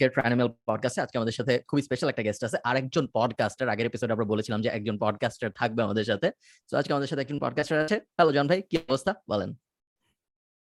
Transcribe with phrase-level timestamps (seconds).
[0.00, 4.12] আজকের ট্রাইনামেল পডকাস্টে আজকে আমাদের সাথে খুবই স্পেশাল একটা গেস্ট আছে। আরেকজন পডকাস্টার আগের এপিসোডে
[4.12, 6.30] আমরা বলেছিলাম যে একজন পডকাস্টার থাকবে আমাদের সাথে।
[6.70, 9.14] তো আজকে আমাদের সাথে একজন পডকাস্টার আছে। হ্যালো জন ভাই কি অবস্থা?
[9.30, 9.50] বলেন।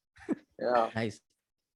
[0.59, 0.87] Yeah.
[0.95, 1.21] Nice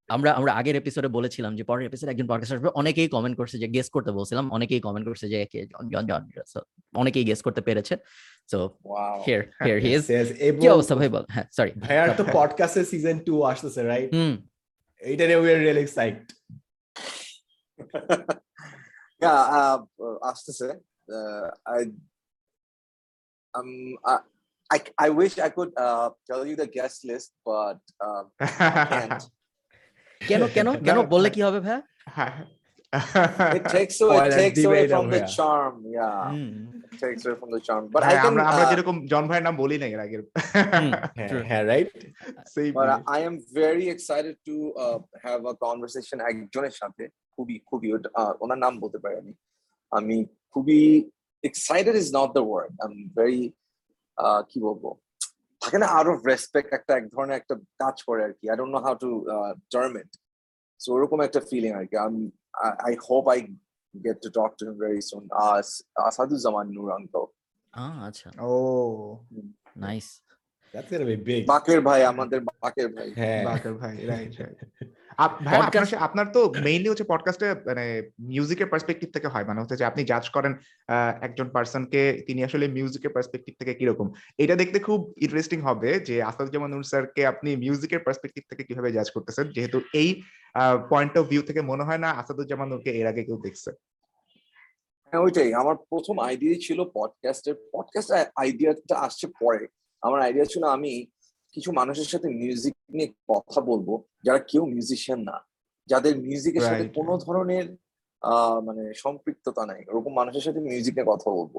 [0.08, 3.68] আমরা আমরা আগের এপিসোডে বলেছিলাম যে পরের এপিসোডে একজন পডকাস্টার আসবে অনেকেই কমেন্ট করছে যে
[3.68, 6.22] গেস করতে বলছিলাম অনেকেই কমেন্ট করছে যে কে জন জন জন
[6.94, 7.94] অনেকেই গেস করতে পেরেছে
[8.50, 8.58] so.
[9.26, 10.04] Here here he is
[10.60, 11.24] কি অবস্থা ভাই বল?
[11.30, 14.34] হ্যাঁ সরি ভাইয়ার তো পডকাস্টের সিজন টু আসতেছে রাইট হুম।
[15.00, 16.26] এইটা নিয়ে we are really excited
[21.66, 21.80] I,
[23.54, 23.70] um,
[24.04, 24.18] I,
[24.70, 29.24] I, I wish I could uh, tell you the guest list, but uh, can't.
[30.20, 31.80] কেন কেন কেন বললে কি হবে ভাই
[33.58, 35.74] It takes away, it takes away from the charm.
[35.90, 37.88] Yeah, it takes away from the charm.
[37.94, 40.22] But I হ্যাঁ, can, আমরা uh, যেরকম জন ভাইয়ের নাম বলি না এর
[41.30, 41.44] True.
[41.50, 41.88] হ্যাঁ right
[42.78, 47.88] but I- I am very excited to uh, have a conversation একজনের সাথে খুবই খুবই
[48.44, 49.32] ওনার নাম বলতে পারি আমি
[49.92, 50.16] আমি
[50.54, 50.80] খুবই
[51.44, 53.42] excited is not the word I'm very
[54.18, 54.84] uh, কি বলব
[55.64, 58.72] থাকে না out of respect একটা এক ধরনের একটা কাজ করে আর কি I don't
[58.74, 60.10] know how to uh, term it
[60.80, 62.22] so ওরকম একটা ফিলিং আর কি আমি
[62.66, 63.38] I, I hope I
[63.94, 65.56] get to talk to him very soon uh,
[66.08, 66.88] Asaduzzaman Noor
[67.74, 68.52] আহ, আচ্ছা ও
[69.76, 70.06] নাইস
[71.46, 77.54] বাকের ভাই আমাদের বাকের ভাই। হ্যাঁ। বাকের ভাই রাইট রাইট আপনার তো মেইনলি হচ্ছে পডকাস্টে
[77.66, 80.52] মানে মিউজিকের পার্সপেক্টিভ থেকে হয়। মানে হচ্ছে যে আপনি জাজ করেন
[80.88, 86.22] আহ, একজন পার্সনকে তিনি আসলে মিউজিকের পার্সপেক্টিভ থেকে কীরকম। এটা দেখতে খুব ইন্টারেস্টিং হবে যে
[86.22, 90.22] আসাদুজ্জামান নূর স্যারকে আপনি মিউজিকের পার্সপেক্টিভ থেকে কীভাবে জাজ করতেছেন। যেহেতু এই
[90.90, 93.70] পয়েন্ট অফ ভিউ থেকে মনে হয় না আসাদুজ্জামান নূরকে এর আগে কেউ দেখছে।
[95.12, 99.66] হ্যাঁ ওইটাই। আমার প্রথম আইডিয়া ছিল পডকাস্টের পডকাস্ট আইডিয়াটা আসছে পরে।
[100.04, 100.92] আমার আইডিয়া ছিল আমি
[101.54, 103.88] কিছু মানুষের সাথে মিউজিক নিয়ে কথা বলব
[104.24, 105.36] যারা কেউ মিউজিশিয়ান না।
[105.88, 107.66] যাদের মিউজিকের সাথে কোনো ধরনের
[108.22, 111.54] আহ, মানে সম্পৃক্ততা নাই। ওরকম মানুষের সাথে মিউজিক নিয়ে কথা বলব।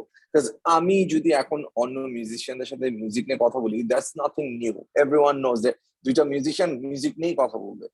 [0.78, 4.74] আমি যদি এখন অন্য মিউজিশিয়ানদের সাথে মিউজিক নিয়ে কথা বলি that's nothing new
[5.22, 5.72] everyone knows যে
[6.06, 7.86] দুইটা মিউজিশিয়ান মিউজিক নিয়েই কথা বলবে।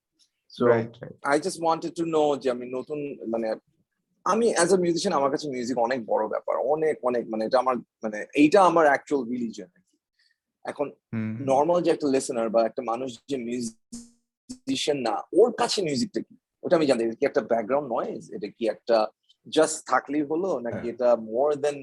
[0.52, 0.62] So
[1.30, 2.98] I just wanted to know যে আমি নতুন
[3.28, 3.48] মানে
[4.26, 7.76] আমি অ্যাজ এ মিউজিশিয়ান আমার কাছে মিউজিক অনেক বড় ব্যাপার। অনেক অনেক মানে এটা আমার
[8.04, 9.68] মানে এইটা আমার অ্যাকচুয়াল রিলিজন
[10.64, 10.86] এখন
[11.50, 16.34] নর্মাল যে একটা লিসেনার বা একটা মানুষ যে মিউজিশিয়ান না ওর কাছে মিউজিকটা কি?
[16.64, 18.96] ওটা আমি জানি কি একটা ব্যাকগ্রাউন্ড নয়েজ এটা কি একটা
[19.56, 21.76] জাস্ট থাকলেই হলো নাকি এটা more than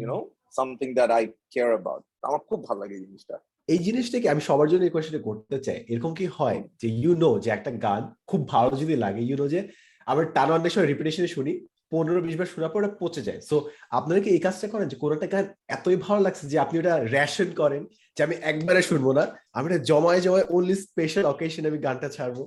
[0.00, 0.18] you know
[0.56, 3.36] something that I care about আমার খুব ভালো লাগে এই জিনিসটা।
[3.68, 7.30] এই জিনিসটাকে আমি সবার জন্য এই কোয়েশ্চেনটা করতে চাই। এরকম কি হয় যে ইউ নো
[7.44, 9.60] যে একটা গান খুব ভালো যদি লাগে ইউ নো যে
[10.06, 11.52] আমরা টানো অনেক সময় রিপিটেশনে শুনি
[11.92, 13.56] পনেরো বিশ বার শোনার পর ওটা পচে যায়। সো
[13.98, 15.44] আপনারা কি এই কাজটা করেন যে কোনো একটা গান
[15.76, 17.82] এতই ভালো লাগছে যে আপনি ওটা রেশন করেন
[18.16, 19.24] যে আমি একবারে শুনব না?
[19.56, 22.44] আমি এটা জমায় জমায় অনলি স্পেশাল অকেশন আমি গানটা ছাড়বো।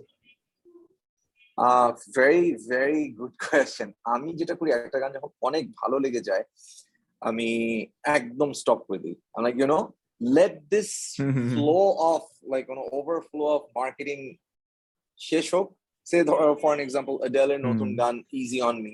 [2.16, 6.44] ভেরি ভেরি গুড কোয়েশ্চেন আমি যেটা করি একটা গান যখন অনেক ভালো লেগে যায়
[7.22, 7.50] আমি
[8.18, 9.16] একদম স্টপ করে দিই।
[9.46, 9.80] Like you know
[10.22, 10.90] let this
[11.54, 11.80] flow
[12.12, 14.20] of like কোনো ওভারফ্লো অফ মার্কেটিং
[15.20, 15.68] শেষ হোক।
[16.10, 16.18] সে
[16.62, 18.94] ফর এন এক্সাম্পল অ্যাডেলের নতুন। গান ইজি অন মি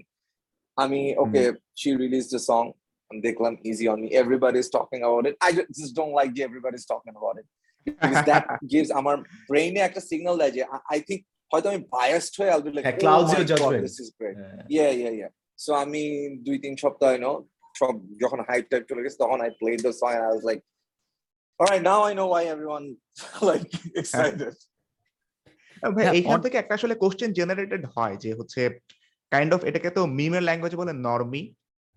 [0.84, 1.44] আমি okay
[1.80, 2.64] she release the song
[3.12, 6.78] দেখলাম easy on me everybody is talking about it I just don't like যে everybody
[6.82, 7.48] is talking about it
[7.88, 9.16] because that gives আমার
[9.50, 13.32] ব্রেইনে একটা signal দেয় যে আই থিঙ্ক হয়তো আমি বায়াসড হয়ে all be like clouds
[13.36, 13.82] your judgment.
[13.86, 14.36] This is great
[14.78, 14.92] yeah.
[15.02, 15.32] Yeah yeah
[15.64, 16.04] so আমি
[16.48, 17.36] দুই তিন সপ্তাহ know
[17.76, 20.62] সব যখন হাইপ টাইপ চলে গেছে তখন I played the song and I was like
[21.60, 22.86] all right now I know why everyone
[23.50, 23.66] like
[24.02, 24.56] excited.
[25.84, 28.62] ভাই হ্যাঁ, এইখান থেকে একটা আসলে কোশ্চেন জেনারেটেড হয় যে হচ্ছে
[29.32, 31.42] কাইন্ড অফ এটাকে তো মিমের ল্যাঙ্গুয়েজ বলে নর্মি।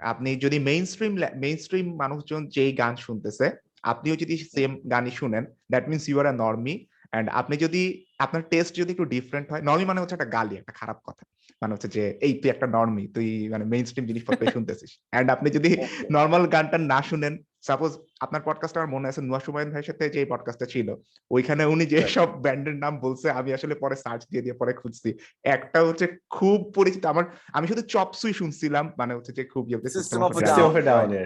[0.00, 1.12] আপনি যদি মেইন স্ট্রিম
[1.44, 3.46] মেইন স্ট্রিম মানুষজন যেই গান শুনতেছে,
[3.92, 6.74] আপনিও যদি সেম গানই শুনেন that means you are a normie
[7.12, 7.82] and আপনি যদি
[8.18, 11.24] আপনার টেস্ট যদি একটু ডিফারেন্ট হয় নর্মি মানে হচ্ছে একটা গালি একটা খারাপ কথা।
[11.62, 15.50] মানে হচ্ছে যে এই তুই একটা নর্মি তুই মানে মেইন স্ট্রিম জিনিসপত্র শুনতেছিস। অ্যান্ড আপনি
[15.50, 15.70] যদি
[16.10, 20.24] নর্মাল গানটা না শুনেন সাপোজ আপনার পডকাস্ট আমার মনে আছে নুয়া সুমায়ন ভাইয়ের সাথে যে
[20.24, 20.88] পডকাস্টটা ছিল
[21.30, 25.08] ওইখানে উনি যে সব ব্যান্ডের নাম বলছে আমি আসলে পরে সার্চ দিয়ে দিয়ে পরে খুঁজছি।
[25.44, 29.64] একটা হচ্ছে খুব পরিচিত আমার আমি শুধু চপসুই শুনছিলাম মানে হচ্ছে যে খুব
[29.96, 30.32] system of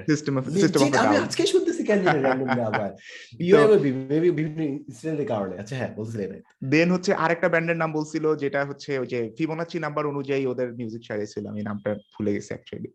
[0.06, 2.90] system of system of আমি আজকে শুনতেছি কেন জানি randomly আবার
[3.38, 6.30] বিওএমবি মেবি বিভিন্ন ইনসিডেন্টের কারণে আচ্ছা হ্যাঁ বলছিলেন
[6.72, 11.02] দেন হচ্ছে আরেকটা ব্যান্ডের নাম বলছিল যেটা হচ্ছে ওই যে ফিবোনাচি নাম্বার অনুযায়ী ওদের মিউজিক
[11.04, 12.90] সারিয়েছিল আমি নামটা ভুলে গেছি অ্যাকচুয়ালি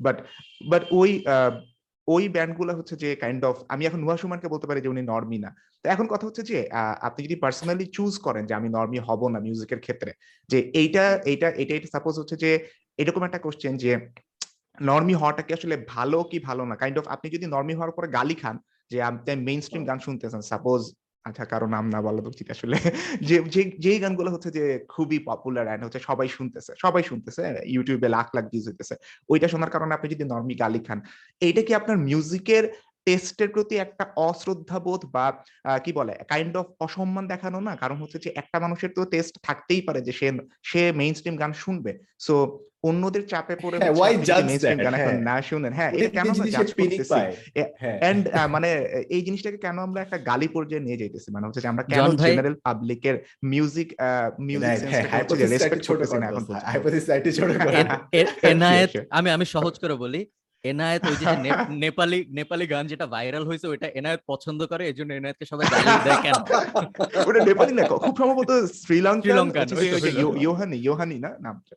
[0.00, 0.16] বাট
[0.70, 1.10] বাট ওই
[2.08, 5.38] ওই ব্যান্ডগুলো হচ্ছে যে কাইন্ড অফ আমি এখন নুয়া সুমানকে বলতে পারি যে উনি নর্মি
[5.38, 5.50] না।
[5.82, 6.58] তো এখন কথা হচ্ছে যে
[7.00, 10.12] আপনি যদি পার্সোনালি চুজ করেন যে আমি নর্মি হব না মিউজিকের ক্ষেত্রে
[10.48, 12.50] যে এইটা এইটা এটা এটা সাপোজ হচ্ছে যে
[12.98, 13.90] এরকম একটা কোশ্চেন যে
[14.88, 16.74] নর্মি হওয়াটা কি আসলে ভালো কি ভালো না?
[16.82, 18.56] কাইন্ড অফ আপনি যদি নর্মি হওয়ার পরে গালি খান,
[18.90, 20.82] যে আপনি মেইন স্ট্রিম গান শুনতেছেন সাপোজ
[21.24, 22.76] আচ্ছা কারও নাম না বলা উচিত আসলে
[23.28, 23.36] যে
[23.84, 24.64] যেই গানগুলো হচ্ছে যে
[24.94, 27.42] খুবই পপুলার এন্ড হচ্ছে সবাই শুনতেছে সবাই শুনতেছে
[27.74, 28.94] ইউটিউবে লাখ লাখ ভিউজ হইতেছে,
[29.28, 30.98] ওইটা শোনার কারণে আপনি যদি নর্মি গালি খান,
[31.46, 32.64] এইটা কি আপনার মিউজিকের
[33.06, 35.26] টেস্টের প্রতি একটা অশ্রদ্ধা বোধ বা
[35.84, 37.72] কি বলে কাইন্ড অফ অসম্মান দেখানো না?
[37.82, 40.28] কারণ হচ্ছে যে একটা মানুষের তো টেস্ট থাকতেই পারে যে সে
[40.70, 41.92] সে মেইন স্ট্রিম গান শুনবে।
[42.26, 42.34] সো
[42.84, 43.90] অন্যদের চাপে পড়ে হ্যাঁ?
[44.78, 46.24] গান এখন হ্যাঁ। না শুনেন হ্যাঁ এটা কেন
[47.12, 47.32] পায়।
[47.82, 51.68] হ্যাঁ এন্ড মানে এই জিনিসটাকে কেন আমরা একটা গালি পর্যায়ে নিয়ে যাইতেছি মানে হচ্ছে যে
[51.68, 51.96] আমরা কেন
[52.26, 53.94] জেনারেল পাবলিকের মিউজিক
[54.40, 56.42] মিউজিক হ্যাঁ, হ্যাঁ, রেসপেক্ট করতেছি না এখন
[59.10, 60.26] আমি আমি সহজ করে বলি
[60.64, 61.26] এনায়েত ওই যে
[61.76, 66.06] নেপালি নেপালি গান যেটা ভাইরাল হয়েছে ওইটা এনায়েত পছন্দ করে এই জন্য এনায়েতকে সবাই গালি
[66.06, 66.34] দেয় কেন
[67.20, 69.68] ওটা নেপালি না খুব সম্ভবত ইয়ো- শ্রীলঙ্কান।
[70.40, 71.76] ইয়োহানি ইয়োহানি না নামটা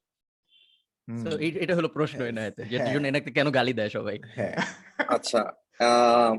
[1.07, 1.29] So,
[1.63, 4.17] এটা হলো প্রশ্ন এনায়েত যে হ্যাঁ। জন্য এনাকে কেন গালি দেয় সবাই?
[4.37, 4.55] হ্যাঁ।
[5.07, 5.41] আচ্ছা
[5.79, 6.31] আহ,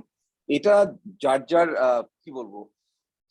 [0.48, 0.74] এটা
[1.22, 2.54] যার যার আহ, কি বলব?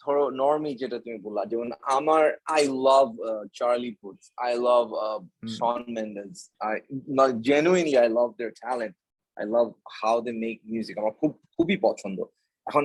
[0.02, 2.24] ধরো নর্মি যেটা তুমি বললা যেমন আমার
[2.56, 3.08] I love
[3.54, 4.86] Charlie Puth's I love.
[5.58, 6.76] Shawn Mendes I
[7.42, 8.96] genuinely I love their talent
[9.38, 9.66] I love
[10.00, 12.18] how they make music আমার খুব খুবই পছন্দ।
[12.68, 12.84] এখন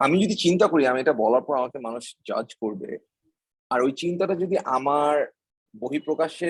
[0.00, 2.90] আমি যদি চিন্তা করি আমি এটা বলার পর আমাকে মানুষ জাজ করবে
[3.70, 5.14] আর ওই চিন্তাটা যদি আমার
[5.74, 6.48] বহিঃপ্রকাশে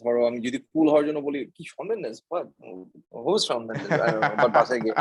[0.00, 2.16] ধরো আমি যদি কুল হওয়ার জন্য বলি কি শন মেন্ডেস
[3.26, 3.88] হোস শন মেন্ডেস
[4.56, 4.96] বাসায় গিয়ে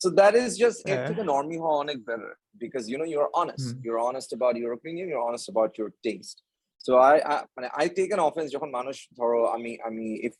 [0.00, 2.30] So that is just এর হ্যাঁ। থেকে normie হওয়া অনেক better
[2.62, 3.66] because you know you're honest.
[3.66, 5.04] Hmm. You're honest about your opinion.
[5.12, 6.38] You're honest about your taste.
[6.84, 10.34] So I, I মানে I take an offense যখন মানুষ ধরো আমি আমি if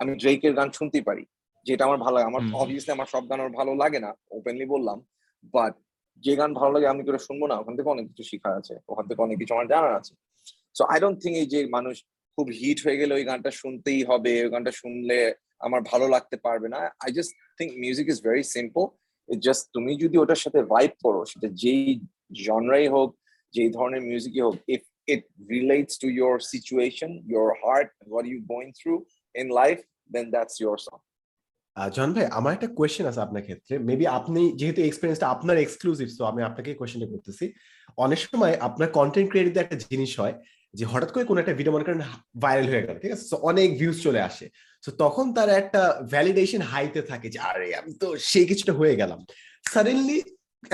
[0.00, 1.24] আমি ড্রেকের গান শুনতে পারি
[1.66, 4.98] যেটা আমার ভালো লাগে আমার। অবভিয়াসলি আমার সব গান আমার ভালো লাগে না ওপেনলি বললাম
[5.54, 5.72] বাট
[6.24, 9.04] যে গান ভালো লাগে আমি করে শুনব না ওখান থেকে অনেক কিছু শেখার আছে ওখান
[9.08, 10.12] থেকে অনেক কিছু আমার জানার আছে
[10.76, 11.96] সো আই ডোন্ট থিঙ্ক এই যে মানুষ
[12.38, 15.18] খুব হিট হয়ে গেলে ওই গানটা শুনতেই হবে, ওই গানটা শুনলে
[15.66, 18.84] আমার ভালো লাগতে পারবে না। I just think music is very simple
[19.28, 21.82] just তুমি যদি ওটার সাথে ভাইব করো, সেটা যেই
[22.46, 23.08] জনরাই হোক,
[23.54, 24.82] যেই ধরনের মিউজিকই হোক if
[25.12, 25.22] it
[25.54, 28.94] relates to your situation your heart what you going through
[29.40, 29.76] in life
[30.14, 30.96] then that's your song
[31.96, 36.22] John ভাই, আমার একটা কোয়েশ্চেন আছে আপনার ক্ষেত্রে। মেবি আপনি, যেহেতু এক্সপিরিয়েন্সটা আপনার এক্সক্লুসিভ তো
[36.30, 37.44] আমি আপনাকে কোয়েশ্চেনটা করতেছি।
[38.04, 40.34] অনেক সময় আপনার কন্টেন্ট ক্রিয়েটরদের একটা জিনিস হয়
[40.74, 42.00] যে হঠাৎ করে কোনো একটা ভিডিও মনে করেন
[42.44, 43.24] ভাইরাল হয়ে গেল, ঠিক আছে?
[43.50, 44.46] অনেক ভিউজ চলে আসে।
[44.84, 45.82] তো তখন তার একটা
[46.12, 49.18] ভ্যালিডেশন হাইতে থাকে যে, আরে, আমি তো সেই কিছুটা হয়ে গেলাম।
[49.72, 50.18] সাডেনলি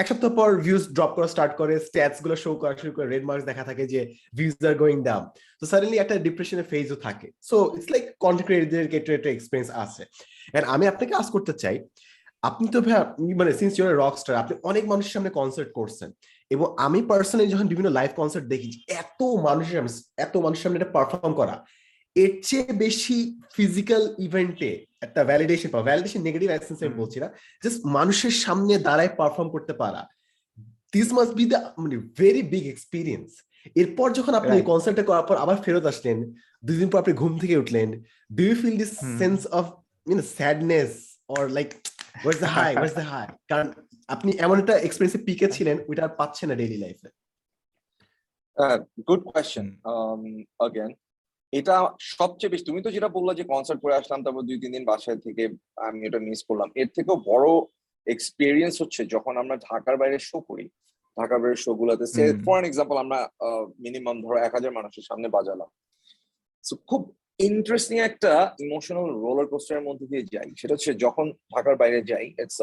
[0.02, 3.44] এক সপ্তাহ পর ভিউজ ড্রপ করা স্টার্ট করে স্ট্যাটসগুলো শো করা শুরু করে রেড মার্কস
[3.50, 4.00] দেখা থাকে যে
[4.38, 5.24] ভিউজ আর গোয়িং ডাউন
[5.60, 10.02] তো সাডেনলি একটা ডিপ্রেশনের ফেজও থাকে। সো ইটস লাইক কন্টেন্ট ক্রিয়েটরদের ক্ষেত্রে একটা এক্সপিরিয়েন্স আছে।
[10.54, 11.76] এন্ড আমি আপনাকে আস করতে চাই,
[12.48, 12.94] আপনি তো ভাই
[13.40, 16.08] মানে সিন্স ইউর রক স্টার আপনি অনেক মানুষের সামনে কনসার্ট করছেন।
[16.50, 19.78] এবং আমি পার্সোনালি যখন বিভিন্ন লাইভ কনসার্ট দেখি এত মানুষের
[20.16, 21.54] এত মানুষের সামনে এটা পারফর্ম করা
[22.16, 23.16] এর চেয়ে বেশি
[23.54, 24.70] ফিজিক্যাল ইভেন্টে
[25.02, 27.28] একটা ভ্যালিডেশন পাওয়া ভ্যালিডেশন নেগেটিভ অ্যাক্সেন্স আমি বলছি না
[27.62, 30.02] জাস্ট মানুষের সামনে দাঁড়ায় পারফর্ম করতে পারা।
[30.94, 33.28] দিস মাস্ট বি দ্য মানে ভেরি বিগ এক্সপিরিয়েন্স
[33.76, 34.68] এরপর যখন আপনি Right.
[34.70, 36.18] কনসার্টে করার পর আবার ফেরত আসলেন
[36.64, 37.88] দুদিন পর আপনি ঘুম থেকে উঠলেন
[38.36, 39.64] do you feel this sense of
[40.06, 40.90] you know sadness
[41.28, 41.68] or like
[42.24, 43.68] what's the high what's the high কারণ
[44.08, 47.08] আপনি এমন একটা এক্সপিরিয়েন্সে পিকে ছিলেন ওইটা আর পাচ্ছেন না ডেইলি লাইফে
[49.08, 49.66] গুড কোয়েশ্চেন
[50.66, 50.90] অগেন
[51.52, 51.74] এটা
[52.18, 55.18] সবচেয়ে বেশি তুমি তো যেটা বললা যে কনসার্ট করে আসলাম তারপর দুই তিন দিন বাসায়
[55.26, 55.42] থেকে
[55.86, 57.46] আমি এটা মিস করলাম। এর থেকেও বড়
[58.06, 60.66] এক্সপিরিয়েন্স হচ্ছে যখন আমরা ঢাকার বাইরে শো করি।
[61.16, 63.18] ঢাকার বাইরের শো গুলোতে সে ফর এক্সাম্পল আমরা
[63.84, 65.70] মিনিমাম ধরো এক হাজার মানুষের সামনে বাজালাম।
[66.90, 67.02] খুব
[67.48, 68.32] ইন্টারেস্টিং একটা
[68.64, 72.58] ইমোশনাল রোলার কোস্টারের মধ্যে দিয়ে যাই। সেটা হচ্ছে যখন ঢাকার বাইরে যাই ইটস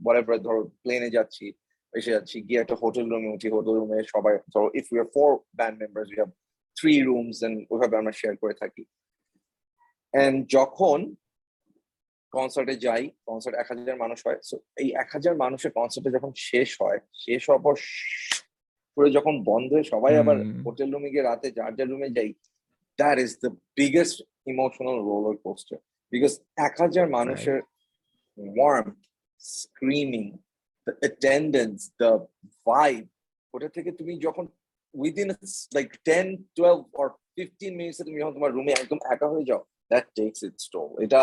[0.00, 1.46] whatever ধরো প্লেনে যাচ্ছি
[1.94, 5.30] এসে যাচ্ছি গিয়ে একটা হোটেল রুমে উঠি হোটেল রুমে সবাই ধরো if you are four
[5.56, 6.30] band members we have
[6.76, 8.82] three rooms and ওইভাবে আমরা শেয়ার করে থাকি
[10.14, 10.98] এন্ড যখন
[12.32, 16.68] কনসার্টে যাই কনসার্ট এক হাজার মানুষ হয় সো এই এক হাজার মানুষের কনসার্টে যখন শেষ
[16.82, 17.74] হয় শেষ হওয়ার পর
[18.96, 22.30] করে যখন বন্ধ হয়ে সবাই আবার। হোটেল রুমে গিয়ে রাতে যার যার রুমে যাই
[22.98, 25.78] that is the biggest emotional roller coaster
[26.12, 26.32] because
[26.66, 27.60] এক হাজার মানুষের
[28.38, 29.02] warmth,
[29.42, 30.28] screaming,
[30.86, 32.10] the attendance, the
[32.66, 33.08] vibe.
[33.54, 34.44] ওটা থেকে তুমি যখন
[34.94, 35.28] within
[35.76, 40.06] like ten twelve or fifteen মিনিটসে তুমি যখন তোমার রুমে একদম একা হয়ে যাও দ্যাট
[40.18, 41.20] টেক্স ইটস টোল এটা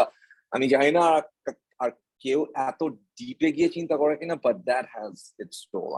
[0.52, 1.90] আমি জানি না আর কা- আর
[2.24, 2.82] কেউ এত
[3.18, 5.90] ডিপে গিয়ে চিন্তা করে কিনা but that has its toll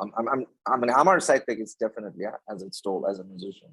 [0.73, 3.71] মানে আমার সাইড থেকে it's definitely has its toll as a musician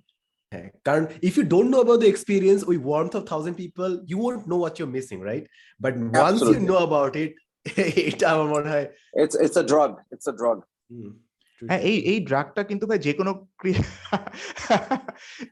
[0.52, 4.18] হ্যাঁ কারণ if you don't know about the experience ওই warmth of thousand people you
[4.28, 5.44] won't know what you're missing right
[5.80, 6.68] but once you Absolutely.
[6.70, 7.32] Know about it
[8.10, 10.58] এটা আমার মনে হয় it's it's a drug it's a drug
[10.90, 11.10] hmm.
[11.62, 13.30] হ্যাঁ এই এই ড্রাগটা কিন্তু ভাই যে কোনো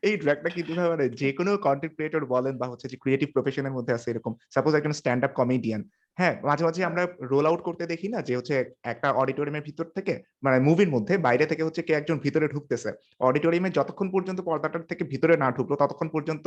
[0.02, 3.72] এই ড্রাগটা কিন্তু ভাই মানে যে কোনো কন্টেন্ট ক্রিয়েটর বলেন বা হচ্ছে যে ক্রিয়েটিভ প্রফেশনের
[3.72, 5.82] মধ্যে আছে এরকম। সাপোজ একজন স্ট্যান্ড আপ কমেডিয়ান
[6.18, 8.54] হ্যাঁ মাঝে মাঝে আমরা রোল আউট করতে দেখি না যে হচ্ছে
[8.92, 13.70] একটা অডিটোরিয়ামের ভিতর থেকে মানে মুভির মধ্যে বাইরে থেকে হচ্ছে কে একজন ভিতরে ঢুকতেছে। অডিটোরিয়ামে
[13.78, 16.46] যতক্ষণ পর্যন্ত পর্দাটার থেকে ভিতরে না ঢুকলো ততক্ষণ পর্যন্ত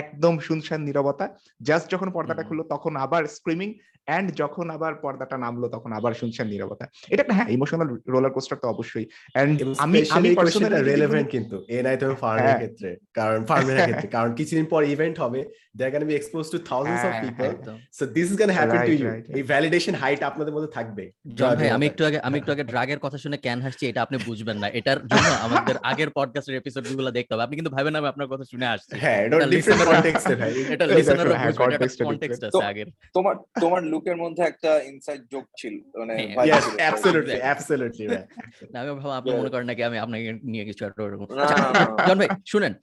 [0.00, 1.24] একদম শুনশান নীরবতা।
[1.68, 3.70] জাস্ট যখন পর্দাটা খুললো তখন আবার স্ক্রিমিং
[4.08, 8.58] এন্ড যখন আবার পর্দাটা নামলো তখন আবার শুনশান নীরবতা। এটা একটা হ্যাঁ ইমোশনাল রোলার কোস্টার
[8.62, 13.78] তো অবশ্যই। এন্ড আমি আমি পার্সোনালি রেলেভেন্ট কিন্তু এ নাই তো ফার্মের। ক্ষেত্রে কারণ ফার্মের
[13.86, 15.40] ক্ষেত্রে কারণ কিছুদিন পর ইভেন্ট হবে
[15.76, 17.50] they are gonna be expose to thousands of people
[17.98, 21.70] so this is gonna happen to you এই ভ্যালিডেশন হাইট আপনাদের মধ্যে থাকবে। জন ভাই
[21.70, 24.68] আমি একটু আগে আমি একটু আগে ড্রাগের কথা শুনে ক্যান হাসছি এটা আপনি বুঝবেন না।
[24.68, 28.66] এটার জন্য আমাদের আগের পডকাস্টের এপিসোডগুলো দেখতে হবে। আপনি কিন্তু ভাবেন আমি আপনার কথা শুনে
[28.66, 34.42] আসছি। হ্যাঁ এটা ডিফারেন্ট কনটেক্সটে ভাই। এটা টা কনটেক্সট আছে আগের। তোমার তোমার লুকের মধ্যে
[34.42, 36.14] একটা ইনসাইড জোক ছিল মানে
[36.46, 38.24] ইয়েস অ্যাবসলিউটলি অ্যাবসলিউটলি ভাই।
[38.72, 42.06] না, আমি ভাবলাম আপনি মনে করেন নাকি আমি আপনাকে নিয়ে কিছু একটা ওরকম। না, আচ্ছা।
[42.06, 42.74] জন ভাই শুনেন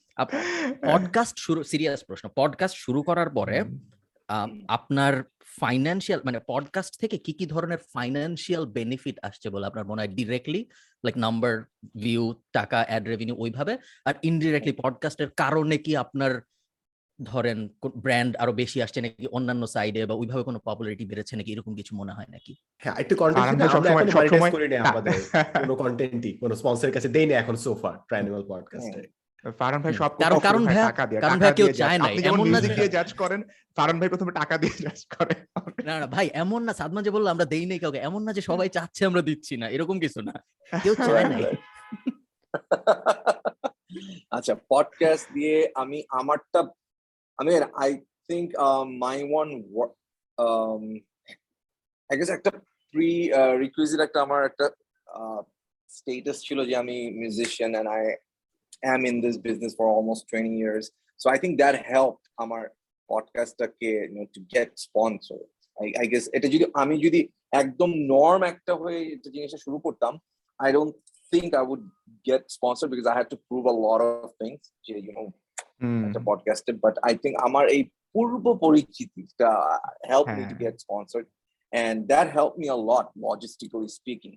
[0.86, 3.63] পডকাস্ট শুরু সিরিয়াস প্রশ্ন। পডকাস্ট শুরু করার পরে
[4.68, 5.24] আপনার
[5.60, 10.66] ফাইন্যান্সিয়াল মানে পডকাস্ট থেকে কি কি ধরনের ফাইন্যান্সিয়াল বেনিফিট আসছে বলে আপনার মনে হয় ডিরেক্টলি
[11.06, 11.63] লাইক নাম্বার
[11.98, 13.78] ভিউ টাকা অ্যাড রেভিনিউ ওইভাবে?
[14.06, 16.42] আর ইনডিরেক্টলি পডকাস্টের কারণে কি আপনার
[17.24, 21.54] ধরেন ব্র্যান্ড আরও বেশি আসছে নাকি অন্যান্য সাইডে বা ওইভাবে কোনো পপুলারিটি বেড়েছে নাকি?
[21.54, 22.54] এরকম কিছু মনে হয় নাকি?
[22.78, 23.62] হ্যাঁ একটু কন্টেন্ট
[25.60, 30.40] কোনো কন্টেন্টই কোনো স্পন্সরের কাছে দেই না এখন সোফার ট্রাইনিমাল পডকাস্টে ফারান ভাই সব কারণ-
[30.40, 33.44] কারণ হয় দিয়ে কারণ ভাইয়া কেউ চায়। যেমন এমন না যে- দিয়ে জাজ করেন
[33.76, 35.34] ফারান ভাই প্রথমে টাকা দিয়ে জাজ করে
[35.84, 38.42] না না ভাই এমন না সাদমা যে বলল আমরা দেই নাই কাউকে। এমন না যে
[38.42, 40.34] সবাই চাচ্ছে আমরা দিচ্ছি না। এরকম কিছু না।
[40.84, 41.44] কেউ চায় নাই।
[44.32, 46.60] আচ্ছা পডকাস্ট দিয়ে আমি আমারটা
[47.38, 47.96] আমি I
[48.28, 48.52] think
[48.88, 49.50] my one
[52.10, 52.52] I guess একটা
[52.92, 54.70] প্রি রিকুইজিট একটা আমার একটা
[55.88, 58.16] স্টেটাস ছিল যে আমি musician and I
[58.93, 60.85] am in this business for almost 20 years
[61.21, 62.62] so i think that helped আমার
[63.11, 65.41] পডকাস্টটাকে you know to get sponsor
[65.85, 67.21] I, I guess এটা যদি আমি যদি
[67.61, 70.12] একদম নর্ম একটা হয়ে এটা জিনিসটা শুরু করতাম
[70.67, 70.95] I don't
[71.33, 71.85] think I would
[72.25, 75.27] get sponsored because I had to prove a lot of things যে you know
[76.07, 77.83] একটা পডকাস্টে বাট আই থিঙ্ক আমার এই
[78.15, 79.50] পূর্ব পরিচিতিটা
[80.11, 81.27] helped me to হ্যাঁ। get sponsored
[81.83, 84.37] and that helped me a lot logistically speaking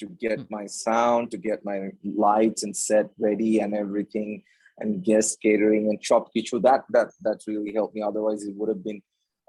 [0.00, 0.50] to get Hmm.
[0.56, 1.78] my sound to get my
[2.26, 4.30] lights and set ready and everything
[4.78, 8.70] and guest catering and shop kichu that that that really helped me otherwise it would
[8.74, 9.00] have been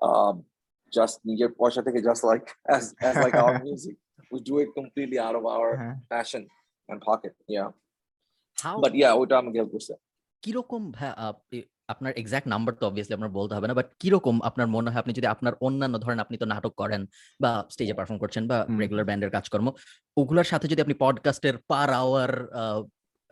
[0.02, 0.36] um
[0.94, 3.96] just নিজের পয়সা থেকে just like as as like our music
[4.32, 6.44] we do it completely out of our হ্যাঁ। passion
[6.90, 7.70] and pocket yeah
[8.58, 9.94] how but yeah ওটা আমাকে help করছে
[10.44, 14.37] কিরকম ভা- up- এ- আপনার এক্সাক্ট নাম্বার তো অবভিয়াসলি আপনার বলতে হবে না বাট কীরকম
[14.49, 17.03] আপনার মনে হয় আপনি যদি আপনার অন্যান্য ধরেন আপনি তো নাটক করেন
[17.41, 19.67] বা স্টেজে পারফর্ম করছেন বা রেগুলার ব্যান্ডের কাজকর্ম
[20.17, 22.31] ওগুলোর সাথে যদি আপনি পডকাস্টের পার আওয়ার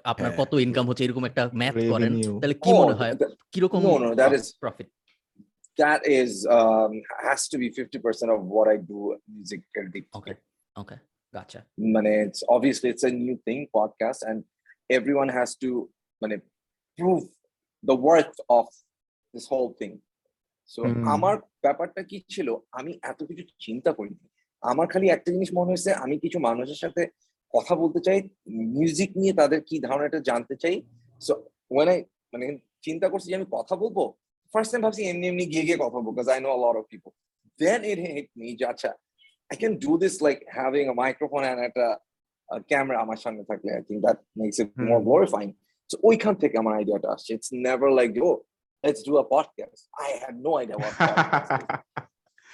[0.05, 3.13] আপনার হ্যাঁ। কত ইনকাম হচ্ছে এরকম একটা ম্যাথ করেন তাহলে কি Oh, মনে হয়?
[3.53, 3.81] কীরকম
[4.63, 4.89] profit
[5.79, 6.93] that is um
[7.27, 8.99] has to be 50% of what I do
[9.37, 9.61] music
[10.19, 10.33] okay
[10.77, 10.97] okay
[11.35, 11.61] gotcha
[11.95, 14.39] মানে it's obviously it's a new thing podcast and
[14.91, 15.71] everyone has to
[16.23, 16.37] মানে
[16.99, 17.25] prove
[17.89, 18.67] the worth of
[19.35, 19.95] this whole thing
[20.71, 24.27] so হুম। আমার ব্যাপারটা কি ছিল আমি এত কিছু চিন্তা করিনি
[24.63, 27.03] আমার খালি একটা জিনিস মনে হয়েছে আমি কিছু মানুষের সাথে
[27.55, 28.19] কথা বলতে চাই
[28.75, 30.77] মিউজিক নিয়ে তাদের কি ধারণা জানতে চাই
[31.21, 31.33] সো
[31.77, 31.99] when I
[32.33, 32.47] মানে
[32.83, 33.99] চিন্তা করছি যে আমি কথা বলব
[34.53, 37.13] ফার্স্ট টাইম ভাবছি এমনি এমনি গিয়ে গিয়ে কথা বলব know a lot of people
[37.59, 38.91] then it hit me যে আচ্ছা
[39.51, 41.91] I can do this like having a microphone and at a,
[42.49, 45.66] a camera আমার সামনে থাকলে I think that makes it more Hmm.
[45.87, 45.93] Glorifying.
[45.93, 48.37] So ওইখান থেকে আমার আইডিয়াটা আসছে It's never like, oh,
[48.85, 49.83] let's do a podcast.
[50.07, 51.69] I had no idea what podcast is.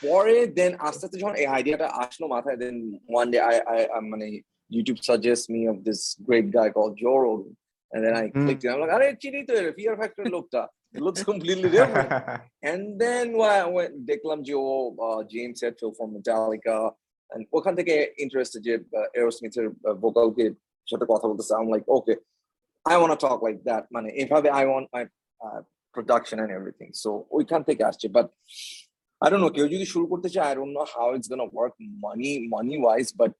[0.03, 2.77] পরে then আস্তে আস্তে যখন এই আইডিয়াটা আসলো মাথায় then
[3.13, 3.81] one day I I
[4.13, 4.27] মানে
[4.71, 7.53] YouTube suggest me of this great guy call Joe Rogan
[7.93, 8.45] and then I Hmm.
[8.45, 8.71] clicked it.
[8.73, 10.63] I'm like, আরে চিনি তো ফিয়ার ফ্যাক্টর লোকটা
[10.97, 12.11] it looks completely different.
[12.71, 14.69] And then when, when দেখলাম যে ও
[15.33, 16.77] James Hetfield from Metallica
[17.31, 18.75] and ওখান থেকে interested যে
[19.21, 19.67] এরোস্মিথের
[20.03, 20.45] ভোকালকে
[20.89, 22.15] সাথে কথা বলতেছে আম like okay
[22.91, 25.05] I want talk like that মানে এভাবে I want my
[25.95, 28.29] production and everything so ওইখান থেকে আসছে বাট
[29.21, 31.75] I don't know কেউ যদি শুরু করতে চায় I don't know how it's gonna work
[32.07, 33.33] money money wise but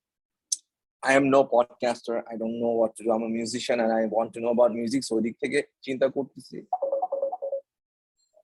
[1.03, 4.03] I am no podcaster I don't know what to do I'm a musician and I
[4.17, 6.57] want to know about music so ওদিক থেকে চিন্তা করতেছি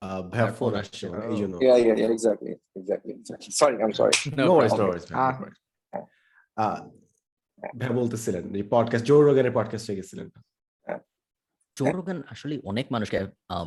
[0.02, 0.74] আর phone phone।
[1.08, 3.50] আমার, এই জন্য Yeah, yeah, yeah, exactly, exactly, exactly.
[3.60, 4.14] Sorry, I'm sorry.
[4.38, 4.82] No no Okay.
[4.86, 5.06] ওয়ারিস
[6.64, 6.76] Ah.
[7.78, 10.26] ভাইয়া বলতেছিলেন এই পডকাস্ট জো রোগানের পডকাস্টে গেছিলেন
[11.80, 13.66] জো রোগান আসলে অনেক মানুষকে হ্যাঁ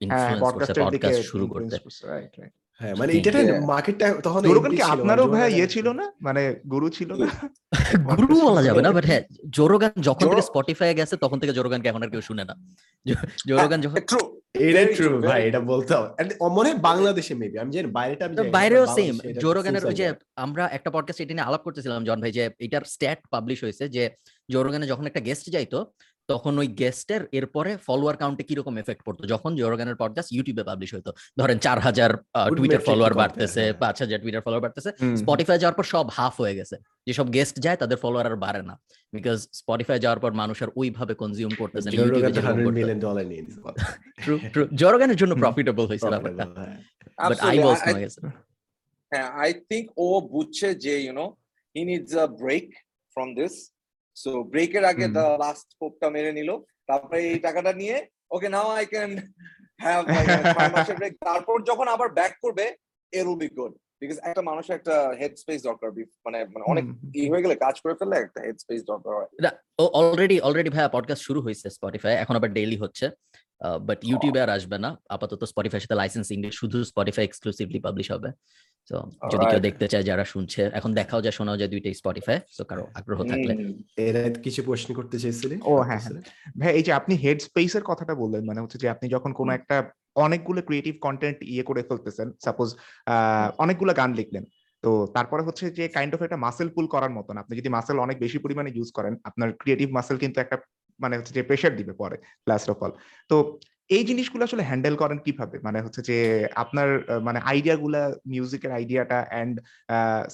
[0.00, 2.54] ইনফ্লুয়েন্স করছে পডকাস্ট শুরু করতে। করছে, right, right.
[2.80, 3.30] হ্যাঁ মানে এটা
[3.72, 6.04] মার্কেটটা তখন জোরোগান কি আপনারও মানে ভাই ইয়ে ছিল না?
[6.22, 6.42] মানে
[6.72, 7.28] গুরু ছিল না?
[8.20, 12.02] গুরু বলা যাবে না বাট হ্যাঁ জোরোগান যখন থেকে স্পটিফাই গেছে তখন থেকে জোরোগানকে এখন
[12.02, 12.54] আর কেউ শুনে না।
[13.48, 14.20] জোরোগান যখন ট্রু
[14.60, 16.08] এটাই ট্রু ভাই এটা বলতে হবে।
[16.56, 20.06] মনে বাংলাদেশে মেবি আমি জানি বাইরেটা আমি তো জানি না, বাইরেও সেম জোরোগানের ওই যে
[20.36, 24.02] আমরা একটা পডকাস্ট এটা নিয়ে আলাপ করতেছিলাম জন ভাই যে এটার স্ট্যাট পাবলিশ হয়েছে যে
[24.48, 25.78] জোরোগানে যখন একটা গেস্ট যাইতো
[26.28, 29.26] তখন ওই গেস্টের এরপরে ফলোয়ার কাউন্টে কীরকম এফেক্ট পড়তো?
[29.26, 32.10] যখন জোরোগানের পডকাস্ট ইউটিউবে পাবলিশ হতো ধরেন চার হাজার
[32.56, 36.54] টুইটার ফলোয়ার বাড়তেছে হ্যাঁ। পাঁচ হাজার টুইটার ফলোয়ার বাড়তেছে স্পটিফাই যাওয়ার পর সব হাফ হয়ে
[36.54, 38.74] গেছে। যেসব গেস্ট যায় তাদের ফলোয়ার আর বাড়ে না।
[39.12, 42.58] বিকজ স্পটিফাই যাওয়ার পর মানুষ আর ওইভাবে কনজিউম করতেছে না Joe ইউটিউবে Rogan তো যেরকম
[42.58, 43.60] 100 করতো million dollar নিয়ে নিছে।
[44.24, 46.76] ট্রু ট্রু জোরোগানের জন্য প্রফিটেবল হয়েছে ব্যাপারটা। হ্যাঁ।
[47.30, 47.56] বাট আই
[49.12, 51.26] হ্যাঁ আই থিঙ্ক ও বুঝছে যে you know
[51.76, 52.66] he needs a break
[53.16, 53.54] from this
[54.22, 56.50] so ব্রেকের আগে। দ্য লাস্ট পোকটা মেরে নিল।
[56.88, 57.96] তারপরে এই টাকাটা নিয়ে
[58.34, 59.10] okay now I can
[59.84, 60.00] have
[60.98, 62.64] break তারপর যখন আবার ব্যাক করবে
[63.18, 65.88] এর উইল বি গুড বিকজ একটা মানুষের একটা হেড স্পেস দরকার
[66.26, 66.84] মানে মানে অনেক
[67.22, 69.30] ই হয়ে গেলে কাজ করে ফেললে একটা হেড স্পেস দরকার হয়।
[69.82, 73.06] ও অলরেডি অলরেডি ভাইয়া পডকাস্ট শুরু হয়েছে স্পটিফাই এখন আবার ডেইলি হচ্ছে।
[73.88, 76.26] বাট ইউটিউবে আর আসবে না। আপাতত স্পটিফাই সাথে লাইসেন্স
[76.60, 78.28] শুধু স্পটিফাই এক্সক্লুসিভলি পাবলিশ হবে।
[78.90, 78.96] তো
[79.32, 82.84] যদি কেউ দেখতে চায় যারা শুনছে এখন দেখাও যায় শোনাও যায় দুইটাই স্পটিফাই তো কারও
[82.98, 83.52] আগ্রহ থাকলে।
[84.02, 86.22] এরা কিছু প্রশ্ন করতে চাইছিলি ও, হ্যাঁ, হ্যাঁ।
[86.58, 89.76] ভাই এই যে আপনি হেড স্পেসের কথাটা বললেন মানে হচ্ছে যে আপনি যখন কোনো একটা
[90.16, 92.68] অনেকগুলো ক্রিয়েটিভ কন্টেন্ট ইয়ে করে ফেলতেছেন সাপোজ
[93.58, 94.44] অনেকগুলো গান লিখলেন
[94.84, 98.16] তো তারপরে হচ্ছে যে কাইন্ড অফ একটা মাসেল পুল করার মতন আপনি যদি মাসেল অনেক
[98.24, 100.56] বেশি পরিমাণে ইউজ করেন আপনার ক্রিয়েটিভ মাসেল কিন্তু একটা
[101.00, 102.16] মানে হচ্ছে যে প্রেশার দিবে পরে
[102.46, 102.92] লাস্ট অফ অল
[103.30, 103.36] তো
[103.90, 105.56] এই জিনিসগুলো আসলে হ্যান্ডেল করেন কীভাবে?
[105.66, 106.16] মানে হচ্ছে যে
[106.62, 106.88] আপনার
[107.26, 108.02] মানে আইডিয়া গুলা
[108.32, 109.54] মিউজিকের আইডিয়াটা অ্যান্ড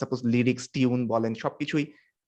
[0.01, 1.87] সাপোজ লিরিক্স টিউন বলেন সবকিছুই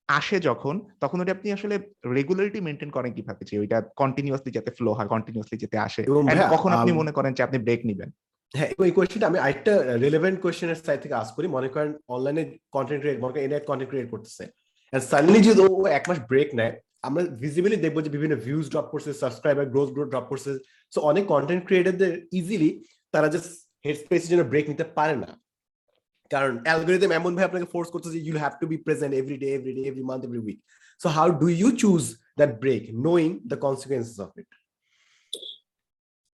[0.09, 1.75] আসে যখন তখন ওটা আপনি আসলে
[2.19, 3.43] রেগুলারিটি মেনটেন করেন কীভাবে?
[3.51, 6.23] যে ওইটা কন্টিনিউয়াসলি যাতে ফ্লো হয় কন্টিনিউয়াসলি যাতে আসে। এবং
[6.55, 8.11] কখন আপনি মনে করেন যে আপনি ব্রেক নিবেন?
[8.55, 9.73] হ্যাঁ এই কোয়েশ্চেনটা আমি আরেকটা
[10.05, 12.43] রিলেভেন্ট কোয়েশ্চেনের সাইড থেকে আস করি। মনে করেন অনলাইনে
[12.75, 14.45] কন্টেন্ট ক্রিয়েট মনে করেন এনে কন্টেন্ট ক্রিয়েট করতেছে।
[15.11, 16.75] সাডেনলি যদি ও এক মাস ব্রেক নেয়
[17.09, 20.51] আমরা ভিজিবলি দেখব যে বিভিন্ন ভিউজ ড্রপ করছে সাবস্ক্রাইবার গ্রোথ গ্রোথ ড্রপ করছে।
[20.93, 22.71] সো অনেক কন্টেন্ট ক্রিয়েটারদের ইজিলি
[23.15, 23.51] তারা জাস্ট
[23.85, 25.31] হেড স্পেসের জন্য ব্রেক নিতে পারে না।
[26.31, 29.73] কারণ অ্যালগোরিদম এমন ভাবে আপনাকে ফোর্স করতেছে you have to be present every day every
[29.77, 30.59] day every month every week
[31.01, 32.03] so how do you choose
[32.41, 34.51] that break knowing the consequences of it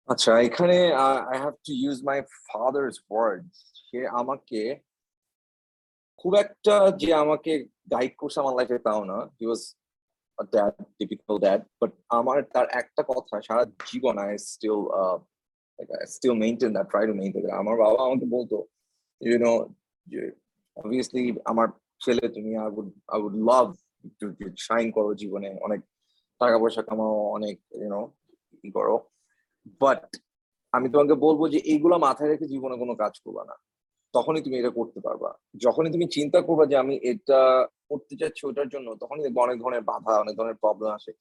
[0.10, 0.78] আচ্ছা এখানে
[1.32, 2.17] I have to use my
[2.50, 3.54] father's words
[3.88, 4.62] say আমাকে
[6.22, 7.52] খুব একটা যে আমাকে
[7.93, 9.62] guide করছে আমার লাইফে তাও না। He was
[10.54, 14.80] dad typical dad but আমার তার একটা কথা, সারা জীবন I still
[16.15, 18.58] still maintain that try to maintain আমার বাবা আমাকে বলতো
[19.21, 19.54] ইউ নো
[20.77, 21.67] অবভিয়াসলি আমার
[22.04, 23.67] ছেলে তুমি I would I would love
[24.19, 24.25] to
[24.67, 25.80] shine করো জীবনে, অনেক
[26.41, 28.01] টাকা পয়সা কামাও, অনেক ইউনো
[28.67, 28.95] ই করো
[29.82, 30.01] বাট
[30.73, 33.56] আমি তোমাকে বলব যে এইগুলো মাথায় রেখে জীবনে কোনো কাজ করবা না।
[34.13, 35.30] তখনই তুমি এটা করতে পারবা।
[35.65, 37.41] যখনই তুমি চিন্তা করবা যে আমি এটা
[37.91, 41.12] করতে চাচ্ছি ওটার জন্য তখনই দেখব অনেক ধরনের বাধা অনেক ধরনের প্রবলেম আসে।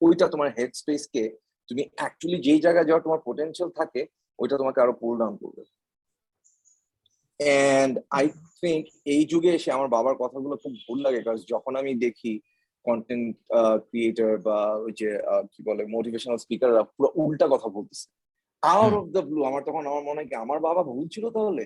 [0.00, 1.24] ওইটা তোমার হেড স্পেস কে
[1.68, 4.00] তুমি অ্যাকচুয়ালি যেই জায়গায় যাওয়ার তোমার পোটেনশিয়াল থাকে
[4.38, 5.62] ওইটা তোমাকে আরও পুল ডাউন করবে।
[7.40, 8.26] এন্ড আই
[8.60, 8.82] থিঙ্ক
[9.14, 12.32] এই যুগে এসে আমার বাবার কথাগুলো খুব ভুল লাগে কারণ যখন আমি দেখি
[12.84, 13.34] কন্টেন্ট
[13.88, 15.10] ক্রিয়েটার বা ওই যে
[15.52, 18.06] কি বলে মোটিভেশনাল স্পিকাররা পুরো উল্টা কথা বলতেছে।
[18.62, 21.64] আউট অফ দ্য ব্লু আমার তখন আমার মনে হয় কি আমার বাবা ভুল ছিল তাহলে?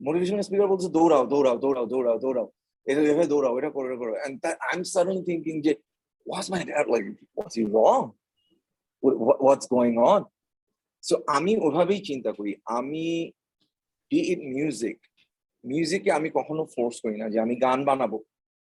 [0.00, 2.48] মোটিভেশনাল স্পিকার বলছে দৌড়াও দৌড়াও দৌড়াও দৌড়াও দৌড়াও।
[2.86, 5.72] এটা এভাবে দৌড়াও এটা করো করো and I am suddenly thinking যে
[6.26, 7.04] was my dad like
[7.36, 8.00] what's he wrong
[9.42, 10.22] what's going on
[11.04, 13.06] so আমি ওভাবেই চিন্তা করি। আমি
[14.10, 14.98] বি ইট মিউজিক
[15.64, 18.18] মিউজিকে আমি কখনো ফোর্স করি না যে আমি গান বানাবো।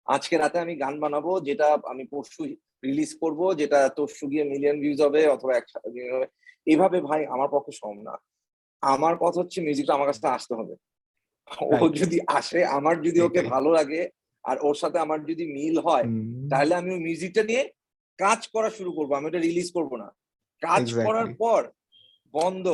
[0.07, 2.41] আজকে রাতে আমি গান বানাবো যেটা আমি পরশু
[2.85, 6.27] রিলিজ করব, যেটা তরশু গিয়ে মিলিয়ন ভিউজ হবে অথবা একসাথে হবে।
[6.71, 8.15] এইভাবে ভাই, আমার পক্ষে সম্ভব না।
[8.83, 10.73] আমার কথা হচ্ছে মিউজিকটা আমার কাছে আসতে হবে।
[11.75, 14.01] ও যদি আসে আমার যদি ওকে ভালো লাগে
[14.45, 16.05] আর ওর সাথে আমার যদি মিল হয়
[16.51, 17.63] তাহলে আমি ওই মিউজিকটা নিয়ে
[18.19, 20.07] কাজ করা শুরু করব আমি ওটা রিলিজ করব না।
[20.61, 21.61] কাজ করার পর
[22.33, 22.65] বন্ধ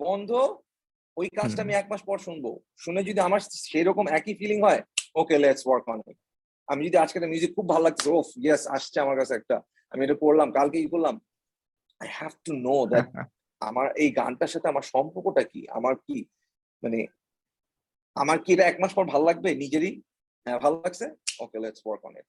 [0.00, 0.30] বন্ধ
[1.16, 2.44] ওই কাজটা আমি এক মাস পর শুনব।
[2.76, 4.80] শুনে যদি আমার সেরকম একই ফিলিং হয়
[5.20, 6.18] okay let's work on it
[6.68, 9.56] আমি যদি আজকে মিউজিক খুব ভালো লাগছে ওফ ইয়েস আসছে আমার কাছে একটা।
[9.92, 11.14] আমি এটা করলাম কালকে কি করলাম।
[12.00, 13.06] I have to know that
[13.62, 15.60] আমার এই গানটার সাথে আমার সম্পর্কটা কি?
[15.78, 16.18] আমার কি
[16.82, 16.98] মানে
[18.22, 19.50] আমার কি এটা এক মাস পর ভালো লাগবে?
[19.62, 19.92] নিজেরই?
[20.46, 21.06] হ্যাঁ ভালো লাগছে?
[21.44, 22.28] Okay let's work on it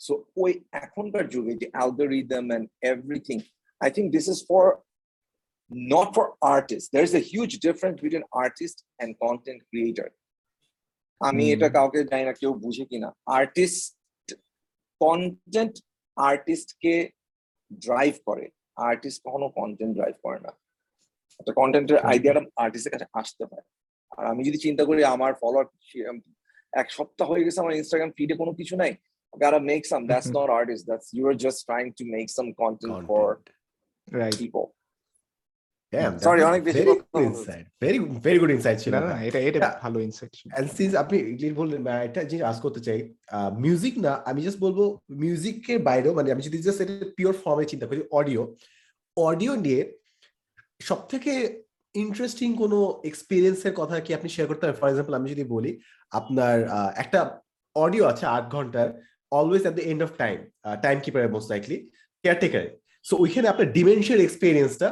[0.00, 3.36] so ওই এখনকার যুগে যে algorithm and everything
[3.80, 4.64] I think this is for
[5.70, 6.88] not for artists.
[6.88, 10.08] There is a huge difference between artist and content creator.
[11.20, 11.54] আমি Hmm.
[11.54, 13.84] এটা কাউকে জানি না কেউ বুঝে কিনা আর্টিস্ট
[15.00, 15.74] কন্টেন্ট
[16.16, 16.94] আর্টিস্টকে
[17.70, 18.44] ড্রাইভ করে।
[18.88, 20.52] আর্টিস্ট কখনো কন্টেন্ট ড্রাইভ করে না।
[21.40, 23.64] একটা কন্টেন্টের আইডিয়াটা আর্টিস্টের কাছে আসতে হয়
[24.12, 25.66] আর আমি যদি চিন্তা করি আমার ফলোয়ার
[26.72, 28.92] এক সপ্তাহ হয়ে গেছে আমার ইনস্টাগ্রাম ফিডে কোনো কিছু নাই
[29.32, 33.26] gotta make some that's not artist that's you're just trying to make some content, for
[34.08, 34.66] right people.
[36.18, 36.82] Sorry, অনেক বেশি
[38.82, 39.82] ছিল না না এটা এটা Yeah.
[39.84, 41.80] ভালো ইনসাইট And since আপনি ক্লিয়ার বললেন
[42.30, 42.98] জিনিস আজ করতে চাই
[43.64, 44.78] মিউজিক না আমি জাস্ট বলব
[45.22, 48.42] মিউজিকের বাইরেও মানে আমি যদি জাস্ট এটা পিওর ফর্মে চিন্তা করি অডিও
[49.16, 49.82] অডিও নিয়ে
[50.80, 51.32] সব থেকে
[52.04, 52.78] ইন্টারেস্টিং কোনো
[53.10, 54.78] এক্সপিরিয়েন্সের কথা কি আপনি শেয়ার করতে পারেন?
[54.80, 55.72] ফর এক্সাম্পল আমি যদি বলি,
[56.18, 56.56] আপনার
[57.02, 57.20] একটা
[57.76, 58.86] অডিও আছে আট ঘণ্টার
[59.38, 60.38] always at the end of time
[60.84, 61.76] time কিপারের most likely
[62.24, 62.64] caretaker
[63.08, 64.88] so ওইখানে আপনার ডিমেনশিয়ার এক্সপিরিয়েন্সটা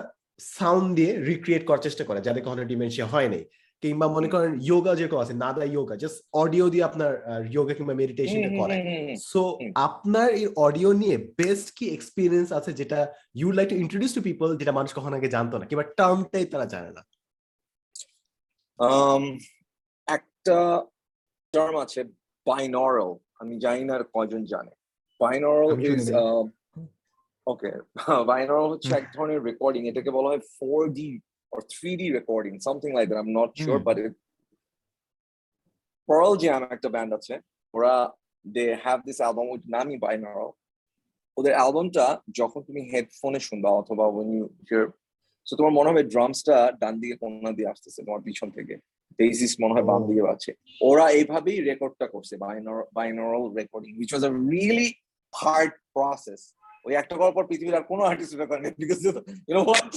[0.58, 3.42] সাউন্ড দিয়ে রিক্রিয়েট করার চেষ্টা করে, যাদের কখনো ডিমেনশিয়া হয় নাই।
[3.82, 7.10] কিংবা মনে করেন যোগা যেরকম আছে নাদা যোগা জাস্ট অডিও দিয়ে আপনার
[7.56, 8.82] যোগা কিংবা মেডিটেশনটা করায়।
[9.30, 9.40] সো
[9.88, 12.98] আপনার এই অডিও নিয়ে বেস্ট কি এক্সপিরিয়েন্স আছে যেটা
[13.40, 16.66] you like to introduce to people যেটা মানুষ কখনো আগে জানতো না কিংবা টার্মটাই তারা
[16.74, 17.02] জানে না?
[18.78, 19.24] Um
[20.08, 20.58] একটা
[21.54, 22.00] টার্ম আছে
[22.46, 23.10] বাইনরাল
[23.40, 24.72] আমি জানি না আর কয়জন জানে।
[25.20, 26.04] বাইনরাল ইজ
[27.46, 27.70] ওকে
[28.30, 31.08] বাইনরাল হচ্ছে এক ধরনের রেকর্ডিং এটাকে বলা হয় four D
[31.52, 33.18] or 3D recording, something like that.
[33.18, 33.84] I'm not sure, Hmm.
[33.84, 34.14] but it,
[36.08, 37.34] Pearl Jam একটা ব্যান্ড আছে
[37.74, 37.94] ওরা
[38.44, 40.50] they have this album with named binaural
[41.36, 42.06] ওদের অ্যালবামটা
[42.40, 44.84] যখন তুমি হেডফোনে শুনবা অথবা when you hear
[45.46, 48.74] সো তোমার মনে হবে ড্রামসটা ডান দিকে কোনা দিয়ে আসতেছে তোমার পিছন থেকে
[49.18, 50.02] বেসিস মনে হয় বাম.
[50.10, 52.34] দিকে পাচ্ছে ওরা এইভাবেই রেকর্ডটা করছে
[52.96, 54.88] binaural recording which was a really
[55.34, 56.40] hard process
[56.86, 58.98] ওই একটা করার পর পৃথিবীর আর কোনো আর্টিস্ট রেকর্ড নেই because
[59.46, 59.90] you know what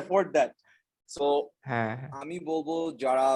[0.00, 0.50] afford that.
[1.08, 1.24] So
[1.68, 2.68] হ্যাঁ হ্যাঁ। আমি বলব
[3.04, 3.28] যারা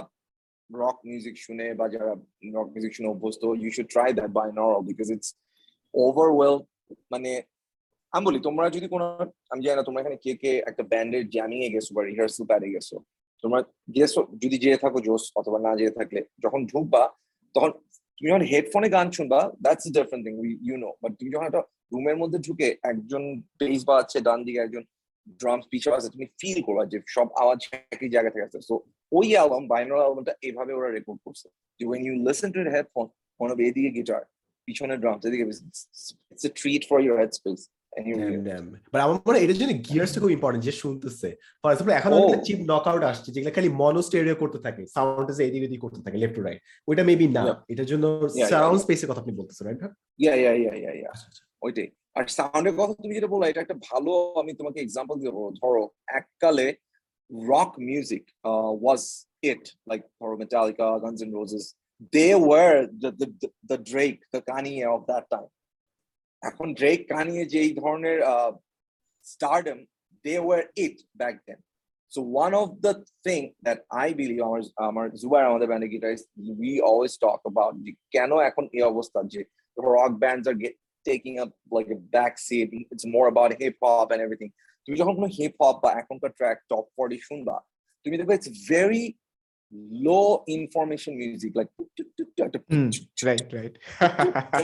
[0.71, 2.13] রক মিউজিক শুনে বা যারা
[2.57, 5.29] রক মিউজিক শুনে অভ্যস্ত you should try that binaural because it's
[5.95, 6.57] overwhelm
[7.13, 7.31] মানে
[8.13, 9.07] আমি বলি তোমরা যদি কোনো
[9.53, 12.69] আমি জানি না তোমরা এখানে কে কে একটা ব্যান্ডের জ্যামিং এ গেছো বা রিহার্সাল প্যাডে
[12.75, 12.97] গেছো
[13.45, 13.61] তোমরা
[13.97, 17.03] গেছো যদি যেয়ে থাকো জোস অথবা না যেয়ে থাকলে যখন ঢুকবা
[17.55, 17.71] তখন
[18.19, 20.35] তুমি যখন হেডফোনে গান শুনবা that's different thing
[20.67, 23.23] you know but তুমি যখন একটা রুমের মধ্যে ঢুকে একজন
[23.61, 24.83] বেস বাজাচ্ছে ডান দিকে একজন
[25.41, 27.59] ড্রামস পিছনে আছে তুমি ফিল করবা যে সব আওয়াজ
[27.95, 28.75] একই জায়গা থেকে আসছে সো
[29.19, 31.47] ওই অ্যালবাম বাইনারাল অ্যালবামটা এভাবে ওরা রেকর্ড করছে।
[31.79, 33.09] যে when you listen to the headphone
[33.41, 34.23] মনে হবে এদিকে গিটার
[34.69, 35.45] পিছনে ড্রামস এদিকে
[36.31, 37.61] it's a treat for your head space
[38.93, 39.73] but আমার মনে হয় এটার জন্য
[40.23, 41.29] খুব ইম্পর্টেন্ট যে শুনতেছে।
[41.63, 42.23] ফর এক্সাম্পল এখন Oh.
[42.27, 44.83] অনেক চিপ নকআউট আসছে যেগুলো খালি মনো স্টেরিও করতে থাকে
[45.39, 48.05] যে এদিক ওদিক করতে থাকে লেফট টু রাইট ওইটা মেবি না। এটার জন্য
[48.51, 48.81] সারাউন্ড.
[48.85, 49.81] স্পেসের কথা আপনি বলতেছেন right
[50.23, 51.11] yeah yeah yeah yeah ইয়া
[51.65, 55.17] ওইটাই। আর সাউন্ডের কথা তুমি যেটা বললা এটা একটা ভালো আমি তোমাকে এক্সাম্পল
[55.61, 55.85] ধরো
[56.19, 56.67] এককালে
[57.31, 58.25] rock music
[58.85, 59.03] was
[59.51, 61.65] it like ধরো Metallica Guns and Roses
[62.17, 62.73] they were
[63.71, 65.49] the Drake the Kanye of that time
[66.43, 68.19] এখন ড্রেক কানিয়ে যে এই ধরনের
[69.33, 69.79] stardom
[70.25, 71.61] they were it back then
[72.13, 75.69] So one of the thing that I believe আমার আমার জুবাইর আমাদের
[76.63, 77.73] we always talk about
[78.15, 79.41] কেন এখন এই অবস্থা যে
[80.23, 82.69] bands are get, taking up like a back seat.
[82.91, 84.53] It's more about hip hop and everything.
[84.89, 87.57] তুমি যখন কোনো হিপ হপ বা এখনকার ট্র্যাক টপ ফর্টি শুনবা
[88.07, 89.05] তুমি দেখবে it's very
[90.07, 90.21] low
[90.57, 91.69] information music like
[93.27, 93.75] right right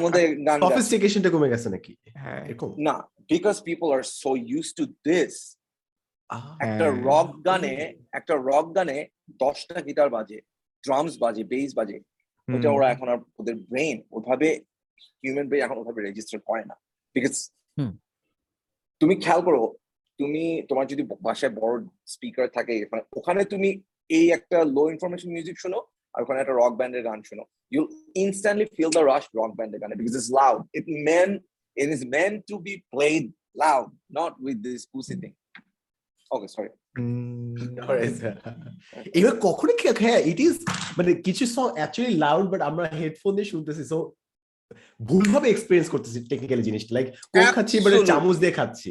[0.04, 2.94] মধ্যে গান। সফিস্টিকেশনটা কমে গেছে নাকি হ্যাঁ এরকম না
[3.32, 5.34] because people are so use to this
[6.66, 7.74] একটা হ্যাঁ। রক গানে
[8.18, 8.96] একটা রক গানে
[9.42, 10.38] দশটা গিটার বাজে
[10.84, 11.98] ড্রামস বাজে বেস বাজে
[12.48, 14.48] ওটা ওরা এখন আর ওদের ব্রেন ওভাবে
[15.22, 16.76] হিউম্যান ব্রেন এখন ওভাবে রেজিস্টার করে না
[17.16, 17.34] বিকজ
[17.76, 17.92] হুম।
[19.00, 19.62] তুমি খেয়াল করো
[20.18, 21.74] তুমি তোমার যদি বাসায় বড়
[22.12, 22.74] স্পিকার থাকে
[23.18, 23.68] ওখানে তুমি
[24.10, 25.78] এই একটা লো ইনফরমেশন মিউজিক শোনো
[26.14, 27.82] আর ওখানে একটা রক ব্যান্ডের গান শোনো। You
[28.24, 31.30] instantly feel the rush rock ব্যান্ডের গানে because it's loud it meant
[31.76, 33.24] it is meant to be played
[33.62, 35.32] loud not with this pussy thing
[36.30, 36.68] okay sorry
[39.18, 39.72] এবার কখনো
[40.04, 40.54] হ্যাঁ ইট ইজ
[40.98, 43.98] মানে কিছু সং অ্যাকচুয়ালি লাউড বাট আমরা headphone দিয়ে শুনতেছি সো
[45.00, 48.06] ভুলভাবে এক্সপেরিয়েন্স করতেছি টেকনিক্যালি জিনিসটা। লাইক কোক খাচ্ছি Absolutely.
[48.06, 48.90] চামচ দিয়ে খাচ্ছি।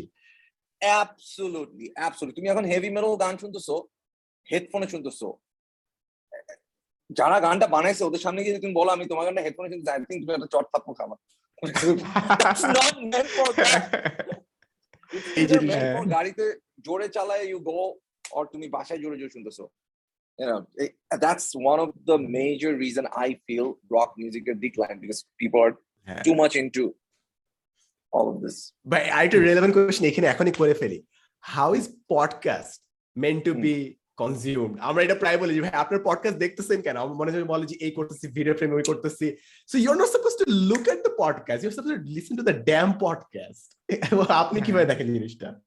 [0.82, 3.76] অ্যাবসলুটলি অ্যাবসলুটলি তুমি এখন হেভি মেটাল গান শুনতেছো
[4.48, 5.28] হেডফোনে শুনতেছো।
[7.10, 10.22] যারা গানটা বানাইছে ওদের সামনে গিয়ে তুমি বলো আমি তোমার গানটা হেডফোনে শুনতে আই থিঙ্ক
[10.24, 11.16] তুমি একটা চট থাপ্পড় খাবা।
[12.42, 13.82] That's not meant for that.
[15.12, 16.44] এই either জিনিসটা- meant for গাড়িতে
[16.86, 17.80] জোরে চালায় ইউ গো
[18.32, 19.64] অর তুমি বাসায় জোরে জোরে শুনতেছো।
[20.40, 24.98] You know, it- that's one of the major reason I feel rock music is decline
[25.00, 25.74] because people are
[26.06, 26.84] হ্যাঁ। too much into
[28.14, 28.56] all of this.
[28.86, 31.04] But আরেকটা রেলেভেন্ট কোয়েশ্চেন এখানে এখনই করে ফেলি।
[31.40, 32.82] How is podcast
[33.18, 36.98] meant to be consumed আমরা এটা প্রায় বলি ভাই আপনার পডকাস্ট দেখতেছেন কেন?
[36.98, 40.08] আমার মনে হয় বলে যে এই করতেছি ভিডিও ফ্রেম ওই করতেছি। So you are not
[40.08, 43.96] suppose to look at the podcast you are suppose to listen to the damn podcast
[44.30, 45.62] আপনি কীভাবে দেখেন জিনিসটা?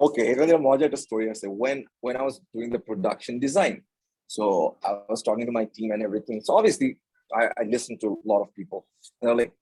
[0.00, 3.82] okay, here Moja a story I say when when I was doing the production design.
[4.28, 6.40] So I was talking to my team and everything.
[6.42, 6.98] So obviously
[7.34, 8.86] I, I listened to a lot of people.
[9.20, 9.52] And they're like,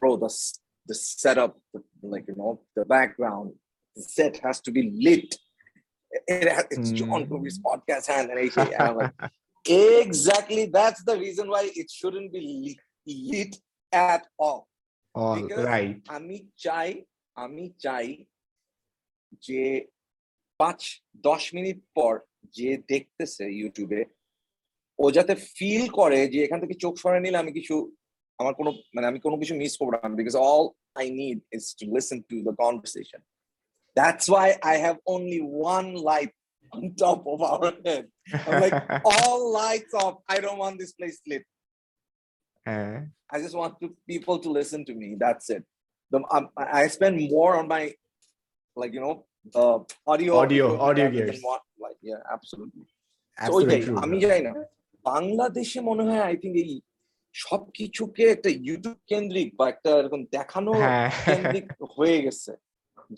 [0.00, 0.32] bro, the
[0.86, 3.52] the setup, the, like you know, the background,
[3.96, 5.34] the set has to be lit.
[6.28, 6.94] It it's mm.
[6.94, 9.12] John Kobe's podcast hand and I'm like,
[9.68, 13.56] exactly that's the reason why it shouldn't be lit, lit
[13.92, 14.68] at all.
[15.14, 16.00] All because right.
[16.08, 17.02] Ami chai,
[17.36, 18.26] ami chai
[19.46, 19.62] যে
[20.60, 20.80] পাঁচ
[21.28, 22.12] দশ minute পর
[22.58, 24.00] যে দেখতেছে ইউটিউবে
[24.98, 27.74] ও যাতে feel করে যে এখান থেকে চোখ সরে নিলে আমি কিছু
[28.38, 30.64] আমার কোনো মানে আমি কোনো কিছু মিস করব না because all
[31.00, 33.20] I need is to listen to the conversation
[33.96, 36.32] that's why I have only one light
[36.72, 38.06] on top of our head.
[38.46, 40.16] I'm like, all lights off.
[40.28, 41.44] I don't want this place lit.
[42.66, 42.96] হ্যাঁ
[43.34, 45.08] I just want to, people to listen to me.
[45.24, 45.64] That's it.
[46.12, 47.82] The, um, I I spend more on my,
[48.76, 50.38] like you know, the audio.
[50.38, 51.42] Audio, audio gears.
[51.78, 52.84] like yeah, absolutely.
[53.38, 54.16] So ওইটাই আমি.
[54.24, 54.52] জানি না
[55.04, 56.72] বাংলাদেশে মনে হয় I think এই
[57.34, 62.52] সবকিছুকে একটা ইউটিউব কেন্দ্রিক বা একটা এরকম দেখানো হ্যাঁ কেন্দ্রিক হয়ে গেছে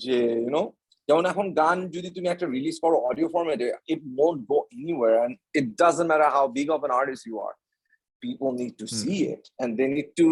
[0.03, 0.63] যে ইউনো
[1.09, 5.33] যেমন এখন গান যদি তুমি একটা রিলিজ করো অডিও ফরম্যাটে ইট won't go anywhere and
[5.59, 7.57] it doesn't matter how big of an artist you are
[8.27, 8.99] people need to Hmm.
[9.01, 10.29] see it and they need to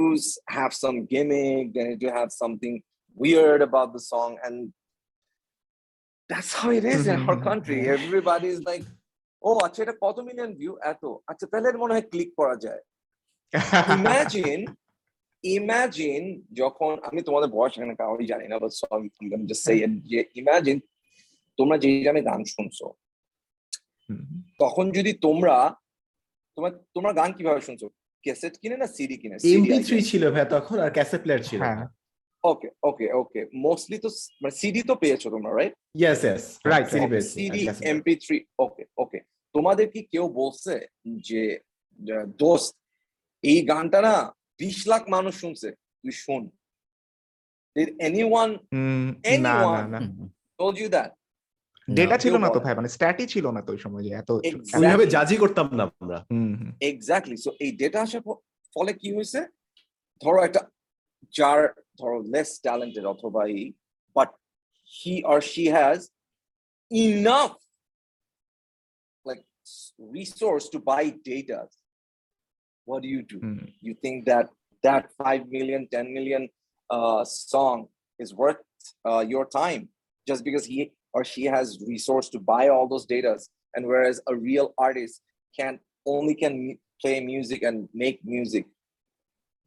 [0.58, 2.74] have some gimmick they need to have something
[3.16, 4.56] weird about the song and
[6.30, 7.78] that's how it is in our country.
[7.86, 7.96] Yeah.
[7.98, 8.84] everybody is like
[9.42, 12.82] ও আচ্ছা এটা কত million view এত। আচ্ছা তাহলে এর মনে হয় click করা যায়.
[13.98, 14.60] ইমাজিন
[15.44, 19.08] ইমাজিন যখন আমি তোমাদের বয়স এখানে কাউই জানি না বাট সরি
[19.50, 19.74] জাস্ট সে
[20.10, 20.76] যে ইমাজিন
[21.58, 22.86] তোমরা যে গানে গান শুনছো।
[24.58, 25.56] তখন যদি তোমরা
[26.56, 27.86] তোমার তোমরা গান কীভাবে শুনছো?
[28.24, 29.36] ক্যাসেট কিনে না সিডি কিনে?
[29.60, 31.84] MP3 ছিল ভাই তখন আর ক্যাসেট প্লেয়ার ছিল। হ্যাঁ।
[32.44, 34.08] ওকে ওকে ওকে মোস্টলি তো
[34.42, 37.26] মানে সিডি তো পেয়েছ তোমরা right yes yes Right, CD right.
[37.32, 39.18] CD MP three okay okay
[39.54, 40.74] তোমাদের কি কেউ বলছে
[41.28, 41.42] যে
[42.40, 42.72] দোস্ত
[43.44, 44.14] এই গানটা না
[44.60, 45.68] বিশ লাখ মানুষ শুনছে
[46.04, 46.42] তুই শোন।
[47.76, 48.52] Did anyone
[49.26, 49.84] Anyone-
[50.58, 51.10] told you that?
[51.88, 54.30] Data ছিল না তো ভাই মানে স্ট্যাটই ছিল না তো ওই সময় যে এত
[54.76, 56.18] ওইভাবে জাজি করতাম না আমরা।
[56.90, 58.22] এক্স্যাক্টলি সো এই ডেটা আসার
[58.76, 59.40] ফলে কি হয়েছে?
[60.20, 60.60] ধরো একটা
[61.34, 61.60] যার
[61.99, 63.65] ধরো লেস ট্যালেন্টেড অথবা এই
[64.15, 64.29] but
[64.99, 65.99] he or she has
[66.91, 67.51] enough
[69.25, 69.39] like
[70.17, 71.59] resource to buy data
[72.87, 73.59] what do you do hmm.
[73.87, 74.45] you think that
[74.87, 76.43] that 5 million 10 million
[76.89, 77.77] uh, song
[78.19, 78.61] is worth
[79.09, 79.81] uh, your time
[80.27, 80.79] just because he
[81.15, 83.33] or she has resource to buy all those data
[83.73, 85.15] and whereas a real artist
[85.59, 85.73] can
[86.05, 88.65] only can mu- play music and make music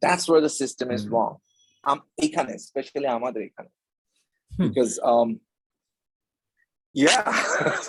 [0.01, 1.11] that's where the system is Mhm.
[1.11, 1.41] wrong um
[2.22, 3.68] এখানে, especially আমাদের এখানে.
[4.50, 4.68] Hmm.
[4.68, 5.28] because um
[7.04, 7.22] yeah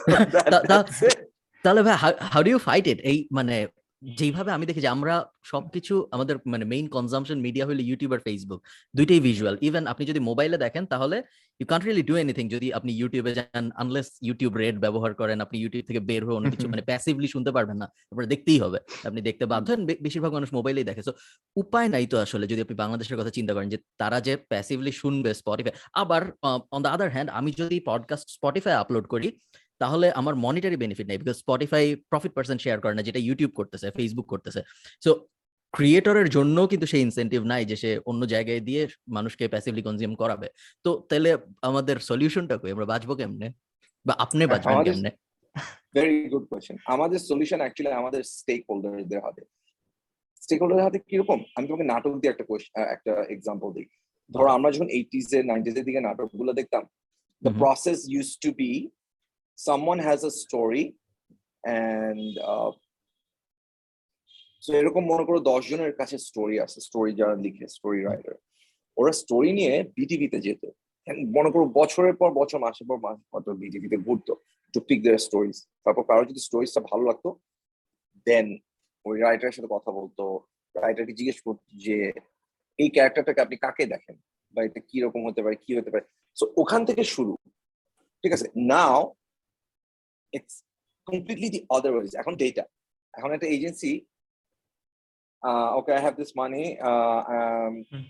[0.08, 1.20] that- তা- তা- that's it
[1.64, 3.68] তাহলে ভাই how do you fight it এই মানে
[4.02, 8.64] যেভাবে আমি দেখি যে আমরা সবকিছু আমাদের মানে মেইন কনজাম্পশন মিডিয়া হলো ইউটিউব আর ফেসবুক
[8.96, 11.24] দুইটাই ভিজুয়াল ইভেন আপনি যদি মোবাইলে দেখেন তাহলে
[11.60, 15.60] you can't really do anything যদি আপনি ইউটিউবে যান আনলেস ইউটিউব রেড ব্যবহার করেন আপনি
[15.60, 19.22] ইউটিউব থেকে বের হয়ে অন্য কিছু মানে প্যাসিভলি শুনতে পারবেন না আপনার দেখতেই হবে আপনি
[19.22, 21.12] দেখতে বাধ্য হন বেশিরভাগ মানুষ মোবাইলেই দেখে। সো
[21.56, 25.34] উপায় নাই তো আসলে যদি আপনি বাংলাদেশের কথা চিন্তা করেন যে তারা যে প্যাসিভলি শুনবে
[25.34, 26.32] স্পটিফাই আবার
[26.72, 29.38] অন দ্য আদার হ্যান্ড আমি যদি পডকাস্ট স্পটিফাই আপলোড করি
[29.82, 33.88] তাহলে আমার মনিটারি বেনিফিট নেই because Spotify profit percent share করে না যেটা ইউটিউব করতেছে
[33.98, 34.62] ফেসবুক করতেছে।
[35.06, 35.12] সো
[35.74, 40.48] ক্রিয়েটরের জন্য কিন্তু সেই ইনসেন্টিভ নাই যে সে অন্য জায়গায় দিয়ে মানুষকে প্যাসিভলি কনজিউম করাবে।
[40.86, 41.30] তো তাহলে
[41.70, 42.72] আমাদের সলিউশনটা কই?
[42.72, 43.48] আমরা বাঁচবো কেমনে?
[44.06, 45.12] বা আপনি বাঁচবেন কেমনে?
[45.96, 49.42] ভেরি গুড কোয়েশ্চেন আমাদের সলিউশন অ্যাকচুয়ালি আমাদের স্টেক হোল্ডারদের হাতে।
[50.42, 51.40] স্টেক হোল্ডারের হাতে কীরকম?
[51.56, 52.46] আমি তোমাকে নাটক দিয়ে একটা
[52.96, 53.88] একটা এক্সাম্পল দিই।
[54.32, 56.84] ধরো আমরা যখন এইটিজ এর নাইনটিজ এর দিকে নাটকগুলো দেখতাম
[57.44, 58.72] the process process to be
[59.68, 60.84] someone has a story
[61.64, 62.72] and uh,
[64.64, 68.36] so এরকম মনে করো দশ জনের কাছে স্টোরি আছে স্টোরি যারা লিখে স্টোরি রাইটার
[68.98, 70.64] ওরা স্টোরি নিয়ে বিটিভিতে যেত।
[71.38, 74.34] মনে করো বছরের পর বছর মাসের পর মাস হয়তো বিটিভিতে ঘুরতো
[74.74, 77.30] টু পিক দেয়ার স্টোরিজ তারপর কারও যদি স্টোরিজটা ভালো লাগতো
[78.28, 78.48] দেন
[79.06, 80.24] ওই রাইটারের সাথে কথা বলতো
[80.76, 81.98] রাইটারকে জিজ্ঞেস করতো যে
[82.80, 84.16] এই ক্যারেক্টারটাকে আপনি কাকে দেখেন?
[84.54, 86.06] বা এটা কি রকম হতে পারে কি হতে পারে?
[86.38, 87.34] সো ওখান থেকে শুরু
[88.24, 88.48] ঠিক আছে?
[88.74, 89.00] Now
[90.34, 90.56] it's
[91.08, 92.64] completely the other ways এখন ডেটা
[93.14, 93.94] এখন একটা agency
[95.78, 96.64] okay I have this money.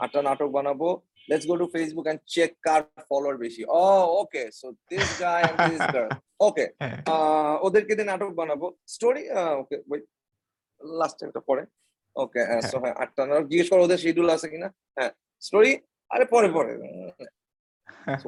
[0.03, 0.87] আটটা নাটক বানাবো।
[1.29, 3.83] Let's go to Facebook and check car follower বেশি। ও
[4.21, 6.11] okay so this guy and this girl
[6.47, 6.97] okay হ্যাঁ।
[7.67, 9.23] ওদেরকে দিয়ে নাটক বানাবো। স্টোরি
[9.61, 10.03] ওকে ওয়েট
[10.81, 11.63] লাস্ট একটা পরে।
[12.15, 15.11] ওকে সো হ্যাঁ। আটটা নাটক। জিজ্ঞেস করো ওদের শিডিউল আছে কিনা। হ্যাঁ
[15.43, 15.71] স্টোরি
[16.11, 16.71] আরে পরে পরে।
[18.21, 18.27] So?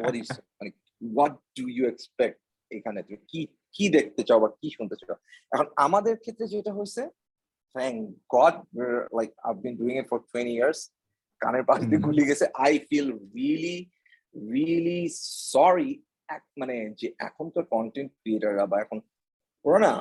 [0.59, 0.69] মানে
[1.01, 2.37] what do you expect
[2.71, 2.99] এখানে?
[3.07, 3.41] তুমি কি
[3.75, 5.17] কি দেখতে চাও বা কি শুনতে চাও?
[5.53, 7.01] এখন আমাদের ক্ষেত্রে যেটা হয়েছে
[7.75, 7.97] thank
[8.35, 8.55] God
[9.17, 10.79] like I been doing it for twenty years
[11.41, 13.77] কানের পাশ দিয়ে গুলি গেছে। I feel really
[14.53, 14.99] really
[15.53, 15.89] sorry
[16.59, 18.97] মানে যে এখন তো কন্টেন্ট ক্রিয়েটাররা বা এখন
[19.65, 19.93] ওরা না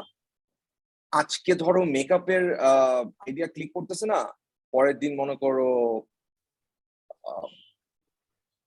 [1.13, 2.45] আজকে ধরো মেকআপের
[3.25, 4.21] আইডিয়া ক্লিক করতেছে না
[4.73, 5.69] পরের দিন মনে করো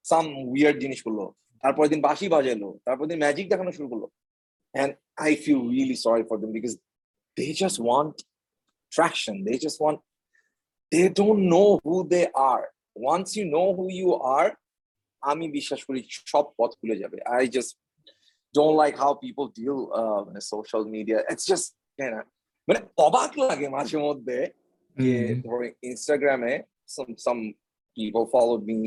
[0.04, 1.20] সাম উইয়ার্ড জিনিস করল।
[1.64, 4.04] তারপরের দিন বাঁশি বাজালো। তারপর দিন ম্যাজিক দেখানো শুরু করল।
[4.75, 6.75] and I feel really sorry for them because
[7.37, 8.15] they just want
[8.91, 9.35] traction.
[9.47, 9.99] They just want,
[10.91, 12.65] they don't know who they are.
[12.95, 14.51] Once you know who you are,
[15.31, 15.99] আমি বিশ্বাস করি
[16.31, 17.71] সব পথ খুলে যাবে I just
[18.55, 21.17] don't like how people deal uh, with social media.
[21.31, 21.65] It's just,
[21.99, 22.23] you know,
[22.67, 24.37] মানে অবাক লাগে মাঝে মধ্যে
[24.97, 26.53] যে ধরো ইনস্টাগ্রামে
[26.95, 27.41] some some
[27.97, 28.79] people followed me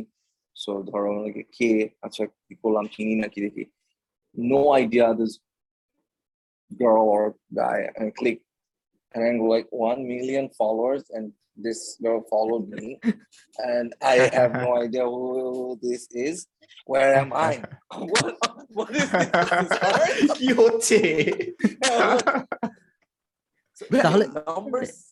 [0.62, 1.70] so ধরো অনেকে কে
[2.06, 3.64] আচ্ছা কি করলাম চিনি না কি দেখি
[4.52, 5.32] no idea this
[6.77, 8.41] girl or guy and click.
[9.13, 12.99] And then like 1 million followers and this girl followed me.
[13.57, 16.47] And i have no idea who this is.
[16.85, 17.63] Where am i?
[17.91, 18.37] What,
[18.69, 20.37] what is this?
[20.37, 21.55] Guilty.
[23.73, 23.87] so,
[24.47, 25.08] numbers.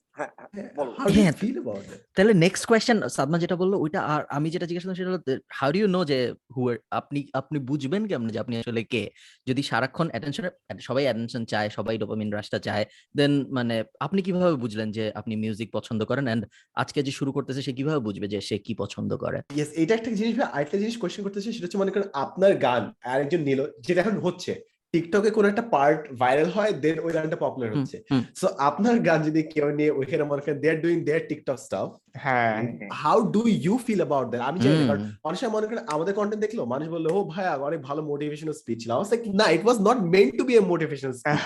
[0.78, 2.00] বলো। How do you হ্যাঁ। feel about it?
[2.18, 5.22] তাহলে next question Sadma যেটা বলল ওইটা আর আমি যেটা জিজ্ঞেস করলাম সেটা হলো
[5.60, 6.18] হাউ ডু ইউ নো যে
[6.54, 6.62] হু
[7.00, 9.04] আপনি আপনি বুঝবেন কেমন যে আপনি আসলে কে
[9.48, 10.46] যদি সারাক্ষণ অ্যাটেনশন
[10.88, 12.84] সবাই অ্যাটেনশন চায় সবাই ডোপামিন রাশটা চায়
[13.16, 13.76] দেন মানে
[14.06, 16.44] আপনি কীভাবে বুঝলেন যে আপনি মিউজিক পছন্দ করেন এন্ড
[16.82, 20.12] আজকে যে শুরু করতেছে সে কীভাবে বুঝবে যে সে কি পছন্দ করে ইয়েস এটা একটা
[20.20, 24.00] জিনিস আরেকটা জিনিস কোশ্চেন করতেছে সেটা হচ্ছে মনে করেন আপনার গান আর একজন নিল যেটা
[24.04, 24.52] এখন হচ্ছে
[24.94, 27.98] টিকটকে কোন একটা পার্ট ভাইরাল হয় দেন ওই গানটা পপুলার হচ্ছে।
[28.40, 31.88] সো আপনার গান যদি কেউ নিয়ে ওইখানে মনে করেন they are doing their TikTok stuff
[32.26, 32.56] হ্যাঁ।
[33.02, 36.60] How do you feel about that আমি জানি কারণ মানুষের মনে করেন আমাদের কন্টেন্ট দেখল
[36.74, 40.32] মানুষ বলল ও ভাই অনেক ভালো মোটিভেশনাল স্পিচ ছিল। লাইক না it was not meant
[40.40, 41.40] to be a motivational speech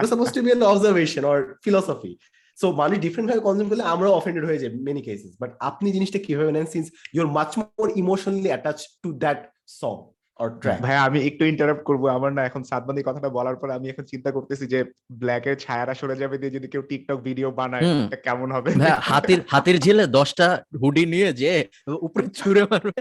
[0.00, 2.12] it suppose to be an observation or philosophy
[2.58, 6.18] so মানুষ ডিফারেন্ট ভাবে কনজিউম করলে আমরাও অফেন্ডেড হয়ে যাই মেনি কেসেস বাট আপনি জিনিসটা
[6.26, 9.40] কীভাবে নেন since your much more emotionally attach to that
[9.80, 9.96] song
[10.36, 13.86] or track ভাই আমি একটু ইন্টারাপ্ট করব। আমার না এখন সাদবান্দি কথাটা বলার পর আমি
[13.88, 14.80] এখন চিন্তা করতেছি যে
[15.12, 18.70] ব্ল্যাক এর ছায়ারা সরে যাবে দিয়ে যদি কেউ টিকটক ভিডিও বানায় এটা কেমন হবে?
[19.10, 20.46] হাতির হাতির ঝিলে দশটা
[20.82, 21.52] হুডি নিয়ে যে
[22.00, 23.00] উপরে ছুঁড়ে মারবে।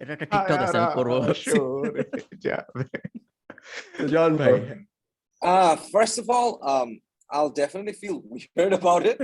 [0.00, 1.12] এটা একটা টিকটক আছে আমি করব।
[4.12, 4.52] জন ভাই।
[5.42, 6.88] Uh, first of all, um,
[7.30, 9.20] I'll definitely feel weird about it.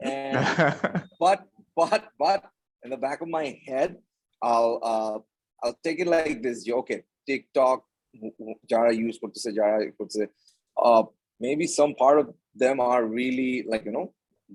[0.00, 0.36] And
[1.22, 1.38] but
[1.76, 2.40] but but
[2.82, 3.90] in the back of my head,
[4.42, 5.16] I'll uh
[5.64, 6.72] I'll take it like this.
[6.74, 7.78] Okay, TikTok,
[8.22, 10.26] who- who- Jara use করতেছে, Jara করতেছে.
[10.84, 11.06] Uh,
[11.42, 12.26] maybe some part of
[12.62, 14.06] them are really like you know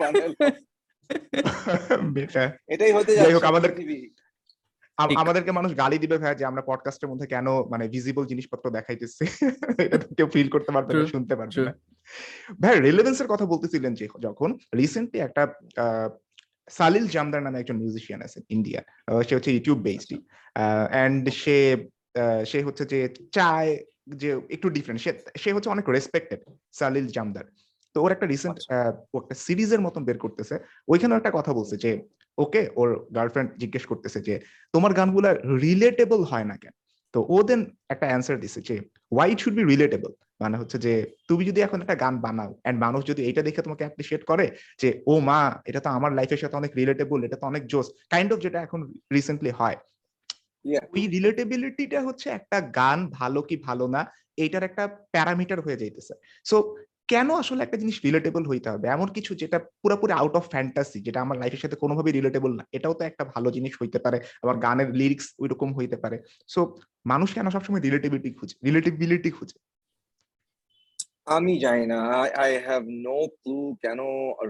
[2.14, 3.74] বেটা। এটাই হতে যাই হোক, আমাদের-।
[5.18, 9.22] আমাদেরকে মানুষ গালি দিবে ভাই যে আমরা পডকাস্টের মধ্যে কেন মানে ভিজিবল জিনিসপত্র দেখাইতেছি।
[9.86, 11.72] এটা কেউ ফিল করতে পারবে না শুনতে পারবে না।
[12.60, 15.42] ভাই রিলেভেন্সের কথা বলতেছিলেন যে যখন রিসেন্টলি একটা
[16.70, 18.80] সালিল জামদার নামে একজন মিউজিশিয়ান আছে ইন্ডিয়া
[19.26, 20.10] সে হচ্ছে ইউটিউব বেসড
[21.04, 21.56] এন্ড সে
[22.50, 22.98] সে হচ্ছে যে
[23.36, 23.72] চায়
[24.22, 25.10] যে একটু ডিফারেন্ট সে
[25.42, 26.40] সে হচ্ছে অনেক রেসপেক্টেড
[26.72, 27.46] সালিল জামদার।
[27.94, 28.56] তো ওর একটা রিসেন্ট
[29.12, 30.54] ও একটা সিরিজের মতন বের করতেছে।
[30.88, 31.90] ওইখানে একটা কথা বলছে যে
[32.38, 34.34] ওকে ওর গার্লফ্রেন্ড জিজ্ঞেস করতেছে যে
[34.74, 35.30] তোমার গানগুলা
[35.64, 36.74] রিলেটেবল হয় না কেন?
[37.14, 38.74] তো ও দেন একটা অ্যান্সার দিছে যে
[39.30, 40.10] ইট শুড বি রিলেটেবল
[40.42, 40.92] মানে হচ্ছে যে
[41.28, 44.46] তুমি যদি এখন একটা গান বানাও এন্ড মানুষ যদি এটা দেখে তোমাকে অ্যাপ্রিসিয়েট করে
[44.80, 48.30] যে ও মা এটা তো আমার লাইফের সাথে অনেক রিলেটেবল এটা তো অনেক জোস কাইন্ড
[48.32, 48.80] অফ যেটা এখন
[49.12, 49.76] রিসেন্টলি হয়।
[50.94, 54.00] ওই রিলেটেবিলিটিটা হচ্ছে একটা গান ভালো কি ভালো না
[54.36, 56.56] এইটার একটা প্যারামিটার হয়ে যাইতেছে। সো
[57.08, 58.86] কেন আসলে একটা জিনিস রিলেটেবল হইতে হবে?
[58.88, 62.94] এমন কিছু যেটা পুরোপুরি আউট অফ ফ্যান্টাসি যেটা আমার লাইফের সাথে কোনোভাবে রিলেটেবল না এটাও
[62.94, 66.16] তো একটা ভালো জিনিস হইতে পারে আবার গানের লিরিক্স ওইরকম হইতে পারে।
[66.48, 66.60] সো
[67.04, 68.54] মানুষ কেন সবসময় রিলেটিভিটি খুঁজে?
[68.64, 69.56] রিলেটিবিলিটি খুঁজে।
[71.38, 71.98] আমি জানি না।
[72.44, 74.00] আই হ্যাভ নো ক্লু কেন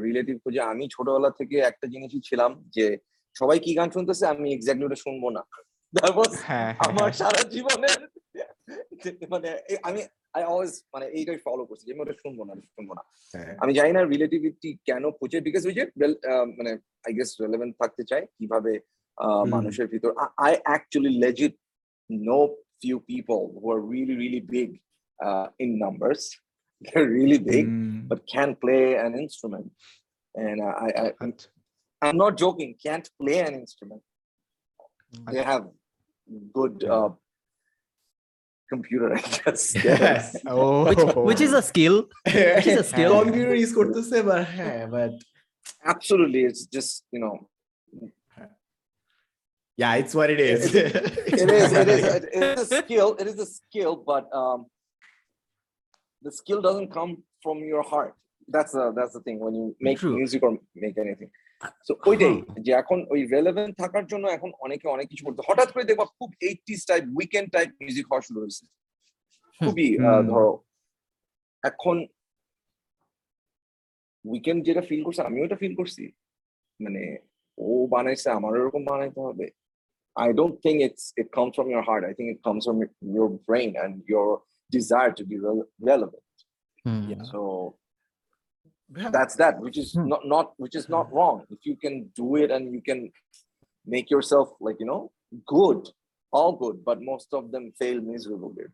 [0.05, 2.87] রিলেটিভ খুঁজে। আমি ছোটবেলা থেকে একটা জিনিসই ছিলাম যে
[3.41, 5.43] সবাই কি গান শুনতেছে আমি এক্স্যাক্টলি ওটা শুনব না।
[5.97, 6.13] That
[6.49, 8.01] হ্যাঁ আমার সারা জীবনের
[9.33, 9.49] মানে
[9.89, 10.01] আমি
[10.37, 13.03] আই অলওয়েজ মানে এইটাই ফলো করছি যে আমি ওটা শুনব না শুনব না।
[13.63, 15.85] আমি জানি না রিলেটিভিটি কেন খুঁজে বিকজ ওই যে
[16.59, 16.73] মানে
[17.07, 18.73] আই গেস রেলেভেন্ট থাকতে চায় কীভাবে
[19.55, 20.11] মানুষের ভিতর।
[20.47, 21.55] I actually legit
[22.31, 22.41] know
[23.15, 24.71] people who are really really big
[25.19, 26.23] uh, in numbers
[26.86, 29.68] they're really big hmm, but can't play an instrument
[30.46, 31.48] and uh, I, I আচ্ছা,
[32.02, 34.04] i'm not joking can't play an instrument
[35.34, 35.64] they have
[36.58, 36.94] good Yeah.
[36.96, 37.10] uh,
[38.72, 40.24] computer i guess Yes.
[40.54, 40.56] O
[40.90, 41.96] which, which is a skill
[42.58, 45.14] which is a skill computer use করতেছে but হ্যাঁ but
[45.94, 47.36] absolutely it's just you know
[49.78, 50.62] yeah it's what it is
[51.44, 54.60] it is it is it is a skill it is a skill but um
[56.25, 57.13] the skill doesn't come
[57.45, 58.13] from your heart
[58.49, 60.15] that's the that's the thing when you make True.
[60.21, 60.53] music or
[60.85, 61.31] make anything
[61.87, 62.35] so ওইটাই.
[62.65, 66.31] যে এখন ওই relevant থাকার জন্য এখন অনেকে অনেক কিছু করতে হঠাৎ করে দেখবা খুব
[66.49, 68.65] eighties type weekend type music হওয়া শুরু হয়েছে
[69.61, 69.89] খুবই।
[70.31, 70.53] ধরো
[71.63, 71.97] এখন
[74.25, 76.05] উইকেন্ড যেটা ফিল করছে আমিও এটা ফিল করছি
[76.81, 77.03] মানে
[77.59, 79.47] ও বানাইছে আমারও এরকম বানাইতে হবে
[80.17, 82.03] I don't think it's it comes from your heart.
[82.11, 82.79] I think it comes from
[83.19, 84.29] your brain and your
[84.78, 86.24] desire to be rele- relevant.
[86.86, 87.04] Hmm.
[87.12, 87.24] Yeah.
[87.32, 87.40] So
[89.16, 90.08] that's that, which is Hmm.
[90.12, 91.36] not not which is not wrong.
[91.56, 93.00] If you can do it and you can
[93.88, 95.02] make yourself like you know
[95.56, 95.82] good,
[96.34, 98.68] all good, but most of them fail miserably.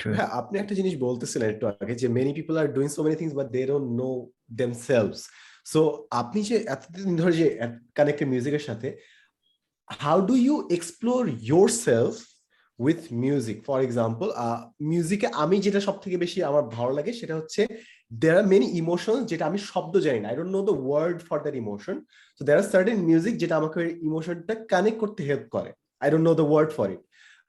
[0.00, 0.14] True.
[0.18, 3.34] হ্যাঁ আপনি একটা জিনিস বলতেছিলেন একটু আগে যে many people are doing so many things
[3.40, 4.10] but they don't know
[4.60, 5.20] themselves
[5.72, 5.80] so
[6.20, 7.46] আপনি যে এতদিন ধরে যে
[7.98, 8.88] কানেক্টেড মিউজিকের সাথে
[10.04, 11.20] how do you explore
[11.86, 12.14] yourself
[12.79, 14.27] with music for example
[14.91, 17.61] মিউজিকে আমি যেটা সব থেকে বেশি আমার ভালো লাগে সেটা হচ্ছে
[18.21, 21.37] দেয়ার আর মেনি ইমোশন যেটা আমি শব্দ জানি না। I don't know the word for
[21.43, 21.95] that emotion
[22.37, 25.71] তো দেয়ার আর সার্টেন মিউজিক যেটা আমাকে ইমোশনটা কানেক্ট করতে হেল্প করে।
[26.03, 27.01] I don't know the word for it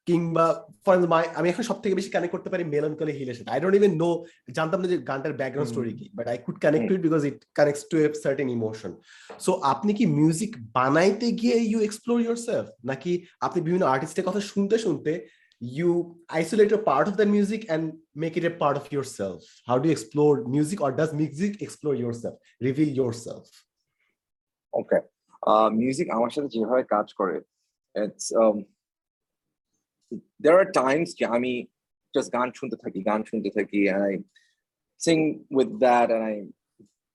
[0.08, 0.46] কিংবা
[0.84, 0.94] ফর
[1.38, 4.10] আমি এখন সব থেকে বেশি কানেক্ট করতে পারি মেলানকলি হিলের সাথে। আই ডোন্ট ইভেন নো
[4.56, 7.38] জানতাম না যে গানটার ব্যাকগ্রাউন্ড স্টোরি কি but I could connect to it because it
[7.58, 8.92] connects to a certain emotion
[9.44, 13.12] so আপনি কি মিউজিক বানাইতে গিয়ে ইউ এক্সপ্লোর ইউর সেলফ নাকি
[13.46, 15.12] আপনি বিভিন্ন আর্টিস্টের কথা শুনতে শুনতে
[15.62, 15.90] you
[16.28, 17.84] isolate a part of the music and
[18.16, 18.84] make it a part of
[19.18, 19.38] yourself
[19.68, 21.92] how do explore music or does music explore
[22.22, 22.88] yourself reveal
[23.24, 23.44] yourself
[24.72, 24.98] okay
[25.80, 27.36] music আমার সাথে যেভাবে কাজ করে
[27.94, 28.56] it's um
[30.44, 31.52] there are times যে আমি
[32.14, 34.12] just গান শুনতে থাকি গান শুনতে থাকি and I
[35.04, 35.20] sing
[35.58, 36.34] with that and I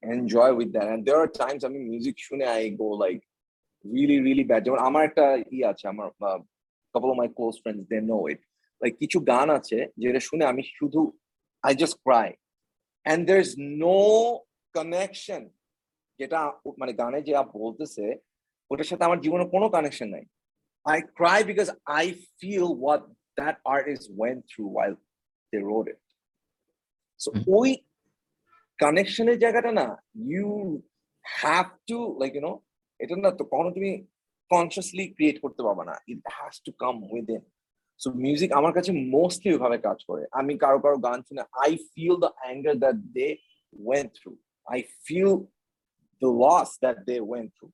[0.03, 3.21] enjoy with that and there are times আমি মিউজিক শুনে I go like
[3.95, 5.25] really really bad যেমন আমার একটা
[5.55, 6.39] ই আছে আমার uh,
[6.93, 8.41] couple of my close friends they know it
[8.81, 11.01] like কিছু গান আছে যেটা শুনে আমি শুধু
[11.63, 12.29] I just cry
[13.05, 13.51] and there's
[13.85, 13.99] no
[14.77, 15.41] connection
[16.19, 16.39] যেটা
[16.81, 18.05] মানে গানে যে আপ বলতেছে
[18.71, 20.25] ওটার সাথে আমার জীবনে কোনো কানেকশন নাই
[20.85, 22.03] I cry because I
[22.39, 23.01] feel what
[23.37, 24.95] that artist went through while
[25.53, 26.01] they wrote it.
[27.19, 27.43] So Mhm.
[27.59, 27.69] ওই
[28.79, 29.85] কানেকশনের জায়গাটা না
[30.33, 30.47] you
[31.23, 32.55] have to like you know
[32.99, 33.91] এটা না তো কখনো তুমি
[34.51, 37.41] কনসিয়াসলি ক্রিয়েট করতে পারবে না it has to come within.
[38.01, 42.15] So music আমার কাছে মোস্টলি ওইভাবে কাজ করে আমি কারও কারও গান শুনে I feel
[42.25, 43.31] the anger that they
[43.89, 44.39] went through.
[44.77, 45.31] I feel
[46.21, 47.73] the loss that they went through.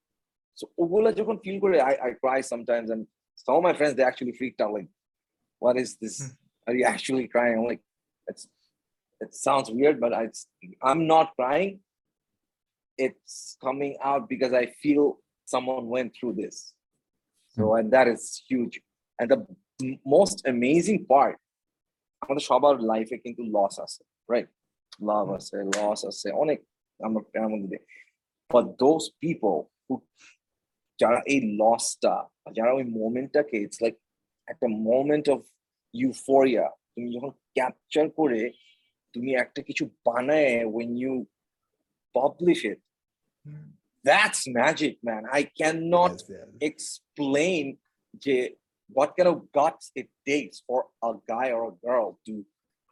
[0.59, 3.03] So ওগুলা যখন feel করে I, I cry sometimes and
[3.45, 4.91] some of my friends they actually freaked out like
[5.63, 6.17] what is this?
[6.21, 6.33] Hmm.
[6.67, 7.55] Are you actually crying?
[7.59, 7.85] I'm like
[8.31, 8.45] it's
[9.25, 10.25] it sounds weird, but I
[10.89, 11.73] I'm not crying.
[13.05, 15.05] It's coming out because I feel
[15.55, 16.57] someone went through this.
[17.55, 18.75] So and that is huge.
[19.19, 19.41] And the
[19.89, 21.37] m- most amazing part
[22.23, 24.49] আমাদের সবার লাইফে কিন্তু loss আছে right
[25.11, 26.59] লাভ আছে loss আছে অনেক
[27.07, 27.89] আমরা প্রেমের মধ্যে দেখি।
[28.55, 29.95] but those people who
[30.99, 32.15] যারা এই লসটা
[32.57, 33.95] যারা ওই মোমেন্টটাকে ইটস লাইক
[34.49, 35.41] একটা মোমেন্ট অফ
[35.95, 38.41] ইউফোরিয়া তুমি যখন ক্যাপচার করে
[39.15, 41.15] তুমি একটা কিছু বানায় when you
[42.19, 42.81] publish it
[44.05, 46.15] that's magic man i cannot
[46.69, 47.65] explain
[48.25, 48.37] যে
[48.97, 52.35] what kind of guts it takes for a guy or a girl to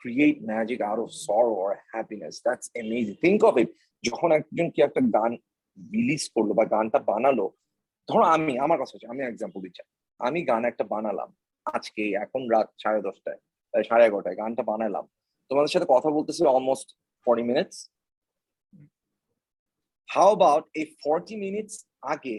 [0.01, 2.41] create magic out of sorrow or happiness.
[2.45, 3.17] That's amazing.
[3.21, 3.69] Think of it.
[4.05, 5.33] যখন একজন কি একটা গান
[5.97, 7.47] release করলো বা গানটা বানালো
[8.08, 9.84] ধরো আমি আমার কাছে হচ্ছে, আমি এক্সাম্পল দিচ্ছি।
[10.20, 11.30] আমি গান একটা বানালাম
[11.76, 13.40] আজকে এখন রাত সাড়ে দশটায়
[13.90, 15.06] সাড়ে এগারোটায় গানটা বানালাম।
[15.52, 16.88] তোমাদের সাথে কথা বলতেছি almost
[17.26, 17.78] forty minutes
[20.10, 21.76] how about এই ফর্টি মিনিটস
[22.14, 22.38] আগে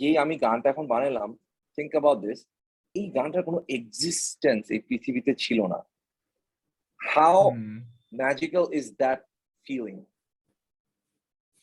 [0.00, 1.30] যে আমি গানটা এখন বানালাম
[1.78, 2.40] থিঙ্ক অ্যাবাউট দিস
[2.94, 5.80] এই গানটার কোনো এক্সিস্টেন্স এই পৃথিবীতে ছিল না।
[7.00, 7.38] How
[8.20, 9.20] magical is that
[9.66, 9.96] feeling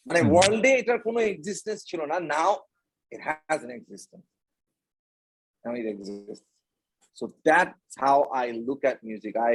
[0.08, 0.22] মানে.
[0.32, 2.54] ওয়ার্ল্ডে এটার কোনো এক্সিস্টেন্স ছিল না। নাও
[3.13, 4.25] It has an existence
[5.65, 6.45] now it exist
[7.19, 9.55] so that's how I look at music I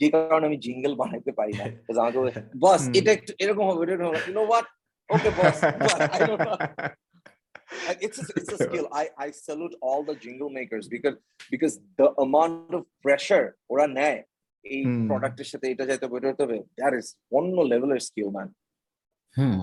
[0.00, 2.32] যে কারণে আমি জিঙ্গল বানাইতে পারি না Because আমাকে বলে,
[2.64, 4.66] বস হুম। এটা একটু এরকম হবে এটা এরকম হবে you know what
[5.10, 5.56] okay boss
[6.14, 6.54] I don't know
[7.90, 8.86] I- it's a, it's a skill.
[8.92, 11.16] I I salute all the jingle makers because
[11.52, 14.18] because the amount of pressure ওরা নেয়
[14.64, 15.06] এই Hmm.
[15.08, 16.58] প্রোডাক্টের সাথে এটা যাইতে হবে ওটা হতে হবে
[19.37, 19.57] Hmm.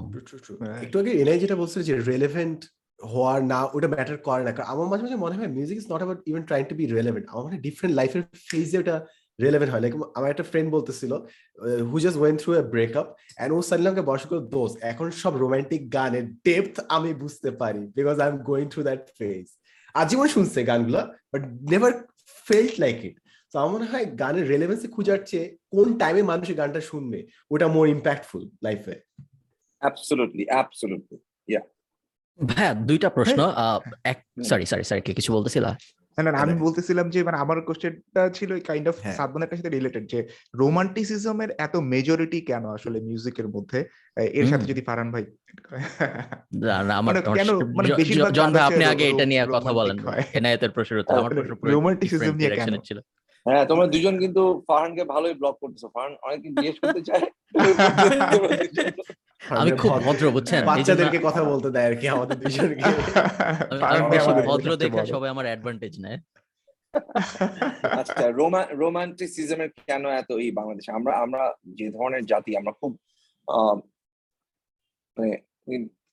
[0.84, 2.60] একটু আগে এনআই যেটা বলছিল যে রেলেভেন্ট
[3.00, 6.00] হওয়ার না ওটা ম্যাটার করে না। কারণ আমার মাঝে মাঝে মনে হয় music is not
[6.02, 8.96] about even trying to be relevant আমার মনে ডিফারেন্ট লাইফের ফেজে ওটা
[9.38, 11.12] রেলেভেন্ট হয়। লাইক আমার একটা ফ্রেন্ড বলতেছিল
[11.90, 13.06] who just went through a breakup
[13.42, 17.82] and O suddenly আমাকে বয়স করে দোষ। এখন সব রোমান্টিক গানের ডেপথ আমি বুঝতে পারি
[17.96, 19.46] because I am going through that phase
[19.94, 21.00] আজীবন শুনছে গানগুলো
[21.32, 21.42] but
[21.72, 21.92] never
[22.46, 23.16] felt like it
[23.52, 27.18] তো আমার মনে হয় গানের রেলেভেন্সি খুঁজার চেয়ে কোন টাইমে মানুষ গানটা শুনবে
[27.52, 28.96] ওটা মোর ইম্প্যাক্টফুল লাইফে
[29.82, 31.16] অ্যাবসলুটলি অ্যাবসলুটলি
[32.40, 35.70] ভাইয়া দুইটা প্রশ্ন আহ, এক। সরি সরি সরি কে কিছু বলতেছিলা
[36.18, 40.04] না না, আমি বলতেছিলাম যে মানে আমার কোশ্চেনটা ছিল কাইন্ড অফ হ্যাঁ। সাদমানের সাথে রিলেটেড
[40.12, 40.18] যে
[40.54, 43.78] রোমান্টিসিজমের এত মেজরিটি কেন আসলে মিউজিকের মধ্যে
[44.34, 45.24] এর সাথে। যদি ফারহান ভাই
[46.60, 49.70] না, না, আমার মানে আমার কেন মানে বেশিরভাগ জন ভাই আপনি আগে এটা নিয়ে কথা
[49.78, 51.52] বলেন হয়। এনায়েতের প্রশ্নের উত্তর আমার প্রশ্ন
[52.02, 52.74] different নিয়ে কেন?
[52.88, 52.98] ছিল
[53.46, 57.24] হ্যাঁ তোমরা দুজন কিন্তু ফারহানকে ভালোই ব্লক করতেছো ফারহান অনেকদিন জিজ্ঞেস করতে চায়
[59.40, 60.60] আমি খুব ভদ্র- বুঝছেন?
[60.66, 62.82] বাচ্চাদেরকে কথা বলতে দেয় আর কি আমাদের দুজনকে।
[64.46, 66.18] ভদ্র দেখে সবাই আমার অ্যাডভান্টেজ নেয়।
[67.92, 68.24] আচ্ছা
[68.76, 70.90] রোমান্টিসিজমের কেন এত এই বাংলাদেশে?
[70.92, 72.92] আমরা আমরা যে ধরনের জাতি আমরা খুব
[73.48, 73.74] আহ,
[75.16, 75.32] মানে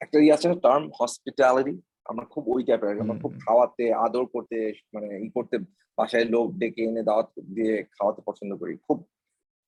[0.01, 1.73] একটা ইয়ে আছে টার্ম হসপিটালিটি
[2.05, 4.57] আমরা খুব ওই টাইপের আমরা খুব খাওয়াতে আদর করতে
[4.93, 5.55] মানে ই করতে
[5.97, 8.97] বাসায় লোক ডেকে এনে দাওয়াত দিয়ে খাওয়াতে পছন্দ করি। খুব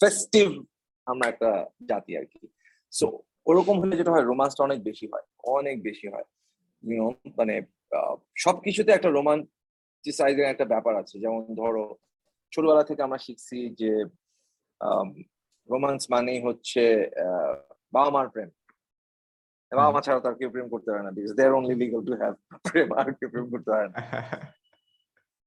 [0.02, 0.48] ফেস্টিভ
[1.08, 1.50] আমরা একটা
[1.90, 2.42] জাতি আর কি।
[2.94, 3.08] সো
[3.48, 5.26] ওরকম হলে যেটা হয় রোমান্সটা অনেক বেশি হয়
[5.56, 6.28] অনেক বেশি হয়।
[6.84, 7.56] ইউনো মানে
[8.36, 11.84] সবকিছুতে একটা রোমান্টিসাইজের একটা ব্যাপার আছে। যেমন ধরো
[12.54, 13.92] ছোটবেলা থেকে আমরা শিখছি যে
[15.70, 16.84] রোমান্স মানেই হচ্ছে
[17.26, 17.54] আহ,
[17.94, 18.50] বাবা মার প্রেম।
[19.72, 22.14] বাবা মা ছাড়া তার কেউ প্রেম করতে পারে না because they are only legal to
[22.22, 22.34] have
[22.66, 23.96] প্রেম আর কেউ প্রেম করতে পারে না।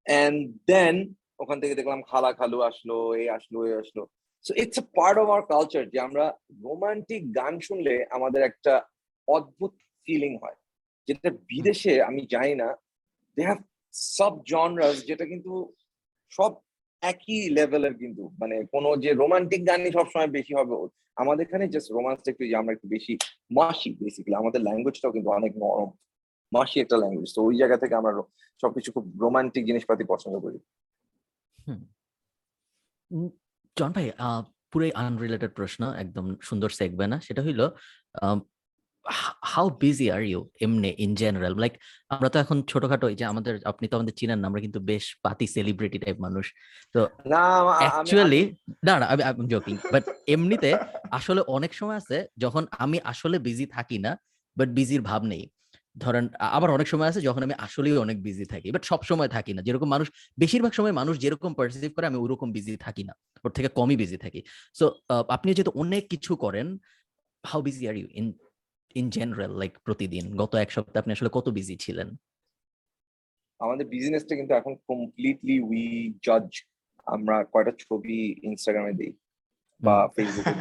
[0.06, 0.36] এন্ড
[0.66, 0.94] দেন
[1.38, 4.02] ওখান থেকে দেখলাম খালা খালু আসলো এই আসলো এই আসলো।
[4.44, 6.24] So it's a part of our culture যে আমরা
[6.66, 8.72] রোমান্টিক গান শুনলে আমাদের একটা
[9.28, 9.72] অদ্ভুত
[10.06, 10.58] ফিলিং হয়।
[11.08, 12.68] যেটা বিদেশে আমি জানি না
[13.36, 13.60] দে হ্যাভ
[14.16, 15.52] সব জনরাস যেটা কিন্তু
[16.32, 16.52] সব
[17.02, 20.74] একই লেভেলের কিন্তু। মানে কোনো যে রোমান্টিক গানই সবসময় বেশি হবে,
[21.22, 23.12] আমাদের এখানে জাস্ট রোমান্সটা একটু যে আমরা একটু বেশি
[23.58, 25.90] মাসি বেসিক্যালি আমাদের ল্যাঙ্গুয়েজটাও কিন্তু অনেক নরম,
[26.52, 28.12] মাসি একটা ল্যাঙ্গুয়েজ তো ওই জায়গা থেকে আমরা
[28.62, 30.58] সবকিছু খুব রোমান্টিক জিনিসপাতি পছন্দ করি।
[33.78, 34.06] জন ভাই
[34.72, 37.60] পুরাই আনরিলেটেড প্রশ্ন একদম সুন্দর সেগবে না। সেটা হইল
[39.44, 41.74] হাউ বিজি আর ইউ এমনি ইন জেনারেল লাইক
[42.08, 45.46] আমরা তো এখন ছোটখাটো যে আমাদের আপনি তো আমাদের চিনেন না আমরা কিন্তু বেশ পাতি
[45.46, 46.44] সেলিব্রিটি টাইপ মানুষ।
[47.26, 48.42] না আমা- অ্যাকচুয়ালি
[48.86, 50.70] না না আমি আমি জোকিং বাট এমনিতে
[51.10, 54.12] আসলে অনেক সময় আছে যখন আমি আসলে বিজি থাকি না
[54.56, 55.44] বাট বিজির ভাব নেই।
[55.96, 59.52] ধরেন আবার অনেক সময় আছে যখন আমি আসলেই অনেক বিজি থাকি বাট সব সময় থাকি
[59.54, 60.06] না। যেরকম মানুষ
[60.38, 63.14] বেশিরভাগ সময় মানুষ যেরকম পারসিভ করে আমি ওরকম বিজি থাকি না।
[63.44, 64.40] ওর থেকে কমই বিজি থাকি।
[64.74, 64.84] সো
[65.28, 66.66] আপনি যেহেতু অনেক কিছু করেন
[67.44, 68.26] how busy are you in
[68.96, 70.24] in general like প্রতিদিন?
[70.36, 72.08] গত এক সপ্তাহে আপনি আসলে কত বিজি ছিলেন?
[73.60, 75.82] আমাদের বিজনেসটা কিন্তু এখন কমপ্লিটলি উই
[76.22, 76.46] জাজ
[77.06, 79.12] আমরা কয়টা ছবি ইনস্টাগ্রামে দিই
[79.80, 80.52] বা ফেসবুকে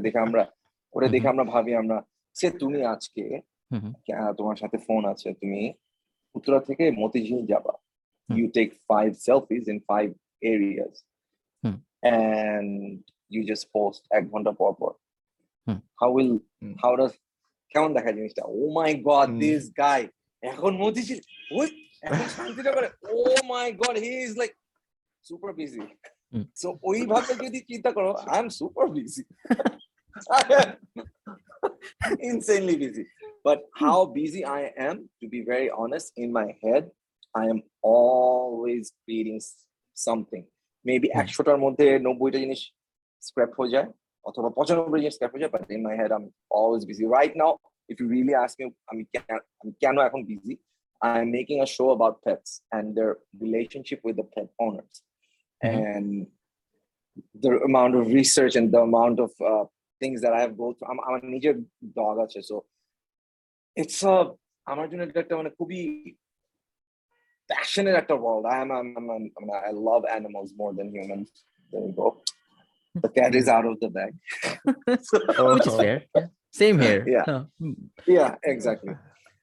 [0.00, 0.42] দেখে আমরা
[0.94, 1.98] ওটা দেখে আমরা ভাবি আমরা
[2.36, 3.24] সে তুমি আজকে
[3.70, 5.60] হুম হুম। আহ, তোমার সাথে ফোন আছে তুমি
[6.34, 7.74] উত্তরা থেকে মতিঝিল যাবা
[8.28, 10.06] হুম। You take five selfies in five
[10.52, 10.94] areas
[11.64, 11.76] hmm.
[12.16, 12.70] And
[13.30, 14.92] you just post এক ঘণ্টা পর পর
[15.66, 16.74] হুম। How will hmm.
[16.82, 17.12] How does
[17.74, 20.02] কেমন দেখা জিনিসটা ও my god hmm. This guy
[20.42, 21.20] এখন মতিঝিল
[21.58, 21.66] ওই
[22.02, 23.18] এখন শান্তিটা করে ও
[23.52, 24.52] my God he is like
[25.24, 25.82] super busy
[26.32, 26.44] hmm.
[26.60, 29.22] So ওইভাবে যদি চিন্তা করো I am super busy
[32.22, 33.04] insanely busy
[33.46, 36.82] but how busy i am to be very honest in my head
[37.34, 37.60] i am
[37.94, 39.54] always creating s-
[40.06, 40.44] something
[40.84, 41.20] maybe Hmm.
[41.22, 42.60] একশোটার মধ্যে নব্বইটা জিনিস
[43.22, 43.88] scrap হয়ে যায়
[44.28, 46.26] অথবা পঁচানব্বই জিনিস স্ক্র্যাপ হয়ে যায় but in my head i'm
[46.58, 47.50] always busy right now
[47.92, 49.28] if you really ask me আমি কেন
[49.62, 50.54] আমি কেন এখন busy
[51.06, 53.12] i'm making a show about pets and their
[53.44, 54.94] relationship with the pet owners
[55.60, 55.78] Mhm.
[55.94, 56.08] and
[57.44, 59.64] the amount of research and the amount of uh,
[60.02, 60.88] things that I have go through.
[60.90, 61.54] I'm, I'm a নিজের
[61.98, 62.54] dog আছে so
[63.76, 64.14] it's a
[64.66, 65.80] আমার জন্য এটা একটা মানে খুবই
[67.50, 68.44] passionate একটা world.
[68.54, 71.28] I am I'm, I'm, I'm, I'm- I love animals more than humans.
[71.72, 72.08] There you go.
[72.94, 74.12] The cat is out of the bag.
[75.08, 75.14] so,
[75.54, 75.98] which is fair
[76.60, 77.24] same here Yeah.
[77.32, 77.76] Uh, mm,
[78.16, 78.94] yeah, exactly.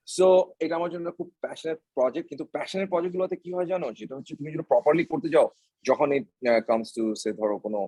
[0.08, 0.28] So
[0.64, 4.34] এটা আমার জন্য খুব passionate project কিন্তু passionate project গুলোতে কি হয় জানো যেটা হচ্ছে
[4.40, 5.48] তুমি যদি প্রপারলি করতে যাও
[5.86, 6.26] যখন ইট
[6.70, 7.80] কামস টু সে ধরো কোনো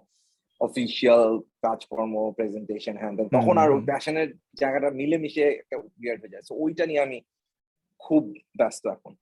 [0.61, 1.23] অফিসিয়াল
[1.63, 4.29] কাজকর্ম প্রেজেন্টেশন হ্যান্ড তখন আর ওই হুম। প্যাশনের
[4.61, 7.19] জায়গাটা মিলেমিশে একটা বিয়ার হয়ে যায় সো ওইটা নিয়ে আমি
[8.01, 8.23] খুব
[8.59, 9.15] ব্যস্ত এখন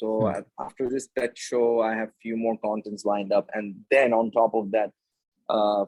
[0.00, 0.36] so Hmm.
[0.38, 4.24] at- after this pet show i have few more contents lined up and then on
[4.40, 4.90] top of that
[5.48, 5.82] uh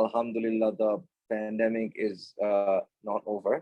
[0.00, 0.92] alhamdulillah the
[1.30, 2.78] pandemic is uh
[3.10, 3.54] not over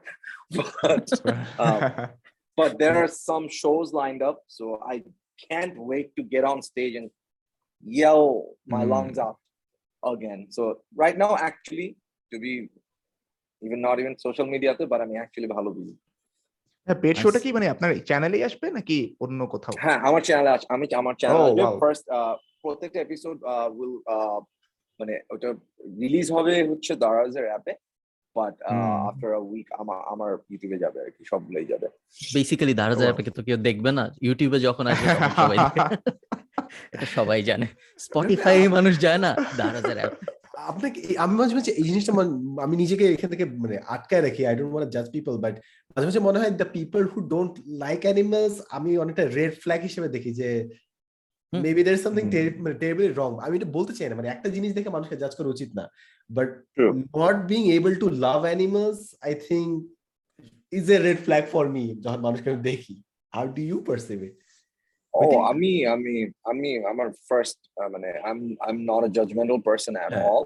[0.80, 1.06] but
[1.64, 1.80] um,
[2.58, 4.96] but there are some shows lined up so i
[5.46, 7.08] can't wait to get on stage and
[7.84, 8.24] yell
[8.74, 8.90] my Mm.
[8.94, 9.38] lungs out
[10.05, 10.63] Again so
[10.95, 11.87] right now actually
[12.31, 12.53] to be
[13.61, 15.95] even not even social media but i'm actually ভালো busy
[16.87, 17.39] হ্যাঁ পেট শোটা.
[17.39, 21.53] কি মানে আপনার চ্যানেলেই আসবে নাকি অন্য কোথাও হ্যাঁ আমার চ্যানেলে আমি আমার চ্যানেল Oh,
[21.57, 21.79] আসবে.
[21.81, 22.05] ফার্স্ট
[22.61, 23.37] প্রত্যেকটা এপিসোড
[23.77, 23.93] উইল
[24.99, 25.49] মানে ওটা
[26.01, 27.73] রিলিজ হবে হচ্ছে দারাজের অ্যাপে
[28.35, 28.53] বাট.
[29.09, 31.87] আফটার আ উইক আমার আমার ইউটিউবে যাবে আর কি সবগুলোই যাবে
[32.35, 33.07] বেসিক্যালি দারাজ Wow.
[33.07, 35.07] অ্যাপে তো কেউ দেখবে না ইউটিউবে যখন আসবে
[35.41, 35.57] সবাই।
[36.93, 37.67] এটা সবাই জানে।
[38.05, 40.13] স্পটিফাই মানুষ যায় না দারাজের অ্যাপ
[40.71, 42.11] আপনাকে আমি মাঝে মাঝে এই জিনিসটা
[42.65, 45.55] আমি নিজেকে এখান থেকে মানে আটকায় রাখি আই ডোন্ট ওয়ান্ট জাজ পিপল বাট
[45.93, 47.53] মাঝে মাঝে মনে হয় the people who don't
[47.83, 50.49] like animals আমি অনেকটা রেড ফ্ল্যাগ হিসেবে দেখি যে
[51.53, 52.25] মেবি দের সামথিং।
[52.63, 55.53] মানে টেরিবলি রং আমি এটা বলতে চাই না মানে একটা জিনিস দেখে মানুষকে জাজ করা
[55.55, 55.85] উচিত না।
[56.29, 56.49] But.
[57.21, 59.71] Not being able to love animals I think
[60.79, 62.95] is a red flag for me যখন মানুষকে আমি দেখি।
[63.35, 64.35] How do you perceive it
[65.14, 66.14] O think- আমি আমি
[66.52, 67.58] আমি আমার ফার্স্ট
[67.94, 70.44] মানে I am I am not a judgmental person at হ্যাঁ। অল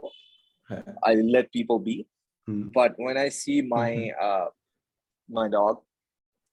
[0.70, 1.96] হ্যাঁ I let people be.
[2.48, 2.62] Hmm.
[2.78, 3.92] But when I see my
[4.28, 4.46] uh
[5.28, 5.74] my dog,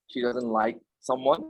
[0.09, 0.77] she doesn't like
[1.09, 1.43] someone.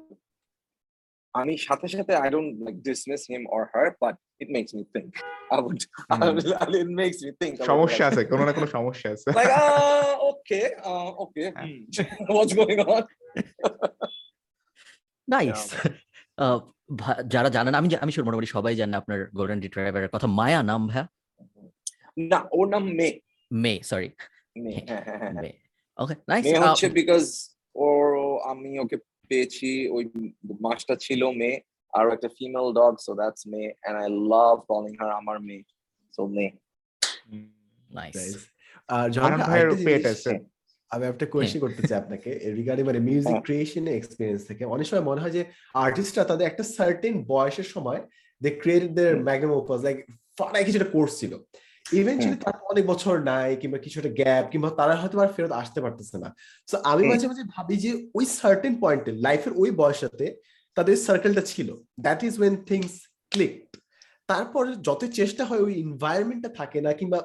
[1.35, 5.11] আমি সাথে সাথে I don't like dismiss him or her, but it makes me think.
[5.55, 5.81] I would,
[6.11, 6.23] I Hmm.
[6.35, 7.53] would- it makes me think.
[7.55, 11.09] I would be সমস্যা like, আছে কোনো না কোনো সমস্যা আছে Like, uh, okay, uh,
[11.23, 11.47] okay.
[11.61, 11.77] hmm,
[12.35, 13.03] What's going on?
[15.27, 15.61] Nice
[17.32, 21.06] যারা জানেন আমি আমি sure মোটামুটি সবাই জানেন আপনার গোল্ডেন রিট্রাইভারের কথা। মায়া নাম ভাইয়া
[22.30, 23.08] না ওর নাম মে।
[23.50, 24.08] মে সরি
[24.64, 25.32] মে হ্যাঁ হ্যাঁ হ্যাঁ
[25.98, 27.24] ওকে নাইস মে। হচ্ছে বিকজ
[27.84, 28.04] ওর
[28.52, 28.96] আমি ওকে
[29.28, 30.04] পেয়েছি ওই
[30.64, 31.50] মাসটা ছিল মে।
[31.92, 33.62] আর একটা female dog so that's May.
[33.86, 35.58] And I love calling her আমার মে।
[36.14, 36.46] সো মে।
[37.96, 38.16] নাইস
[38.88, 40.32] আর যখন ভাইয়ের পেট আছে।
[40.90, 45.06] আমি একটা কোয়েশ্চেন করতে চাই আপনাকে রিগার্ডিং মানে মিউজিক হ্যাঁ। ক্রিয়েশন এক্সপিরিয়েন্স থেকে। অনেক সময়
[45.10, 45.42] মনে হয় যে
[45.74, 48.00] আর্টিস্টরা তাদের একটা সার্টেন বয়সের সময়
[48.42, 49.24] they created hmm.
[49.24, 49.96] Magnum opus like
[50.38, 51.32] ফাটাই কিছু একটা কোর্স ছিল।
[51.92, 55.78] ইভেনচুয়ালি তার অনেক বছর নাই কিংবা কিছু একটা গ্যাপ কিংবা তারা হয়তো আর ফেরত আসতে
[55.80, 56.28] পারতেছে না।
[56.68, 60.26] সো আমি মাঝে মাঝে ভাবি যে ওই সার্টেন পয়েন্টে লাইফের ওই বয়সটাতে
[60.76, 61.68] তাদের সার্কেলটা ছিল।
[62.00, 62.92] That is when things
[63.32, 63.54] click
[64.28, 67.18] তারপর যত চেষ্টা হয় ওই এনভায়রনমেন্টটা থাকে না কিংবা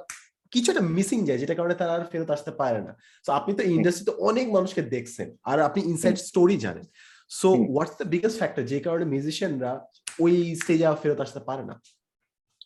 [0.52, 2.94] কিছু একটা মিসিং যায় যেটা কারণে তারা আর ফেরত আসতে পারে না।
[3.26, 6.86] তো আপনি তো ইন্ডাস্ট্রিতে অনেক মানুষকে দেখছেন আর আপনি ইনসাইড স্টোরি জানেন।
[7.32, 7.50] So.
[7.74, 9.72] What's the biggest factor যে কারণে মিউজিশিয়ানরা
[10.20, 11.76] ওই স্টেজে আর ফেরত আসতে পারে না?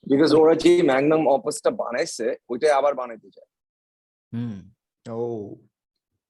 [0.07, 3.49] বিকজ ওরা যে ম্যাগনাম অপাসটা বানাইছে ওইটাই আবার বানাইতে চায়।
[4.33, 4.55] Hmm.
[5.05, 5.19] O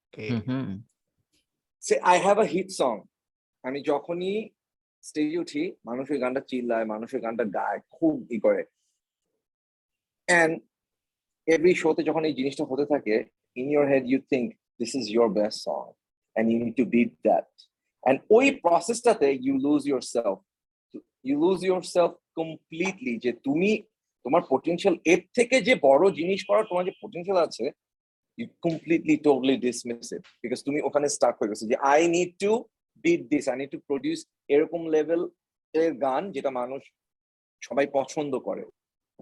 [0.02, 0.26] okay.
[1.82, 2.94] Say I have a hit song
[3.64, 4.34] আমি যখনই
[5.02, 8.62] স্টেজে উঠি মানুষের গানটা চিল্লায় মানুষের গানটা গায় খুব ই করে।
[10.28, 10.54] অ্যান্ড
[11.54, 13.14] এভরি শোতে যখন এই জিনিসটা হতে থাকে
[13.60, 14.46] in your head you think
[14.80, 17.48] this is your best song and you need to beat that
[18.04, 19.80] and ওই প্রসেসটাতে you lose
[20.14, 20.36] yourself
[21.28, 21.58] you lose
[21.94, 23.70] yourself completely যে তুমি,
[24.24, 27.66] তোমার পোটেনশিয়াল এর থেকে যে বড় জিনিস করার তোমার যে পোটেনশিয়াল আছে,
[28.38, 30.22] you completely, totally dismiss it.
[30.42, 32.52] Because তুমি ওখানে স্টাক হয়ে গেছো যে I need to
[33.04, 34.18] beat this I need to produce
[34.54, 35.20] এরকম লেভেল
[35.74, 36.82] এর গান যেটা মানুষ
[37.62, 38.64] সবাই পছন্দ করে।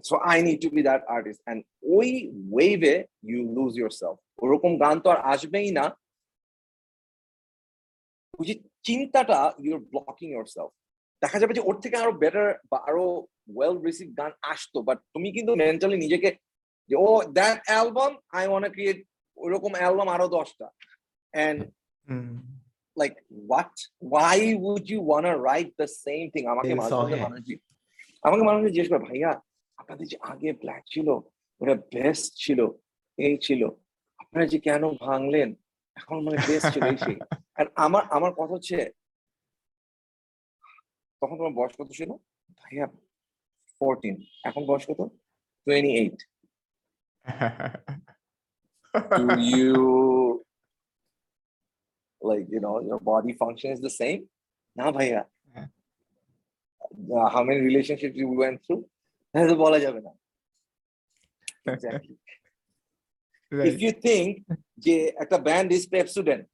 [0.07, 1.59] So I need to be that artist and
[1.97, 2.09] ওই
[2.53, 2.95] ওয়েভে
[3.29, 5.85] ইউ লুজ ইউর সেলফ ওরকম গান তো আর আসবেই না।
[8.39, 8.55] ওই যে
[8.87, 10.71] চিন্তাটা ইউর ব্লকিং ইউর সেলফ
[11.21, 13.05] দেখা যাবে যে ওর থেকে আরও বেটার বা আরও
[13.55, 16.29] ওয়েল রিসিভ গান আসতো বাট তুমি কিন্তু মেন্টালি নিজেকে
[16.89, 18.99] যে ও that album I want create
[19.43, 20.67] ওরকম অ্যালবাম আরও দশটা।
[21.33, 21.59] And
[22.97, 23.13] like
[23.49, 23.75] what
[24.11, 26.71] why would you want write the same thing আমাকে
[28.27, 29.31] আমাকে মানুষ জিজ্ঞেস করে ভাইয়া
[29.79, 31.07] আপনাদের যে আগে ব্ল্যাক ছিল
[31.61, 32.59] ওটা বেস্ট ছিল
[33.25, 33.61] এই ছিল।
[34.21, 35.49] আপনারা যে কেন ভাঙলেন?
[35.99, 37.17] এখন মানে বেস্ট ছিল এই সেই।
[37.59, 38.77] আর আমার আমার কথা হচ্ছে
[41.19, 42.11] তখন তোমার বয়স কত ছিল?
[42.59, 42.85] ভাইয়া
[43.77, 44.15] ফোরটিন
[44.47, 45.01] এখন বয়স কত?
[45.65, 46.17] Twenty eight
[49.19, 49.75] do you
[52.29, 54.21] like you know your body function is the same?
[54.77, 55.21] না ভাইয়া।
[55.53, 55.69] হ্যাঁ।
[57.15, 58.83] Uh, how many relationships you went through?
[59.49, 60.11] তো বলা যাবে না।
[61.73, 62.15] Exactly.
[63.69, 63.91] If you
[64.85, 66.47] যে একটা band is Pepsodent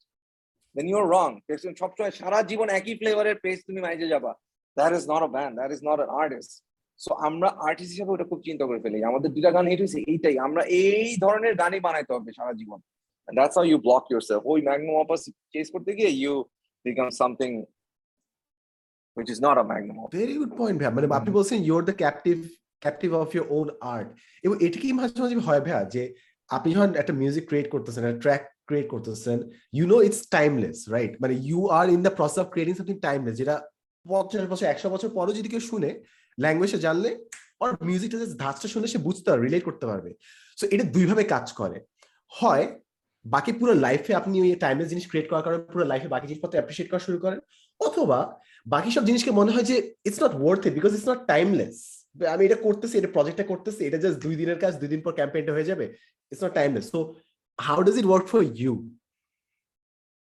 [0.75, 1.33] then you're wrong.
[1.47, 4.31] Pepsodent সবসময় সারা জীবন একই ফ্লেভারের পেস্ট তুমি মাইজে যাবা।
[4.79, 6.53] That is not a band that is not an artist.
[7.03, 10.37] So আমরা আর্টিস্ট হিসেবে ওটা খুব চিন্তা করে ফেলি। আমাদের দুটা গান হিট হয়েছে এইটাই।
[10.47, 12.79] আমরা এই ধরনের গানই বানাইতে হবে সারা জীবন।
[13.27, 15.21] And that's how you block yourself ওই ম্যাগনাম অপাস
[15.53, 16.33] চেস করতে গিয়ে you
[16.87, 17.53] become something
[19.17, 20.11] which is not a magnum opus.
[20.17, 22.37] Very good point ভাইয়া। মানে আপনি বলছেন your the captive
[22.83, 24.07] captive of your own art
[24.45, 26.03] এবং এটা কি মাঝে মাঝে হয় ভাইয়া যে
[26.49, 29.37] আপনি যখন একটা মিউজিক ক্রিয়েট করতেছেন, একটা ট্র্যাক ক্রিয়েট করতেছেন
[29.77, 33.35] you know it's timeless right মানে you are in the process of creating something timeless
[33.41, 33.55] যেটা
[34.05, 35.89] পঞ্চাশ বছর, একশো বছর পরও যদি কেউ শুনে
[36.43, 37.11] ল্যাঙ্গুয়েজে জানলে
[37.61, 40.11] ওর মিউজিকটা যে ধাঁচটা শুনে সে বুঝতে পারবে রিলেট করতে পারবে।
[40.59, 41.77] সো এটা দুইভাবে কাজ করে।
[42.31, 42.65] হয়
[43.25, 46.87] বাকি পুরো লাইফে আপনি ওই টাইমলেস জিনিস ক্রিয়েট করার কারণে পুরো লাইফে বাকি জিনিসপত্র অ্যাপ্রিসিয়েট
[46.91, 47.39] করা শুরু করেন।
[47.79, 48.19] অথবা
[48.73, 49.75] বাকি সব জিনিসকে মনে হয় যে
[50.07, 51.77] it's not worth it because it's not timeless
[52.33, 55.55] আমি এটা করতেছি, এটা প্রজেক্টটা করতেছি, এটা জাস্ট দুই দিনের কাজ, দুই দিন পর ক্যাম্পেইনটা
[55.55, 55.85] হয়ে যাবে
[56.31, 56.99] it's not timeless so
[57.59, 58.73] how does it work for you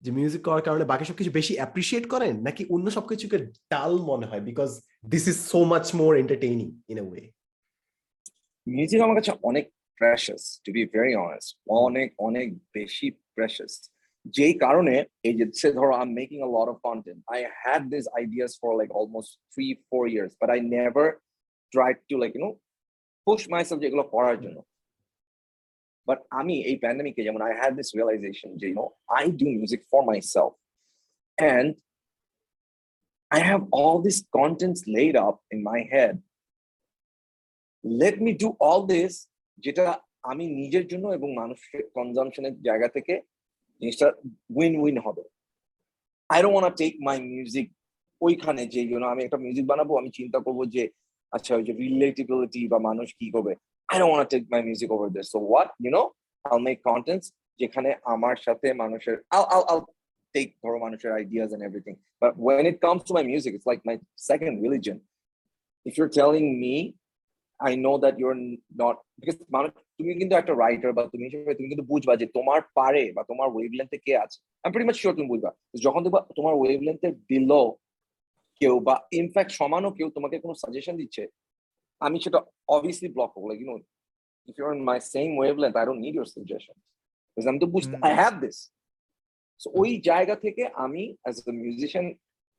[0.03, 3.39] যে মিউজিক করার কারণে বাকি সবকিছু বেশি অ্যাপ্রিসিয়েট করেন, নাকি অন্য সবকিছুকে
[3.73, 4.43] ডাল মনে হয়?
[4.49, 4.71] Because
[5.13, 7.23] this is so much more entertaining in a way
[8.67, 9.65] music আমার কাছে অনেক
[10.01, 11.51] precious to be very honest
[11.85, 13.07] অনেক অনেক বেশি
[13.37, 13.73] প্রেশাস
[14.37, 14.95] যেই কারণে,
[15.29, 18.53] এই যে সে ধরো I am making a lot of content I had this ideas
[18.61, 21.07] for like almost three four years but I never
[21.77, 22.51] try to like you know
[23.27, 24.59] push myself যেগুলো করার জন্য.
[26.09, 28.87] বাট আমি এই প্যান্ডামিকে যেমন আই হ্যাড দিস রিয়েলাইজেশন যে you know
[29.19, 30.01] I do music for
[30.35, 30.53] myself
[31.43, 31.71] and
[33.31, 36.15] I have all these contents laid up in my head.
[38.03, 39.13] Let me do all this,
[39.65, 39.87] যেটা
[40.31, 43.15] আমি নিজের জন্য এবং মানুষের কনজামশনের জায়গা থেকে
[43.81, 44.07] জিনিসটা
[44.59, 45.23] উইন উইন হবে।
[46.31, 47.67] I don't want take my music
[48.21, 50.83] ওইখানে যে ইউ আমি একটা মিউজিক বানাবো, আমি চিন্তা করব যে
[51.37, 53.53] আচ্ছা ওই যে রিলেটিবিলিটি বা মানুষ কি করবে?
[53.89, 56.03] I don't want take my music over this so what you know
[56.45, 57.27] I'll make contents
[57.61, 59.81] যেখানে আমার সাথে মানুষের আল আল আল
[60.35, 61.97] take ধরো মানুষের ideas and everything.
[62.23, 63.97] But when it comes to my music, it's like my
[64.31, 64.97] second religion.
[65.87, 66.77] If you're telling me,
[67.61, 68.39] I know that you're
[68.83, 72.61] not because মানুষ তুমি কিন্তু একটা রাইটার বা তুমি হিসেবে তুমি কিন্তু বুঝবা যে তোমার
[72.79, 75.51] পারে বা তোমার ওয়েভলেন্থে কে আছে। আমি প্রিটি মাচ শিওর তুমি বুঝবা।
[75.87, 77.63] যখন দেখবা তোমার ওয়েভলেন্থের বিলো
[78.61, 81.23] কেউ বা ইনফ্যাক্ট সমানও কেউ তোমাকে কোনো সাজেশন দিচ্ছে
[82.07, 82.39] আমি সেটা
[82.75, 83.77] অবভিয়াসলি ব্লক করব। Like you know
[84.51, 86.77] if your my same wavelength I don't need your suggestion
[87.51, 88.59] আমি তো বুঝতে আই হ্যাভ দিস
[89.61, 92.07] So ওই জায়গা থেকে আমি as a musician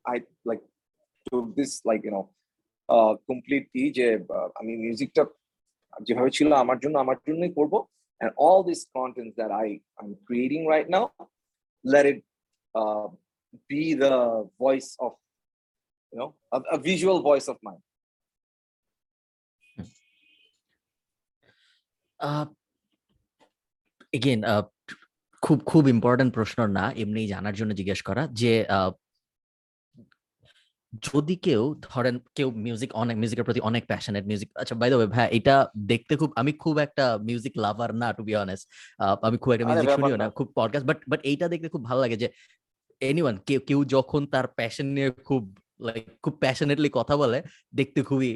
[0.05, 0.15] I
[0.49, 0.63] like
[1.27, 2.25] took this like you know
[2.89, 4.07] uh completely যে
[4.59, 5.23] আমি মিউজিকটা
[6.07, 7.73] যেভাবে ছিল আমার জন্য আমার জন্যই করব।
[8.21, 9.67] And all this content that I
[9.99, 11.05] I'm creating right now
[11.93, 12.19] let it
[12.75, 13.07] uh,
[13.69, 14.15] be the
[14.63, 15.11] voice of
[16.11, 17.83] you know a, a visual voice of mine.
[24.13, 24.41] Again
[25.43, 28.65] খুব খুব ইম্পর্টেন্ট প্রশ্ন না এমনি জানার জন্য জিজ্ঞেস করা যে
[31.13, 35.07] যদি কেউ ধরেন কেউ মিউজিক অনেক মিউজিকের প্রতি অনেক প্যাশনেট মিউজিক আচ্ছা বাই দ্য ওয়ে
[35.07, 38.65] ভাই এটা দেখতে খুব আমি খুব একটা মিউজিক লাভার না টু বি অনেস্ট
[39.21, 42.17] আমি খুব একটা মিউজিক শুনিও না। খুব পডকাস্ট বাট বাট এইটা দেখতে খুব ভালো লাগে
[42.17, 42.27] যে
[43.01, 47.39] এনিওয়ান কেউ কেউ যখন তার প্যাশন নিয়ে খুব লাইক খুব প্যাশনেটলি কথা বলে
[47.79, 48.31] দেখতে খুবই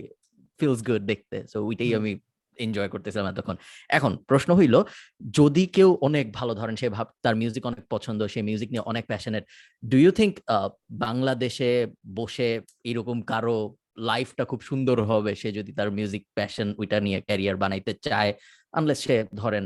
[0.59, 2.11] ফিলস গুড দেখতে। সো ওইটাই আমি
[2.57, 3.55] এনজয় করতেছিলাম এতক্ষণ।
[3.97, 4.75] এখন প্রশ্ন হইল
[5.39, 9.03] যদি কেউ অনেক ভালো ধরেন সে ভাব তার মিউজিক অনেক পছন্দ সে মিউজিক নিয়ে অনেক
[9.11, 9.43] প্যাশনেট
[9.91, 10.33] ডু ইউ থিঙ্ক
[11.05, 11.69] বাংলাদেশে
[12.17, 12.49] বসে
[12.89, 13.57] এরকম কারও
[14.09, 18.31] লাইফটা খুব সুন্দর হবে সে যদি তার মিউজিক প্যাশন ওইটা নিয়ে ক্যারিয়ার বানাইতে চায়?
[18.77, 19.65] আনলেস সে ধরেন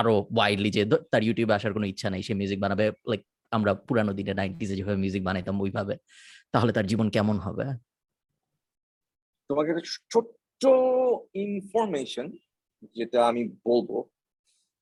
[0.00, 0.82] আরও ওয়াইডলি যে
[1.12, 3.22] তার ইউটিউবে আসার কোনো ইচ্ছা নেই সে মিউজিক বানাবে লাইক
[3.56, 5.94] আমরা পুরানো দিনে নাইনটিজে যেভাবে মিউজিক বানাইতাম ওইভাবে।
[6.54, 7.66] তাহলে তার জীবন কেমন হবে?
[9.50, 10.62] তোমাকে একটা ছোট্ট
[11.46, 12.26] ইনফরমেশন
[12.96, 13.90] যেটা আমি বলব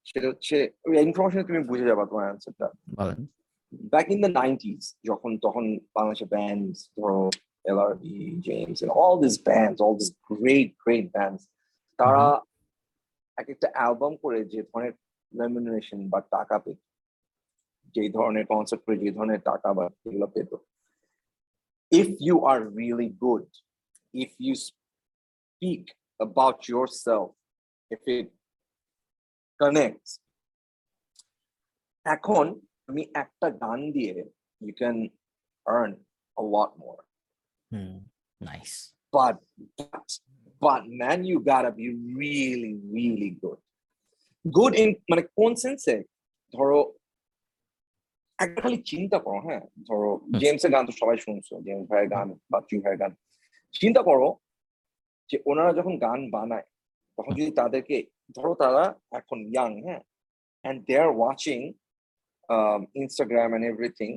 [0.09, 0.57] সেটা হচ্ছে
[0.87, 2.67] ওই ইনফরমেশন তুমি বুঝে যাবা তোমার অ্যান্সারটা
[3.01, 3.21] বলেন।
[3.95, 5.65] Back in the 90s যখন তখন
[5.97, 7.23] বাংলাদেশের bands ধরো
[7.77, 8.05] LRB,
[8.49, 11.43] James and all these bands all these great great bands
[11.99, 12.25] তারা
[13.39, 14.95] এক একটা অ্যালবাম করে যে ধরনের
[15.33, 16.79] রেমিনারেশন বা টাকা পেত
[17.95, 20.51] যে ধরনের কনসার্ট করে যে ধরনের টাকা বা এগুলো পেত
[21.92, 23.46] if you are really good
[24.14, 25.84] if you speak
[26.20, 27.30] about yourself
[27.92, 28.28] if it
[29.62, 30.12] connects
[32.06, 32.46] এখন
[32.86, 34.16] তুমি একটা গান দিয়ে
[34.66, 34.98] you can
[35.76, 35.92] earn
[36.42, 37.02] a lot more
[37.72, 37.96] hmm
[38.42, 38.72] nice
[39.16, 39.36] but
[39.80, 40.08] but
[40.66, 41.88] but man you gotta be
[42.22, 43.60] really really good
[44.58, 45.96] good in মানে কোন সেন্সে
[46.54, 46.80] ধরো
[48.41, 49.63] একটা খালি চিন্তা করো হ্যাঁ?
[49.89, 50.11] ধরো
[50.41, 53.13] জেমস এর গান তো সবাই শুনছো জেমস ভাইয়ের গান বা চুই ভাইয়ের গান।
[53.75, 54.29] চিন্তা করো
[55.31, 56.67] যে ওনারা যখন গান বানায়
[57.19, 57.97] তখন যদি তাদেরকে
[58.37, 58.85] ধরো তারা
[59.21, 60.03] এখন ইয়াং হ্যাঁ?
[60.87, 61.63] They're watching
[62.49, 64.13] um, Instagram and everything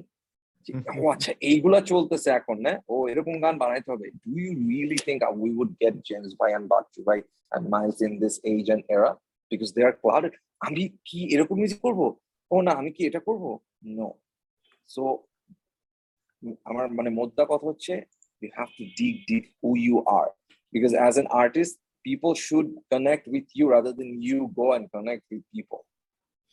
[0.67, 0.97] Mhm.
[0.97, 5.19] ও আচ্ছা এইগুলা চলতেছে এখন না ও এরকম গান বানাইতে হবে। Do you really think
[5.41, 7.17] we would get James ভাই অ্যান্ড বাচ্চু ভাই
[7.51, 9.09] and Miles in this age and এরা
[9.51, 10.33] বিকজ দে আর ক্লাউডেড
[10.67, 12.01] আমি কি এরকম মিউজিক করব?
[12.51, 13.45] ও না আমি কি এটা করব?
[13.83, 14.07] নো
[14.89, 15.03] সো
[16.65, 17.93] আমার মানে মোদ্দা কথা হচ্ছে
[18.41, 20.29] you have to dig deep who you are
[20.73, 21.73] because as an artist
[22.05, 25.81] people should connect with you rather than you go and connect with people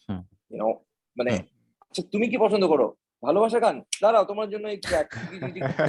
[0.09, 0.22] Hmm.
[0.51, 0.72] you know
[1.16, 1.33] মানে।
[1.85, 2.87] আচ্ছা তুমি কি পছন্দ করো
[3.22, 5.09] ভালোবাসা গান দাঁড়াও তোমার জন্য এই track।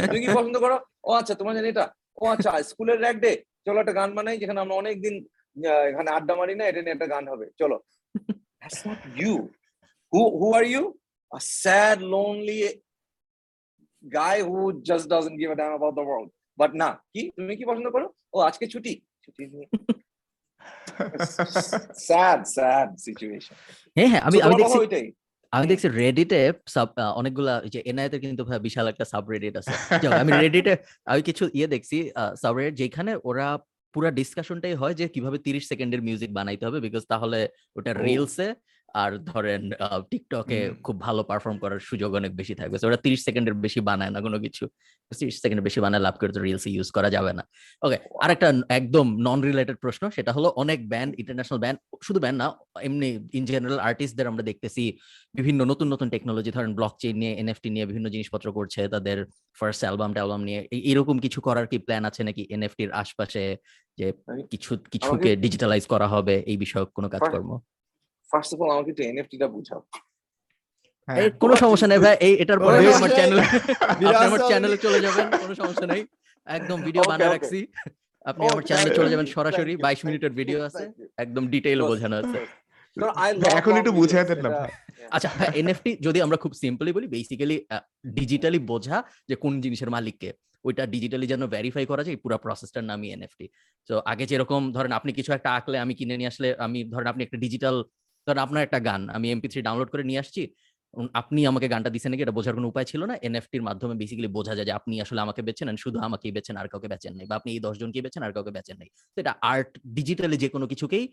[0.05, 1.85] তুমি কি পছন্দ করো ও আচ্ছা তোমার জন্য এটা
[2.17, 3.31] ও আচ্ছা স্কুলের র্যাক ডে
[3.65, 5.15] চলো একটা গান বানাই যেখানে আমরা অনেকদিন
[5.55, 7.77] আহ, এখানে আড্ডা মারি না এটা নিয়ে একটা গান হবে চলো
[8.61, 9.33] That's not you.
[10.13, 10.83] Who who are you?
[11.31, 12.83] A sad, lonely
[14.03, 16.29] guy who just doesn't give a damn about the world.
[16.57, 17.21] But না কি?
[17.37, 18.07] তুমি কি পছন্দ করো?
[18.33, 19.67] ও আজকে ছুটি। ছুটি নিয়ে।
[22.09, 23.55] Sad sad situation.
[23.97, 25.07] হ্যাঁ হ্যাঁ আমি আমি দেখছি ওইটাই
[25.53, 26.41] আমি দেখছি রেডিটে
[27.15, 29.71] অনেকগুলা যে এনআইতে কিন্তু বিশাল একটা সাব সাবরেডিট আছে
[30.21, 30.73] আমি রেডিটে
[31.11, 31.97] আমি কিছু ইয়ে দেখছি
[32.43, 33.47] সাবরেডিট যেখানে ওরা
[33.93, 37.39] পুরো ডিসকাশনটাই হয় যে কীভাবে 30 সেকেন্ডের মিউজিক বানাইতে হবে বিকজ তাহলে
[37.75, 38.47] ওটা। রিলসে
[39.03, 39.61] আর ধরেন
[40.11, 44.19] টিকটকে খুব ভালো পারফর্ম করার সুযোগ অনেক বেশি থাকবে। ওরা 30 সেকেন্ডের বেশি বানায় না
[44.25, 44.63] কোনো কিছু।
[45.11, 47.43] 30 সেকেন্ডের বেশি বানায় লাভ করে তো রিলসে ইউজ করা যাবে না।
[47.81, 48.47] ওকে আরেকটা
[48.79, 51.77] একদম নন রিলেটেড প্রশ্ন সেটা হলো অনেক ব্যান্ড ইন্টারন্যাশনাল ব্যান্ড
[52.07, 52.47] শুধু ব্যান্ড না
[52.87, 54.83] এমনি ইন জেনারেল আর্টিস্টদের আমরা দেখতেছি
[55.35, 59.17] বিভিন্ন নতুন নতুন টেকনোলজি ধরেন ব্লক চেইন নিয়ে এনএফটি নিয়ে বিভিন্ন জিনিসপত্র করছে তাদের
[59.59, 60.59] ফার্স্ট অ্যালবাম ট্যালবাম নিয়ে।
[60.91, 63.43] এরকম কিছু করার কি প্ল্যান আছে নাকি এনএফটির আশপাশে
[63.97, 64.07] যে
[64.51, 67.49] কিছু কিছুকে ডিজিটালাইজ করা হবে এই বিষয়ক কোনো কাজকর্ম?
[68.31, 69.81] ফার্স্ট অফ অল আমাকে একটু এনএফটি টা বুঝাও।
[71.07, 73.39] এই কোনো সমস্যা নেই ভাই এই এটার পরে আমার সমস্যা চ্যানেল
[74.27, 76.01] আমার চ্যানেলে চলে যাবেন কোনো সমস্যা নেই।
[76.47, 77.59] একদম ভিডিও বানায় রাখছি।
[78.25, 80.83] আপনি আমার চ্যানেলে চলে যাবেন সরাসরি you, 22 মিনিটের ভিডিও আছে।
[81.23, 82.39] একদম ডিটেইল বোঝানো আছে।
[83.59, 84.49] এখন একটু বুঝিয়ে দেন না।
[85.15, 85.29] আচ্ছা
[85.61, 87.57] এনএফটি যদি আমরা খুব সিম্পলি বলি বেসিক্যালি
[88.17, 88.97] ডিজিটালি বোঝা
[89.29, 90.29] যে কোন জিনিসের মালিককে
[90.65, 93.45] ওইটা ডিজিটালি যেন ভেরিফাই করা যায় এই পুরো প্রসেসটার নামই এনএফটি
[93.89, 97.21] তো আগে যেরকম ধরেন আপনি কিছু একটা আঁকলে আমি কিনে নিয়ে আসলে আমি ধরেন আপনি
[97.23, 97.75] একটা ডিজিটাল
[98.27, 100.41] ধরেন আপনার একটা গান, আমি এমপি থ্রি ডাউনলোড করে নিয়ে আসছি।
[101.21, 103.15] আপনি আমাকে গানটা দিচ্ছেন নাকি এটা বোঝার কোনো উপায় ছিল না?
[103.27, 106.87] এনএফটির মাধ্যমে বেসিক্যালি বোঝা যায় যে আপনি আসলে আমাকে বেছেন শুধু আমাকেই বেছেন আর কাউকে
[106.93, 110.37] বেচেন নাই। বা আপনি এই দশজনকেই বেছেন আর কাউকে বেচেন নাই। তো এটা আর্ট ডিজিটালি
[110.43, 111.05] যে কোনো কিছুকেই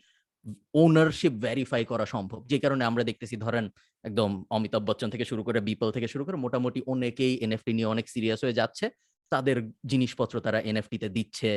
[0.83, 3.65] ওনারশিপ ভেরিফাই করা সম্ভব। যে কারণে আমরা দেখতেছি ধরেন
[4.05, 8.07] একদম অমিতাভ বচ্চন থেকে শুরু করে বিপল থেকে শুরু করে মোটামুটি অনেকেই এনএফটি নিয়ে অনেক
[8.15, 8.87] সিরিয়াস হয়ে যাচ্ছে।
[9.33, 9.57] তাদের
[9.93, 11.51] জিনিসপত্র তারা এনএফটি তে দিচ্ছে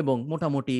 [0.00, 0.76] এবং মোটামুটি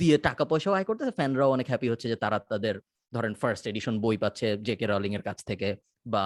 [0.00, 2.74] দিয়ে টাকা পয়সাও আয় করতেছে। ফ্যানরাও অনেক হ্যাপি হচ্ছে যে তারা তাদের
[3.14, 5.68] ধরেন ফার্স্ট এডিশন বই পাচ্ছে জে কে রলিং এর কাছ থেকে
[6.06, 6.24] বা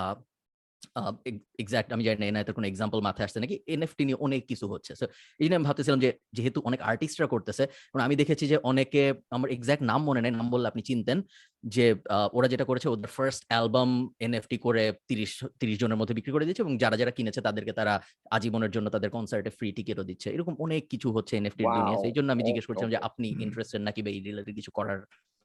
[1.58, 4.92] এক্সাক্ট আমি জানি না এনায়তের কোনো এক্সাম্পল মাথায় আসছে নাকি এনএফটি নিয়ে অনেক কিছু হচ্ছে
[4.94, 5.04] So,
[5.40, 9.48] এই জন্য আমি ভাবতেছিলাম যে যেহেতু অনেক আর্টিস্টরা করতেছে কারণ আমি দেখেছি যে অনেকে আমার
[9.50, 11.18] এক্সাক্ট নাম মনে নেই নাম বললে আপনি চিনতেন
[11.64, 11.86] যে
[12.32, 16.62] ওরা যেটা করেছে ওদের ফার্স্ট অ্যালবাম এনএফটি করে তিরিশ তিরিশ জনের মধ্যে বিক্রি করে দিচ্ছে
[16.62, 17.94] এবং যারা যারা কিনেছে তাদেরকে তারা
[18.30, 21.98] আজীবনের জন্য তাদের কনসার্টে ফ্রি টিকিটও দিচ্ছে এরকম অনেক কিছু হচ্ছে এনএফটি দুনিয়া.
[22.02, 25.00] সেই জন্য আমি জিজ্ঞেস করছিলাম যে আপনি। ইন্টারেস্টেড নাকি বা এই রিলেটেড কিছু করার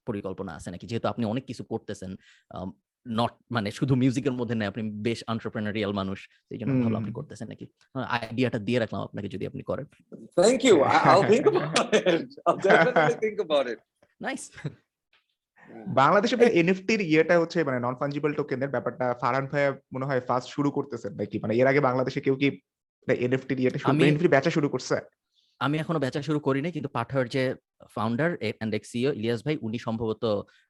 [0.07, 0.85] পরিকল্পনা আছে নাকি?
[0.87, 2.11] যেহেতু আপনি অনেক কিছু করতেছেন
[3.05, 7.47] নট মানে শুধু মিউজিকের মধ্যে নেই আপনি বেশ এন্টারপ্রেনারিয়াল মানুষ সেই জন্য ভালো আপনি করতেছেন
[7.49, 7.65] নাকি?
[8.15, 9.85] আইডিয়াটা দিয়ে রাখলাম আপনাকে যদি আপনি করেন।
[10.37, 10.75] Thank you.
[10.83, 12.27] I, I'll think about it.
[12.47, 13.79] I'll definitely think about it.
[14.21, 14.43] Nice
[16.01, 20.69] বাংলাদেশে এনএফটির ইয়েটা হচ্ছে মানে নন ফাঞ্জিবল টোকেনের ব্যাপারটা ফারান ভাইয়া মনে হয় ফার্স্ট শুরু
[20.71, 21.37] করতেছেন নাকি?
[21.39, 22.47] মানে এর আগে বাংলাদেশে কেউ কি
[23.07, 24.95] এনএফটির ইয়েটা শুরু এনএফটি বেচা শুরু করছে?
[25.61, 27.43] আমি এখনও বেচা শুরু করিনি কিন্তু পাঠার যে
[27.95, 30.23] founder and ex CEO Ilias ভাই উনি সম্ভবত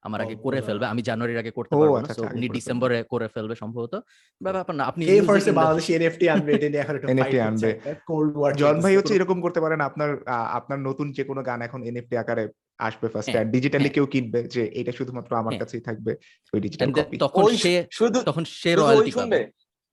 [0.05, 2.47] আমার আগে করে ফেলবে। আমি জানুয়ারির আগে করতে পারব না। আচ্ছা, so আচ্ছা, আগে উনি
[2.49, 3.93] ডিসেম্বরে করে ফেলবে সম্ভবত।
[4.41, 6.51] বা ব্যাপার না আপনি এই ফার্স্টে বাংলাদেশি এনএফটি আনবে?
[6.53, 7.69] এটা নিয়ে এখন একটা ফাইট আনবে।
[8.07, 10.09] কোল্ড ওয়ার জন ভাই হচ্ছে এরকম করতে পারেন আপনার
[10.57, 12.43] আপনার নতুন যে কোনো গান এখন এনএফটি আকারে
[12.79, 16.11] আসবে ফার্স্ট হ্যাঁ, ডিজিটালি। কেউ কিনবে যে এটা শুধুমাত্র আমার হ্যাঁ। কাছেই থাকবে
[16.53, 19.39] ওই ডিজিটাল কপি তখন সে শুধু তখন সে রয়্যালটি পাবে।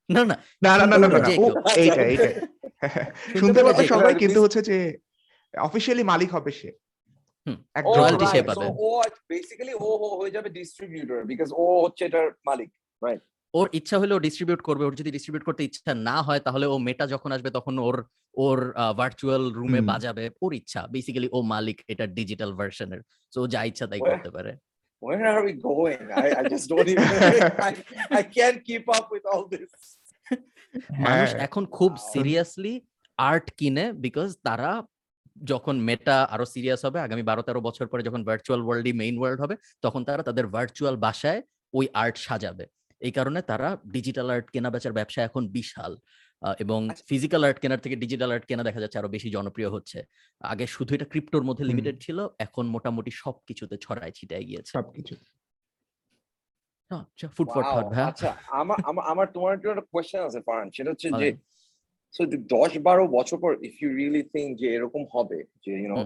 [0.09, 1.18] না না না না না না।
[1.77, 2.29] এইটা এইটা
[3.35, 4.77] শুনতে পাবে সবাই কিন্তু হচ্ছে যে
[5.55, 6.71] অফিসিয়ালি মালিক হবে সে।
[7.47, 7.59] হুম,
[8.32, 8.88] সে পাবে। ও
[9.30, 9.88] বেসিক্যালি ও
[10.20, 12.68] হয়ে যাবে ডিস্ট্রিবিউটর বিকজ ও হচ্ছে এটার মালিক
[13.55, 16.76] ওর ইচ্ছা হলে ও ডিস্ট্রিবিউট করবে ওর যদি ডিস্ট্রিবিউট করতে ইচ্ছা না হয় তাহলে ও
[16.78, 17.97] মেটা যখন আসবে তখন ওর
[18.34, 18.59] ওর
[18.97, 23.01] ভার্চুয়াল রুমে বাজাবে ওর ইচ্ছা বেসিক্যালি ও মালিক এটা ডিজিটাল ভার্সনের
[23.32, 24.53] সো যা ইচ্ছা তাই করতে পারে
[25.03, 26.01] Where are we going?
[26.14, 27.05] I, I just don't even.
[27.68, 27.72] I,
[28.11, 29.70] I can't keep up with all this.
[31.05, 31.91] মানুষ হ্যাঁ। এখন খুব.
[32.12, 32.74] সিরিয়াসলি
[33.18, 34.70] আর্ট কিনে বিকজ তারা
[35.41, 39.41] যখন মেটা আরও সিরিয়াস হবে আগামী বারো তেরো বছর পরে যখন ভার্চুয়াল ওয়ার্ল্ডই মেইন ওয়ার্ল্ড
[39.45, 41.41] হবে তখন তারা তাদের ভার্চুয়াল বাসায়
[41.74, 42.64] ওই আর্ট সাজাবে।
[43.01, 45.93] এই কারণে তারা ডিজিটাল আর্ট কেনা বেচার ব্যবসা এখন বিশাল
[46.64, 49.99] এবং আচ্ছা। ফিজিক্যাল আর্ট কেনার থেকে ডিজিটাল আর্ট কেনা দেখা যাচ্ছে আরও বেশি জনপ্রিয় হচ্ছে।
[50.41, 55.14] আগে শুধু এটা ক্রিপ্টোর মধ্যে লিমিটেড ছিল এখন মোটামুটি সবকিছুতে ছড়ায় ছিটায় গিয়েছে। সবকিছু।
[57.36, 58.30] ফুড ফর থট ভাই আচ্ছা
[58.61, 58.78] আমার
[59.12, 61.28] আমার তোমার একটা কোয়েশ্চেন আছে ফারান সেটা হচ্ছে যে।
[62.15, 62.23] সো
[62.55, 65.97] দশ বারো বছর পর ইফ ইউ রিয়েলি থিঙ্ক যে এরকম হবে যে ইউনো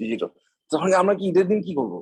[0.00, 0.30] ডিজিটাল
[0.70, 1.94] তাহলে আমরা কি ঈদের দিন কি করব?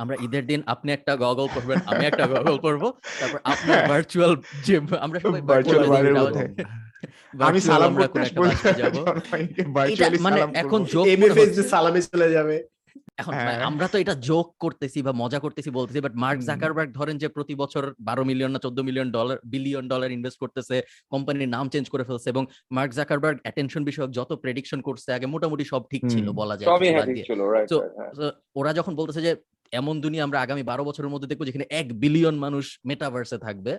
[0.00, 2.88] আমরা ঈদের দিন আপনি একটা গগল পরবেন আমি একটা গগল পরবো
[3.20, 4.32] তারপর আপনার ভার্চুয়াল
[4.66, 5.84] যে আমরা সবাই ভার্চুয়াল
[7.40, 8.94] আমি সালাম করতে কোনো একটা বাসায় যাব।
[9.76, 9.90] মানে
[10.24, 12.56] সালাম এখন। যোগ এমএফএস যে সালামে চলে যাবে।
[13.18, 17.16] এখন হ্যাঁ। আমরা তো এটা জোক করতেছি বা মজা করতেছি বলতেছি বাট মার্ক জাকারবার্গ ধরেন
[17.22, 20.76] যে প্রতি বছর বারো মিলিয়ন না চোদ্দ million dollar billion dollar invest করতেছে
[21.12, 25.64] কোম্পানির নাম চেঞ্জ করে ফেলছে এবং মার্ক জাকারবার্গ অ্যাটেনশন বিষয়ক যত প্রেডিকশন করছে আগে মোটামুটি
[25.64, 26.68] সব ঠিক ছিল বলা যায়
[27.96, 29.32] হ্যাঁ। ওরা যখন বলতেছে যে
[29.72, 33.72] এমন দুনিয়া আমরা আগামী বারো বছরের মধ্যে দেখব যেখানে এক বিলিয়ন মানুষ মেটাভার্সে থাকবে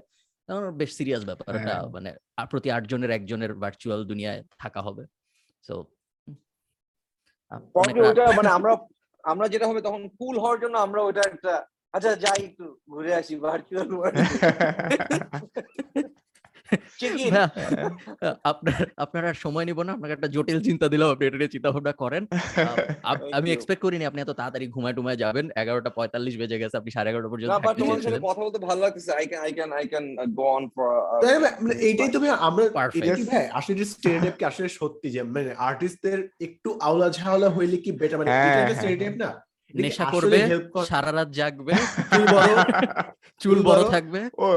[0.79, 2.09] বেশ সিরিয়াস ব্যাপার এটা হ্যাঁ। মানে
[2.51, 5.03] প্রতি আটজনের একজনের ভার্চুয়াল দুনিয়ায় থাকা হবে।
[5.63, 5.75] সো
[8.03, 8.71] ওটা মানে আমরা
[9.27, 11.53] আমরা যেটা হবে তখন কুল হওয়ার জন্য আমরা ওটা একটা
[11.93, 13.87] আচ্ছা যাই একটু ঘুরে আসি ভার্চুয়াল
[15.95, 16.06] ইন
[18.43, 21.93] আপনার আপনার সময় নিব না। আপনাকে একটা জটিল চিন্তা দিলাম। আপনি এটা নিয়ে চিন্তা ভাবনা
[21.93, 22.23] করেন।
[23.37, 27.09] আমি এক্সপেক্ট করিনি আপনি এত তাড়াতাড়ি ঘুমায় টুমায় যাবেন। এগারোটা পঁয়তাল্লিশ বেজে গেছে আপনি সাড়ে
[27.09, 27.51] এগারোটা পর্যন্ত
[28.27, 30.05] কথা বলতে ভালো লাগতেছে। I can I can I can
[30.37, 30.89] go on for
[31.61, 32.63] মানে এইটাই তো ভাই আমরা
[33.57, 38.29] আসলে যে কি আসলে সত্যি যে মানে আর্টিস্টদের একটু আওলা ঝাওলা হইলে কি বেটার মানে
[38.31, 39.29] হ্যাঁ, এটা হ্যাঁ, স্টেরিওটাইপ না?
[39.77, 40.37] নেশা করবে
[40.85, 41.73] সারা রাত জাগবে
[42.11, 42.47] চুল বড়।
[43.41, 43.91] চুল বড় বড়?
[43.91, 44.47] থাকবে। ও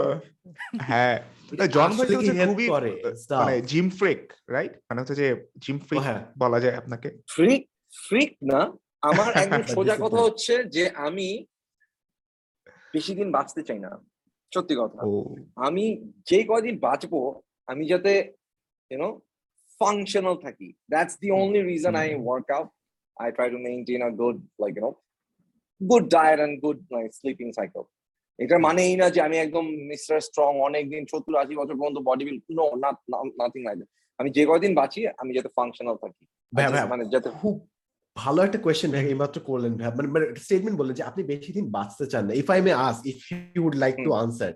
[0.83, 1.16] হ্যাঁ।
[1.68, 1.91] জন
[2.47, 2.66] খুবই
[3.41, 5.27] মানে জিম ফ্রিক রাইট মানে হচ্ছে যে
[5.59, 7.62] জিম ফ্রিক হ্যাঁ। বলা যায় আপনাকে। ফ্রিক
[7.93, 8.61] ফ্রিক না।
[9.03, 11.29] আমার একদম সোজা কথা হচ্ছে। যে আমি
[12.95, 13.91] বেশি দিন বাঁচতে চাই না।
[14.53, 14.99] সত্যি কথা।
[15.57, 15.85] আমি
[16.27, 17.21] যে কয়দিন বাঁচবো
[17.68, 18.12] আমি যাতে
[18.91, 19.09] ইউনো
[19.81, 22.23] ফাংশনাল থাকি। That's the only reason I hmm.
[22.27, 22.68] Work out
[23.16, 24.91] I try to maintain a good like you know
[25.89, 26.78] good diet and good
[27.18, 27.83] sleeping cycle
[28.39, 32.24] এটার মানে এই না যে আমি একদম মিস্টার স্ট্রং অনেকদিন সত্তর আশি বছর পর্যন্ত body
[32.26, 32.64] bill no
[33.43, 33.78] nothing like
[34.18, 36.24] আমি যে কয়দিন বাঁচি আমি যাতে ফাংশনাল থাকি।
[36.93, 37.55] মানে যাতে খুব
[38.16, 41.66] ভালো একটা কোয়েশ্চেন ভাই এইমাত্র করলেন ভাই মানে মানে স্টেটমেন্ট বললেন যে আপনি বেশি দিন
[41.76, 43.20] বাঁচতে চান না। If I may ask if
[43.55, 44.53] you would like to answer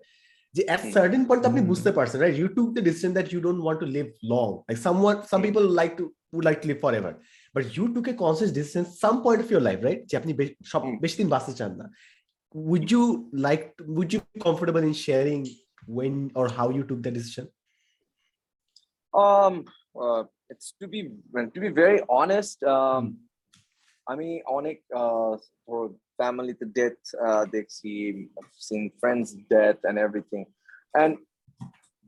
[0.55, 3.61] যে এট সার্টেন পয়েন্ট আপনি বুঝতে পারছেন right you took the decision that you don't
[3.64, 6.05] want to live long like someone some people like to
[6.35, 7.14] would like to live forever
[7.55, 10.33] but you took a conscious decision some point of your life right যে আপনি
[10.73, 11.87] সব। বেশি দিন বাঁচতে চান না
[12.55, 13.05] would you
[13.47, 13.65] like
[13.97, 15.43] would you be comfortable in sharing
[15.97, 17.47] when or how you took that decision
[19.15, 19.55] Um,
[19.97, 21.01] uh, it's to be
[21.55, 22.59] to be very honest.
[22.77, 23.05] Um,
[24.07, 24.29] আমি
[24.59, 24.79] অনেক
[26.19, 26.99] ফ্যামিলিতে ডেথ
[27.55, 27.91] দেখছি
[28.67, 30.41] seen friends death and everything
[31.03, 31.13] and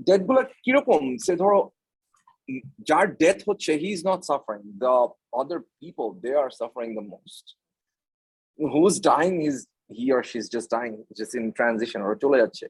[0.00, 1.60] ডেথগুলো কীরকম সে ধরো
[2.88, 4.94] যার death হচ্ছে he is not suffering the
[5.40, 7.46] other people they are suffering the most
[8.58, 9.56] who is dying is
[9.98, 12.66] he or she is just dying just in transition ওরা চলে যাচ্ছে.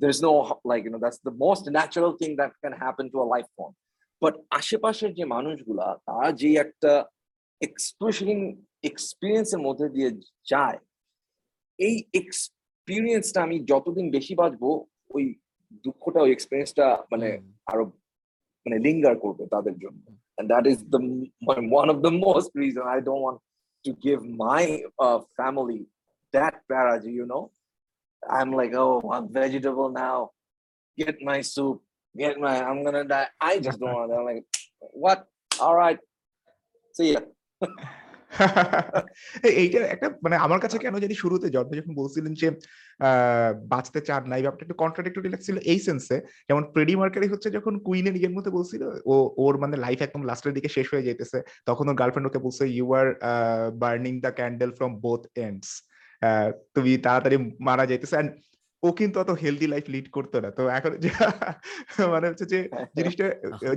[0.00, 3.26] There's no like you know that's the most natural thing that can happen to a
[3.34, 3.74] life form.
[4.22, 6.92] But আশেপাশের যে মানুষগুলা তারা যে একটা
[7.60, 8.38] expression
[8.90, 10.10] এক্সপিরিয়েন্সের মধ্যে দিয়ে
[10.46, 10.78] যায়
[11.78, 14.68] এই এক্সপিরিয়েন্সটা আমি যতদিন বেশি বাঁচবো
[15.14, 15.24] ওই
[15.84, 17.28] দুঃখটা ওই এক্সপিরিয়েন্সটা মানে
[17.72, 17.84] আরও
[18.65, 20.05] মানে লিঙ্গার করবে তাদের জন্য
[20.39, 23.39] and that is the m- one of the most reason I don't want
[23.85, 24.63] to give my
[25.05, 25.81] uh, family
[26.35, 27.43] that parage, you know.
[28.37, 30.17] I'm like, oh, I'm vegetable now.
[31.01, 31.77] Get my soup.
[32.21, 32.55] Get my.
[32.67, 33.29] I'm gonna die.
[33.51, 34.09] I just don't want.
[34.11, 34.19] That.
[34.19, 34.45] I'm like,
[35.03, 35.19] what?
[35.63, 35.99] All right.
[36.97, 37.21] See ya.
[39.42, 42.50] এই- এইটা একটা মানে আমার কাছে কেন জানি শুরুতে জন্ম যখন বলছিলেন যে
[43.64, 47.78] বাঁচতে চান না এই ব্যাপারটা একটু কন্ট্রাডিক্টরি লাগছিল এই সেন্সে যেমন প্রেডি মার্কারি হচ্ছে যখন
[47.78, 51.88] কুইনের ইয়ের মধ্যে বলছিল, ও, ওর মানে লাইফ একদম লাস্টের দিকে শেষ হয়ে যেতেছে তখন
[51.88, 53.14] ওর গার্লফ্রেন্ড ওকে বলছে you are
[53.74, 55.82] burning the candle from both ends
[56.74, 58.28] তুমি তাড়াতাড়ি মারা যাইতেছে। And
[58.86, 60.92] ও কিন্তু অত হেলদি লাইফ লিড করতো না। তো এখন
[62.12, 62.58] মানে হচ্ছে যে
[62.96, 63.26] জিনিসটা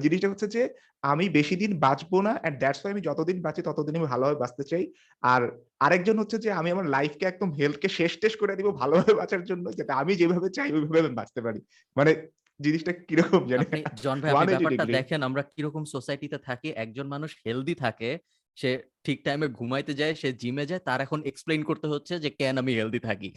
[0.03, 0.61] জিনিসটা হচ্ছে যে
[1.03, 4.63] আমি বেশি দিন বাঁচবো না এন্ড দ্যাটস ওয়াই আমি যতদিন বাঁচি ততদিন আমি ভালোভাবে বাঁচতে
[4.71, 4.83] চাই।
[5.23, 5.41] আর
[5.85, 9.65] আরেকজন হচ্ছে যে আমি আমার লাইফকে একদম হেলথকে শেষ টেস করে দিব ভালোভাবে বাঁচার জন্য
[9.77, 11.59] যাতে আমি যেভাবে চাই ওইভাবে আমি বাঁচতে পারি।
[11.95, 12.11] মানে
[12.59, 13.65] জিনিসটা কীরকম জানি
[14.05, 18.09] জন ভাই আপনি ব্যাপারটা দেখেন আমরা কীরকম সোসাইটিতে থাকি একজন মানুষ হেলদি থাকে
[18.57, 22.57] সে ঠিক টাইমে ঘুমাইতে যায় সে জিমে যায় তার এখন এক্সপ্লেইন করতে হচ্ছে যে কেন
[22.57, 23.33] আমি হেলদি থাকি?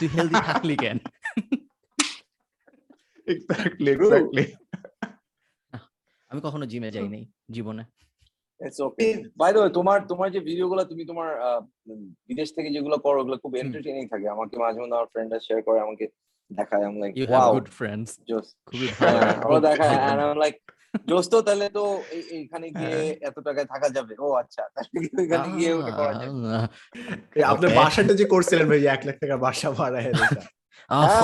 [0.00, 0.98] তুই হেলদি থাকলি কেন?
[3.26, 4.44] এক্স্যাক্টলি এক্স্যাক্টলি
[6.30, 7.84] আমি কখনো জিমে যাই নাই জীবনে।
[8.60, 11.60] Way, তোমার তোমার যে ভিডিওগুলো তুমি তোমার আহ,
[12.28, 15.80] বিদেশ থেকে যেগুলো করো ওগুলো খুব এন্টারটেইনিং থাকে। আমাকে মাঝে মধ্যে আমার ফ্রেন্ডরা শেয়ার করে
[15.80, 16.06] আমাকে
[16.50, 20.38] দেখায়। আমি like you have wow good friends just খুবই ভালো। ওরা দেখায়। and I'm
[20.44, 20.77] like
[21.08, 25.46] দোস্ত তাহলে তো এই- এইখানে গিয়ে এত টাকায় থাকা যাবে। ও আচ্ছা তাহলে কি ওইখানে
[25.56, 26.32] গিয়ে ওটা করা যাবে।
[27.44, 30.32] আপনার বাসাটা যে করছিলেন ভাই এক লাখ টাকা বাসা ভাড়া হ্যাঁ, হ্যাঁ,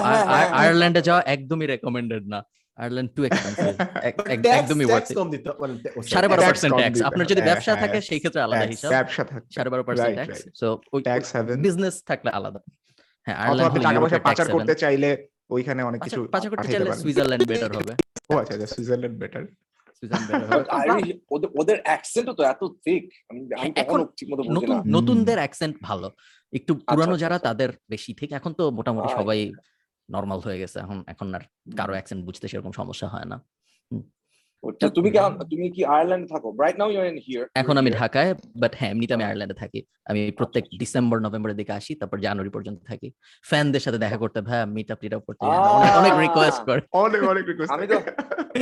[0.04, 2.40] আয়- হ্যাঁ। আয়ারল্যান্ডে যাওয়া একদমই রেকমেন্ডেড না।
[2.78, 3.74] আয়ারল্যান্ড টু এক্সপেন্সিভ
[4.52, 7.70] একদমই worth it। কম দিতে ও, sorry, সাড়ে বারো পার্সেন্ট ট্যাক্স আপনার যদি হ্যাঁ, ব্যবসা
[7.70, 11.00] হ্যাঁ, থাকে সেই ক্ষেত্রে আলাদা tax, হিসাব। ব্যবসা থাকতে সাড়ে বারো পার্সেন্ট ট্যাক্স সো ওই
[11.02, 12.60] ট্যাক্স হ্যাভেন বিজনেস থাকলে আলাদা।
[13.26, 15.10] হ্যাঁ আয়ারল্যান্ড আপনি টাকা পয়সা পাচার করতে চাইলে
[15.51, 16.20] ওইখানে অনেক কিছু
[16.53, 17.92] করতে চাইলে সুইজারল্যান্ড বেটার হবে।
[18.30, 19.45] ও আচ্ছা আচ্ছা সুইজারল্যান্ড বেটার
[21.61, 26.09] ওদের অ্যাকসেন্টও তো এত ঠিক আমি আমি এখন কখনো ঠিকমতো বুঝি না। নতুনদের অ্যাকসেন্ট ভালো।
[26.53, 29.38] একটু পুরানো আচ্ছা, যারা আচ্ছা। তাদের বেশি ঠিক এখন তো মোটামুটি সবাই
[30.09, 31.42] নর্মাল হয়ে গেছে। এখন এখন আর
[31.78, 33.36] কারও অ্যাকসেন্ট বুঝতে সেরকম সমস্যা হয় না।
[34.90, 35.18] তুমি কি
[35.52, 38.90] তুমি কি আয়ারল্যান্ডে থাকো right now you are in here এখন আমি ঢাকায় বাট হ্যাঁ
[38.92, 43.08] এমনিতে আমি আয়ারল্যান্ডে থাকি আমি প্রত্যেক ডিসেম্বর নভেম্বরের দিকে আসি তারপর জানুয়ারি পর্যন্ত থাকি
[43.44, 46.80] ফ্যানদের সাথে দেখা করতে ভাই মিট আপ টিট আপ করতে হ্যাঁ, অনেক অনেক রিকোয়েস্ট করে
[47.02, 47.96] অনেক অনেক রিকোয়েস্ট আমি তো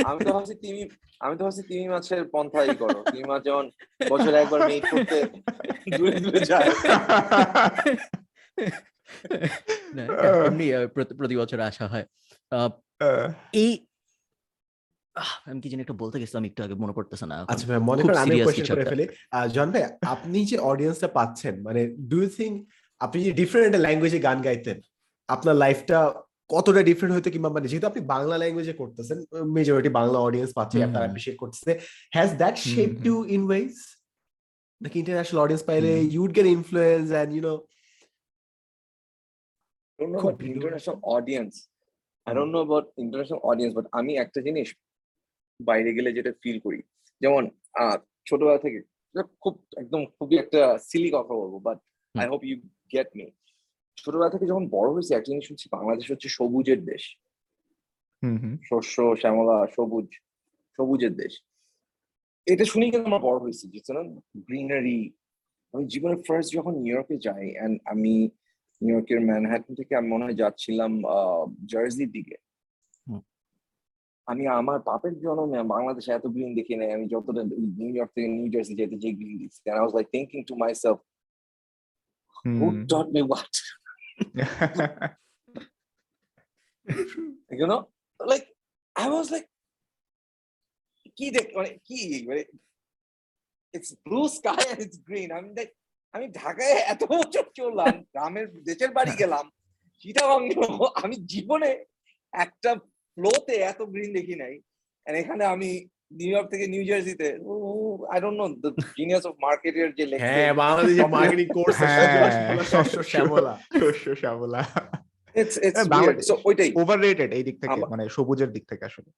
[0.09, 0.81] আমি তো ভাবছি তিমি
[1.21, 3.65] আমি তো ভাবছি তিমি মাছের পন্থাই করো তিমি মাছ যেমন
[4.09, 5.17] বছরে একবার মিট করতে
[5.97, 6.67] দূরে দূরে যায়
[10.41, 12.05] এমনি প্রতি- প্রতি বছর আসা হয়
[12.51, 12.69] আহ,
[13.55, 13.71] এই
[15.15, 17.79] আহ, আমি কি জানি একটা বলতে গেছিলাম একটু আগে মনে পড়তেছে না এখন। আচ্ছা ভাই
[17.89, 19.05] মনে খুব করেন আমি কোয়েশ্চেন কিছু করে একটা। ফেলি
[19.35, 22.53] আহ, জন ভাই আপনি যে অডিয়েন্সটা পাচ্ছেন মানে ডু ইউ থিঙ্ক
[23.01, 24.77] আপনি যে ডিফারেন্ট ল্যাঙ্গুয়েজে গান গাইতেন
[25.29, 25.97] আপনার লাইফটা
[26.49, 29.17] কতটা ডিফারেন্ট হইতো কিংবা মানে যেহেতু আপনি বাংলা ল্যাঙ্গুয়েজে করতেছেন
[29.55, 31.71] মেজরিটি বাংলা অডিয়েন্স পাচ্ছে হুম, আপনারা হুম। অ্যাপ্রিশিয়েট করতেছে
[32.13, 33.03] has that hmm, shape hmm.
[33.05, 33.71] To in ways
[34.81, 37.55] নাকি ইন্টারন্যাশনাল অডিয়েন্স পাইলে হুম। You'd get influence and you know
[39.99, 41.55] don't know খুব about ভিন্ন। international audience.
[42.27, 44.67] I don't know about international audience, but আমি একটা জিনিস
[45.59, 46.79] বাইরে গেলে যেটা ফিল করি।
[47.21, 47.43] যেমন
[48.29, 48.79] ছোটবেলা থেকে
[49.41, 51.77] খুব একদম খুবই একটা সিলি কথা বলব but
[52.15, 52.27] I.
[52.27, 52.55] Hope you
[52.93, 53.25] get me
[53.97, 57.03] ছোটবেলা থেকে যখন বড় হয়েছে একটা জিনিস শুনছি বাংলাদেশ হচ্ছে সবুজের দেশ।
[58.23, 60.07] হুম হুম। শস্য শ্যামলা সবুজ
[60.79, 61.33] সবুজের দেশ।
[62.47, 63.79] এটা শুনেই কিন্তু আমার বড় হয়েছে যে
[64.37, 64.99] গ্রিনারি
[65.73, 68.13] আমি জীবনের ফার্স্ট যখন নিউ ইয়র্কে যাই অ্যান্ড আমি
[68.81, 70.91] নিউ ইয়র্কের ম্যানহাটন থেকে আমি মনে হয় যাচ্ছিলাম
[71.65, 72.35] জার্সির দিকে।
[74.27, 77.41] আমি আমার বাপের জন্মে বাংলাদেশে এত গ্রিন দেখি নাই। আমি যতটা
[77.77, 80.55] নিউ ইয়র্ক থেকে নিউ জার্সি যেতে যে গ্রিন দেখছি। And I was like thinking to
[80.65, 80.99] myself
[82.45, 83.53] who hmm. taught me what?
[87.59, 87.81] You know?
[88.19, 88.45] Like
[88.95, 89.47] I was like
[91.17, 92.43] কি দেখ মানে কি মানে
[93.73, 95.29] it's blue sky and it's green.
[95.37, 95.69] আমি দেখ
[96.13, 99.45] আমি ঢাকায় এত বছর চললাম গ্রামের দেশের বাড়ি গেলাম
[100.05, 100.39] গেলাম,
[101.03, 101.69] আমি জীবনে
[102.33, 102.71] একটা
[103.17, 104.53] ফ্লোতে এত গ্রিন দেখি নাই।
[105.05, 105.69] এখানে আমি
[106.19, 107.27] নিউ ইয়র্ক থেকে নিউ জার্সিতে
[108.13, 111.75] I don't know the genius of মার্কেটের যে লেখছে। হ্যাঁ বাংলাদেশে মার্কেটিং কোর্স।
[112.73, 114.61] শস্য শ্যামলা। শস্য শ্যামলা।
[115.35, 115.83] ইটস ইটস
[116.29, 119.09] সো ওইটাই। ওভার রেটেড এই দিক থেকে মানে সবুজের দিক থেকে আসলে।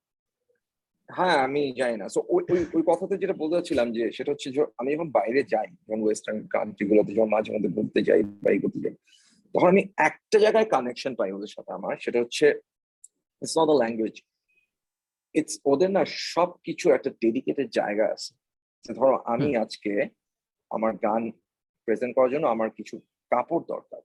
[1.10, 2.42] হ্যাঁ আমি জানি না। সো ওই
[2.76, 6.40] ওই কথাতে যেটা বলতে চাচ্ছিলাম যে সেটা হচ্ছে যে আমি যখন বাইরে যাই যখন ওয়েস্টার্ন
[6.56, 8.96] কান্ট্রি গুলোতে যখন মাঝে মধ্যে ঘুরতে যাই বা এই করতে যাই
[9.56, 12.46] তখন আমি একটা জায়গায় কানেকশন পাই ওদের সাথে আমার সেটা হচ্ছে
[13.46, 14.16] it's not the language
[15.36, 16.02] it's ওদের না
[16.34, 18.32] সব কিছু একটা ডেডিকেটেড জায়গা আছে।
[18.86, 19.92] যে ধরো আমি আজকে
[20.72, 21.24] আমার গান
[21.88, 22.96] প্রেজেন্ট করার জন্য আমার কিছু
[23.32, 24.02] কাপড় দরকার।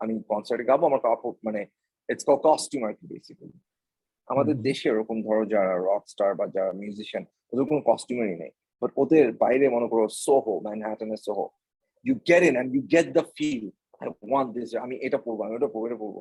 [0.00, 1.60] আমি কনসার্টে গাবো আমার কাপড় মানে
[2.08, 3.58] ইটস কল কস্টিউম আর কি বেসিক্যালি
[4.28, 8.90] আমাদের দেশে ওরকম ধরো যারা রক স্টার বা যারা মিউজিশিয়ান ওদের কোনো কস্টিউমারই নেই। বাট
[9.02, 11.46] ওদের বাইরে মনে করো Soho ম্যানহাটনের Soho
[12.04, 13.64] you get in and you get the feel
[14.00, 16.16] I want this আমি এটা পড়ব আমি ওটা পরবো এটা পড়ব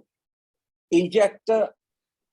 [0.91, 1.57] এই যে একটা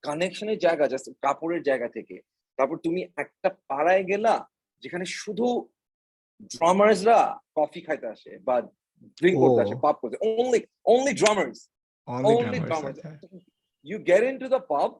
[0.04, 2.16] কানেকশনের জায়গা জাস্ট কাপড়ের জায়গা থেকে।
[2.58, 4.34] তারপর তুমি একটা পাড়ায় গেলা
[4.82, 5.46] যেখানে শুধু
[6.52, 7.18] ড্রামার্সরা
[7.56, 8.56] কফি খাইতে আসে বা
[9.18, 10.60] ড্রিঙ্ক করতে আসে পাপ করতে only
[10.94, 11.58] only drummers
[12.08, 13.44] only only drummers drummers.
[13.86, 14.90] you get into the pub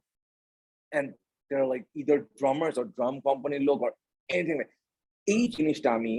[0.92, 1.06] and
[1.50, 3.78] they're like either drummers or drum company লোক
[4.28, 4.72] anything like
[5.26, 6.14] এই জিনিসটা আমি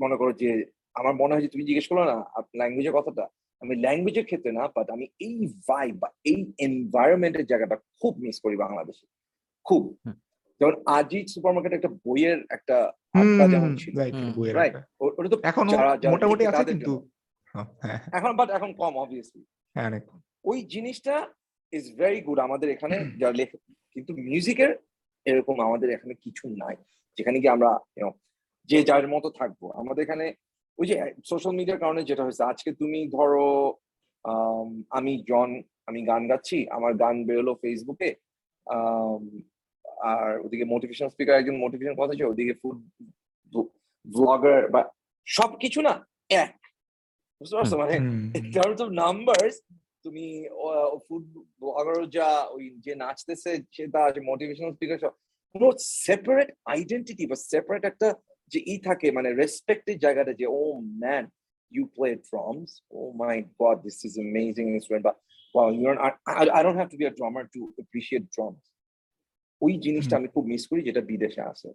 [0.00, 0.50] মনে করো যে
[0.98, 2.16] আমার মনে হয় যে তুমি জিজ্ঞেস করল না
[2.58, 3.24] ল্যাঙ্গুয়েজের কথাটা
[3.60, 8.56] আমি ল্যাঙ্গুয়েজের ক্ষেত্রে না বাট আমি এই ভাইব বা এই এনভায়রনমেন্টের জায়গাটা খুব মিস করি
[8.56, 9.06] বাংলাদেশে।
[9.64, 9.98] খুব।
[10.60, 14.68] যেমন আজিজ সুপার মার্কেটে একটা বইয়ের একটা আড্ডা যেমন ছিল। রাইট হুম, বইয়ের right.
[14.68, 17.10] একটা। ও- ওটা তো এখনও যারা- যারা মোটামুটি আছে কিন্তু
[17.54, 20.00] জন্য। এখন বাট এখন কম অবভিয়াসলি হ্যাঁ
[20.44, 21.28] ওই জিনিসটা
[21.72, 23.56] ইজ ভেরি গুড আমাদের এখানে যারা লেখ
[23.92, 24.76] কিন্তু মিউজিকের
[25.24, 26.76] এরকম আমাদের এখানে কিছু নাই।
[27.16, 27.78] যেখানে কি আমরা
[28.64, 30.34] যে যার মতো থাকব। আমাদের এখানে
[30.78, 33.46] ওই যে সোশ্যাল মিডিয়ার কারণে যেটা হয়েছে আজকে তুমি ধরো
[34.24, 34.68] আম,
[35.30, 35.50] জন
[35.86, 38.10] আমি গান গাচ্ছি আমার গান বেরোলো ফেসবুকে
[40.12, 42.78] আর ওদিকে মোটিভেশন স্পিকার একজন মোটিভেশন কথা আছে ওদিকে ফুড
[44.06, 44.82] ব্লগার বা
[45.26, 45.94] সবকিছু না
[46.42, 46.50] এক।
[47.40, 47.72] বুঝতে পারছ?
[47.74, 47.94] মানে
[48.56, 49.54] terms of numbers
[50.04, 50.26] তুমি
[51.06, 51.24] ফুড
[51.60, 55.14] ব্লগার যা ওই যে নাচতেছে সে তা যে মোটিভেশনাল স্পিকার সব
[55.54, 55.66] কোনো
[56.04, 58.08] সেপারেট আইডেন্টিটি বা সেপারেট একটা
[58.52, 60.62] যে ই থাকে মানে রেসপেক্টেড জায়গাটা যে ও
[61.02, 61.24] man
[61.72, 65.14] you play drums oh my God this is amazing instrument বা
[65.54, 68.64] an, I, I don't have to be a drummer to appreciate drums.
[69.62, 71.68] ওই জিনিসটা আমি খুব মিস করি যেটা বিদেশে আছে।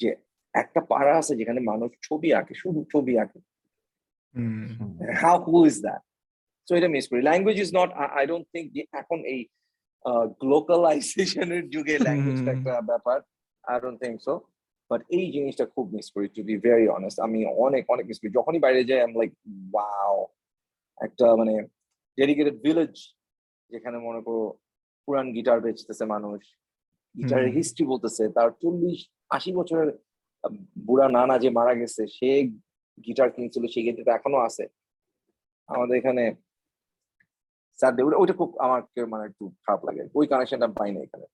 [0.00, 0.16] যে
[0.54, 3.40] একটা পাড়া আছে যেখানে মানুষ ছবি আঁকে শুধু ছবি আঁকে।
[4.36, 4.66] Hmm,
[5.22, 6.02] how cool is that?
[6.66, 9.40] So এটা মিস করি। Language is not I don't think এখন এই
[10.40, 13.18] গ্লোকালাইজেশনের যুগে ল্যাঙ্গুয়েজটা। একটা ব্যাপার।
[13.64, 14.34] I don't think so
[14.90, 18.30] but এই জিনিসটা খুব মিস করি টু বি ভেরি অনেস্ট আমি অনেক অনেক মিস করি
[18.38, 19.30] যখনই বাইরে যাই আম লাইক
[19.72, 20.16] ওয়াও
[20.98, 21.54] একটা মানে
[22.18, 22.94] ডেডিকেটেড ভিলেজ
[23.70, 24.42] যেখানে মনে করো
[25.08, 26.40] পুরান গিটার বেচতেছে মানুষ।
[27.14, 28.98] গিটারের হিস্ট্রি বলতেছে। তার চল্লিশ
[29.36, 29.88] আশি বছরের
[30.86, 32.30] বুড়া নানা যে মারা গেছে সে
[33.06, 34.64] গিটার কিনছিল সেই গিটারটা এখনও আছে।
[35.68, 36.24] আমাদের এখানে
[37.78, 38.80] স্যার ওইটা খুব আমার
[39.12, 41.26] মানে একটু খারাপ লাগে। ওই কানেকশনটা পাই না এখানে।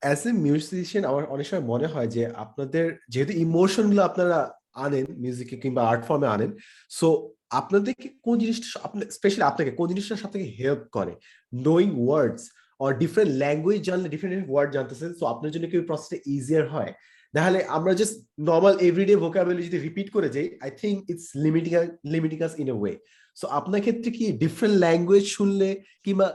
[0.00, 4.38] অ্যাজ এ মিউজিশিয়ান আমার অনেক সময় মনে হয় যে আপনাদের যেহেতু ইমোশনগুলো আপনারা
[4.74, 6.50] আনেন মিউজিকে কিংবা আর্ট ফর্মে আনেন
[6.90, 7.06] সো
[7.50, 8.66] আপনাদেরকে কোন জিনিসটা
[9.10, 11.12] স্পেশালি আপনাকে কোন জিনিসটা সব থেকে হেল্প করে?
[11.52, 12.42] Knowing words
[12.80, 16.92] or different language জানলে ডিফারেন্ট ওয়ার্ড জানতেছেন সো আপনার জন্য কি প্রসেসটা ইজিয়ার হয়?
[17.34, 21.72] তাহলে আমরা জাস্ট নর্মাল এভরিডে ভোকাবুলারি যদি রিপিট করে যাই I think it's limiting
[22.04, 22.94] limiting us in a way
[23.36, 25.68] so আপনার ক্ষেত্রে কি ডিফারেন্ট ল্যাঙ্গুয়েজ শুনলে
[26.04, 26.26] কিংবা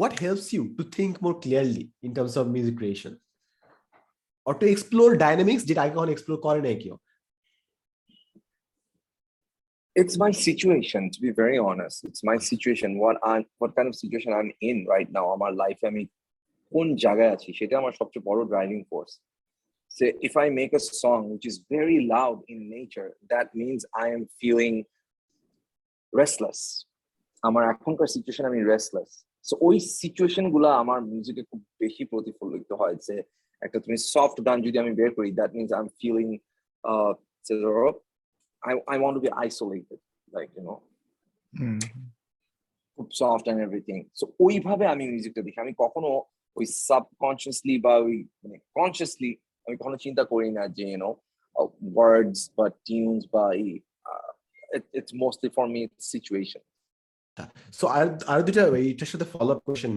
[0.00, 3.12] what helps you to think more clearly in terms of music creation
[4.46, 6.96] or to explore dynamics যেটা আগে কখনো এক্সপ্লোর করে নাই কেউ
[10.00, 13.94] it's my situation to be very honest it's my situation what i what kind of
[14.02, 16.02] situation i'm in right now আমার লাইফে আমি
[16.72, 19.12] কোন জায়গায় আছি সেটা আমার সবচেয়ে বড় driving force
[19.96, 24.06] so if i make a song which is very loud in nature that means i
[24.16, 24.76] am feeling
[26.20, 26.60] restless
[27.48, 29.12] আমার এখনকার সিচুয়েশন আমি রেস্টলেস
[29.47, 33.15] সো ওই সিচুয়েশনগুলা আমার মিউজিকে খুব বেশি প্রতিফলিত হয় যে
[33.61, 36.27] একটা তুমি সফট গান যদি আমি বের করি that means I am feeling
[39.15, 39.99] to be isolated,
[40.33, 40.77] like, you know,
[41.53, 41.79] hmm,
[42.97, 46.09] খুব সফট অ্যান্ড এভরিথিং সো ওইভাবে আমি মিউজিকটা দেখি। আমি কখনো
[46.57, 49.31] ওই সাবকনসিয়াসলি বা ওই মানে কনসিয়াসলি
[49.65, 51.11] আমি কখনো চিন্তা করি না যে ইউনো
[51.95, 53.71] ওয়ার্ডস বা টিউনস বা এই
[54.99, 56.63] it's mostly for me situation
[57.77, 58.39] so আর আর
[58.87, 59.93] এইটার সাথে ফলো আপ কোয়েশ্চেন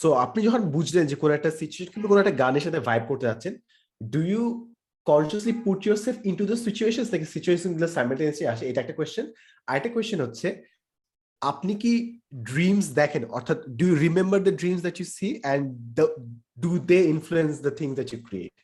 [0.00, 3.24] সো আপনি যখন বুঝলেন যে কোন একটা সিচুয়েশন কিংবা কোনো একটা গানের সাথে ভাইব করতে
[3.30, 3.54] যাচ্ছেন
[4.14, 4.42] do you
[5.10, 9.26] consciously put yourself into the situation নাকি সিচুয়েশনগুলো সাইমালটেনিয়াসলি আসে। এটা একটা কোয়েশ্চেন
[9.70, 10.48] আরেকটা কোয়েশ্চেন হচ্ছে,
[11.50, 11.92] আপনি কি
[12.50, 13.22] ড্রিমস দেখেন?
[13.38, 15.64] অর্থাৎ do you remember the dreams that you see and
[16.64, 18.56] do they influence the thing that you create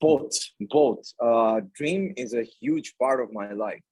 [0.00, 0.36] both.
[0.76, 1.04] Both.
[1.28, 3.86] Uh dream is a huge part of my life.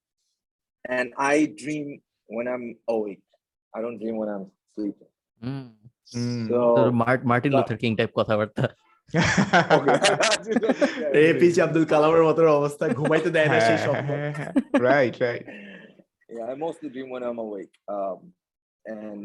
[0.86, 1.86] and i dream
[2.28, 3.24] when i'm awake
[3.72, 5.64] i don't dream when i'm sleeping hmm,
[6.12, 8.64] hmm. so তোর মার- Martin তা- Luther king type কথাবার্তা
[11.20, 14.08] এ পিছে আব্দুল কালামের মতো অবস্থা ঘুমাইতে দেয় না সেই স্বপ্ন
[14.86, 15.44] right right
[16.28, 18.18] yeah i mostly dream when i'm awake um
[18.84, 19.22] and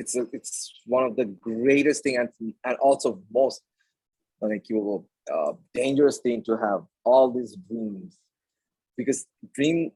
[0.00, 0.52] it's a, it's
[0.96, 2.28] one of the greatest thing and,
[2.68, 3.08] and also
[3.40, 3.60] most
[4.42, 5.02] like you will
[5.34, 8.10] uh, dangerous thing to have all these dreams
[8.98, 9.20] because
[9.58, 9.95] dream it-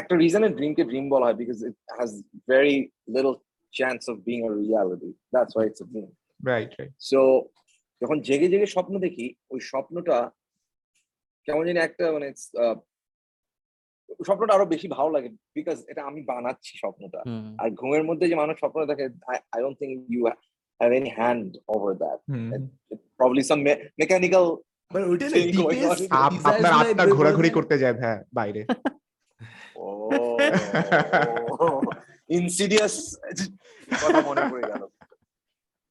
[0.00, 2.10] একটা reason a dream কে dream বলা হয় because it has
[2.48, 2.76] very
[3.08, 3.34] little
[3.74, 5.10] chance of being a reality.
[5.32, 6.08] That's why it's a dream.
[6.40, 7.20] Right right so
[8.02, 10.16] যখন জেগে জেগে স্বপ্ন দেখি ওই স্বপ্নটা
[11.48, 12.26] কেমন জানি একটা মানে
[12.62, 12.76] আহ,
[14.20, 17.20] স্বপ্নটা আরও বেশি ভালো লাগে বিকজ এটা আমি বানাচ্ছি স্বপ্নটা।
[17.58, 19.04] আর ঘুমের মধ্যে যে মানুষ স্বপ্ন দেখে
[19.52, 20.20] I don't think you
[20.80, 22.20] have any hand over that
[23.18, 23.58] probably some
[24.00, 24.44] mechanical
[24.90, 25.04] মানে
[26.44, 28.62] আপনার আত্মা ঘোরাঘুরি করতে যায় হ্যাঁ বাইরে।
[32.30, 32.94] ইনসিডিয়াস
[34.02, 34.82] কথা মনে পড়ে গেল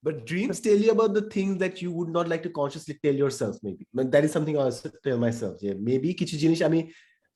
[0.04, 3.16] But dreams tell you about the things that you would not like to consciously tell
[3.16, 3.84] yourself, maybe.
[3.92, 5.54] But that is something I also tell myself.
[5.62, 6.80] যে maybe কিছু জিনিস আমি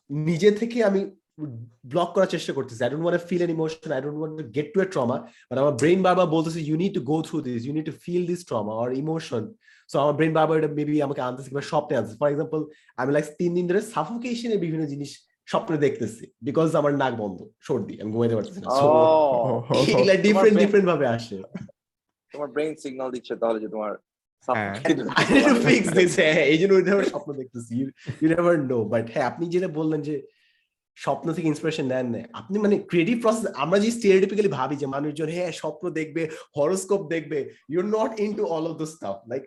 [0.09, 1.01] নিজে থেকে আমি
[1.91, 4.67] ব্লক করার চেষ্টা করতেছি I don't want feel an emotion I don't want to get
[4.73, 5.17] to a trauma
[5.49, 8.23] but আমার ব্রেন বারবার বলতেছে you need to go through this you need to feel
[8.31, 9.43] this trauma or emotion
[9.89, 12.59] so আমার brain বারবার এটা maybe আমাকে আনতেছে কিংবা স্বপ্নে আনতেছে ফর এক্সাম্পল
[12.99, 15.11] আমি লাইক তিন দিন ধরে সাফোকেশনের বিভিন্ন জিনিস
[15.49, 18.67] স্বপ্নে দেখতেছি বিকজ আমার নাক বন্ধ সর্দি আমি ঘুমাইতে পারতেছি না
[19.91, 21.38] এগুলা ডিফারেন্ট ডিফারেন্ট ভাবে আসে।
[22.31, 23.91] তোমার ব্রেন সিগন্যাল দিচ্ছে তাহলে যে তোমার
[24.47, 24.73] হ্যাঁ।
[25.19, 26.11] I need to fix this.
[26.19, 26.73] হ্যাঁ, এই জন্য
[27.13, 27.73] স্বপ্ন দেখতেছি।
[28.21, 30.15] ইউ নেভার নো বাট হ্যাঁ আপনি যেটা বললেন যে
[30.97, 35.30] স্বপ্ন থেকে ইন্সপিরেশন নেন না আপনি মানে ক্রিয়েটিভ প্রসেস আমরা যে স্টিরিওটিপিক্যালি ভাবি যে মানুষজন
[35.35, 36.21] হ্যাঁ স্বপ্ন দেখবে
[36.57, 37.39] হরোস্কোপ দেখবে
[37.73, 39.43] you not into all of the stuff like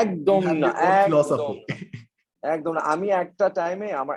[0.00, 4.16] একদম না, একদম। না আমি একটা টাইমে আমার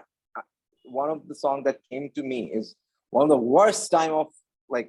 [1.00, 2.66] one of the song that came to me is
[3.10, 4.28] one of the worst time of
[4.74, 4.88] like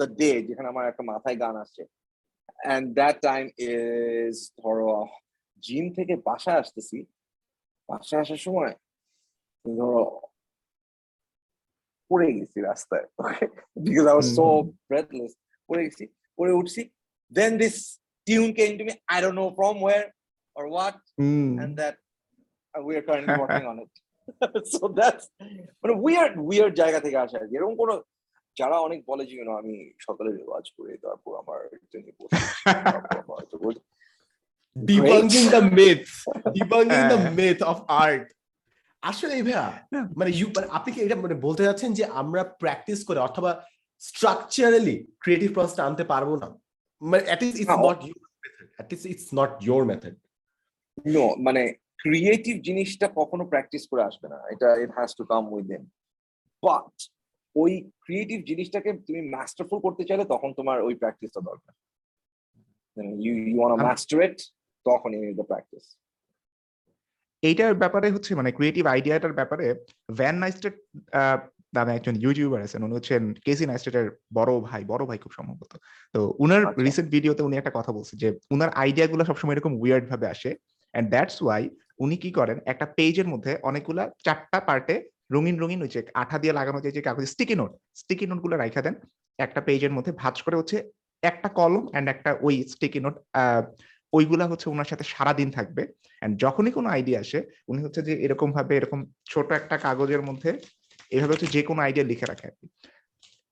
[0.00, 1.82] the day যেখানে আমার একটা মাথায় গান আসছে
[2.72, 4.90] and that time is ধরো
[5.64, 6.98] জিম থেকে বাসায় আসতেছি
[7.88, 8.74] বাসায় আসার সময়
[9.64, 10.04] ধরো
[12.10, 13.06] পড়ে গেছি রাস্তায়
[13.84, 14.46] because I was so
[14.88, 15.32] breathless
[15.68, 16.04] পড়ে গেছি
[16.38, 16.82] পড়ে উঠছি
[17.38, 17.76] then this
[18.26, 20.06] tune came to me I don't know from where
[20.58, 20.96] or what
[21.62, 21.96] and that
[22.74, 23.92] uh, we are currently working on it
[24.73, 25.25] so that's
[25.81, 27.93] মানে weird weird জায়গা থেকে আসে আর কি। এরকম কোনো
[28.57, 29.73] যারা অনেক বলে যে আমি
[30.05, 31.59] সকালে রেওয়াজ করি তারপর আমার।
[34.75, 36.01] Debunking the myth
[36.57, 37.19] debunking the.
[37.39, 38.25] Myth of art
[39.09, 39.65] আসলে ভাইয়া।
[40.19, 43.51] মানে ইউ মানে আপনি কি এটা মানে বলতে যাচ্ছেন যে আমরা প্র্যাকটিস করে অথবা
[44.01, 46.49] স্ট্রাকচারালি ক্রিয়েটিভ প্রসেসটা আনতে পারব না
[47.01, 50.15] মানে at least it's not your method at least it's not your method
[50.97, 51.61] No, মানে
[52.03, 55.83] ক্রিয়েটিভ জিনিসটা কখনো প্র্যাকটিস করে আসবে না। এটা it has to come with them
[56.63, 56.93] but
[57.55, 57.71] ওই
[58.05, 61.73] ক্রিয়েটিভ জিনিসটাকে তুমি মাস্টারফুল করতে চাইলে তখন তোমার ওই প্র্যাকটিসটা দরকার।
[63.25, 64.37] You you want master it
[64.85, 65.85] তখন ইউ নিড দ্য প্র্যাকটিস
[67.43, 69.65] এইটার ব্যাপারে হচ্ছে মানে ক্রিয়েটিভ আইডিয়াটার ব্যাপারে
[70.19, 70.75] ভ্যান নাইস্টেড
[71.77, 74.07] নামে একজন ইউটিউবার আছেন। উনি হচ্ছেন কেসি নাইস্টেটের
[74.37, 75.71] বড় ভাই বড় ভাই খুব সম্ভবত।
[76.15, 79.73] তো উনার আচ্ছা। রিসেন্ট ভিডিওতে উনি একটা কথা বলছে যে উনার আইডিয়া গুলো সবসময় এরকম
[79.81, 80.51] উইয়ার্ড ভাবে আসে।
[80.93, 81.63] এন্ড দ্যাটস ওয়াই
[81.99, 84.95] উনি কি করেন, একটা পেজের মধ্যে অনেকগুলা চারটা পার্টে
[85.33, 87.71] রঙিন রঙিন যে আঠা দিয়ে লাগানো যে কাগজ স্টিকি নোট
[88.01, 88.95] স্টিকি নোটগুলো রাখা দেন।
[89.39, 90.77] একটা পেজের মধ্যে ভাঁজ করে হচ্ছে
[91.23, 93.15] একটা কলম অ্যান্ড একটা ওই স্টিকি নোট
[94.13, 95.83] ওইগুলা হচ্ছে ওনার সাথে সারা দিন থাকবে।
[96.19, 97.39] অ্যান্ড যখনই কোনো আইডিয়া আসে,
[97.71, 98.99] উনি হচ্ছে যে এরকম ভাবে এরকম
[99.31, 100.49] ছোট একটা কাগজের মধ্যে
[101.15, 102.65] এভাবে হচ্ছে যে কোনো আইডিয়া লিখে রাখে আর কি।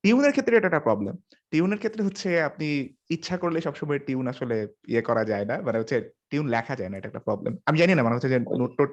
[0.03, 1.15] টিউনের ক্ষেত্রে এটা একটা প্রবলেম
[1.51, 2.67] টিউনের ক্ষেত্রে হচ্ছে আপনি
[3.09, 4.57] ইচ্ছা করলে সবসময় টিউন আসলে
[4.87, 5.97] ইয়ে করা যায় না। মানে হচ্ছে
[6.29, 8.91] টিউন লেখা যায় না এটা একটা প্রবলেম আমি জানি না মানে হচ্ছে যে নোট টোট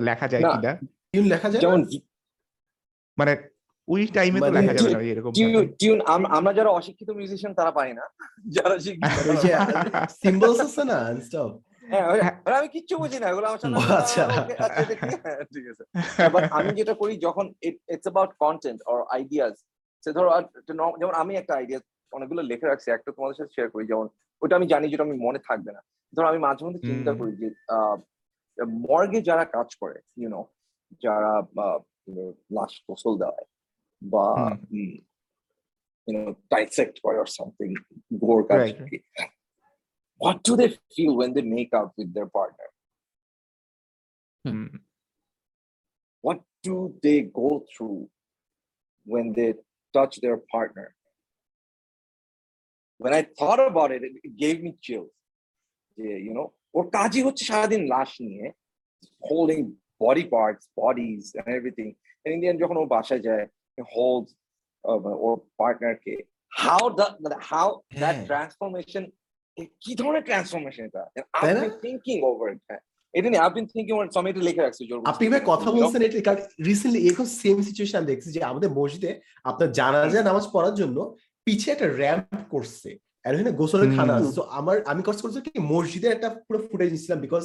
[0.00, 0.72] লেখা যায় না। কিনা।
[1.12, 1.80] টিউন লেখা যায় যেমন
[3.18, 3.32] মানে
[3.88, 5.32] ওই টাইমে তো মানে লেখা যাবে না এরকম
[5.80, 5.98] টিউন
[6.38, 8.04] আমরা যারা অশিক্ষিত মিউজিশিয়ান তারা পারি না।
[8.56, 9.36] যারা শিক্ষিত ওই
[10.22, 10.98] সিম্বলস আছে না?
[11.26, 11.50] স্টাফ
[11.84, 12.04] হ্যাঁ,
[12.58, 13.68] আমি কিচ্ছু বুঝি না এগুলো আমার আচ্ছা।
[14.00, 14.22] আচ্ছা?
[15.24, 15.84] হ্যাঁ, ঠিক আছে।
[16.58, 17.46] আমি যেটা করি যখন
[17.88, 19.56] it's about content or ideas
[20.04, 20.30] সে ধরো
[20.98, 21.80] যেমন আমি একটা আইডিয়া
[22.12, 24.06] অনেকগুলো লেখা রাখছি একটা তোমাদের সাথে শেয়ার করি যেমন
[24.42, 25.80] ওটা আমি জানি যেটা আমি মনে থাকবে না।
[26.12, 27.48] ধরো আমি মাঝে মধ্যে চিন্তা করি যে
[28.88, 30.40] মর্গে যারা কাজ করে ইউনো
[31.04, 31.32] যারা
[32.56, 33.46] লাশ গোসল দেওয়ায়
[34.02, 34.26] বা
[36.50, 37.68] ডাইসেক্ট করে অর সামথিং
[38.24, 38.60] গোর কাজ
[40.20, 42.68] what do they feel when they make out with their partner?
[44.44, 44.68] Hmm,
[46.24, 48.00] what do they go through
[49.06, 49.50] when they
[49.93, 50.87] touch their partner?
[52.99, 55.11] When I thought about it, it it gave me chills.
[55.97, 56.47] Yeah, you know,
[56.77, 58.45] ওর কাজই হচ্ছে সারাদিন লাশ নিয়ে
[59.23, 59.59] holding
[60.01, 61.89] body parts bodies and everything.
[62.23, 63.45] And in the end, যখন ও বাসায় যায়
[63.95, 64.27] hold
[65.25, 66.13] ওর পার্টনারকে
[66.51, 67.05] how the
[67.51, 67.67] how
[68.01, 69.03] that হ্যাঁ। ট্রান্সফরমেশন
[69.83, 71.03] কি ধরনের ট্রান্সফরমেশন এটা
[71.35, 71.61] তাই আই না?
[71.83, 72.61] থিঙ্কিং ওভার ইট
[73.18, 76.00] এটা নিয়ে আই বিন থিঙ্কিং ওভার আমি এটা লিখে রাখছি জোর আপনি ভাই কথা বলছেন
[76.06, 79.10] এটা কারণ রিসেন্টলি এরকম সেম সিচুয়েশন দেখছি যে আমাদের মসজিদে
[79.50, 80.98] আপনার জানাজা নামাজ পড়ার জন্য
[81.46, 82.90] পিছে একটা র্যাম্প করছে
[83.24, 86.88] আর ওখানে গোসলের খানা আছে। তো আমার আমি কষ্ট করছি কি মসজিদে একটা পুরো ফুটেজ
[86.94, 87.44] নিছিলাম বিকজ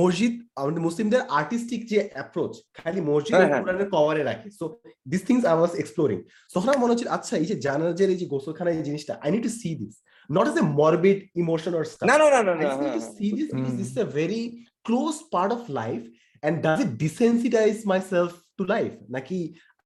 [0.00, 4.64] মসজিদ আমাদের মুসলিমদের আর্টিস্টিক যে অ্যাপ্রোচ খালি মসজিদ। কোরআনের কভারে রাখে। So
[5.12, 6.18] this things I was exploring
[6.54, 9.42] তখন আমার মনে হচ্ছে আচ্ছা এই যে জানাজার এই যে গোসলখানা এই জিনিসটা I need
[9.46, 9.94] to see this
[10.29, 13.01] Not as a morbid emotion or না না না না I না just need to
[13.01, 13.79] হ্যাঁ, see this because Mm.
[13.81, 14.43] this is a very
[14.87, 16.05] close part of life.
[16.43, 18.95] And does it desensitize myself to life?
[19.15, 19.39] Naki,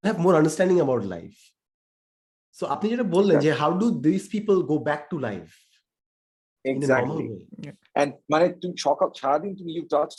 [0.04, 1.38] I have more understanding about life.
[2.58, 5.54] So আপনি যেটা বললেন যে how do these people go back to life
[6.66, 7.42] in a normal exactly way?
[8.02, 10.12] And মানে তুমি সকাল সারাদিন তুমি you touch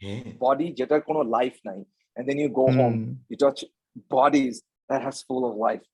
[0.00, 1.80] হ্যাঁ বডি যেটার কোনো লাইফ নাই
[2.16, 2.94] and then you go home hmm,
[3.30, 3.60] you touch
[4.16, 4.54] bodies
[4.90, 5.86] that has full of life.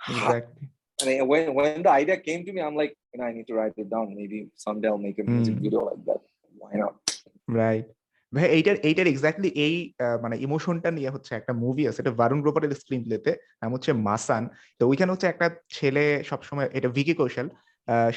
[0.00, 0.66] exactly.
[0.99, 3.47] And then when when the idea came to me, I'm like, you know, I need
[3.47, 4.15] to write it down.
[4.15, 5.61] Maybe someday I'll make a music Mm.
[5.61, 6.21] video like that.
[6.55, 6.93] Why not?
[7.47, 7.77] ভাই
[8.57, 9.75] এইটার এইটার exactly এই
[10.23, 13.31] মানে ইমোশনটা নিয়ে হচ্ছে একটা movie আছে এটা বারুণ গ্রোভারের স্ক্রিন প্লেতে
[13.61, 14.43] নাম হচ্ছে মাসান
[14.79, 15.47] তো ওইখানে হচ্ছে একটা
[15.77, 17.47] ছেলে সবসময় এটা ভিকি কৌশল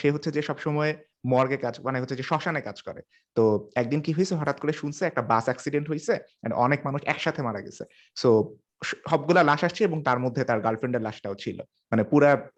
[0.00, 0.92] সে হচ্ছে যে সবসময়
[1.32, 3.00] মর্গে কাজ মানে হচ্ছে যে শ্মশানে কাজ করে
[3.36, 3.42] তো
[3.80, 6.14] একদিন কি হয়েছে হঠাৎ করে শুনছে একটা বাস অ্যাক্সিডেন্ট হয়েছে
[6.64, 7.84] অনেক মানুষ একসাথে মারা গেছে
[8.16, 8.30] সো
[8.84, 12.48] সবগুলা লাশ আসছে এবং তার মধ্যে তার গার্লফ্রেন্ডের লাশটাও ছিল। মানে পুরা।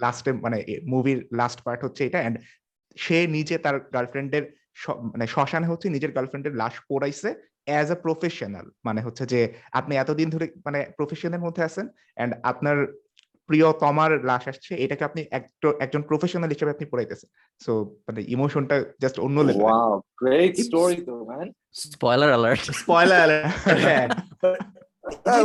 [0.00, 2.40] লাস্টে মানে মুভির লাস্ট পার্ট হচ্ছে এটা এন্ড
[2.96, 4.54] সে নিজে তার গার্লফ্রেন্ডের
[4.88, 7.34] মানে শ্মশানে হচ্ছে নিজের গার্লফ্রেন্ডের লাশ পোড়াইছে
[7.64, 12.86] অ্যাজ আ প্রফেশনাল মানে হচ্ছে যে আপনি এতদিন ধরে মানে প্রফেশনের মধ্যে আছেন এন্ড আপনার
[12.86, 17.30] প্রিয় প্রিয়তমার লাশ আসছে এটাকে আপনি একটো- একজন প্রফেশনাল হিসেবে আপনি পড়াইতেছেন।
[17.64, 21.52] সো মানে ইমোশনটা জাস্ট অন্য level Wow, great It's- story though, man.
[21.72, 23.46] Spoiler alert spoiler alert
[25.06, 25.42] হ্যাঁ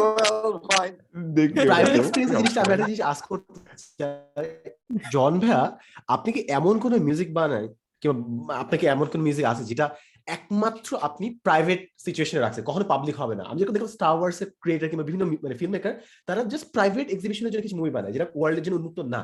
[5.12, 5.78] জন ভাইয়া
[6.08, 7.66] আপনি কি এমন কোন মিউজিক বানান
[8.02, 9.86] কিংবা আপনাকে এমন কোন মিউজিক আছে যেটা
[10.28, 12.64] একমাত্র আপনি প্রাইভেট সিচুয়েশনে রাখছেন?
[12.64, 15.72] কখনো পাবলিক হবে না। আমি যখন দেখলাম স্টার ওয়ার্স এর ক্রিয়েটার কিংবা বিভিন্ন মানে ফিল্ম
[15.72, 15.94] মেকার
[16.28, 19.22] তারা জাস্ট প্রাইভেট এক্সিবিশনের জন্য কিছু মুভি বানায় যেটা ওয়ার্ল্ডের জন্য উন্মুক্ত না।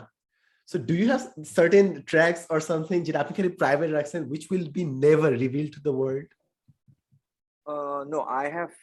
[0.72, 1.22] So do you have
[1.58, 5.80] certain tracks or something যেটা আপনি খালি প্রাইভেট রাখছেন which will be never reveal to
[5.88, 6.30] the world
[7.66, 8.74] Uh, no, I have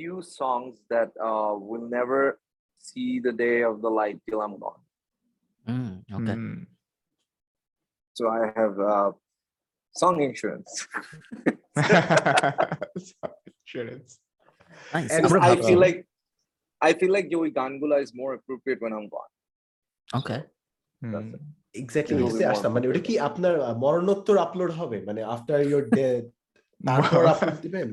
[0.00, 2.20] few songs that uh, will never
[2.80, 4.82] see the day of the light till I'm gone.
[5.66, 6.36] Mm, okay.
[6.36, 6.48] Hmm.
[8.16, 9.10] So I have uh,
[9.94, 10.70] song insurance.
[13.62, 14.10] Insurance.
[14.94, 15.10] Nice.
[15.14, 15.98] And আমরা I ভাবছি- feel like
[16.80, 19.32] I feel like ওই গানগুলা is more appropriate when I'm gone.
[20.08, 20.40] Okay.
[21.02, 21.12] Hmm.
[21.74, 25.20] Exactly It will be more আসলাম মানে ওটা কি আপনার আহ, মরণোত্তর upload হবে মানে
[25.34, 26.24] আফটার ইয়োর ডেথ
[26.80, 27.88] তারপর আপলোড দিবেন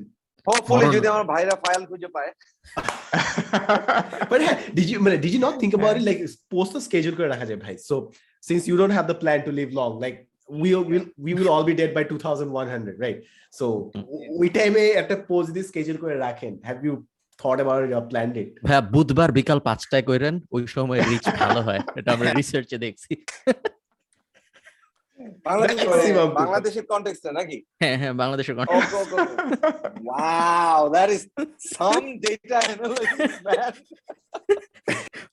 [0.49, 2.31] Hopefully যদি আমার ভাইরা ফাইল খুঁজে পায়
[4.31, 6.21] But হ্যাঁ, did you মানে did you not think about it like
[6.55, 7.95] post তো schedule করে রাখা যায় ভাই so
[8.49, 10.19] since you don't have the plan to live long like
[10.63, 13.19] we will we will all be dead by 2100 right
[13.59, 13.67] so
[14.41, 16.95] ওই টাইমে একটা post দিয়ে schedule করে রাখেন have you
[17.39, 18.51] thought about it or planned it
[18.95, 23.13] বুধবার বিকাল পাঁচটায় কইরেন ওই সময় রিচ ভালো হয় এটা আমরা রিসার্চে দেখছি.
[26.35, 27.65] বাংলাদেশের কন্টেক্সটে নাকি?
[27.81, 28.67] হ্যাঁ হ্যাঁ বাংলাদেশের man.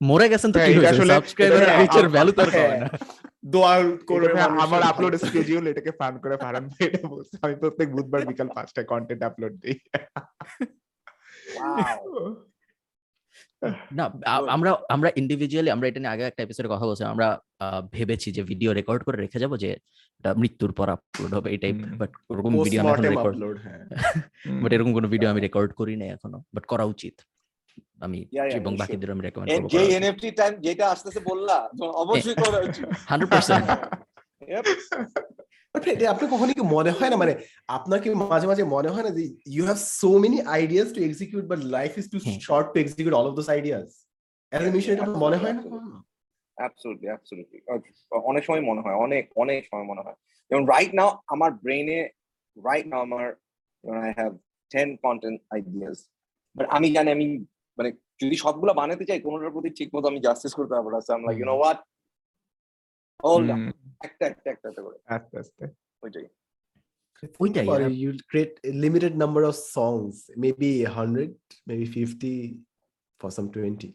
[0.01, 0.93] মরে গেছেন তো হ্যাঁ, কি হয়েছে?
[0.93, 2.89] আসলে- সাবস্ক্রাইবার রিচের ভ্যালু তো আর হ্যাঁ। না।
[3.45, 7.37] দোয়া করে এটা ভাই মানুষের আমার আপলোড স্কেডিউল এটাকে ফান করে ফারান ভাই এটা বলছে।
[7.41, 9.79] আমি প্রত্যেক বুধবার বিকাল পাঁচটায় কন্টেন্ট আপলোড দিই।
[13.91, 14.05] না
[14.47, 17.27] আমরা আমরা ইন্ডিভিজুয়ালি আমরা এটা নিয়ে আগে একটা এপিসোডে কথা বলছিলাম। আমরা
[17.91, 19.71] ভেবেছি যে ভিডিও রেকর্ড করে রেখে যাব যে
[20.23, 23.35] মৃত্যুর পর আপলোড হবে এই টাইপ বাট ওরকম ভিডিও আমি এখন রেকর্ড
[24.63, 27.15] বাট এরকম কোনো ভিডিও হ্যাঁ। আমি রেকর্ড করি না এখনও। বাট করা উচিত।
[28.01, 28.19] আমি
[28.59, 31.57] এবং বাকিদের আমি রেকমেন্ড করব যে এনএফটি টাইম যেটা আসতেছে বললা
[32.03, 33.63] অবশ্যই করা উচিত। 100%
[36.13, 37.33] আপনি কখনই কি মনে হয় না মানে
[37.77, 39.23] আপনার কি মাঝে মাঝে মনে হয় না যে
[39.55, 43.27] you have so many ideas to execute but life is too short to execute all
[43.29, 43.87] of those ideas
[44.51, 45.61] animation এটা মনে হয় না
[46.57, 47.59] অ্যাবসলিউটলি অ্যাবসলিউটলি
[48.31, 50.17] অনেক সময় মনে হয় অনেক অনেক সময় মনে হয়।
[50.51, 51.99] যেমন রাইট নাও আমার ব্রেনে
[52.57, 53.25] রাইট নাও আমার
[54.05, 54.31] I have
[54.71, 55.97] 10 content ideas
[56.55, 57.25] but আমি জানি আমি
[57.77, 57.89] মানে
[58.21, 61.37] যদি সবগুলো বানাতে চাই কোনোটার প্রতি ঠিক মতো আমি জাস্টিস করতে পারব না। I like
[61.39, 61.79] you know what
[63.19, 63.49] hold
[64.03, 65.67] একটা একটা একটা একটা করে। আস্তে আস্তে।
[66.03, 66.25] ওইটাই।
[67.39, 71.29] ওইটাই, about R- it, you'll create a limited number of songs, maybe 100,
[71.69, 72.53] maybe 50,
[73.21, 73.91] for some 20.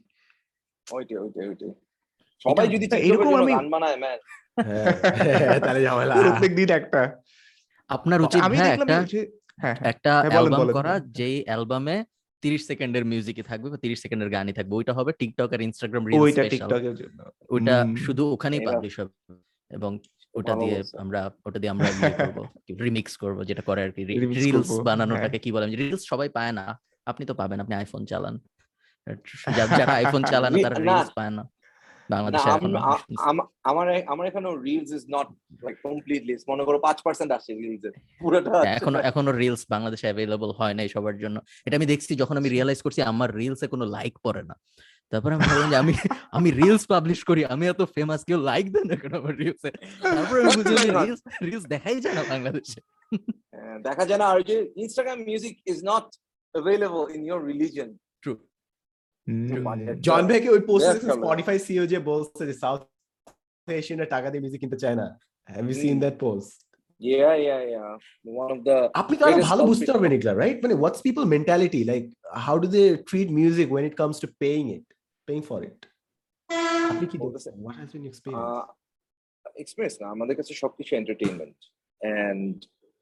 [0.92, 1.70] ওইটাই ওইটাই ওইটাই।
[2.42, 4.18] সবাই যদি এরকম আমি- গান বানায় ম্যান
[4.62, 7.22] হ্যাঁ, তাহলে ঝামেলা। প্রত্যেক দিন একটা।
[7.88, 12.04] আপনার উচিত ভাই একটা যে হ্যাঁ হ্যাঁ। একটা হ্যাঁ, অ্যালবাম করা যেই অ্যালবামে
[12.40, 16.22] তিরিশ সেকেন্ডের মিউজিকই থাকবে বা তিরিশ সেকেন্ডের গানই থাকবে। ওইটা হবে টিকটক আর ইনস্টাগ্রাম রিলস
[16.22, 19.34] ওইটা টিকটকের জন্য। ওইটা শুধু ওখানেই পাবলিশ হবে।
[19.70, 19.90] এবং
[20.34, 22.38] ওটা দিয়ে আমরা ওটা দিয়ে আমরা ইয়ে করব
[22.80, 24.02] রিমিক্স করব যেটা করে আর কি
[24.38, 25.66] রিলস বানানোটাকে হ্যাঁ। কি বলে?
[25.82, 26.64] রিলস সবাই পায় না
[27.06, 28.34] আপনি তো পাবেন আপনি আইফোন চালান।
[29.78, 31.42] যারা আইফোন চালান তারা রিলস পায় না।
[32.10, 32.70] বাংলাদেশে এখন
[33.70, 35.28] আমার আমার এখানে reels is not
[35.62, 37.82] like completely মনে করো পাঁচ পার্সেন্ট আসছে রিলস
[38.20, 41.36] পুরোটা হ্যাঁ, এখনও এখনও রিলস বাংলাদেশে অ্যাভেলেবল হয় নাই সবার জন্য।
[41.66, 44.54] এটা আমি দেখছি যখন আমি রিয়েলাইজ করছি আমার রিলসে কোনো লাইক পড়ে না।
[45.12, 45.92] তারপরে আমি ভাবলাম যে আমি
[46.36, 49.70] আমি রিলস পাবলিশ করি আমি এত ফেমাস কেউ লাইক দেন না কেন আমার রিলসে
[50.16, 52.80] তারপরে আমি বুঝলাম রিলস রিলস দেখাই যায় না বাংলাদেশে।
[53.54, 56.06] হ্যাঁ, দেখা যায় না। আর যে Instagram music is not
[56.54, 57.88] available in your religion
[58.22, 58.32] true
[60.06, 62.80] জন ভাইকে ওই পোস্ট স্পটিফাই সিও যে বলছে যে সাউথ
[63.68, 65.06] এশিয়ানরা টাকা দিয়ে মিউজিক কিনতে চায় না।
[65.48, 66.52] Have you seen that post
[67.00, 67.92] Yeah, yeah, yeah.
[68.42, 69.90] One of the আপনি Greatest ভালো বুঝতে.
[69.90, 72.02] পারবেন এগুলা রাইট মানে what's people mentality like
[72.46, 74.84] how do they treat music when it comes to paying it?
[75.30, 75.80] Paying for it.
[76.92, 77.50] আপনি কি বলতেছে?
[77.64, 78.50] what has been your experience?
[79.62, 81.58] Experience না, আমাদের কাছে সবকিছু entertainment
[82.00, 82.54] and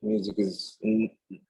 [0.03, 0.55] music is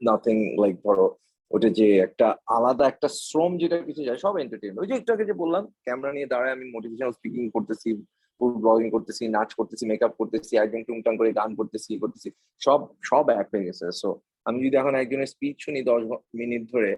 [0.09, 1.07] nothing like ধরো,
[1.55, 2.27] ওটা যে একটা
[2.57, 6.11] আলাদা একটা শ্রম যেটা কিছু যায়, সব এন্টারটেইনমেন্ট ওই যে একটু আগে যে বললাম ক্যামেরা
[6.17, 7.89] নিয়ে দাঁড়ায় আমি মোটিভেশনাল স্পিকিং করতেছি
[8.37, 12.29] ফুড ব্লগিং করতেছি, নাচ করতেছি মেকআপ করতেছি একজন টুংটাং করে গান করতেছি ইয়ে করতেছি,
[12.67, 12.81] সব
[13.11, 14.09] সব এক হয়ে গেছে। সো
[14.49, 16.03] আমি যদি এখন একজনের স্পিচ শুনি দশ
[16.41, 16.93] মিনিট ধরে,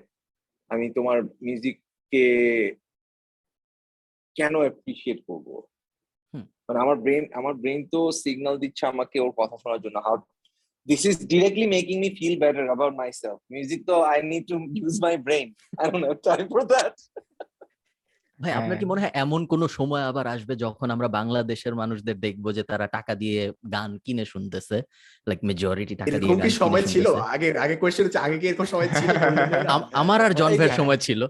[0.73, 2.25] আমি তোমার মিউজিককে
[4.41, 5.49] কেন অ্যাপ্রিসিয়েট করব?
[6.67, 10.17] মানে আমার ব্রেন আমার ব্রেন তো সিগন্যাল দিচ্ছে আমাকে ওর কথা শোনার জন্য। How
[10.87, 14.97] this is directly making me feel better about myself music তো I need to use
[15.05, 15.47] my brain
[15.81, 16.95] I don't have time for that
[18.41, 22.17] ভাই আপনার কি হ্যাঁ। মনে হয় এমন কোন সময় আবার আসবে যখন আমরা বাংলাদেশের মানুষদের
[22.21, 23.41] দেখব যে তারা টাকা দিয়ে
[23.73, 24.77] গান কিনে শুনতেছে?
[25.27, 27.07] লাইক মেজরিটি টাকা দিয়ে গান কি সময় ছিল?
[27.35, 29.09] আগে আগে কোয়েশ্চেন হচ্ছে আগে কি এরকম সময় ছিল?
[30.03, 31.21] আমার আর জন এই যে- ভাইয়ের সময় ছিল।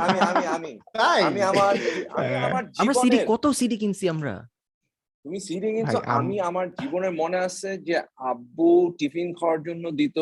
[0.00, 1.72] আমি আমি আমি। তাই আমি আমার
[2.12, 4.34] আমি হ্যাঁ। আমরা সিডি কত সিডি কিনছি আমরা?
[5.24, 7.94] তুমি সিডি কিনছো আমি আমার জীবনে মনে আছে যে
[8.24, 8.68] আব্বু
[8.98, 10.18] টিফিন খাওয়ার জন্য দিত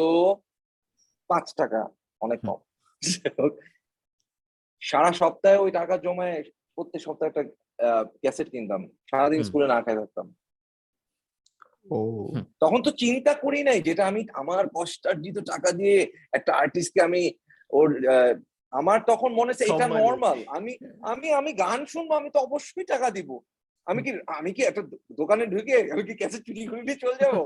[1.31, 1.81] পাঁচ টাকা
[2.21, 2.59] অনেক কম।
[4.85, 6.43] সারা সপ্তাহে ওই টাকা জমায়
[6.75, 7.45] প্রত্যেক সপ্তাহে একটা
[8.05, 10.35] ক্যাসেট কিনতাম। সারাদিন স্কুলে না খাই থাকতাম।
[11.91, 12.31] ও।
[12.61, 17.35] তখন তো চিন্তা করি নাই যেটা আমি আমার কষ্টার্জিত টাকা দিয়ে একটা আর্টিস্টকে আমি
[17.71, 18.07] ওর
[18.71, 23.11] আমার তখন মনে হচ্ছে এটা নর্মাল আমি আমি আমি গান শুনব আমি তো অবশ্যই টাকা
[23.11, 23.39] দিব।
[23.87, 24.83] আমি কি আমি কি একটা
[25.13, 27.45] দোকানে ঢুকে আমি কি ক্যাসেট চুরি করে নিয়ে চলে যাব?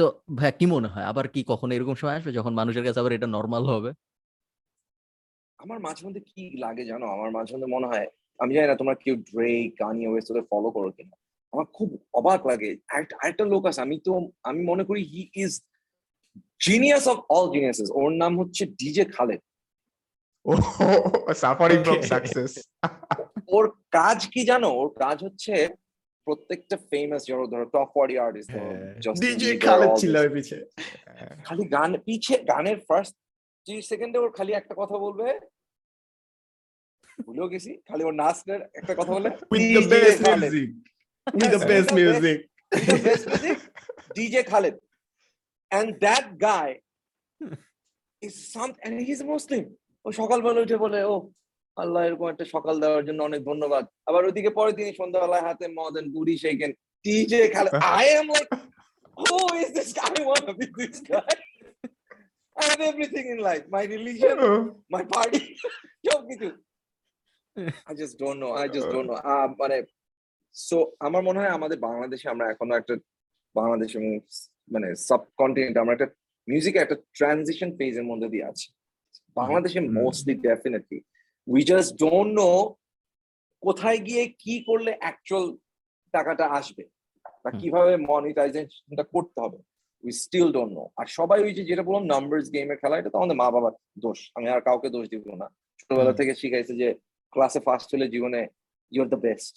[0.00, 0.06] তো
[0.36, 1.04] ভাই কি মনে হয়?
[1.04, 3.90] আবার কি কখনো এরকম সময় আসবে যখন মানুষের কাছে আবার এটা নর্মাল হবে?
[5.58, 7.06] আমার মাঝে মধ্যে কি লাগে জানো?
[7.06, 8.06] আমার মাঝে মধ্যে মনে হয়
[8.38, 11.16] আমি জানি না তোমরা কেউ ড্রে কানি ওয়েস্ট ওদের ফলো করো কিনা।
[11.52, 14.12] আমার খুব অবাক লাগে। আরেকটা- লোক আছে আমি তো
[14.42, 15.62] আমি মনে করি he is
[16.66, 19.40] genius of all geniuses ওর নাম হচ্ছে DJ Khaled
[21.34, 22.52] suffering from success
[23.48, 24.68] ওর কাজ কি জানো?
[24.74, 25.68] ওর কাজ হচ্ছে
[26.26, 28.50] প্রত্যেকটা ফেমাস যারা ধরো top forty artist
[29.22, 30.56] DJ Khaled ছিল ওই পিছে।
[31.46, 33.14] খালি গান পিছে গানের ফার্স্ট
[33.64, 35.26] ত্রিশ সেকেন্ডে ওর খালি একটা কথা বলবে।
[37.26, 40.20] ভুলেও গেছি খালি ওর নাচের একটা কথা বলে with the best.
[40.42, 40.68] Music
[41.36, 42.38] with the best with the music
[42.90, 43.58] the best music,
[44.16, 44.76] DJ Khaled.
[45.70, 46.68] And that guy
[48.26, 49.64] is some and he's a Muslim.
[50.06, 51.14] ও সকালবেলা উঠে বলে ও
[51.76, 55.94] আল্লাহ এরকম একটা সকাল দেওয়ার জন্য অনেক ধন্যবাদ। আবার ওদিকে পরে তিনি সন্ধ্যাবেলায় হাতে মদ
[56.00, 56.72] and বুড়ি শেখেন
[57.54, 57.72] Khaled
[58.02, 58.50] I am like
[59.16, 60.12] who is this guy?
[60.20, 61.34] I want to be this guy
[62.56, 63.64] I have everything in life.
[63.76, 64.36] My religion
[64.94, 65.42] my party
[66.06, 66.48] সব কিছু
[67.90, 69.20] I just don't know I just don't know.
[69.62, 69.76] মানে
[70.54, 70.76] so
[71.06, 72.94] আমার মনে হয় আমাদের বাংলাদেশে আমরা এখনও একটা
[73.56, 74.10] বাংলাদেশ এবং
[74.74, 76.08] মানে সাবকন্টিনেন্ট আমরা একটা
[76.48, 78.66] মিউজিকে একটা ট্রানজিশন ফেজের মধ্যে দিয়ে আছি।
[79.36, 80.98] বাংলাদেশে mostly definitely
[81.46, 82.50] we just don't know
[83.62, 85.44] কোথায় গিয়ে কি করলে অ্যাকচুয়াল
[86.14, 86.84] টাকাটা আসবে
[87.42, 89.58] বা। কীভাবে মনিটাইজেশনটা করতে হবে।
[90.04, 93.16] উই স্টিল ডোন্ট নো আর সবাই ওই যে যেটা বললাম নাম্বারস গেমের খেলা এটা তো
[93.20, 95.46] আমাদের মা বাবার দোষ। আমি আর কাউকে দোষ দিব না।
[95.80, 96.88] ছোটবেলা থেকে শিখাইছে যে
[97.32, 98.40] ক্লাসে ফার্স্ট হলে জীবনে
[98.92, 99.54] you're the best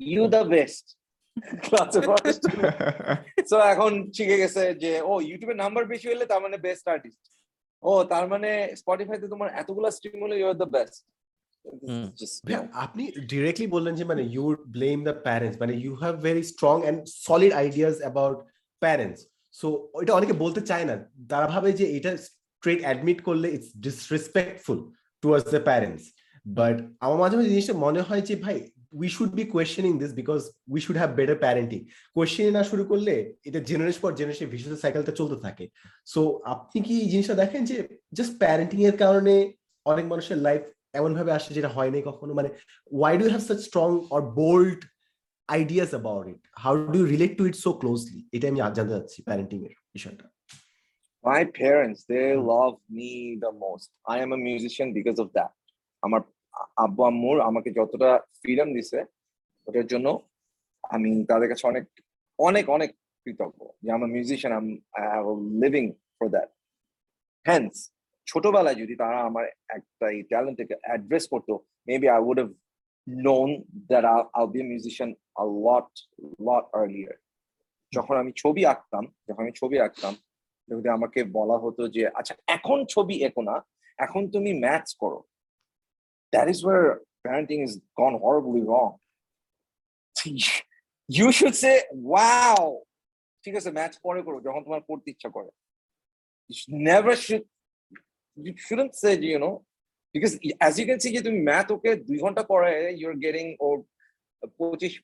[0.00, 0.86] you the best
[1.66, 2.42] ক্লাসে ফার্স্ট
[3.50, 7.22] সো এখন শিখে গেছে যে ও ইউটিউবে নাম্বার বেশি হলে তার মানে বেস্ট আর্টিস্ট
[7.82, 8.50] ও তার মানে
[8.80, 11.02] স্পটিফাইতে তোমার এতগুলা স্ট্রিম হলে ইউর দ্য বেস্ট
[12.84, 13.02] আপনি
[13.32, 17.52] ডিরেক্টলি বললেন যে মানে ইউ ব্লেম দ্য প্যারেন্টস মানে you have very strong and solid
[17.62, 18.36] ideas about
[18.82, 19.20] parents
[19.60, 19.66] so
[20.02, 20.94] এটা অনেকে বলতে চায় না।
[21.30, 24.78] তারা ভাবে যে এটা স্ট্রেট অ্যাডমিট করলে it's disrespectful
[25.22, 26.04] towards the parents
[26.46, 28.56] but আমার মাঝে মাঝে জিনিসটা মনে হয় যে ভাই
[29.00, 30.40] we should be questioning this because
[30.74, 31.80] we should have better parenting
[32.16, 33.14] question না শুরু করলে
[33.48, 35.64] এটা জেনারেশন পর জেনারেশন ভিজুয়াল সাইকেলটা চলতে থাকে।
[36.12, 36.20] সো
[36.54, 37.76] আপনি কি এই জিনিসটা দেখেন যে
[38.16, 39.34] জাস্ট প্যারেন্টিং এর কারণে
[39.86, 40.62] অনেক মানুষের লাইফ
[41.00, 42.32] এমন ভাবে আসে যেটা হয়নি কখনো?
[42.38, 42.48] মানে
[42.98, 44.80] why do have such strong or bold
[45.56, 49.18] ideas about it how do you relate to it so closely এটা আমি জানতে চাচ্ছি
[49.28, 50.26] প্যারেন্টিং এর বিষয়টা।
[51.24, 52.20] My parents they
[52.52, 53.10] love me
[53.44, 55.52] the most I am a musician because of that
[56.02, 56.20] আমার
[56.84, 58.10] আব্বু আম্মুর আমাকে যতটা
[58.40, 58.98] ফ্রিডম দিছে,
[59.66, 60.06] ওটার জন্য
[60.94, 61.84] আমি তাদের কাছে অনেক
[62.48, 62.90] অনেক অনেক
[63.26, 65.24] কৃতজ্ঞ যে আমার musician I have
[65.62, 65.84] living
[66.16, 66.48] for that
[67.46, 67.74] hence
[68.30, 69.44] ছোটবেলায় যদি তারা আমার
[69.78, 71.52] একটা এই ট্যালেন্টকে অ্যাড্রেস করতো
[71.88, 72.38] maybe I would
[73.06, 73.48] known
[73.90, 74.04] that
[74.38, 75.10] I be musician
[75.42, 75.90] a lot
[76.46, 77.16] lot earlier
[77.92, 80.14] যখন আমি ছবি আঁকতাম, যখন আমি ছবি আঁকতাম,
[80.68, 83.56] যদি আমাকে বলা হতো যে আচ্ছা এখন ছবি এঁকো না,
[84.04, 85.20] এখন তুমি ম্যাথস করো।
[86.32, 86.82] That is our
[87.24, 88.88] parenting is gone horribly wrong
[91.08, 91.72] you should say
[92.08, 92.66] wow
[93.44, 95.50] ঠিক আছে ম্যাথস পরে করো, যখন তোমার করতে ইচ্ছা করে।
[96.86, 97.44] Never should
[98.44, 99.64] you shouldn't say, you know,
[100.14, 103.68] because as you can see তুমি ম্যাথ ওকে দুই ঘণ্টা করে you're getting ও
[104.58, 104.94] পঁচিশ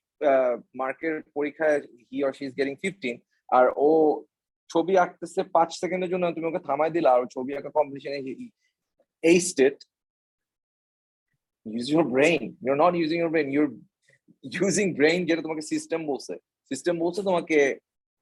[0.80, 1.78] মার্কের পরীক্ষায়
[2.10, 3.16] he or she is getting fifteen
[3.56, 3.88] আর ও
[4.70, 8.18] ছবি আঁকতেছে পাঁচ সেকেন্ডের জন্য, তুমি ওকে থামাই দিলা, আর ছবি আঁকা কম্পিটিশনে
[9.24, 9.76] এই state
[11.66, 13.68] use your brain you're not using your brain you're
[14.56, 16.34] using brain যেটা তোমাকে সিস্টেম বলছে।
[16.70, 17.58] সিস্টেম বলছে তোমাকে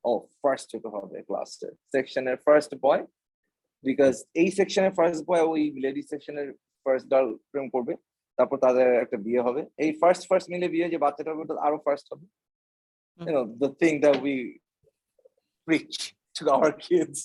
[0.09, 0.11] ও
[0.41, 3.03] ফার্স্ট হতে হবে ক্লাসের সেকশনের ফার্স্ট বয়
[3.89, 6.49] বিকজ এই সেকশনের ফার্স্ট বয় ওই লেডি সেকশনের
[6.85, 7.95] ফার্স্ট গার্ল প্রেম করবে
[8.39, 11.79] তারপর তাদের একটা বিয়ে হবে। এই ফার্স্ট ফার্স্ট মিলে বিয়ে যে বাচ্চাটা হবে ওটা আরও
[11.87, 12.27] ফার্স্ট হবে।
[13.27, 14.35] you know the thing that we
[15.67, 15.97] preach
[16.37, 17.19] to our kids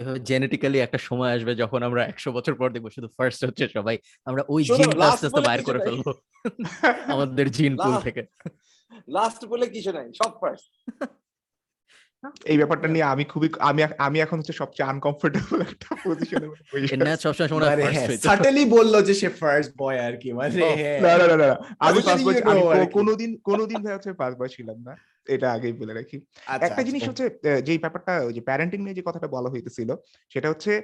[0.00, 3.96] এভাবে জেনেটিক্যালি একটা সময় আসবে যখন আমরা একশো বছর পর দেখব শুধু ফার্স্ট হচ্ছে সবাই।
[4.28, 6.06] আমরা ওই জিনটা আস্তে আস্তে বাইর করে ফেলব।
[7.14, 8.22] আমাদের জিন পুল থেকে।
[9.16, 10.70] লাস্ট বলে কিছু নাই সব ফার্স্ট
[12.44, 16.46] এই ব্যাপারটা নিয়ে আমি খুবই আমি আমি এখন হচ্ছে সবচেয়ে আনকমফোর্টেবল একটা পজিশনে
[17.06, 20.50] এর সবসময় শোনা মানে ফার্স্ট হ্যাঁ সাটেলি বলল যে সে ফার্স্ট বয় আর কি মানে
[20.76, 21.48] হ্যাঁ। না না না।
[21.78, 22.42] আমি পাঁচ বছর।
[22.92, 24.94] কোনোদিন কোনোদিন ভাই হচ্ছে পাঁচ বয় ছিলাম না
[25.28, 28.94] এটা আগেই বলে রাখি। আচ্ছা, একটা জিনিস আচ্ছা। হচ্ছে যেই ব্যাপারটা ওই যে প্যারেন্টিং নিয়ে
[28.94, 29.94] যে কথাটা বলা হইতেছিল
[30.28, 30.82] সেটা হচ্ছে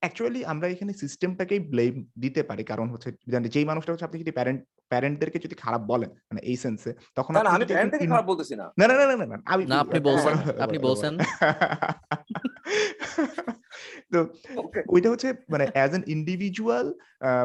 [0.00, 4.30] অ্যাকচুয়ালি আমরা এখানে সিস্টেমটাকেই ব্লেম দিতে পারি। কারণ হচ্ছে জানেন, যেই মানুষটা হচ্ছে আপনি যদি
[4.30, 7.98] প্যারেন্ট প্যারেন্টদেরকে যদি খারাপ বলেন মানে এই সেন্সে তখন না না আমি যদি প্যারেন্ট একজন
[7.98, 11.18] থেকে in- খারাপ বলতেছি না। না না না, না আমি না আপনি বলছেন আপনি বলছেন।
[14.12, 14.18] তো
[14.88, 16.94] ওইটা হচ্ছে মানে অ্যাজ এন ইন্ডিভিজুয়াল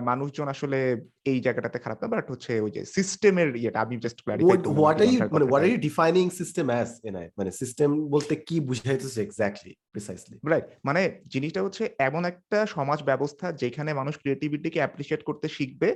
[0.04, 4.64] মানুষজন আসলে এই জায়গাটাতে খারাপ না বাট হচ্ছে ওই যে সিস্টেমের ইয়েটা আমি জাস্ট What,
[4.84, 11.84] what are মানে এনায়েত মানে সিস্টেম বলতে কি বুঝাইতেছে এক্স্যাক্টলি প্রিসাইসলি রাইট মানে জিনিসটা হচ্ছে
[12.00, 15.90] এমন একটা সমাজ ব্যবস্থা যেখানে মানুষ ক্রিয়েটিভিটিকে অ্যাপ্রিসিয়েট করতে শিখবে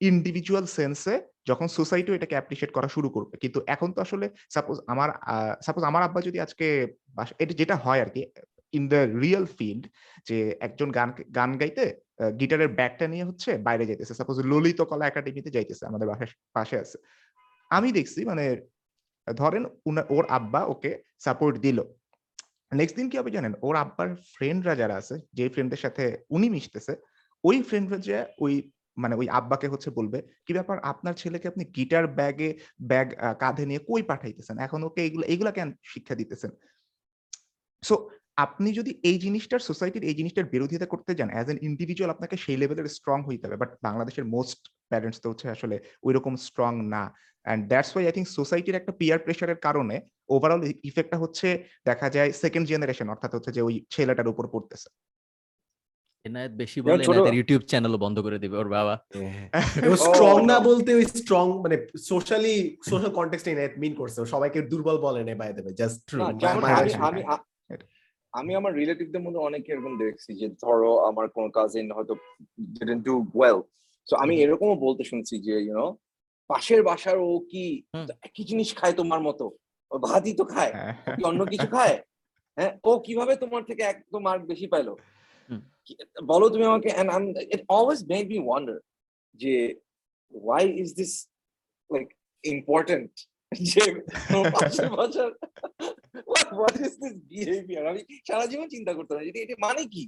[0.00, 5.10] ইন্ডিভিজুয়াল সেন্সে যখন সোসাইটিও এটাকে অ্যাপ্রিসিয়েট করা শুরু করবে। কিন্তু এখন তো আসলে সাপোজ আমার
[5.62, 6.66] সাপোজ আমার আব্বা যদি আজকে
[7.38, 8.20] এটা যেটা হয় আর কি
[8.78, 9.84] ইন দ্য রিয়েল ফিল্ড
[10.28, 10.36] যে
[10.66, 11.84] একজন গান গান গাইতে
[12.40, 16.96] গিটারের ব্যাগটা নিয়ে হচ্ছে বাইরে যাইতেছে। সাপোজ ললিত কলা একাডেমিতে যাইতেছে, আমাদের বাসার পাশে আছে।
[17.76, 18.44] আমি দেখছি মানে
[19.40, 19.64] ধরেন
[20.16, 20.90] ওর আব্বা ওকে
[21.26, 21.78] সাপোর্ট দিল।
[22.80, 23.52] নেক্সট দিন কি হবে জানেন?
[23.66, 26.04] ওর আব্বার ফ্রেন্ডরা যারা আছে, যে ফ্রেন্ডের সাথে
[26.36, 26.92] উনি মিশতেছে,
[27.44, 28.54] ওই ফ্রেন্ডরা যে ওই
[29.02, 30.76] মানে ওই আব্বাকে হচ্ছে বলবে, কি ব্যাপার?
[30.92, 32.50] আপনার ছেলেকে আপনি গিটার ব্যাগে
[32.90, 33.08] ব্যাগ
[33.42, 34.56] কাঁধে নিয়ে কই পাঠাইতেছেন?
[34.66, 36.50] এখন ওকে এগুলো এগুলা কেন শিক্ষা দিতেছেন?
[37.82, 37.94] সো
[38.44, 42.56] আপনি যদি এই জিনিসটার সোসাইটির এই জিনিসটার বিরোধিতা করতে যান অ্যাজ এন ইন্ডিভিজুয়াল আপনাকে সেই
[42.56, 44.60] লেভেলের স্ট্রং হইতে হবে বাট বাংলাদেশের মোস্ট
[44.90, 47.04] প্যারেন্টস তো হচ্ছে আসলে ওই রকম স্ট্রং না।
[47.46, 49.96] And that's why I think সোসাইটির একটা পিয়ার প্রেশারের কারণে
[50.28, 51.48] ওভারঅল ইফেক্টটা হচ্ছে
[51.86, 54.88] দেখা যায় সেকেন্ড জেনারেশন অর্থাৎ হচ্ছে যে ওই ছেলেটার উপর পড়তেছে।
[56.24, 58.94] এনায়েত বেশি বলে এনায়েতের ইউটিউব চ্যানেলও বন্ধ করে দিবে ওর বাবা।
[59.90, 61.76] ও স্ট্রং Oh, না বলতে ওই স্ট্রং মানে
[62.10, 62.54] সোশ্যালি
[62.90, 66.32] সোশ্যাল কনটেক্সটে এনায়েত মিন করছে। সবাইকে দুর্বল বলে নে বাই দেবে জাস্ট হ্যাঁ,
[67.08, 67.40] আমি হ্যাঁ,
[68.34, 72.14] আমি আমার রিলেটিভদের মধ্যে অনেকে এরকম দেখছি যে ধরো আমার কোন কাজিন হয়তো
[72.74, 73.58] ডিডন্ট ডু ওয়েল
[74.08, 75.86] সো আমি এরকমও বলতে শুনছি যে ইউনো
[76.50, 77.64] পাশের বাসার ও কি
[78.22, 79.46] একই জিনিস খায় তোমার মতো?
[79.90, 81.96] ও ভাতই তো খায়। হ্যাঁ। কি অন্য কিছু খায়?
[82.56, 84.92] হ্যাঁ ও কীভাবে তোমার থেকে এক তো মার্ক বেশি পাইলো?
[86.26, 88.78] বলো তুমি আমাকে and I'm it always made me wonder
[89.40, 89.54] যে
[90.32, 91.12] why is this
[91.90, 92.10] like
[92.44, 93.10] important?
[93.70, 93.82] যে
[94.54, 95.30] পাশের বাসার
[97.84, 100.04] আমি সারা জীবন চিন্তা করতাম এটা এটা মানে কি?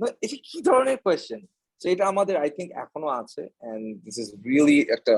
[0.00, 1.40] না, এটা কি ধরনের কোয়েশ্চেন
[1.80, 5.14] তো এটা আমাদের আই থিঙ্ক এখনও আছে এন্ড দিস ইজ রিয়েলি একটা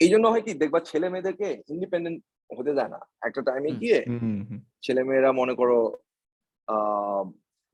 [0.00, 2.18] এই জন্য হয় কি দেখবা ছেলে মেয়েদেরকে ইন্ডিপেন্ডেন্ট
[2.50, 3.98] হতে দেয় না। একটা টাইমে গিয়ে।
[4.82, 5.78] ছেলে মেয়েরা মনে করো
[6.68, 7.24] আহ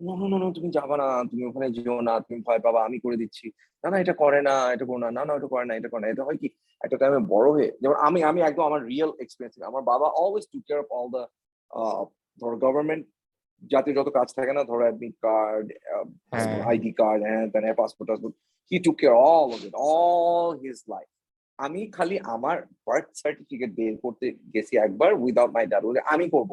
[0.01, 2.99] "No, no, no, no, তুমি যাবা না তুমি ওখানে যেও না তুমি ভয় পাবা আমি
[2.99, 3.47] করে দিচ্ছি।
[3.85, 6.01] না না এটা করে না এটা করো না না না এটা করে না এটা করে
[6.01, 6.49] না। এটা হয় কি
[6.85, 10.59] একটা টাইমে বড় হয়ে যেমন আমি আমি একদম আমার রিয়েল এক্সপিরিয়েন্স আমার বাবা always to
[10.67, 11.23] care of all the
[12.41, 13.05] ধরো গভর্নমেন্ট
[13.73, 15.67] জাতীয় যত কাজ থাকে না ধরো অ্যাডমিট কার্ড।
[16.71, 18.35] আইডি কার্ড হ্যাঁ then passport টাসপোর্ট
[18.71, 21.09] he to care all of it all his life
[21.59, 22.57] আমি খালি আমার
[22.87, 25.85] বার্থ সার্টিফিকেট বের করতে গেছি একবার উইদাউট মাই ড্যাড
[26.15, 26.51] আমি করব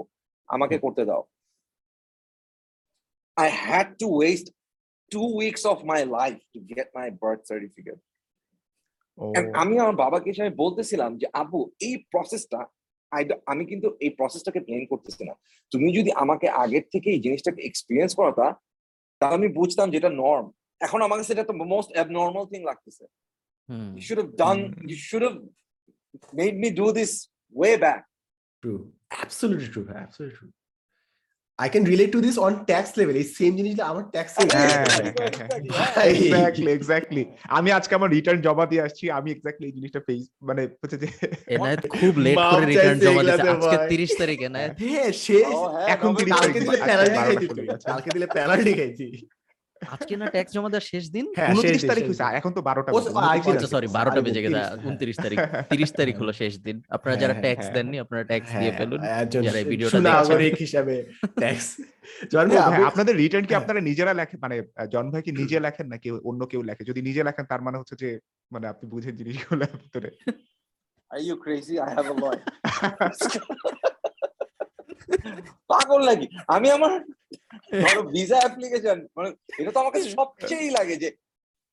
[0.49, 1.23] আমাকে করতে দাও
[3.38, 4.47] I had to waste
[5.11, 8.01] two weeks of my life to get my birth certificate.
[9.61, 12.59] আমি আমার বাবাকে এসে আমি বলতেছিলাম যে আব্বু এই প্রসেসটা
[13.51, 15.33] আমি কিন্তু এই প্রসেসটাকে ব্লেম করতেছি না
[15.71, 18.45] তুমি যদি আমাকে আগের থেকে এই জিনিসটাকে এক্সপিরিয়েন্স করাতা
[19.21, 20.47] তাহলে আমি বুঝতাম যেটা নর্ম
[20.81, 23.05] এখন আমাকে সেটা তো মোস্ট অ্যাবনর্মাল থিং লাগতেছে
[23.69, 24.89] হুম you should have done Hmm.
[24.89, 25.35] You should have
[26.33, 27.11] made me do this
[27.55, 28.01] way back
[28.63, 28.81] True.
[29.23, 29.87] Absolutely true.
[29.95, 30.51] Absolutely true.
[31.65, 34.34] I can relate to this on tax level এই same জিনিসটা আমার tax.
[36.11, 37.23] Exactly exactly
[37.57, 41.07] আমি আজকে আমার return জমা দিয়ে আসছি। আমি এক্স্যাক্টলি এই জিনিসটা ফেস মানে হচ্ছে যে
[41.56, 45.68] এনায়েত খুব লেট করে রিটার্ন জমা দিয়েছে। আজকে ভাই। তিরিশ তারিখ এনায়েত হ্যাঁ শেষ। Oh,
[45.73, 47.48] হ্যাঁ, এখন তিরিশ কালকে দিলে পেনাল্টি খাইছি।
[47.90, 49.06] কালকে দিলে পেনাল্টি খাইছি
[49.88, 51.26] আজকে না ট্যাক্স জমা দেওয়ার শেষ দিন?
[51.38, 52.03] হ্যাঁ উনত্রিশ তারিখ
[52.39, 52.89] এখন তো বারোটা।
[53.73, 55.38] সরি বারোটা বেজে গেছে। উনত্রিশ। তারিখ
[55.69, 58.99] তিরিশ তারিখ হলো শেষ দিন। আপনারা যারা হ্যাঁ, ট্যাক্স হ্যাঁ, দেননি আপনারা ট্যাক্স দিয়ে ফেলুন।
[59.45, 60.95] যারা ভিডিওটা সুনাগরিক হিসাবে
[61.39, 61.68] ট্যাক্স।
[62.89, 64.39] আপনাদের রিটার্ন কি। আপনারা নিজেরা লেখেন?
[64.41, 64.56] মানে
[64.91, 66.84] জন ভাই কি নিজে লেখেন নাকি অন্য কেউ লেখে?
[66.84, 68.10] যদি নিজে লেখেন তার মানে হচ্ছে যে
[68.51, 70.10] মানে আপনি বুঝেন জিনিসগুলো ভিতরে।
[71.11, 71.76] Are you crazy?
[71.80, 72.43] I have a lawyer.
[75.72, 76.26] পাগল নাকি?
[76.56, 76.94] আমি আমার,
[77.84, 79.30] ধরো ভিসা অ্যাপ্লিকেশন মানে
[79.60, 81.10] এটা তো আমার কাছে সবচেয়েই লাগে যে,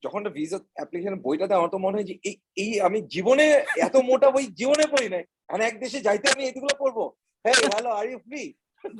[0.03, 2.15] যখন ভিসা অ্যাপ্লিকেশন বইটাতে আমার তো মনে হয় যে,
[2.63, 3.45] এই আমি জীবনে
[3.87, 6.97] এত মোটা বই জীবনে পড়ি নাই। মানে এক দেশে যাইতে আমি এগুলো পড়ব।
[7.45, 8.43] হ্যাঁ hello are you free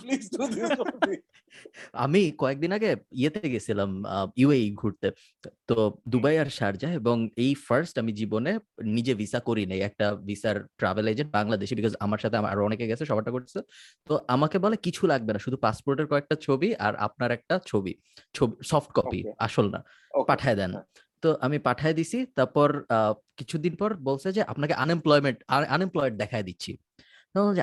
[0.02, 0.70] please do this
[2.04, 2.90] আমি কয়েকদিন আগে
[3.20, 3.90] ইয়েতে গেছিলাম
[4.42, 5.08] ইউএই ঘুরতে।
[5.70, 5.76] তো
[6.12, 8.52] দুবাই আর শারজা এবং এই ফার্স্ট আমি জীবনে
[8.98, 13.04] নিজে ভিসা করি নাই। একটা ভিসার ট্রাভেল এজেন্ট বাংলাদেশে বিকজ আমার সাথে আরও অনেকে গেছে
[13.12, 13.60] সবারটা করছে।
[14.08, 17.94] তো আমাকে বলে কিছু লাগবে না শুধু পাসপোর্টের কয়েকটা ছবি আর আপনার একটা ছবি।
[18.36, 19.80] ছবি সফট কপি আসল না।
[20.30, 20.72] পাঠায় দেন।
[21.24, 22.70] তো আমি পাঠায় দিছি তারপর
[23.40, 25.38] কিছুদিন পর বলছে যে আপনাকে আনএমপ্লয়মেন্ট
[25.76, 26.72] আনএমপ্লয়েড দেখায় দিচ্ছি।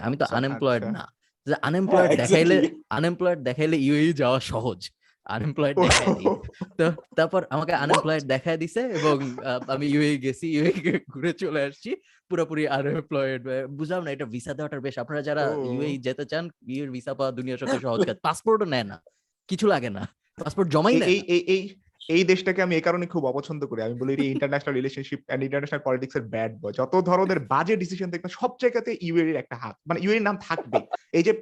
[0.06, 1.04] আমি তো আচ্ছা, আনএমপ্লয়েড আচ্ছা। না।
[1.46, 2.56] যে আনএমপ্লয়েড দেখাইলে
[2.98, 4.80] আনএমপ্লয়েড দেখাইলে ইউএই যাওয়া সহজ।
[5.26, 6.06] আনএমপ্লয়েড দেখাই
[6.78, 6.86] তো
[7.18, 9.16] তারপর আমাকে আনএমপ্লয়েড দেখায় দিছে এবং
[9.74, 10.74] আমি ইউএই গেছি ইউএই
[11.14, 11.90] ঘুরে চলে আসছি।
[12.30, 13.42] পুরোপুরি আনএমপ্লয়েড
[13.78, 17.58] বুঝলাম না এটা ভিসা দেওয়াটা বেশ। আপনারা যারা ইউএই যেতে চান ইউএর ভিসা পাওয়া দুনিয়ার
[17.60, 18.96] সবচেয়ে সহজ কাজ। পাসপোর্টও নেয় না।
[19.48, 20.02] কিছু লাগে না।
[20.38, 21.62] পাসপোর্ট জমাই নেয় এই এই
[22.08, 26.16] এই দেশটাকে আমি এই কারণে খুব অপছন্দ করি। আমি বলি international relationship and international politics
[26.16, 29.98] এর ব্যাড বয় যত ধরনের বাজে ডিসিশন দেখবেন সব জায়গাতে ইউএর এর একটা হাত। মানে
[30.04, 30.78] ইউএর নাম থাকবে।
[31.12, 31.32] এই যে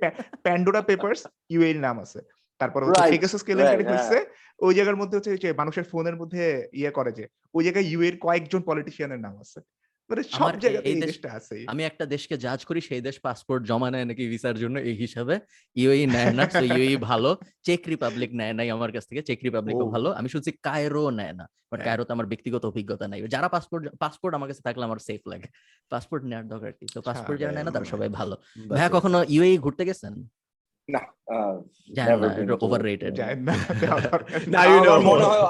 [0.45, 1.21] প্যান্ডোরা পেপারস
[1.51, 2.21] ইউএর নাম আছে।
[2.61, 4.19] তারপর হচ্ছে পেগাসাস কেলেঙ্কারি হচ্ছে
[4.67, 7.25] ওই জায়গার মধ্যে হচ্ছে যে মানুষের ফোনের মধ্যে ইয়ে করে যে
[7.55, 9.59] ওই জায়গায় ইউএর কয়েকজন পলিটিশিয়ানের নাম আছে।
[10.13, 13.61] মানে সব আমার জায়গাতে এই দেশটা আছে। আমি একটা দেশকে জাজ করি সেই দেশ পাসপোর্ট
[13.71, 15.35] জমা নেয় নাকি ভিসার জন্য এই হিসাবে।
[15.77, 17.31] ইউএই নেয় না তো ইউএই ভালো।
[17.67, 21.45] চেক রিপাবলিক নেয় নাই আমার কাছ থেকে চেক রিপাবলিকও ভালো। আমি শুনছি কায়রো নেয় না
[21.71, 25.23] বাট হ্যাঁ। কায়রোতে আমার ব্যক্তিগত অভিজ্ঞতা নাই। যারা পাসপোর্ট পাসপোর্ট আমার কাছে থাকলে আমার সেফ
[25.27, 25.49] লাগে।
[25.93, 26.87] পাসপোর্ট নেওয়ার দরকার কি?
[26.95, 28.35] তো পাসপোর্ট যারা নেয় না তারা সবাই ভালো।
[28.71, 30.15] ভাইয়া কখনো ইউএই ঘুরতে গেছেন?
[30.89, 31.55] Uh,
[31.91, 32.03] না
[32.61, 33.13] ওভার রেটেড.
[35.11, 35.43] মনে হয়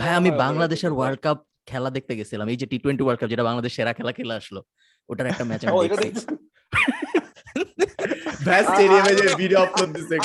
[0.00, 3.44] ভাই আমি বাংলাদেশের ওয়ার্ল্ড কাপ খেলা দেখতে গেছিলাম এই যে টি টোয়েন্টি ওয়ার্ল্ড কাপ যেটা
[3.48, 4.60] বাংলাদেশ সেরা খেলা খেলে আসলো
[5.08, 6.26] ওটার একটা ম্যাচ আমি দেখছি।
[8.46, 10.16] ব্যাস স্টেডিয়ামে যে ভিডিও আপলোড দিছে.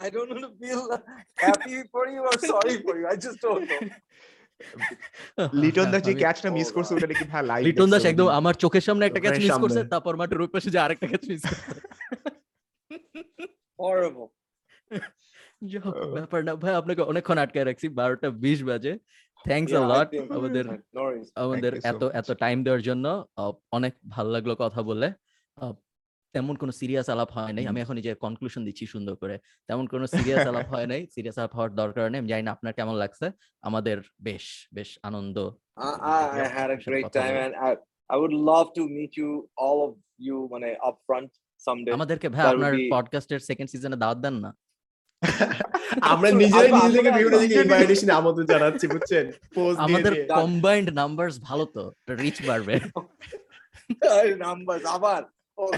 [0.00, 0.82] I don't want to feel
[1.38, 3.06] happy for you or sorry for you.
[3.08, 3.82] I just don't know.
[5.62, 8.84] Liton Das যে ক্যাচটা মিস করছে ওটা নাকি ভাই লাইভ লিটন দাস একদম আমার চোখের
[8.86, 11.70] সামনে একটা ক্যাচ মিস করছে তারপর মাঠের ওই পাশে যে আরেকটা ক্যাচ মিস করছে.
[16.16, 18.92] ব্যাপার না ভাই আপনাকে অনেকক্ষণ আটকায় রাখছি বারোটা বিশ বাজে
[19.44, 20.64] থ্যাংকস I লট আমাদের
[21.44, 23.26] আমাদের এত এত টাইম দেওয়ার জন্য
[23.72, 25.08] অনেক ভালো লাগল কথা বলে।
[26.34, 29.38] তেমন কোনো সিরিয়াস আলাপ হয় নাই। আমি এখন যে কনক্লুশন দিচ্ছি সুন্দর করে।
[29.68, 32.72] তেমন কোনো সিরিয়াস আলাপ হয় নাই। সিরিয়াস আলাপ হওয়ার দরকার নেই। আমি জানি না আপনার
[32.72, 33.26] কেমন লাগছে।
[33.62, 35.36] আমাদের বেশ বেশ আনন্দ
[35.78, 37.70] I, I had a great time and I,
[38.10, 40.72] I would love to meet you, all of you, when I
[41.66, 41.92] someday.
[41.92, 44.50] আমাদেরকে ভাই আপনার পডকাস্টের সেকেন্ড সিজনে দাওয়াত দেন না।
[46.12, 49.24] আমরা Sure, নিজেরাই নিজেদেরকে বিভিন্ন জায়গায় ইনভাইটেশন আমন্ত্রণ জানাচ্ছি বুঝছেন
[49.56, 51.82] পোস্ট আমাদের কম্বাইন্ড নাম্বারস ভালো তো
[52.22, 52.74] রিচ বাড়বে
[54.46, 55.20] numbers, আবার.
[55.58, 55.68] Oh,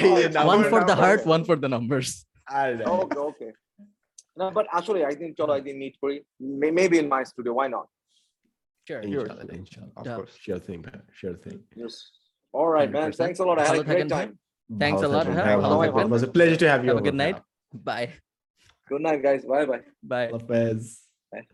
[0.48, 1.04] one for the number.
[1.04, 2.10] Heart one for the numbers
[5.58, 6.16] I think meet kori.
[6.60, 7.52] May- Maybe in my studio.
[7.60, 7.86] Why not?
[9.06, 10.18] ইনশাআল্লাহ ইনশাআল্লাহ Of Yeah.
[10.18, 10.34] course.
[10.44, 10.78] Sure thing
[11.18, 11.94] sure thing Yes.
[12.54, 13.08] All right, man.
[13.22, 13.56] Thanks a lot.
[13.62, 14.30] I had a great time.
[14.70, 17.20] Thanks a lot, হ্যাঁ, হ্যাঁ। It was a pleasure to have you Have a good
[17.24, 17.38] night.
[17.88, 18.08] man.
[18.90, 19.42] Good night, guys.
[19.52, 19.82] Bye bye.
[20.10, 20.80] Bye Lopez.
[21.32, 21.44] Bye.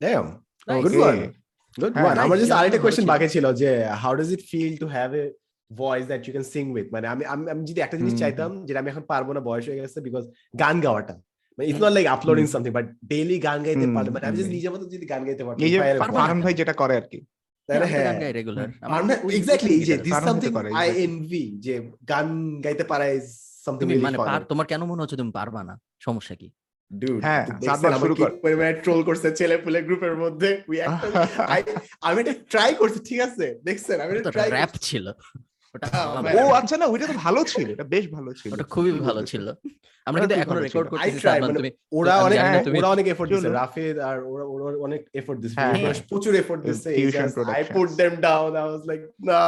[0.00, 0.26] Damn.
[0.68, 0.82] Nice.
[0.84, 1.06] Good Okay.
[1.08, 1.20] one.
[1.82, 2.18] Good হ্যাঁ, one.
[2.24, 3.70] আমার Yeah, আরেকটা ছিল। বাকি ছিল যে
[4.02, 5.24] how does it feel to have a
[5.70, 7.22] voice that you can sing with মানে আমি
[7.52, 10.24] আমি যদি একটা জিনিস। চাইতাম যেটা আমি এখন পারব না বয়স হয়ে গেছে বিকজ
[10.62, 11.14] গান গাওয়াটা
[11.58, 12.44] মানে it's not like uploading.
[12.54, 15.62] Something but daily গান গাইতে পারলে মানে আমি জাস্ট। নিজের মতো যদি গান গাইতে পারতাম
[15.66, 15.78] এই যে
[16.44, 17.18] ভাই, যেটা করে আর কি
[17.68, 18.68] তাহলে গান গাই রেগুলার
[19.38, 20.50] এক্স্যাক্টলি এই যে দিস সামথিং
[20.80, 21.74] আই এনভি যে
[22.12, 22.26] গান
[22.64, 23.28] গাইতে পারা ইজ
[23.66, 25.80] সামথিং তুমি মানে পার- তোমার কেন মনে হচ্ছে তুমি পারবা না?
[26.00, 26.50] সমস্যা কি?
[26.92, 27.46] Dude, হ্যাঁ,
[28.82, 30.62] ট্রোল করছে ছেলে পুলে গ্রুপের মধ্যে?
[30.68, 33.58] উই actually- I- আমি এটা ট্রাই করছি ঠিক আছে?
[33.64, 35.12] দেখছেন আমি এটা ট্রাই র্যাপ ছিল।
[35.76, 36.38] ওটা Oh.
[36.38, 39.46] ও আচ্ছা না ওইটা তো ভালো ছিল এটা বেশ ভালো ছিল ওটা খুবই ভালো ছিল
[40.06, 42.38] আমরা কিন্তু এখনও রেকর্ড। করতেছি I মানে তুমি ওরা অনেক
[42.78, 46.88] ওরা অনেক এফোর্ট দিছে। রাফিদ আর ওরা ওরা অনেক এফোর্ট দিছে হ্যাঁ। প্রচুর এফোর্ট দিছে
[47.56, 49.38] I put them down I was like না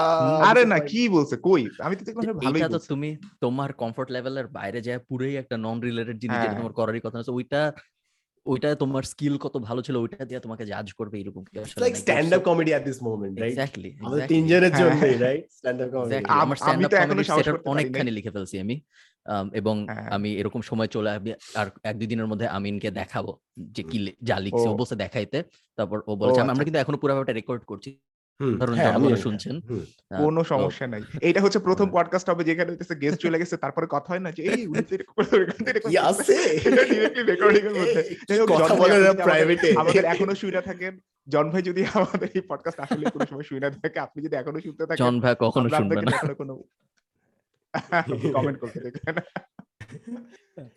[0.49, 3.11] আরে না কি বলছে কই আমি তো দেখলাম ভালোই এইটা তো তুমি
[3.41, 7.17] তোমার কমফোর্ট লেভেলের বাইরে যায় পুরোই একটা নন রিলেটেড জিনিস যেটা হ্যাঁ। তোমার করারই কথা
[7.19, 7.61] না ওইটা
[8.49, 11.95] ওইটা তোমার স্কিল কত ভালো ছিল ওইটা দিয়ে তোমাকে জাজ করবে এরকম কি আসলে like
[11.97, 16.09] stand up comedy at this moment right exactly আমাদের তিনজনের জন্য। Right stand up comedy
[16.11, 16.41] Exactly.
[16.43, 18.77] আমার স্ট্যান্ড আপ কমেডি নাই। অনেকখানি লিখে ফেলছি আমি
[19.53, 23.31] এবং হ্যাঁ। আমি এরকম সময় চলে আসবে আর এক দুই দিনের মধ্যে আমিনকে দেখাবো
[23.70, 25.39] যে কি যা লিখছে ও ও। দেখাইতে
[25.79, 27.91] তারপর ও বলেছে আমরা আচ্ছা। কিন্তু এখনও পুরো ব্যাপারটা রেকর্ড করছি
[28.40, 29.60] ধরুন হ্যাঁ শুনছেন।
[30.19, 33.86] কোনো সমস্যা নাই। এইটা হচ্ছে প্রথম হ্যাঁ। পডকাস্ট হবে যেখানে হইতেছে গেস্ট চলে গেছে তারপরে
[33.90, 34.82] কথা হয় না যে এই উনি
[35.89, 36.32] কি আছে?
[36.35, 38.16] এটা directly এর মধ্যে।
[38.47, 40.98] কথা প্রাইভেটে আমাদের- এখনও শুনে থাকেন।
[41.28, 44.86] জন ভাই যদি আমাদের এই পডকাস্ট আসলে কোনো সময় শুনে থাকে আপনি যদি এখনও শুনতে
[44.86, 46.55] থাকেন জন ভাই কখনো আমরা শুনবে আপনাকে না। কোনো
[48.32, 49.15] কমেন্ট করতে দেখবেন।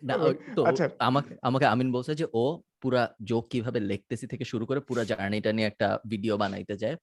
[0.02, 0.14] না,
[0.58, 2.44] তো আচ্ছা। আমাকে আমাকে আমিন বলছে যে ও
[2.80, 6.96] পুরা জোক কীভাবে লিখতেছি থেকে শুরু করে পুরা জার্নিটা নিয়ে একটা ভিডিও বানাইতে যায়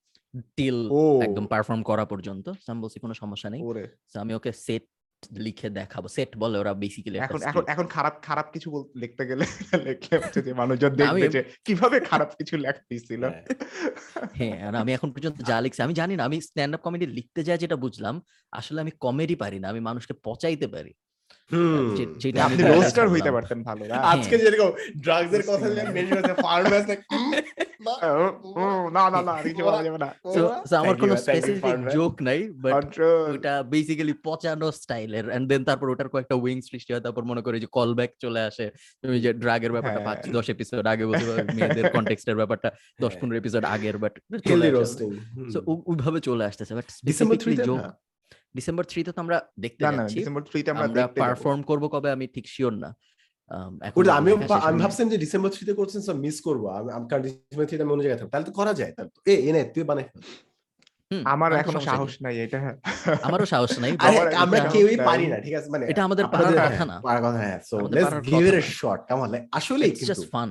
[0.56, 0.78] টিল
[1.22, 3.62] একদম পারফর্ম করা পর্যন্ত। আমি বলছি কোনো সমস্যা নেই।
[4.16, 4.84] আমি ওকে সেট
[5.38, 9.44] লিখে দেখাবো। সেট বলে ওরা বেসিক্যালি এখন এখন এখন খারাপ খারাপ কিছু বল- লিখতে গেলে
[9.88, 13.24] লিখলে হচ্ছে যে মানুষজন দেখবে যে কীভাবে খারাপ কিছু লেখা দিছিল
[14.34, 17.44] হ্যাঁ আর আমি এখন পর্যন্ত যা লিখছি আমি জানি না আমি স্ট্যান্ড আপ কমেডি লিখতে
[17.44, 18.16] যাই যেটা বুঝলাম
[18.52, 20.92] আসলে আমি কমেডি পারি না আমি মানুষকে পচাইতে পারি।
[22.20, 24.70] যেটা আপনি রোস্টার হইতে পারতেন ভালো না। আজকে যেরকম
[25.04, 25.94] ড্রাগস এর কথা Interesting.
[25.96, 26.88] মেনশন করতে ফার্মার্স
[28.12, 31.76] ও, ও, না না না কিছু বলা যাবে না। So, so আমার কোনো you, স্পেসিফিক
[31.96, 32.84] জোক নাই বাট
[33.34, 37.58] ওটা বেসিক্যালি পচানো স্টাইলের এন্ড দেন তারপর ওটার কয়েকটা উইং সৃষ্টি হয় তারপর মনে করি
[37.60, 38.66] যে কল ব্যাক চলে আসে।
[39.04, 42.70] তুমি যে ড্রাগের ব্যাপারটা হ্যাঁ। পাঁচ দশ এপিসোড আগে বলতে পারো, মেয়েদের কন্টেক্সটের ব্যাপারটা
[43.00, 44.14] দশ হ্যাঁ। পনেরো এপিসোড আগের বাট
[44.46, 45.10] হেলদি রোস্টিং
[45.54, 45.60] সো
[45.90, 47.80] ওইভাবে চলে আসতেছে but December specifically 3 joke
[48.56, 50.86] December থ্রিতে তো আমরা দেখতে যাচ্ছি ডিসেম্বর 3 তে আমরা।
[51.24, 52.92] পারফর্ম করব কবে আমি ঠিক শিওর না
[53.52, 53.74] Um,
[54.12, 57.84] আমি হয়নি। ভাবছিলাম যে ডিসেম্বর থ্রিতে করছেন সব মিস করব আমি আমি কারণ ডিসেম্বর থ্রিতে
[57.86, 60.06] আমি অন্য জায়গায় থাকব তাহলে তো করা যায় তাহলে এ এনে তুই বানাই
[61.28, 62.12] আমার তো এখনও সাহস?
[62.26, 62.58] নাই এটা
[63.28, 63.92] আমারও সাহস নাই
[64.44, 67.40] আমার কেউই। পারি না ঠিক আছে মানে এটা আমাদের পারার হ্যাঁ, কথা না। পারার কথা
[67.44, 70.50] হ্যাঁ সো লেটস গিভ ইট না। শট কেমন লাগে আসলেই It's কিন্তু just fun.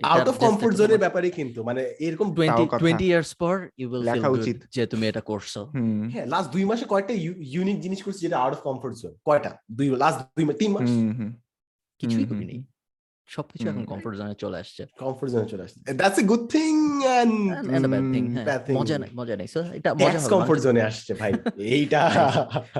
[0.00, 4.02] Out of comfort জোনের ব্যাপারে কিন্তু মানে এরকম 20 কথা। 20 ইয়ার্স পর ইউ উইল
[4.02, 5.58] ফিল লেখা গুড উচিত। যে তুমি এটা করছ।
[6.10, 9.56] হ্যাঁ লাস্ট দুই মাসে কয়টা ইউনিক জিনিস করছি যেটা আউট অফ কমফোর্ট জোন কয়টা?
[9.72, 10.90] দুই লাস্ট দুই মাস তিন মাস।
[11.98, 12.64] কিছুই হুম, করিনি।
[13.28, 16.72] সবকিছু এখন কমফোর্ট জোনে চলে আসছে। কমফোর্ট জোনে চলে আসছে। That's a good thing
[17.18, 17.34] and
[18.08, 18.76] Mm, হ্যাঁ। bad thing.
[18.78, 21.32] মজা নাই মজা নাই। So, এটা মজা হবে, কমফোর্ট জোনে আসছে ভাই
[21.72, 22.00] এইটা।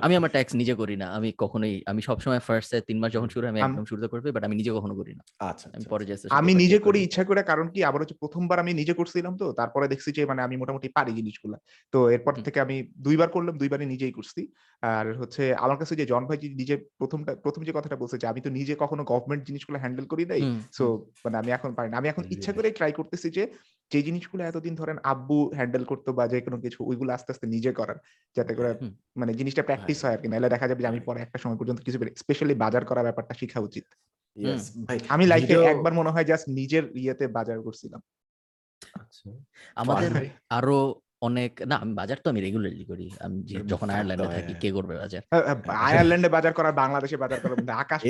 [0.05, 3.45] আমি আমার ট্যাক্স নিজে করি না আমি কখনোই আমি সবসময় ফার্স্ট তিন মাস যখন শুরু
[3.45, 6.05] হয়, আমি একদম শুরুতে করবি বাট আমি নিজে কখনো করি না। আচ্ছা আমি আচ্ছা, পরে
[6.05, 9.47] যে আমি নিজে করি ইচ্ছা করে কারণ কি আবার হচ্ছে প্রথমবার আমি নিজে করছিলাম তো
[9.61, 11.57] তারপরে দেখছি যে মানে আমি মোটামুটি পারি জিনিসগুলা।
[11.93, 12.77] তো এরপর থেকে আমি
[13.07, 14.41] দুইবার করলাম দুইবারই নিজেই করছি।
[14.83, 18.41] আর হচ্ছে আমার কাছে যে জন ভাই নিজে প্রথমটা প্রথম যে কথাটা বলছে যে আমি
[18.41, 20.85] তো নিজে কখনো গভর্নমেন্ট জিনিসগুলো হ্যান্ডেল করি নাই হুম, সো
[21.25, 23.45] মানে আমি এখন পারি না। আমি এখন ইচ্ছা করে ট্রাই করতেছি যে
[23.91, 27.73] যে জিনিসগুলো এতদিন ধরেন আব্বু হ্যান্ডেল করতো বা যে কোনো কিছু ওইগুলো আস্তে আস্তে নিজে
[27.73, 27.99] করার।
[28.37, 28.69] যাতে করে
[29.17, 31.81] মানে জিনিসটা প্র্যাকটিস হয় আর কি নাহলে দেখা যাবে যে আমি পরে একটা সময় পর্যন্ত
[31.81, 33.85] কিছু স্পেশালি বাজার করা ব্যাপারটা শেখা উচিত।
[35.09, 38.01] আমি লাইফে একবার মনে হয় জাস্ট নিজের ইয়েতে বাজার করছিলাম।
[39.01, 39.31] আচ্ছা।
[39.75, 40.11] আমাদের
[40.51, 43.37] আরও অনেক না আমি বাজার তো আমি রেগুলারলি করি। আমি
[43.67, 45.23] যখন আয়ারল্যান্ডে থাকি হ্যাঁ। কে করবে বাজার?
[45.87, 48.01] আয়ারল্যান্ডে বাজার করা বাংলাদেশে বাজার করার মধ্যে আকাশ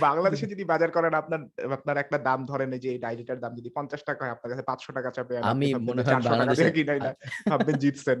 [0.00, 1.40] বাংলাদেশে যদি বাজার করেন আপনার
[1.72, 4.90] আপনার একটা দাম ধরেন যে এই ডায়েরিটার দাম যদি পঞ্চাশ টাকা হয় আপনার কাছে পাঁচশো
[4.92, 7.10] টাকা চাপে আমি মনে হয় বাংলাদেশে কিনাই না
[7.50, 8.18] ভাববেন জিতছেন।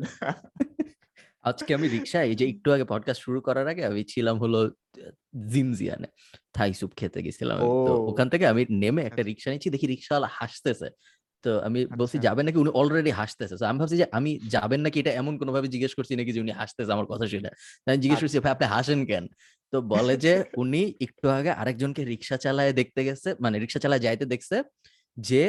[1.44, 4.58] আজকে আমি রিক্সায় এই যে একটু আগে পডকাস্ট শুরু করার আগে আমি ছিলাম হলো
[5.48, 6.08] জিনজিয়ানে
[6.54, 10.28] থাই স্যুপ খেতে গেছিলাম তো ওখান থেকে আমি নেমে একটা আচ্ছা। রিক্সা নিচ্ছি দেখি রিক্সাওয়ালা
[10.38, 10.88] হাসতেছে।
[11.44, 12.58] তো আমি বলছি আচ্ছা। যাবেন নাকি?
[12.58, 14.96] উনি অলরেডি হাসতেছে। আমি ভাবছি যে আমি যাবেন নাকি?
[15.00, 17.50] এটা এমন কোনো ভাবে জিজ্ঞেস করছি নাকি যে উনি হাসতেছে আমার কথা শুনে।
[17.86, 19.24] আমি জিজ্ঞেস করছি ভাই আপনি হাসেন কেন?
[19.72, 24.24] তো বলে যে উনি একটু আগে আরেকজনকে রিক্সা চালায় দেখতে গেছে মানে রিক্সা চালায় যাইতে
[24.24, 24.56] দেখছে
[25.16, 25.42] যে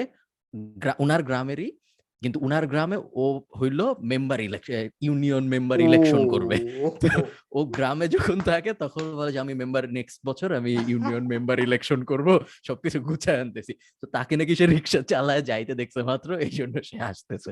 [0.77, 1.69] গ্রা- উনার গ্রামেরই
[2.21, 3.25] কিন্তু উনার গ্রামে ও
[3.59, 6.55] হইল member election union member election করবে।
[7.51, 11.99] ও গ্রামে যখন থাকে তখন বলে যে আমি মেম্বার নেক্সট বছর আমি ইউনিয়ন মেম্বার ইলেকশন
[12.03, 12.27] করব
[12.63, 16.97] সবকিছু গুছায় আনতেছি। তো তাকে নাকি সে রিক্সা চালায় যাইতে দেখছে মাত্র এই জন্য সে
[17.01, 17.49] আসতেছে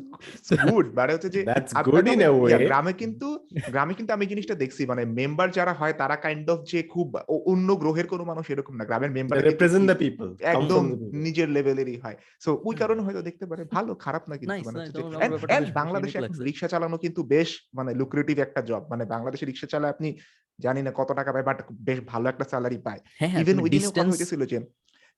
[0.65, 2.65] গুড মানে হচ্ছে যে That's আপনার good in a গ্রামে- ইয়া, way.
[2.65, 3.27] গ্রামে কিন্তু
[3.69, 7.07] গ্রামে কিন্তু আমি জিনিসটা দেখছি মানে মেম্বার যারা হয় তারা কাইন্ড অফ যে খুব
[7.45, 10.83] অন্য গ্রহের কোনো মানুষ এরকম না গ্রামের মেম্বার রিপ্রেজেন্ট দ্য পিপল একদম
[11.17, 16.19] নিজের লেভেলেরই হয়। সো ওই কারণে হয়তো দেখতে পারে ভালো খারাপ না কিন্তু। মানে বাংলাদেশে।
[16.43, 20.17] রিক্সা চালানো কিন্তু বেশ মানে লুক্রেটিভ একটা জব মানে বাংলাদেশে রিক্সা চালায় আপনি
[20.59, 22.99] জানি না কত টাকা পায় বাট বেশ ভালো একটা স্যালারি পায়।
[23.41, 24.59] ইভেন ওই কথা হইতেছিল যে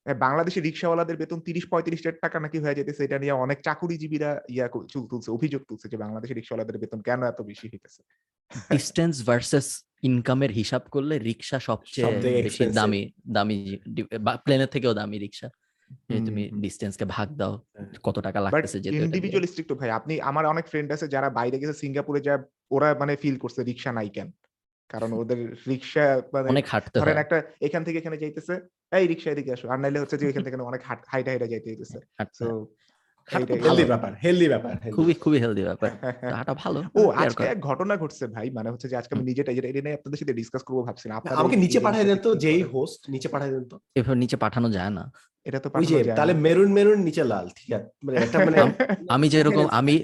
[0.06, 4.40] আহ, বাংলাদেশে রিক্সাওয়ালাদের বেতন তিরিশ পঁয়ত্রিশ হাজার টাকা নাকি হয়ে যেতেছে এটা নিয়ে অনেক চাকুরিজীবীরা
[4.48, 8.02] ইয়া চুল তুলছে অভিযোগ তুলছে যে বাংলাদেশের রিক্সাওয়ালাদের বেতন কেন এত বেশি হইতেছে?
[8.70, 13.78] ডিস্টেন্স ভার্সেস ইনকামের হিসাব করলে রিক্সা সবচেয়ে বেশি দামি দামি
[14.44, 15.48] প্লেনের থেকেও দামি রিক্সা।
[16.26, 20.44] তুমি ডিস্টেন্স কে ভাগ দাও হ্যাঁ। কত টাকা লাগতেছে যেতে ইন্ডিভিজুয়ালিস্টিক তো ভাই আপনি আমার
[20.46, 22.34] অনেক ফ্রেন্ড আছে যারা বাইরে গেছে সিঙ্গাপুরে যা
[22.70, 24.28] ওরা মানে ফিল করছে রিক্সা নাই কেন?
[24.90, 25.38] কারণ ওদের
[25.68, 28.54] রিক্সা মানে অনেক হাঁটতে ধরেন একটা এখান থেকে এখানে যাইতেছে
[28.92, 31.98] এই রিক্সা এদিকে আসো। আর নাইলে হচ্ছে যে এখান থেকে অনেক হাইটা হাইটা যাইতে হইতেছে।
[33.28, 35.90] হাঁটতে তো। এইটাই হেলদি ব্যাপার হেলদি ব্যাপার খুবই খুবই হেলদি ব্যাপার।
[36.36, 39.68] হাঁটা ভালো ও আজকে এক ঘটনা ঘটছে ভাই মানে হচ্ছে যে আজকে আমি নিজেটা এটা
[39.68, 43.28] এটা নিয়ে আপনাদের সাথে ডিসকাস করব ভাবছিলাম। আমাকে নিচে পাঠিয়ে দেন তো যেই হোস্ট নিচে
[43.28, 45.04] পাঠিয়ে দেন তো। এভাবে নিচে পাঠানো যায় না।
[45.46, 45.68] এটা তো
[46.16, 48.58] তাহলে মেরুন মেরুন নিচে লাল ঠিক আছে। মানে একটা মানে
[49.08, 49.94] আমি যেরকম আমি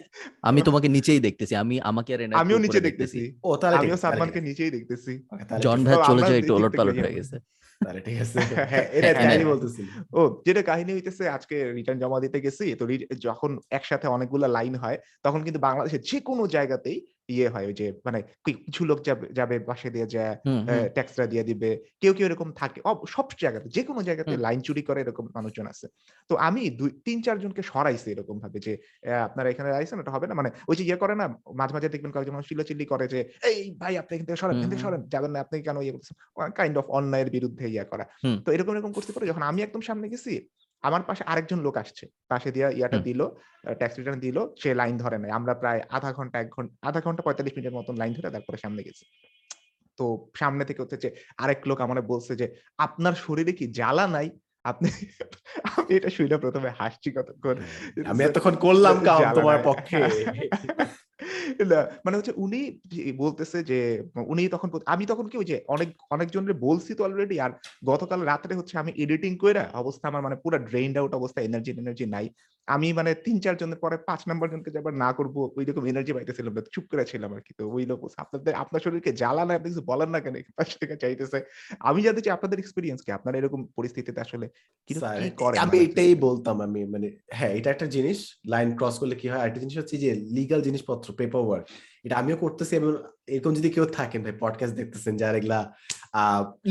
[0.43, 4.71] আমি তোমাকে নিচেই দেখতেছি আমি আমাকে আর আমিও নিচে দেখতেছি। ও তাহলে আমিও সালমানকে নিচেই
[4.71, 5.13] দেখতেছি।
[5.61, 7.37] জন ভাই চলে যায় একটু ওলট পালট হয়ে গেছে।
[7.85, 9.83] তাহলে ঠিক আছে হ্যাঁ, হ্যাঁ এটা কাহিনী হ্যাঁ। বলতেছি
[10.13, 12.85] ও যেটা কাহিনী হইতেছে আজকে রিটার্ন জমা দিতে গেছি তো
[13.21, 16.99] যখন একসাথে অনেকগুলা লাইন হয় তখন কিন্তু বাংলাদেশের যে কোনো জায়গাতেই
[17.29, 18.99] ইয়ে হয় ওই যে মানে কিছু লোক
[19.39, 20.35] যাবে বাসে দিয়ে যায়।
[20.97, 21.71] ট্যাক্সটা দিয়ে দিবে।
[22.03, 22.79] কেউ কেউ এরকম থাকে।
[23.15, 25.87] সব জায়গাতে যে কোনো জায়গাতে লাইন চুরি করে এরকম মানুষজন আছে।
[26.31, 28.73] তো আমি দুই তিন চারজনকে সরাইছি এরকম ভাবে যে
[29.27, 30.35] আপনারা এখানে আইসেন এটা হবে না?
[30.41, 31.27] মানে ওই যে ইয়ে করে না
[31.61, 33.21] মাঝে মাঝে দেখবেন কয়েকজন মানুষ চিল্লাচিল্লি করে যে
[33.51, 36.17] এই ভাই আপনি এখান থেকে সরেন এখান থেকে সরেন যাবেন না আপনি কেন ইয়ে করতেছেন?
[36.59, 38.05] কাইন্ড অফ অন্যায়ের বিরুদ্ধে ইয়ে করা।
[38.45, 40.33] তো এরকম এরকম করতে পারে যখন আমি একদম সামনে গেছি
[40.85, 43.21] আমার পাশে আরেকজন লোক আসছে। পাশে দিয়া ইয়াটা। দিল
[43.79, 47.23] ট্যাক্স রিটার্ন দিল সে লাইন ধরে নাই। আমরা প্রায় আধা ঘণ্টা এক ঘণ্টা আধা ঘণ্টা
[47.23, 49.05] পঁয়তাল্লিশ মিনিটের মতন লাইন ধরে তারপরে সামনে গেছি।
[49.99, 51.09] তো সামনে থেকে হচ্ছে যে
[51.39, 52.47] আরেক লোক আমার বলছে যে
[52.79, 54.31] আপনার শরীরে কি জ্বালা নাই?
[54.65, 54.89] আপনি
[55.65, 57.57] আমি এটা শুনে প্রথমে হাসছি কতক্ষণ।
[58.07, 59.99] আমি এতক্ষণ করলাম কাম তোমার পক্ষে।
[61.71, 62.61] না, মানে হচ্ছে উনি
[63.19, 63.79] বলতেছে যে
[64.27, 67.51] উনি তখন আমি তখন কি যে অনেক অনেকজনের বলছি তো অলরেডি আর
[67.87, 72.05] গতকাল রাত্রে হচ্ছে আমি এডিটিং করে অবস্থা আমার মানে পুরো ড্রেইনড আউট অবস্থা এনার্জি এনার্জি
[72.07, 72.27] নাই।
[72.69, 75.85] আমি মানে তিন চার জনের পরে পাঁচ নাম্বার জনকে যে আবার না করব ওই রকম
[75.87, 79.45] এনার্জি পাইতেছিলাম না চুপ করে ছিলাম আর কি। তো ওই লোক আপনাদের আপনার শরীরকে জ্বালা
[79.45, 80.35] না আপনি কিছু বলেন না কেন?
[80.57, 81.39] পাশ থেকে চাইতেছে।
[81.81, 83.13] আমি জানতে চাই আপনাদের এক্সপিরিয়েন্স কি?
[83.13, 84.47] আপনারা এরকম পরিস্থিতিতে আসলে
[85.59, 89.41] আমি এটাই বলতাম আমি মানে হ্যাঁ এটা একটা জিনিস লাইন ক্রস করলে কি হয়?
[89.41, 91.67] আরেকটা জিনিস হচ্ছে যে লিগাল জিনিসপত্র পেপার ওয়ার্ক
[92.05, 92.93] এটা আমিও করতেছি এবং
[93.27, 95.59] এরকম যদি কেউ থাকেন ভাই পডকাস্ট দেখতেছেন যারা এগুলা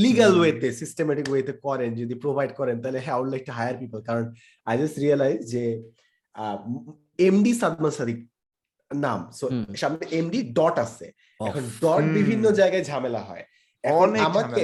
[0.03, 3.99] লিগাল। ওয়েতে সিস্টেমেটিক ওয়েতে করেন যদি প্রোভাইড করেন তাহলে হ্যাঁ I'd like to hire people
[4.09, 4.25] কারণ
[4.69, 5.63] আই জাস্ট রিয়েলাইজ যে
[7.27, 8.19] এমডি সাদমান সাদিক
[8.91, 9.45] নাম। সো
[9.81, 11.07] সামনে এমডি ডট আছে।
[11.49, 13.43] এখন ডট বিভিন্ন জায়গায় ঝামেলা হয়।
[13.83, 14.63] এখন আমাকে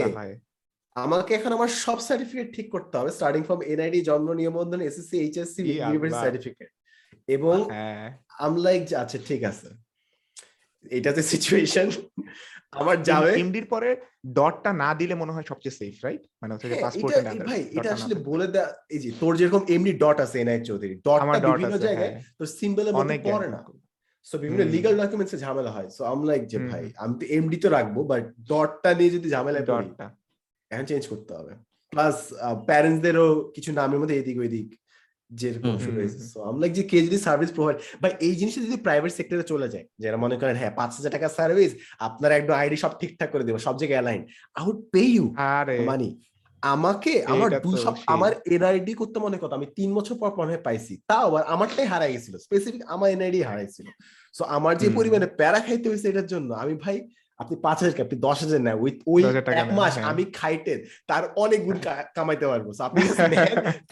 [0.96, 5.62] আমাকে এখন আমার সব সার্টিফিকেট ঠিক করতে হবে। স্টার্টিং ফ্রম এনআইডি জন্ম নিবন্ধন এসএসসি এইচএসসি
[5.70, 6.70] ইউনিভার্সিটি। সার্টিফিকেট
[7.36, 8.06] এবং হ্যাঁ।
[8.46, 9.68] আম লাইক আচ্ছা ঠিক আছে।
[10.98, 11.88] এটা যে সিচুয়েশন
[12.74, 13.90] আমার যাবে। এমডির পরে
[14.38, 17.40] ডটটা না দিলে মনে হয় সবচেয়ে সেফ রাইট মানে হচ্ছে যে হ্যাঁ, পাসপোর্ট এটা এই
[17.50, 21.40] ভাই এটা আসলে বলে দেয়া এই যে তোর যেরকম এমনি ডট আছে এনআই চৌধুরী ডটটা
[21.40, 23.60] ডট বিভিন্ন জায়গায় হ্যাঁ। তোর সিম্বলের মধ্যে পড়ে না।
[24.28, 27.68] সো বিভিন্ন। লিগাল ডকুমেন্টসে ঝামেলা হয়। সো আম লাইক যে ভাই আমি তো এমডি তো
[27.70, 30.06] রাখব বাট ডটটা নিয়ে যদি ঝামেলায় পড়ি ডটটা
[30.72, 31.54] এখন চেঞ্জ করতে হবে।
[31.94, 32.18] প্লাস
[32.68, 34.68] প্যারেন্টসদেরও কিছু নামের মধ্যে এদিক ওইদিক
[35.32, 38.78] যেরকম শুরু হয়েছে সো আমি লাইক যে কে যদি সার্ভিস প্রোভাইড বা এই জিনিসটা যদি
[38.86, 42.78] প্রাইভেট সেক্টরে চলে যায় যারা মনে করেন হ্যাঁ পাঁচ হাজার টাকা সার্ভিস আপনার একদম আইডি
[42.78, 44.22] সব ঠিকঠাক করে দেবো সব জায়গায় align
[44.56, 45.26] I would pay you
[45.86, 46.10] money
[46.64, 50.64] আমাকে আমার দুই সব আমার এনআইডি করতে মনে কথা আমি তিন বছর পর মনে হয়
[50.64, 53.88] পাইছি তাও আবার আমারটাই হারাই গেছিল স্পেসিফিক আমার এনআইডি হারাইছিল
[54.36, 56.98] সো আমার যে হুম। পরিমাণে প্যারা খাইতে হয়েছে এটার জন্য আমি ভাই
[57.40, 59.22] আপনি পাঁচ হাজার কি, আপনি দশ হাজার নেন ওই ওই
[59.62, 60.74] এক মাস হ্যাঁ। আমি খাইতে
[61.10, 61.78] তার অনেক গুণ
[62.18, 63.00] কামাইতে পারব। আপনি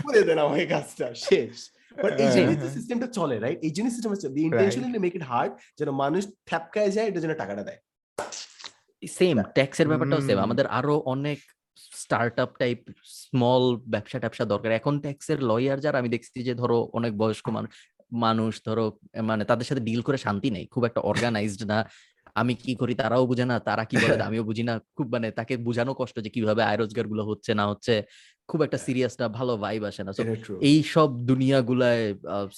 [0.03, 1.53] করে দেন আমাকে কাজটা শেষ।
[2.03, 5.23] বাট এই হ্যাঁ, জন্যই তো। সিস্টেমটা চলে রাইট এই জন্য system the intentionally make it
[5.31, 7.79] hard যেন মানুষ ঠ্যাপকায় যায় এটার জন্য টাকাটা দেয়।
[9.03, 11.39] সেম ট্যাক্সের ব্যাপারটাও সেম। আমাদের আরও অনেক
[12.01, 12.79] স্টার্টআপ টাইপ
[13.19, 13.63] স্মল
[13.93, 17.71] ব্যবসা ট্যাবসা দরকার। এখন ট্যাক্সের লয়ার যারা আমি দেখছি যে ধরো অনেক বয়স্ক মানুষ
[18.25, 18.85] মানুষ ধরো
[19.29, 21.79] মানে তাদের সাথে ডিল করে শান্তি নেই। খুব একটা অর্গানাইজড না।
[22.37, 25.53] আমি কি করি তারাও বুঝে না তারা কি বলে আমিও বুঝি না। খুব মানে তাকে
[25.67, 27.93] বোঝানো কষ্ট যে কীভাবে আয় রোজগারগুলো হচ্ছে না হচ্ছে
[28.49, 30.11] খুব একটা সিরিয়াস না ভালো ভাইব আসে না।
[30.69, 32.03] এই সব দুনিয়াগুলায়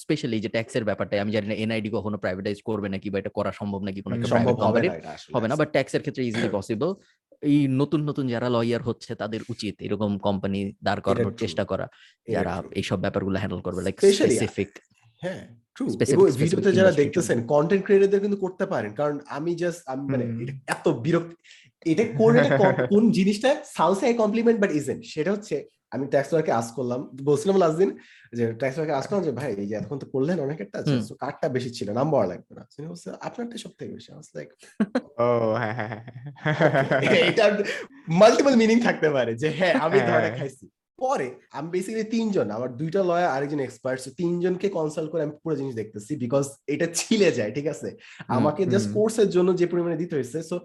[0.04, 3.52] স্পেশালি যে ট্যাক্সের ব্যাপারটা আমি জানি না এনআইডি কখনো প্রাইভেটাইজ করবে নাকি বা এটা করা
[3.52, 4.56] সম্ভব নাকি কোনো সম্ভব
[5.36, 6.90] হবে না বাট ট্যাক্সের ক্ষেত্রে ইজিলি পসিবল
[7.50, 11.86] এই নতুন নতুন যারা লয়ার হচ্ছে তাদের উচিত এরকম কোম্পানি দাঁড় করানোর চেষ্টা করা
[12.28, 12.54] যারা.
[12.80, 14.70] এইসব ব্যাপারগুলো হ্যান্ডেল করবে লাইক স্পেসিফিক
[15.22, 15.42] হ্যাঁ
[15.76, 20.26] ট্রু এবং ভিডিওতে যারা দেখতেছেন কন্টেন্ট ক্রিয়েটরদের কিন্তু করতে পারেন। কারণ আমি জাস্ট আমি মানে
[20.68, 21.32] এত বিরক্ত
[21.86, 22.34] এটা কোন
[22.94, 25.56] কোন জিনিসটা sounds a compliment but isn't সেটা হচ্ছে
[25.92, 27.90] আমি ট্যাক্স ওয়ার্কে আস করলাম বলছিলাম লাস্ট দিন
[28.34, 30.94] যে ট্যাক্স ওয়ার্কে আস করলাম যে ভাই এই যে এতক্ষণ তো করলেন অনেক একটা আছে
[31.22, 34.50] কার্ডটা বেশি ছিল নাম্বার লাগবে না। তিনি বলছে আপনারটা সব থেকে বেশি আই লাইক
[35.24, 35.28] ও
[35.62, 36.04] হ্যাঁ হ্যাঁ হ্যাঁ
[37.30, 37.46] এটা
[38.20, 40.66] মাল্টিপল মিনিং থাকতে পারে যে হ্যাঁ আমি হ্যাঁ। ধরে খাইছি।
[41.04, 41.28] পরে
[41.58, 46.12] আমি বেসিক্যালি তিনজন আমার দুইটা লয়ার আরেকজন এক্সপার্ট তিনজনকে কনসাল্ট করে আমি পুরো জিনিস দেখতেছি
[46.24, 47.90] বিকজ এটা ছিলে যায় ঠিক আছে?
[48.38, 50.58] আমাকে জাস্ট। কোর্সের জন্য যে পরিমাণে দিতে হয়েছে সো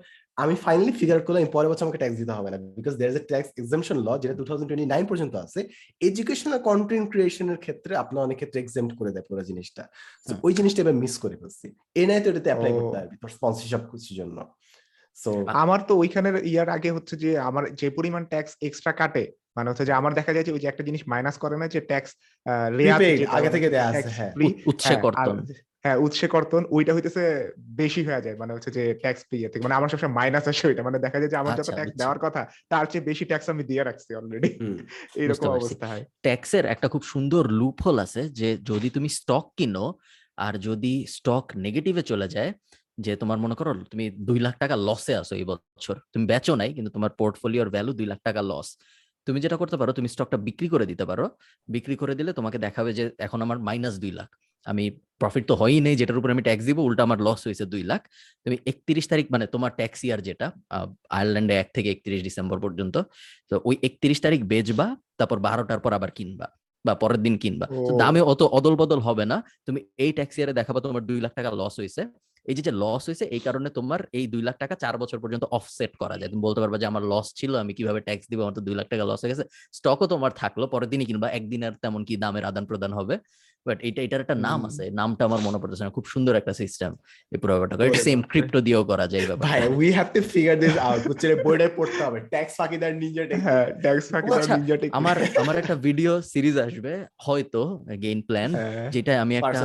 [0.43, 3.24] আমি ফাইনালি ফিগার করলাম পরের বছর আমাকে ট্যাক্স দিতে হবে না because there is a
[3.31, 5.61] tax exemption law যেটা টু থাউজেন্ড টোয়েন্টি নাইন পর্যন্ত আছে।
[6.09, 9.82] এডুকেশনাল কন্টেন্ট ক্রিয়েশনের ক্ষেত্রে আপনার অনেক ক্ষেত্রে এক্সাম করে দেয় পুরো জিনিসটা।
[10.47, 11.66] ওই জিনিসটা এবার মিস করে ফেলছি।
[12.02, 14.39] এনআই তো এটাতে অ্যাপ্লাই। করতে পারবি তোর স্পন্সরশিপ কিছুর জন্য।
[15.62, 19.24] আমার তো ওইখানের ইয়ার আগে হচ্ছে যে আমার যে পরিমাণ ট্যাক্স এক্সট্রা কাটে
[19.57, 21.81] মানে হচ্ছে যে আমার দেখা যায় যে ওই যে একটা জিনিস মাইনাস করে না যে
[21.81, 22.11] ট্যাক্স
[23.37, 24.33] আগে থেকে দেয়া আছে, হ্যাঁ।
[24.71, 25.37] উৎসে কর্তন।
[25.85, 27.23] হ্যাঁ উৎসে কর্তন ওইটা হইতেছে
[27.77, 30.83] বেশি হয়ে যায় মানে হচ্ছে যে ট্যাক্স ফ্রি থেকে। মানে আমার সবসময় মাইনাস আসে ওইটা
[30.83, 33.63] মানে দেখা যায় যে আমার যত আচ্ছা, ট্যাক্স দেওয়ার কথা তার চেয়ে বেশি ট্যাক্স আমি
[33.65, 34.77] দিয়ে রাখছি অলরেডি হুম।
[35.21, 39.87] এইরকম অবস্থা হয়। ট্যাক্সের একটা খুব সুন্দর লুপ হোল আছে যে যদি তুমি স্টক কিনো
[40.39, 42.51] আর যদি স্টক নেগেটিভে চলে যায়
[42.99, 46.71] যে তোমার মনে করো তুমি দুই লাখ টাকা লসে আসো এই বছর তুমি বেচো নাই
[46.75, 48.69] কিন্তু তোমার পোর্টফোলিওর ভ্যালু দুই লাখ টাকা লস
[49.27, 51.25] তুমি যেটা করতে পারো তুমি স্টকটা বিক্রি করে দিতে পারো।
[51.69, 54.31] বিক্রি করে দিলে তোমাকে দেখাবে যে এখন আমার মাইনাস দুই লাখ।
[54.67, 54.85] আমি
[55.21, 58.03] প্রফিট তো হয়ই নেই যেটার উপর আমি ট্যাক্স দিব উল্টা আমার লস হয়েছে দুই লাখ।
[58.45, 60.47] তুমি একত্রিশ তারিখ মানে তোমার ট্যাক্স ইয়ার যেটা
[61.17, 62.97] আয়ারল্যান্ডে এক থেকে একত্রিশ ডিসেম্বর পর্যন্ত
[63.51, 64.87] তো ওই একত্রিশ তারিখ বেচবা
[65.19, 66.47] তারপর বারোটার পর আবার কিনবা
[66.85, 67.67] বা পরের দিন কিনবা।
[68.01, 69.37] দামে অত অদল বদল হবে না।
[69.67, 72.03] তুমি এই ট্যাক্স ইয়ারে দেখাবা তোমার দুই লাখ টাকা লস হয়েছে।
[72.51, 75.45] এই যে যে লস হয়েছে এই কারণে তোমার এই দুই লাখ টাকা চার বছর পর্যন্ত
[75.59, 78.39] অফসেট করা যায়। তুমি বলতে পারবা যে আমার লস ছিল আমি কীভাবে ট্যাক্স দিব?
[78.45, 79.45] আমার তো দুই লাখ টাকা লস হয়ে গেছে।
[79.79, 83.16] স্টকও তোমার থাকল পরের দিনই কিনবা। একদিনের তেমন কি দামের আদান প্রদান হবে।
[83.66, 86.91] বাট এটা এটার একটা নাম আছে। নামটা আমার মনে পড়তেছে না। খুব সুন্দর একটা সিস্টেম
[87.33, 90.57] এই পুরো ব্যাপারটা। এটা সেম ক্রিপ্টো দিয়েও করা যায় এই ভাই we have to figure
[90.62, 94.97] this out বুঝছে বইটাই পড়তে হবে। ট্যাক্স ফাঁকিদার নিনজা হ্যাঁ ট্যাক্স ফাঁকি আচ্ছা, নিনজা টেকনিক
[95.01, 96.93] আমার আমার একটা ভিডিও সিরিজ আসবে
[97.27, 97.62] হয়তো
[98.05, 98.51] গেইন প্ল্যান।
[98.95, 99.61] যেটা আমি একটা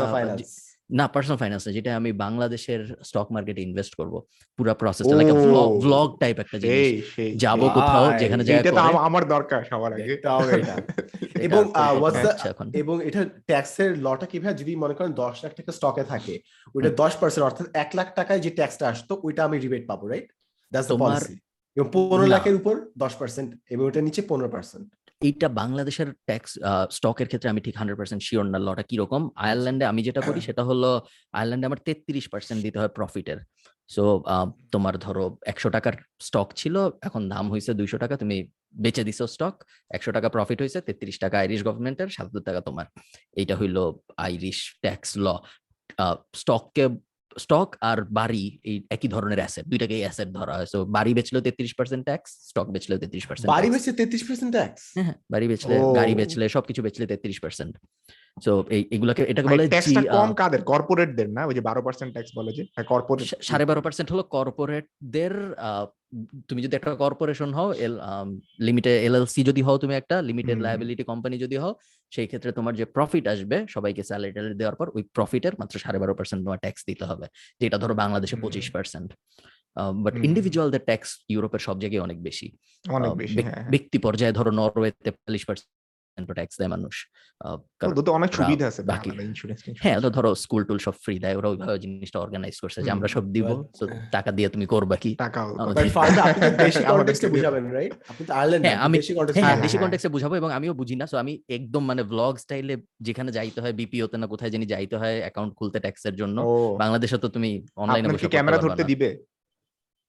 [0.90, 4.14] পার্সোনাল ফাইন্যান্স না পার্সোনাল ফাইন্যান্স যেটা আমি বাংলাদেশের স্টক মার্কেটে ইনভেস্ট করব।
[4.60, 7.04] পুরো প্রসেসটা লাইক ও। ভ্লগ টাইপ একটা জিনিস।
[7.36, 10.76] যাব কোথাও যেখানে জায়গা এইটা তো আমার দরকার সবার আগে। এটা এটা।
[11.40, 11.64] এবং
[12.82, 14.54] এবং এটা ট্যাক্সের লটা কি ভাই?
[14.54, 16.34] যদি মনে করেন দশ লাখ টাকা স্টকে থাকে
[16.76, 20.28] ওটা দশ পার্সেন্ট অর্থাৎ এক লাখ টাকায় যে ট্যাক্সটা আসতো ওইটা আমি রিবেট পাবো রাইট
[20.72, 21.36] দ্যাটস দ্য পলিসি
[21.78, 24.88] এবং পনেরো না। লাখের উপর দশ পার্সেন্ট এবং ওটার নিচে পনেরো পার্সেন্ট
[25.22, 26.52] এইটা বাংলাদেশের ট্যাক্স
[26.98, 30.64] স্টকের ক্ষেত্রে আমি ঠিক হান্ড্রেড পার্সেন্ট শিওর না লটা কীরকম। আয়ারল্যান্ডে আমি যেটা করি সেটা
[30.70, 30.90] হলো
[31.38, 33.40] আয়ারল্যান্ডে আমার তেত্রিশ পার্সেন্ট দিতে হয় প্রফিটের
[33.90, 34.04] সো
[34.74, 35.96] তোমার ধরো একশো টাকার
[36.28, 36.76] স্টক ছিল
[37.08, 38.38] এখন দাম হয়েছে দুইশো টাকা তুমি
[38.84, 39.56] বেচে দিছো স্টক
[39.96, 42.86] একশো টাকা প্রফিট হয়েছে তেত্রিশ টাকা আইরিশ গভর্নমেন্টের সাতাত্তর টাকা তোমার।
[43.40, 43.78] এইটা হইল
[44.28, 45.28] আইরিশ ট্যাক্স ল
[46.42, 46.86] স্টককে
[47.36, 51.74] স্টক আর বাড়ি এই একই ধরনের অ্যাসেট দুইটাকেই অ্যাসেট ধরা হয়। সো বাড়ি বেচলেও তেত্রিশ
[51.80, 55.76] পার্সেন্ট ট্যাক্স স্টক বেচলেও তেত্রিশ পার্সেন্ট বাড়ি বেশি তেত্রিশ পার্সেন্ট ট্যাক্স হ্যাঁ হ্যাঁ, বাড়ি বেচলে
[56.00, 57.74] গাড়ি বেচলে সবকিছু বেচলে তেত্রিশ পার্সেন্ট
[58.38, 60.62] সো এই এগুলাকে এটাকে বলে ট্যাক্সটা কম কাদের?
[60.72, 61.42] কর্পোরেটদের না?
[61.46, 65.34] ওই যে বারো পার্সেন্ট ট্যাক্স বলে যে কর্পোরেট বারো পার্সেন্ট হলো কর্পোরেটদের
[66.50, 67.96] তুমি যদি একটা কর্পোরেশন হও এল
[68.68, 71.74] লিমিটেড এলএলসি যদি হও তুমি একটা লিমিটেড। লায়াবিলিটি কোম্পানি যদি হও
[72.12, 76.00] সেই ক্ষেত্রে তোমার যে প্রফিট আসবে সবাইকে স্যালারি ট্যালারি দেওয়ার পর ওই প্রফিটের মাত্র সাড়ে
[76.00, 77.26] বারো পার্সেন্ট তোমার ট্যাক্স দিতে হবে
[77.62, 79.10] যেটা ধরো বাংলাদেশে পঁচিশ পার্সেন্ট
[80.04, 82.48] বাট। ইন্ডিভিজুয়ালদের ট্যাক্স ইউরোপের সব জায়গায় অনেক বেশি
[82.86, 83.12] হ্যাঁ
[83.48, 85.70] হ্যাঁ। ব্যক্তি পর্যায়ে ধরো নরওয়েতে চল্লিশ পার্সেন্ট
[86.30, 86.96] ট্যাক্স দেয় মানুষ।
[88.00, 89.12] তো অনেক সুবিধা আছে বাকি-
[89.84, 93.08] হ্যাঁ তো ধরো স্কুল টুল সব ফ্রি দেয় ওরা ওইভাবে জিনিসটা অর্গানাইজ করছে যে আমরা
[93.16, 93.48] সব দিব
[93.80, 95.12] তো টাকা দিয়ে তুমি করবা কি?
[95.58, 95.82] তো
[96.60, 96.80] দেশি
[98.20, 98.64] তো আয়ারল্যান্ড
[99.40, 103.30] হ্যাঁ, হ্যাঁ। কন্টেক্সে বুঝাবো এবং আমিও বুঝি না সো আমি একদম মানে ব্লগ স্টাইলে যেখানে
[103.32, 106.38] যাইতে হয় বিপিওতে না কোথায় জানি যাইতে হয় অ্যাকাউন্ট খুলতে ট্যাক্সের জন্য।
[106.78, 109.10] বাংলাদেশে তো তুমি অনলাইনে ক্যামেরা ধরতে দিবে।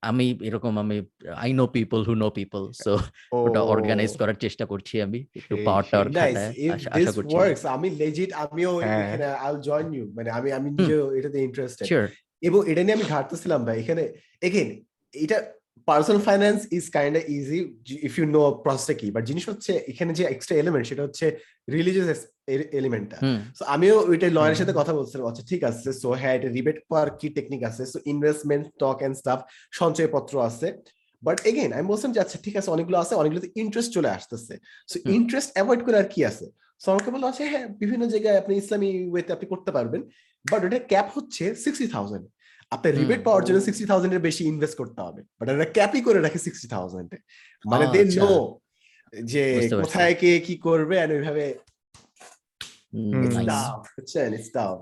[0.02, 0.96] আমি এরকম আমি
[1.36, 2.92] I know people who know people so
[3.38, 6.08] ওটা অর্গানাইজ করার চেষ্টা করছি আমি। একটু পাওয়ার টাওয়ার
[6.68, 10.96] আশা- করছি ওয়ার্কস আমি লেজিট আমিও হ্যাঁ। এখানে আই জয়েন ইউ মানে আমি আমি নিজে
[11.18, 11.86] এটাতে ইন্টারেস্টেড
[12.42, 14.02] এবং এটা নিয়ে আমি ঘাটতেছিলাম ভাই এখানে
[14.42, 14.68] এগেইন
[15.14, 15.36] এটা
[15.90, 17.58] personal finance is kind of easy
[18.08, 21.26] if you know প্রসেসটা কি বাট জিনিস হচ্ছে এখানে যে এক্সট্রা এলিমেন্ট সেটা হচ্ছে
[21.76, 22.20] রিলিজিয়াস
[22.80, 23.18] এলিমেন্টটা
[23.58, 27.08] সো আমিও ওইটা লয়ারের। সাথে কথা বলছিলাম আচ্ছা ঠিক আছে সো হ্যাঁ এটা রিবেট পাওয়ার
[27.20, 27.82] কি টেকনিক আছে?
[27.92, 29.40] So investment stock and stuff
[29.80, 30.66] সঞ্চয়পত্র আছে।
[31.22, 34.54] বাট এগেন আমি বলছিলাম যে আচ্ছা ঠিক আছে অনেকগুলো আছে অনেকগুলোতে ইন্টারেস্ট চলে আসতেছে।
[34.90, 36.46] সো ইন্টারেস্ট অ্যাভয়েড করে আর কি আছে?
[36.82, 40.00] সো আমাকে বলল আচ্ছা হ্যাঁ বিভিন্ন জায়গায় আপনি ইসলামী ওয়েতে আপনি করতে পারবেন
[40.44, 42.24] বাট ওটা ক্যাপ হচ্ছে সিক্সটি থাউজেন্ড
[42.72, 46.38] আপনার রিবেট পাওয়ার জন্য সিক্সটি থাউজেন্ডের বেশি ইনভেস্ট করতে হবে। বাট ওটা ক্যাপই করে রাখে
[46.38, 47.10] সিক্সটি থাউজেন্ড
[47.64, 48.60] মানে দে আচ্ছা। নো
[49.12, 51.54] যে কোথায় কে কি করবে and ওইভাবে.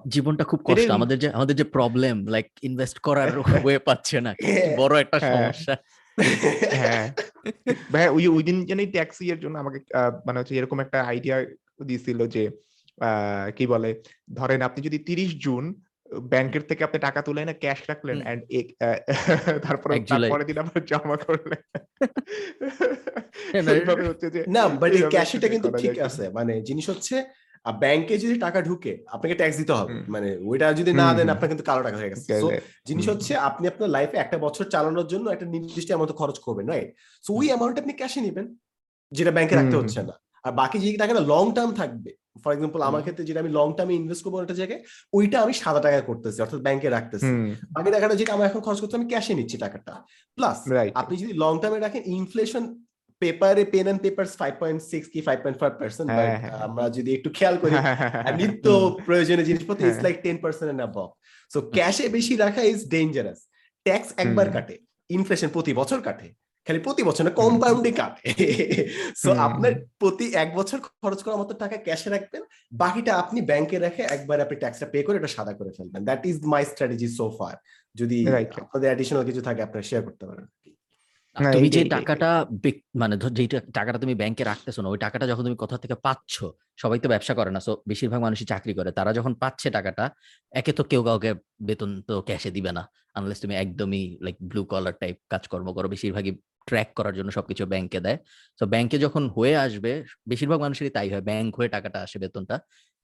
[0.09, 3.28] জীবনটা খুব কষ্ট। আমাদের যে আমাদের যে প্রবলেম লাইক ইনভেস্ট করার
[3.66, 5.74] ওয়ে পাচ্ছে না। হ্যাঁ। বড় একটা হ্যাঁ। সমস্যা।
[6.70, 7.12] হ্যাঁ।
[7.93, 11.36] ভাই ওই ওই দিন জানি ট্যাক্সি এর জন্য আমাকে আহ, মানে হচ্ছে এরকম একটা আইডিয়া
[11.85, 12.51] দিয়েছিল যে
[13.01, 14.02] আহ, কি বলে?
[14.35, 15.65] ধরেন আপনি যদি তিরিশ জুন
[16.32, 18.43] ব্যাংকের থেকে আপনি টাকা তুলে না ক্যাশ রাখলেন। এন্ড
[19.66, 21.62] তারপরে তারপরে দিন আবার জমা করলেন।
[24.56, 27.16] না বাট এই ক্যাশটা কিন্তু ঠিক আছে। মানে জিনিস হচ্ছে
[27.82, 31.64] ব্যাংকে যদি টাকা ঢুকে আপনাকে ট্যাক্স দিতে হবে। মানে ওইটা যদি না দেন আপনার কিন্তু
[31.64, 32.28] কালো টাকা হয়ে গেছে।
[32.89, 36.89] জিনিস হচ্ছে আপনি আপনার লাইফে একটা বছর চালানোর জন্য একটা নির্দিষ্ট অ্যামাউন্ট খরচ করবেন রাইট
[37.24, 38.47] সো ওই অ্যামাউন্ট আপনি ক্যাশে নেবেন
[39.12, 40.14] যেটা ব্যাংকে রাখতে হচ্ছে না।
[40.44, 42.10] আর বাকি যে টাকাটা লং টার্ম থাকবে
[42.43, 44.81] ফর এক্সাম্পল আমার ক্ষেত্রে যেটা আমি লং টার্মে ইনভেস্ট করব একটা জায়গায়
[45.12, 47.31] ওইটা আমি সাদা টাকা করতেছি অর্থাৎ ব্যাংকে রাখতেছি।
[47.74, 49.93] বাকি টাকাটা যেটা আমার এখন খরচ করতে আমি ক্যাশে নিচ্ছি টাকাটা।
[50.39, 50.59] প্লাস
[51.01, 52.65] আপনি যদি লং টার্মে রাখেন ইনফ্লেশন
[53.23, 56.85] পেপারে pen and paper five point six কি ফাইভ পয়েন্ট ফাইভ পার্সেন্ট হ্যাঁ, হ্যাঁ। আমরা
[56.97, 57.77] যদি একটু খেয়াল করি
[58.27, 58.66] আর নিত্য
[59.06, 61.09] প্রয়োজনীয় জিনিসপত্র হ্যাঁ। Like ten percent and above
[61.51, 63.40] so ক্যাশে বেশি রাখা ইজ ডেঞ্জারাস
[63.86, 64.74] ট্যাক্স একবার কাটে
[65.10, 66.28] ইনফ্লেশন প্রতি বছর কাটে।
[66.69, 68.23] খালি প্রতি বছর না কম্পাউন্ডে কাটে।
[69.23, 72.43] সো। আপনার প্রতি এক বছর খরচ করার মতো টাকা ক্যাশে রাখবেন
[72.73, 76.36] বাকিটা আপনি ব্যাংকে রেখে একবার আপনি ট্যাক্সটা পে করে এটা সাদা করে ফেলবেন। That is
[76.53, 77.55] my strategy so far
[77.95, 78.19] যদি.
[78.61, 80.47] আপনাদের অ্যাডিশনাল কিছু থাকে আপনারা শেয়ার করতে পারেন।
[81.36, 82.31] তুমি যে। টাকাটা
[82.95, 86.35] মানে ধর যেই টাকাটা তুমি ব্যাংকে রাখতেছো না ওই টাকাটা যখন তুমি কোথা থেকে পাচ্ছ
[86.78, 90.05] সবাই তো ব্যবসা করে না। সো বেশিরভাগ মানুষই চাকরি করে। তারা যখন পাচ্ছে টাকাটা
[90.53, 91.31] একে তো কেউ কাউকে
[91.69, 92.82] বেতন তো ক্যাশে দিবে না
[93.15, 96.32] আনলেস তুমি একদমই লাইক ব্লু কলার টাইপ কাজকর্ম করো। বেশিরভাগই
[96.69, 98.19] ট্র্যাক করার জন্য সবকিছু ব্যাংকে দেয়।
[98.61, 99.93] তো ব্যাংকে যখন হয়ে আসবে
[100.31, 102.57] বেশিরভাগ মানুষেরই তাই হয় ব্যাংক হয়ে টাকাটা আসে বেতনটা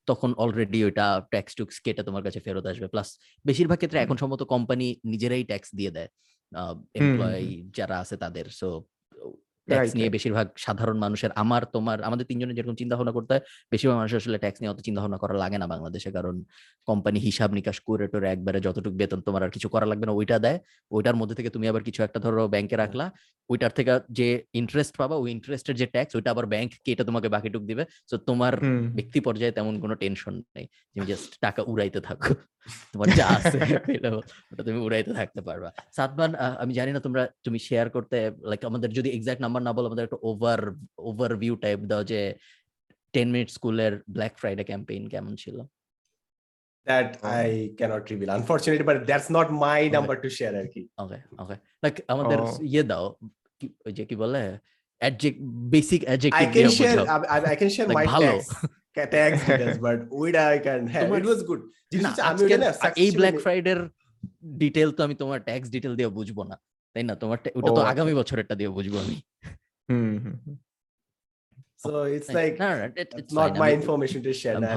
[0.09, 3.09] তখন অলরেডি ওইটা ট্যাক্স টুক্স কেটে তোমার কাছে ফেরত আসবে। প্লাস
[3.45, 6.11] বেশিরভাগ ক্ষেত্রে এখন সম্ভবত কোম্পানি নিজেরাই ট্যাক্স দিয়ে দেয়
[7.01, 8.69] এমপ্লয়ি যারা আছে তাদের। সো
[9.69, 13.43] ট্যাক্স নিয়ে বেশিরভাগ সাধারণ মানুষের আমার তোমার আমাদের তিনজনের যেরকম চিন্তা ভাবনা করতে হয়
[13.73, 16.35] বেশিরভাগ মানুষের আসলে ট্যাক্স নিয়ে অত চিন্তা ভাবনা করা লাগে না বাংলাদেশে। কারণ
[16.89, 20.37] কোম্পানি হিসাব নিকাশ করে টোরে একবারে যতটুকু বেতন তোমার আর কিছু করা লাগবে না ওইটা
[20.39, 20.59] দেয়।
[20.91, 23.07] ওইটার মধ্যে থেকে তুমি আবার কিছু একটা ধরো ব্যাংকে রাখলা
[23.51, 27.63] ওইটার থেকে যে ইন্টারেস্ট পাবা ওই ইন্টারেস্টের যে ট্যাক্স ওইটা আবার ব্যাংক কেটে তোমাকে বাকিটুক
[27.71, 28.53] দিবে। তো তোমার
[28.99, 32.31] ব্যক্তি পর্যায়ে তেমন কোনো টেনশন নেই। তুমি জাস্ট টাকা উড়াইতে থাকো।
[32.93, 33.59] তোমার যা আছে
[34.53, 38.63] ওটা তুমি উড়াইতে থাকতে পারবা। সাতমান আহ, আমি জানি না তোমরা তুমি শেয়ার করতে লাইক
[38.65, 40.61] আমাদের যদি এক্সাক্ট নাম্বার না বলো আমাদের একটা ওভার
[41.01, 42.21] ওভারভিউ টাইপ দাও যে
[43.15, 45.59] টেন মিনিট স্কুলের ব্ল্যাক ফ্রাইডে ক্যাম্পেইন কেমন ছিল
[46.87, 47.05] Oh.
[47.33, 47.49] I
[47.79, 49.93] can't reveal unfortunately but that's not my Okay.
[49.93, 52.39] Number two share আর কি ওকে ওকে লাইক আমাদের.
[52.65, 53.05] ইয়ে দাও
[53.61, 54.43] কি- ওই যে কি বলে
[55.71, 58.49] basic I adjective share I, I- I can share Like my ভালো। tags
[58.97, 61.61] ca- tags details but ওইটা I can হ্যাঁ তোমার- it was good
[61.93, 62.43] জিনিস আমি
[62.97, 63.79] এই ব্ল্যাক ফ্রাইডের
[64.63, 66.57] ডিটেল তো আমি তোমার ট্যাক্স ডিটেল দিয়ে বুঝব না
[66.97, 69.17] তাই না তোমার ওটা তো আচ্ছা। আগামী বছরেরটা দিয়ে বুঝব আমি
[69.89, 70.15] হুম
[74.57, 74.69] না,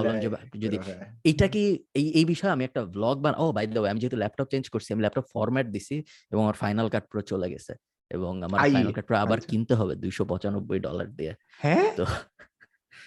[0.63, 1.63] যদি হ্যাঁ। এইটা কি
[1.95, 4.89] এই এই বিষয়ে আমি একটা ব্লগ বান ও বাই দ্য আমি যেহেতু ল্যাপটপ চেঞ্জ করছি
[4.93, 5.95] আমি ল্যাপটপ ফরম্যাট দিছি
[6.31, 7.73] এবং আমার ফাইনাল কাট প্রো চলে গেছে
[8.11, 11.33] এবং আমার আই, ফাইনাল কাট প্রো আবার আচ্ছা। কিনতে হবে দুইশো পঁচানব্বই ডলার দিয়ে
[11.63, 12.05] হ্যাঁ তো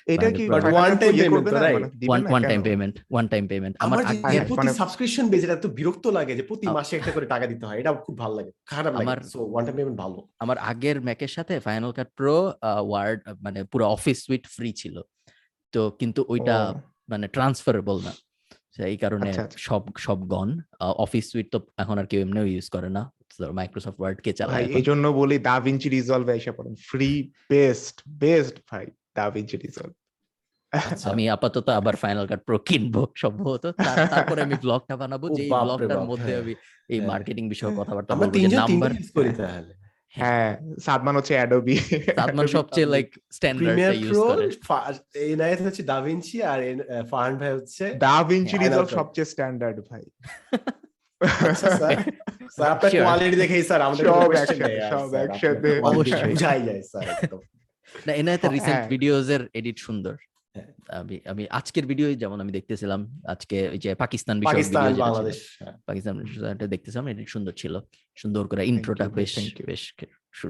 [0.06, 0.48] এটা কি?
[0.48, 1.28] মানে দিবে
[2.08, 5.44] one one time payment one time payment আমার আমার যে আগের আগে- প্রতি সাবস্ক্রিপশন বেজ
[5.44, 8.34] এটা তো বিরক্ত লাগে যে প্রতি মাসে একটা করে টাকা দিতে হয়। এটা খুব ভালো
[8.34, 12.08] লাগে। খারাপ লাগে। আমার- সো ওয়ান টাইম পেমেন্ট ভালো। আমার আগের ম্যাকের সাথে ফাইনাল কাট
[12.16, 15.00] প্রো ওয়ার্ড মানে পুরো অফিস সুইট ফ্রি ছিল।
[15.72, 18.12] তো কিন্তু ওইটা মানে ট্রান্সফারেবল না।
[18.84, 22.68] এই কারণে আচ্ছা, আচ্ছা। সব সব গন অফিস সুইট তো এখন আর কেউ এমনিও ইউজ
[22.68, 23.12] করে না।
[23.52, 28.56] মাইক্রোসফট ওয়ার্ড কে চালায় এই জন্য বলি দা ভিঞ্চি রিজলভ এসে পড়েন। ফ্রি বেস্ট বেস্ট
[28.70, 28.86] ভাই।
[29.16, 29.92] দা ভিঞ্চি রিজলভ
[30.72, 33.64] আচ্ছা। আমি আপাতত আবার ফাইনাল কাট প্রো কিনবো সম্ভবত
[34.12, 36.52] তারপরে আমি ব্লগটা বানাবো যে ব্লগটার মধ্যে আমি
[36.90, 39.72] এই। মার্কেটিং বিষয়ে কথাবার্তা বলব যে নাম্বার করি তাহলে
[40.14, 40.50] হ্যাঁ
[40.80, 41.76] সাদমান হচ্ছে অ্যাডোবি
[42.18, 44.44] সাদমান সবচেয়ে লাইক স্ট্যান্ডার্ডটা ইউজ করে
[45.26, 46.86] এনআইএস হচ্ছে দাভিঞ্চি আর এন-
[47.34, 50.04] ভাই হচ্ছে দা ভিঞ্চি হ্যাঁ, রিজলভ সবচেয়ে স্ট্যান্ডার্ড ভাই
[52.52, 57.40] স্যার আপনার কোয়ালিটি দেখেই স্যার আমাদের সব একসাথে, সব একসাথে, অবশ্যই। বোঝাই যায় স্যার একদম।
[58.06, 60.14] না এনায়েতে রিসেন্ট হ্যাঁ। ভিডিওস এর এডিট সুন্দর
[60.54, 60.68] হ্যাঁ।
[61.00, 66.14] আমি আমি আজকের ভিডিও যেমন আমি দেখতেছিলাম আজকে ওই যে পাকিস্তান পাকিস্তান বাংলাদেশ হ্যাঁ। পাকিস্তান
[66.74, 67.74] দেখতেছিলাম এডিট সুন্দর ছিল
[68.18, 69.32] সুন্দর করে ইন্ট্রোটা বেশ.
[69.68, 69.82] বেশ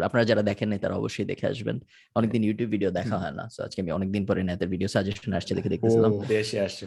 [0.01, 1.77] আপনারা যারা দেখেন নাই তারা অবশ্যই দেখে আসবেন
[2.17, 5.71] অনেকদিন ইউটিউব ভিডিও দেখা হয় না আজকে আমি অনেকদিন পরে নেতের ভিডিও সাজেশন আসছে দেখে
[5.75, 6.11] দেখতেছিলাম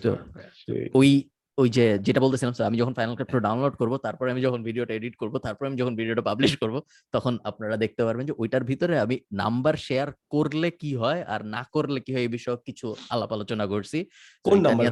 [0.04, 0.12] তো
[0.94, 1.10] ওই
[1.58, 4.60] ওই যে যেটা বলতেছিলাম স্যার আমি যখন ফাইনাল কাট প্রো ডাউনলোড করব তারপরে আমি যখন
[4.64, 6.76] ভিডিওটা এডিট করব তারপরে আমি যখন ভিডিওটা পাবলিশ করব
[7.14, 11.62] তখন আপনারা দেখতে পারবেন যে ওইটার ভিতরে আমি নাম্বার শেয়ার করলে কি হয় আর না
[11.76, 14.00] করলে কি হয় এই বিষয়ে কিছু আলাপ আলোচনা করছি।
[14.46, 14.86] কোন নাম্বার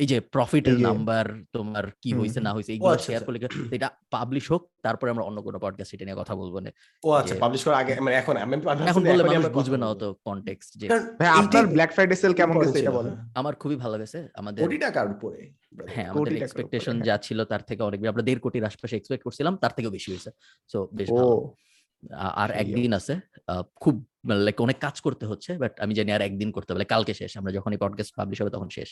[0.00, 1.24] এই যে প্রফিটের নাম্বার
[1.54, 3.38] তোমার কি হয়েছে না হয়েছে এগুলো আচ্ছা, শেয়ার আচ্ছা। করলে
[3.76, 6.70] এটা পাবলিশ হোক তারপরে আমরা অন্য কোনো পডকাস্ট এটা নিয়ে কথা বলব না
[7.02, 8.52] ও আচ্ছা পাবলিশ করার আগে মানে এখন আমি
[8.84, 10.86] এখন বললে মানুষ আমরা বুঝবে না। অত কনটেক্সট যে
[11.18, 14.78] ভাই আপনার ব্ল্যাক ফ্রাইডে সেল কেমন গেছে এটা বলেন। আমার খুবই ভালো গেছে আমাদের কোটি
[14.78, 15.40] টাকার উপরে
[15.88, 18.94] হ্যাঁ কোটি আমাদের এক্সপেকটেশন হ্যাঁ। যা ছিল তার থেকে অনেক বেশি। আমরা দেড় কোটির আশপাশে
[18.96, 20.30] এক্সপেক্ট করছিলাম তার থেকেও বেশি হয়েছে
[20.70, 21.34] সো বেশ ভালো
[22.42, 23.14] আর একদিন আছে
[23.44, 23.94] আহ, খুব
[24.38, 27.52] লাইক অনেক কাজ করতে হচ্ছে বাট আমি জানি আর একদিন করতে হবে কালকে শেষ আমরা
[27.56, 28.88] যখন এই পডকাস্ট পাবলিশ হবে তখন শেষ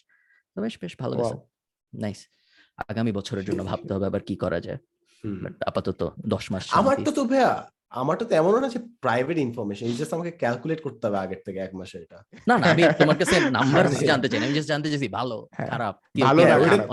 [0.57, 1.35] বেশ বেশ ভালো গেছে।
[1.93, 2.21] নাইস।
[2.91, 4.81] আগামী বছরের জন্য ভাবতে হবে আবার কি করা যায়।
[5.25, 7.53] বাট আপাতত দশ মাস আমার শান্তি। তো ভাইয়া
[8.01, 11.73] আমার তো এমনও না যে প্রাইভেট ইনফরমেশন জাস্ট আমাকে ক্যালকুলেট করতে হবে আগের থেকে এক
[11.81, 15.37] মাসে এটা। না না আমি তোমার কাছে নাম্বার জানতে চাই আমি জাস্ট জানতে চাইছি ভালো
[15.49, 15.95] হ্যাঁ, খারাপ
[16.27, 16.41] ভালো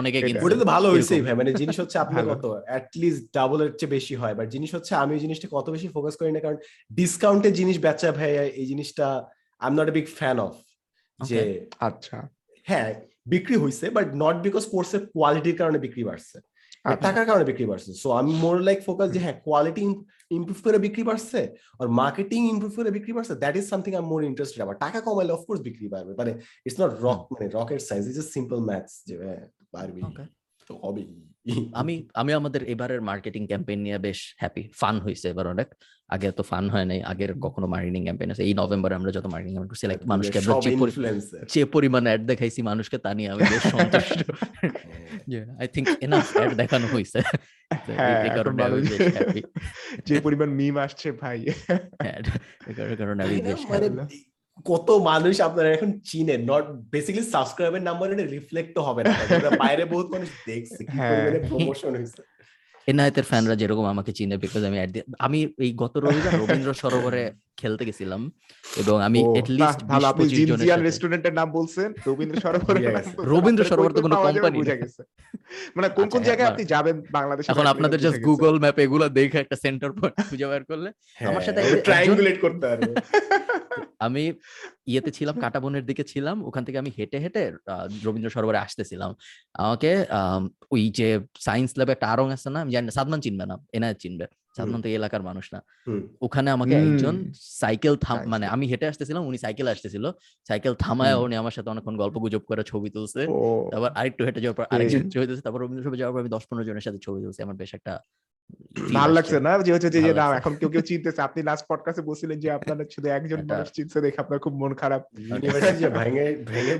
[0.02, 3.60] অনেকে কিনছে ওটা তো ভালো এরকম। ভাই মানে জিনিস হচ্ছে আপনি ভালো। কত অ্যাটলিস্ট ডাবল
[3.64, 6.42] এর চেয়ে বেশি হয় বাট জিনিস হচ্ছে আমি ওই জিনিসটা কত বেশি ফোকাস করি না
[6.46, 6.58] কারণ
[6.92, 8.32] ডিসকাউন্টের জিনিস বেচা ভাই
[8.62, 9.06] এই জিনিসটা
[9.62, 10.54] I am not a big fan of
[11.20, 11.40] যে
[11.80, 12.18] আচ্ছা।
[12.68, 12.90] হ্যাঁ
[13.26, 16.38] বিক্রি হয়েছে বাট নট বিকজ কোর্সের কোয়ালিটির কারণে বিক্রি বাড়ছে।
[16.86, 19.82] আচ্ছা। টাকার কারণে বিক্রি বাড়ছে। সো আমি মোর লাইক ফোকাস যে হ্যাঁ কোয়ালিটি
[20.32, 21.40] ইমপ্রুভ করে বিক্রি বাড়ছে
[21.80, 25.34] আর মার্কেটিং ইমপ্রুভ করে বিক্রি বাড়ছে that is something I more interested আমার টাকা কমাইলে
[25.34, 26.32] অফকোর্স বিক্রি বাড়বে মানে
[26.66, 29.42] ইটস নট রক মানে রকের size is a simple maths যে বাড়বে
[29.74, 30.02] পারবি.
[30.70, 31.08] তো হবেই
[31.74, 35.68] আমি আমি আমাদের এবারের মার্কেটিং ক্যাম্পেইন নিয়ে বেশ হ্যাপি ফান হয়েছে এবার অনেক।
[36.10, 39.54] আগে তো ফান হয় নাই আগের কখনো মার্কেটিং ক্যাম্পেইন আছে। এই নভেম্বরে আমরা যত মার্কেটিং
[39.54, 40.62] ক্যাম্পেইন করছি লাইক মানুষকে সব
[41.48, 44.32] যে পরিমাণ অ্যাড দেখাইছি মানুষকে তা নিয়ে আমি বেশ সন্তুষ্ট।
[45.60, 47.20] আই থিঙ্ক এনাফ অ্যাড দেখানো হয়েছে।
[47.72, 48.24] হ্যাঁ,
[50.06, 51.46] যে পরিমাণ মিম আসছে ভাই।
[52.02, 52.20] হ্যাঁ
[52.68, 54.31] এই কারণে- কারণে আমি বেশ মানে।
[54.66, 59.12] কত মানুষ আপনারা এখন চিনে নট বেসিক্যালি সাবস্ক্রাইবের নাম্বার এটা রিফ্লেক্ট তো হবে না।
[59.58, 62.22] বাইরে বহুত মানুষ দেখছে কি হ্যাঁ। প্রমোশন হয়েছে।
[62.88, 64.78] এনআইতের ফ্যানরা যেরকম আমাকে চিনে বিকজ আমি
[65.20, 67.24] আমি এই গত রবিবার রবীন্দ্র সরোবরে
[67.62, 68.22] খেলতে গেছিলাম
[68.78, 73.14] এবং আমি ও, এট লিস্ট ভালো। আপনি 20 জনের জিনজিয়ান রেস্টুরেন্টের নাম বলছেন রবীন্দ্র বলছেন,
[73.32, 75.02] রবীন্দ্র সরোবর তো কোনো পাওয়া যাবে company বুঝা না। গেছে।
[75.76, 79.38] মানে কোন কোন আচ্ছা, জায়গায় আপনি যাবেন বাংলাদেশে এখন আপনাদের জাস্ট গুগল ম্যাপ এগুলো দেখে
[79.42, 80.90] একটা সেন্টার পয়েন্ট খুঁজে বের করলে
[81.22, 82.92] আমার সাথে ট্রায়াঙ্গুলেট হ্যাঁ, করতে পারবে।
[84.06, 84.24] আমি
[84.86, 89.12] ইয়েতে ছিলাম কাটাবনের দিকে ছিলাম ওখান থেকে আমি হেঁটে হেঁটে আহ, রবীন্দ্র সরোবরে আসতেছিলাম।
[89.56, 91.08] আমাকে আম, ওই যে
[91.40, 94.26] সায়েন্স ল্যাবে একটা আরং আছে না আমি জানি না সাদমান চিনবে না এনায়েত চিনবে।
[94.58, 95.60] সাদমান তো এই এলাকার মানুষ না।
[96.22, 97.16] ওখানে আমাকে একজন
[97.62, 100.06] সাইকেল থাম মানে আমি হেঁটে আসতেছিলাম উনি সাইকেল আসতেছিল।
[100.50, 103.22] সাইকেল থামায় উনি আমার সাথে অনেকক্ষণ গল্প গুজব করে ছবি তুলছে।
[103.72, 106.44] তারপর আরেকটু হেঁটে যাওয়ার পর আরেকজন ছবি তুলছে। তারপর রবীন্দ্র সভা যাওয়ার পর আমি দশ
[106.50, 107.94] পনেরো জনের সাথে ছবি তুলছি। আমার বেশ একটা
[108.94, 109.52] ভালো লাগছে না?
[109.66, 113.08] যে হচ্ছে যে না এখন কেউ কেউ চিনতেছে। আপনি লাস্ট পডকাস্টে বলছিলেন যে আপনার শুধু
[113.10, 115.84] একজন মানুষ চিনছে দেখে আপনার খুব মন খারাপ। ইউনিভার্সিটি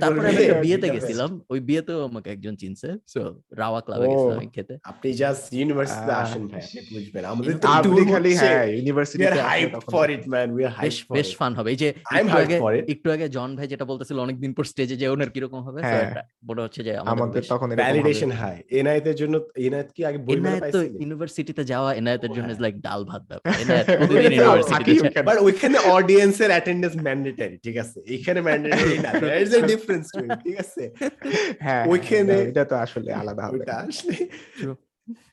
[0.00, 3.20] তারপরে আমি বিয়েতে গেছিলাম। ওই বিয়েতেও আমাকে একজন চিনছে। সো
[3.56, 6.60] রাওয়া ক্লাবে গেছিলাম আমি খেতে। আপনি জাস্ট ইউনিভার্সিটিতে আসেন ভাই
[6.92, 9.24] বুঝবেন। আমাদের তো আপনি খালি হ্যাঁ university
[9.92, 10.48] for it, man.
[10.56, 12.56] We are বেশ বেশ ফান হবে। এই যে একটু আগে
[12.88, 15.80] একটু আগে জন ভাই যেটা বলতেছিল অনেকদিন পর স্টেজে যে ওনার কীরকম হবে?
[15.82, 21.51] হ্যাঁ। মনে হচ্ছে যে আমাদের তখন। ভ্যালিডেশন হাই এনআইতের জন্য এনআইত কি আগে বই পাইছিলেন?
[21.52, 23.52] ইউনিভার্সিটিতে যাওয়া এনায়েতের জন্য। লাইক ডাল ভাত ব্যাপার।
[25.24, 28.00] বাট ওইখানে অডিয়েন্সের অ্যাটেন্ডেন্স ম্যান্ডেটরি ঠিক আছে?
[28.14, 30.10] এখানে ম্যান্ডেটরি না। দেয়ার ইজ আ ডিফারেন্স
[30.44, 30.90] ঠিক আছে?
[31.60, 34.26] হ্যাঁ ওইখানে- হ্যাঁ, এটা তো আসলে আলাদা হবে। এটা আসলে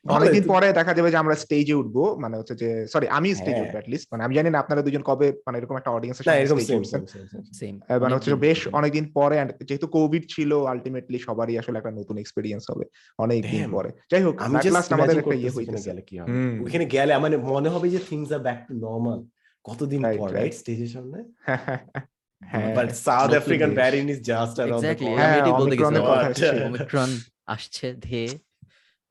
[0.10, 3.62] অনেকদিন পরে দেখা যাবে যে আমরা স্টেজে উঠবো মানে হচ্ছে যে সরি আমি স্টেজে হ্যাঁ।
[3.62, 8.36] উঠবো অ্যাটলিস্ট মানে আমি জানি না আপনারা দুজন কবে মানে এরকম একটা আহ, মানে হচ্ছে
[8.36, 12.86] বেশ অনেকদিন পরে যেহেতু কোভিড ছিল আলটিমেটলি সবারই আসলে একটা নতুন এক্সপিরিয়েন্স হবে
[13.18, 17.38] অনেক দিন পরে। যাই হোক আমাদের একটা ইয়ে করতেছি গেলে কি হবে। ওখানে গেলে মানে
[17.38, 19.24] মনে হবে যে things are back to normal
[19.64, 21.46] কতদিন পর রাইট স্টেজের সামনে?
[22.42, 23.74] হ্যাঁ। But south african.
[23.74, 25.42] Variant is just around the হ্যাঁ।
[26.70, 28.49] Omicron আসছে ধেয়ে।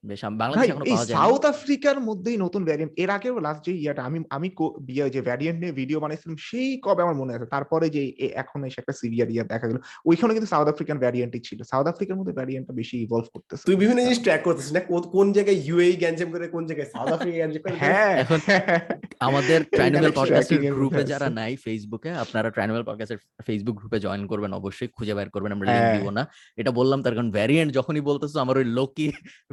[0.05, 4.03] বেশ বাংলাদেশে এখনও পাওয়া যায় সাউথ আফ্রিকার মধ্যেই নতুন ভ্যারিয়েন্ট এর আগেও লাস্ট যে ইয়াটা
[4.05, 4.75] আমি আমি কো-
[5.11, 8.03] যে ভ্যারিয়েন্ট নিয়ে ভিডিও বানাইছিলাম সেই কবে আমার মনে আছে। তারপরে যে
[8.35, 12.17] এখন এসে একটা সিভিয়ার ইয়ার দেখা গেল। ওইখানে কিন্তু সাউথ আফ্রিকান ভ্যারিয়েন্টই ছিল। সাউথ আফ্রিকার
[12.17, 14.81] মধ্যে ভ্যারিয়েন্টটা বেশি ইভলভ করতেছে। তুই বিভিন্ন জিনিস ট্র্যাক করতেছিস না
[15.13, 18.39] কোন- জায়গায় ইউএই গ্যাঞ্জাম করে কোন জায়গায় সাউথ আফ্রিকা গ্যাঞ্জাম করে হ্যাঁ। এখন
[19.29, 24.89] আমাদের ট্রাইনোভেল পডকাস্টের গ্রুপে যারা নাই ফেসবুকে আপনারা ট্রাইনোভেল পডকাস্টের ফেসবুক গ্রুপে জয়েন করবেন অবশ্যই
[24.89, 26.23] খুঁজে বের করবেন আমরা লিংক হ্যাঁ। দিব না।
[26.57, 29.07] এটা বললাম তার কারণ ভ্যারিয়েন্ট যখনই বলতেছো আমার ওই লোকি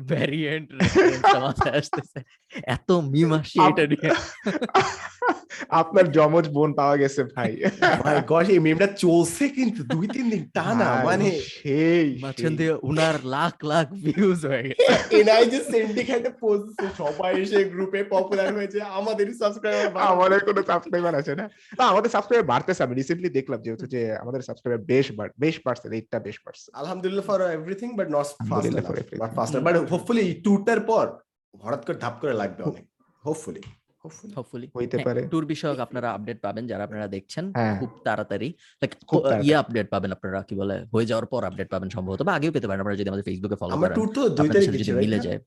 [0.05, 0.33] ভ্যারিয়েন্ট
[1.79, 2.19] আসতেছে
[2.75, 4.09] এত মিম আসছে এটা নিয়ে.
[5.69, 7.51] আপনার জমজ বোন পাওয়া গেছে ভাই।
[8.05, 12.73] মাই গড এই মিমটা চলছে কিন্তু দুই তিন দিন টানা ভাই, মানে সেই মাঝখান। দিয়ে
[12.89, 16.31] উনার লাখ লাখ ভিউজ হয়ে গেছে। এনআই যে সিন্ডিকেটে
[16.97, 21.45] সবাই এসে গ্রুপে পপুলার হয়েছে আমাদেরই সাবস্ক্রাইবার আমাদের কোনো সাবস্ক্রাইবার আছে না?
[21.91, 25.87] আমাদের সাবস্ক্রাইবার বাড়তেছে আমি রিসেন্টলি দেখলাম যে হচ্ছে যে আমাদের সাবস্ক্রাইবার বেশ বাড় বেশ বাড়ছে
[25.89, 29.19] রেটটা বেশ বাড়ছে। আলহামদুলিল্লাহ for everything but not for everything.
[29.35, 31.05] Faster but hopefully এই টুরটার পর
[31.53, 32.85] হঠাৎ করে ধাপ করে লাগবে অনেক
[33.23, 33.61] হোপফুলি
[34.35, 38.49] হোপফুলি হইতে পারে। ট্যুর বিষয়ক আপনারা আপডেট পাবেন যারা আপনারা দেখছেন হ্যাঁ। খুব তাড়াতাড়ি।
[38.81, 38.91] লাইক
[39.43, 42.67] ইয়ে আপডেট পাবেন আপনারা কি বলে হয়ে যাওয়ার পর আপডেট পাবেন সম্ভবত বা আগেও পেতে
[42.67, 45.19] পারেন আপনারা যদি আমাদের ফেসবুকে ফলো আমার করেন। ট্যুর তো দুই আপনাদের তারিখ যদি মিলে
[45.19, 45.39] যায়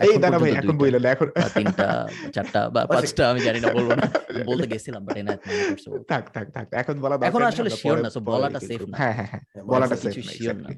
[0.00, 1.86] এই দাঁড়া ভাই এখন বইলেন এখন তিনটা
[2.32, 4.06] চারটা বা আচ্ছা। পাঁচটা আমি জানি না বলব না।
[4.44, 8.58] বলতে গেছিলাম বাট বলতে। থাক থাক থাক এখন বলা এখন আসলে পরে- না, পরে বলাটা
[8.60, 10.74] করব। না। হ্যাঁ হ্যাঁ হ্যাঁ হ্যাঁ, বলাটা কিছু safe না, exactly.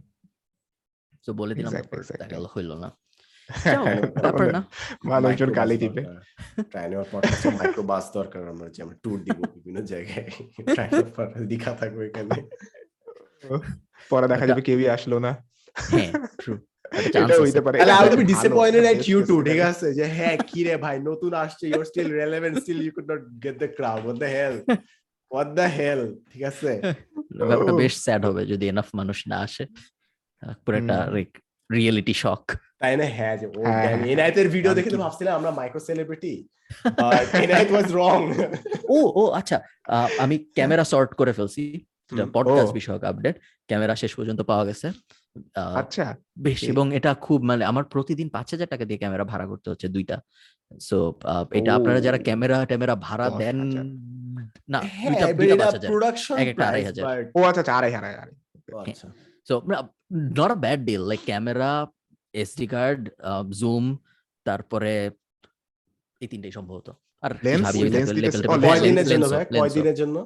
[1.26, 3.11] তো বলে দিলাম দেখা হইল না। হ্যাঁ, হ্যাঁ,
[4.16, 4.60] ব্যাপার না
[5.04, 6.02] মানুষজন গালি দিবে
[6.70, 10.28] ট্রাইনোর পডকাস্টে মাইক্রো বাস দরকার আমরা যে আমরা ট্যুর দিব বিভিন্ন জায়গায়
[10.68, 11.06] ট্রাইনোর
[11.50, 12.30] দীঘা থাকবে এখানে
[14.10, 15.32] পরে দেখা যাবে কেউই আসলো না
[15.92, 16.10] হ্যাঁ
[16.40, 16.54] ট্রু
[19.48, 22.92] ঠিক আছে যে হ্যাঁ কি রে ভাই নতুন আসছে you are still relevant still you
[22.96, 24.54] could not get the crowd the hell
[25.30, 26.00] what the hell
[26.30, 26.70] ঠিক আছে
[27.38, 29.64] ব্যাপারটা বেশ স্যাড হবে যদি এনাফ মানুষ না আসে
[30.62, 30.96] পুরো একটা
[31.70, 32.44] রিয়েলিটি শক
[32.82, 33.60] তাই না হ্যাঁ যে ও
[34.12, 36.34] এনায়েতের ভিডিও দেখে তো ভাবছিলাম আমরা micro celebrity
[37.44, 38.18] Enayet was wrong
[38.96, 39.56] ও ও আচ্ছা
[40.24, 41.64] আমি ক্যামেরা সর্ট করে ফেলছি।
[42.36, 43.36] পডকাস্ট বিষয়ক আপডেট
[43.68, 44.86] ক্যামেরা শেষ পর্যন্ত পাওয়া গেছে।
[45.80, 46.04] আচ্ছা
[46.44, 49.86] বেশ এবং এটা খুব মানে আমার প্রতিদিন পাঁচ হাজার টাকা দিয়ে ক্যামেরা ভাড়া করতে হচ্ছে
[49.96, 50.16] দুইটা।
[50.88, 50.98] সো
[51.58, 53.56] এটা আপনারা যারা ক্যামেরা ট্যামেরা ভাড়া দেন
[54.72, 55.90] না হ্যাঁ দুইটা দুইটা পাঁচ হাজার।
[56.42, 57.04] এক একটা আড়াই হাজার।
[57.36, 58.34] ও আচ্ছা আচ্ছা আড়াই আড়াই আড়াই।
[58.82, 59.06] আচ্ছা।
[59.48, 59.54] So
[60.38, 61.70] not a bad deal like camera
[62.34, 63.00] SD card
[63.50, 63.84] zoom
[64.46, 64.92] তারপরে
[66.20, 66.88] এই তিনটেই সম্ভবত।
[67.22, 67.32] আর
[69.52, 70.16] কয়দিনের জন্য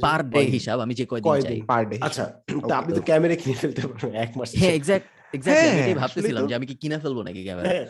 [0.00, 1.42] পার ডে হিসাব আমি যে কয়দিন?
[1.42, 2.24] চাই। পার ডে আচ্ছা
[2.68, 5.94] তা আপনি তো ক্যামেরা কিনে ফেলতে পারবেন এক মাস হ্যাঁ এক্স্যাক্ট এক্স্যাক্টলি আমি হ্যাঁ, এটাই
[5.94, 7.68] ভাবতেছিলাম যে আমি কি কিনে ফেলব নাকি ক্যামেরা?
[7.68, 7.84] হ্যাঁ।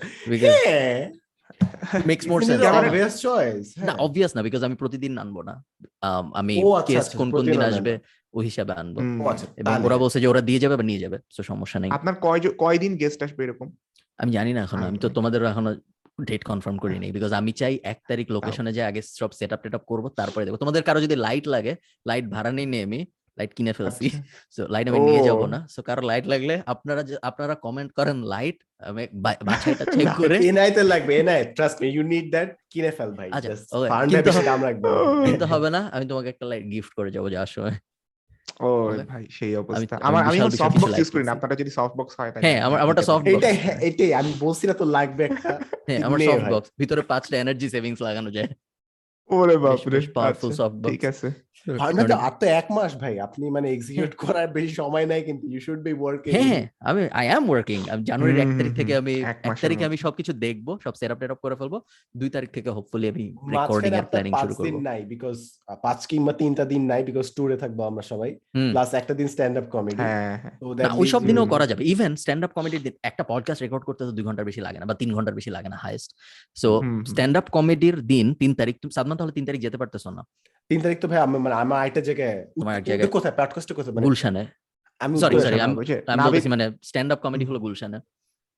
[0.66, 1.00] হ্যাঁ।
[2.06, 3.14] Makes more sense Camera- obvious
[3.78, 5.54] না হ্যাঁ। অবভিয়াস না বিকজ আমি প্রতিদিন আনব না।
[6.32, 7.92] আমি আচ্ছা, কেস আচ্ছা, কোন কোন দিন আসবে।
[8.34, 8.96] ওই হিসাবে আনব।
[9.32, 12.14] আচ্ছা, এবং ওরা বলছে যে ওরা দিয়ে যাবে বা নিয়ে যাবে তো সমস্যা নেই। আপনার
[12.26, 13.68] কয় কয়দিন গেস্ট আসবে এরকম?
[14.18, 15.72] আমি জানি না এখনও আমি তো আচ্ছা। তোমাদের এখনও
[16.18, 19.60] ডেট কনফার্ম করি নাই বিকজ আমি চাই এক তারিখ লোকেশনে যে আগে সব সেট আপ
[19.64, 21.72] টেট আপ করব তারপরে দেখব। তোমাদের কারও যদি লাইট লাগে
[22.06, 23.00] লাইট ভাড়া নেই নিয়ে আমি
[23.38, 24.06] লাইট কিনে ফেলছি।
[24.54, 28.56] সো লাইট আমি নিয়ে যাব না। সো কারও লাইট লাগলে আপনারা আপনারা কমেন্ট করেন লাইট
[28.88, 29.02] আমি
[29.48, 33.48] বাছাইটা চেক করে এনআইতে লাগবে NI trust me you need that কিনে ফেল ভাই আচ্ছা,
[33.48, 34.10] জাস্ট ফান্ড
[34.50, 34.88] দাম রাখবে।
[35.26, 37.76] কিন্তু হবে না আমি তোমাকে একটা লাইট গিফট করে যাব যাওয়ার সময়।
[38.60, 42.20] ও ভাই সেই অবস্থা। আমার আমি সফট বক্স ইউজ করি না। আপনারা যদি সফট বক্স
[42.20, 45.60] হয় তাহলে। হ্যাঁ, আমার- আমারটা সফট বক্স এটাই এটাই আমি বলছি না তো লাগবে একটা।
[45.88, 48.48] হ্যাঁ আমার সফট বক্স ভিতরে পাঁচটা এনার্জি সেভিংস লাগানো যায়।
[49.28, 51.32] ওরে বাপ রে বেশ পাওয়ারফুল সফট বক্স ঠিক আছে।
[51.66, 55.80] আর তো এক মাস ভাই। আপনি মানে এক্সিকিউট করার বেশি সময় নাই কিন্তু ইউ শুড
[55.86, 59.14] বি ওয়ার্কিং হ্যাঁ হ্যাঁ, আমি আই অ্যাম ওয়ার্কিং আমি জানুয়ারির এক তারিখ থেকে আমি
[59.50, 60.94] এক তারিখে আমি সবকিছু দেখব সব
[61.42, 61.74] করে ফেলব।
[62.14, 63.24] দুই তারিখ থেকে হোপফুলি আমি
[63.54, 65.36] রেকর্ডিং এর প্ল্যানিং শুরু দিন নাই বিকজ
[65.82, 68.30] পাঁচ কিংবা তিনটা দিন নাই বিকজ ট্যুরে থাকব আমরা সবাই।
[68.72, 72.42] প্লাস একটা দিন স্ট্যান্ড আপ কমেডি হ্যাঁ। হ্যাঁ ওই সব দিনেও করা যাবে। ইভেন স্ট্যান্ড
[72.44, 75.34] আপ কমেডির একটা পডকাস্ট রেকর্ড করতে তো দুই ঘণ্টার বেশি লাগে না বা তিন ঘণ্টার
[75.34, 75.78] বেশি লাগে না
[76.56, 76.70] সো।
[77.06, 80.22] স্ট্যান্ড আপ কমেডির দিন তিন তারিখ তুমি সাদমান তাহলে তিন তারিখ যেতে পারতেছো না।
[80.68, 83.34] তিন তারিখ তো ভাই আমি মানে আমার একটা জায়গায় তোমার জায়গায়- কোথায়?
[83.36, 83.94] পডকাস্টে কোথায়?
[83.94, 84.46] মানে গুলশানে।
[84.98, 87.98] আমি sorry, থাকব। আমি- বলতেছি মানে স্ট্যান্ড আপ কমেডি হলো গুলশানে।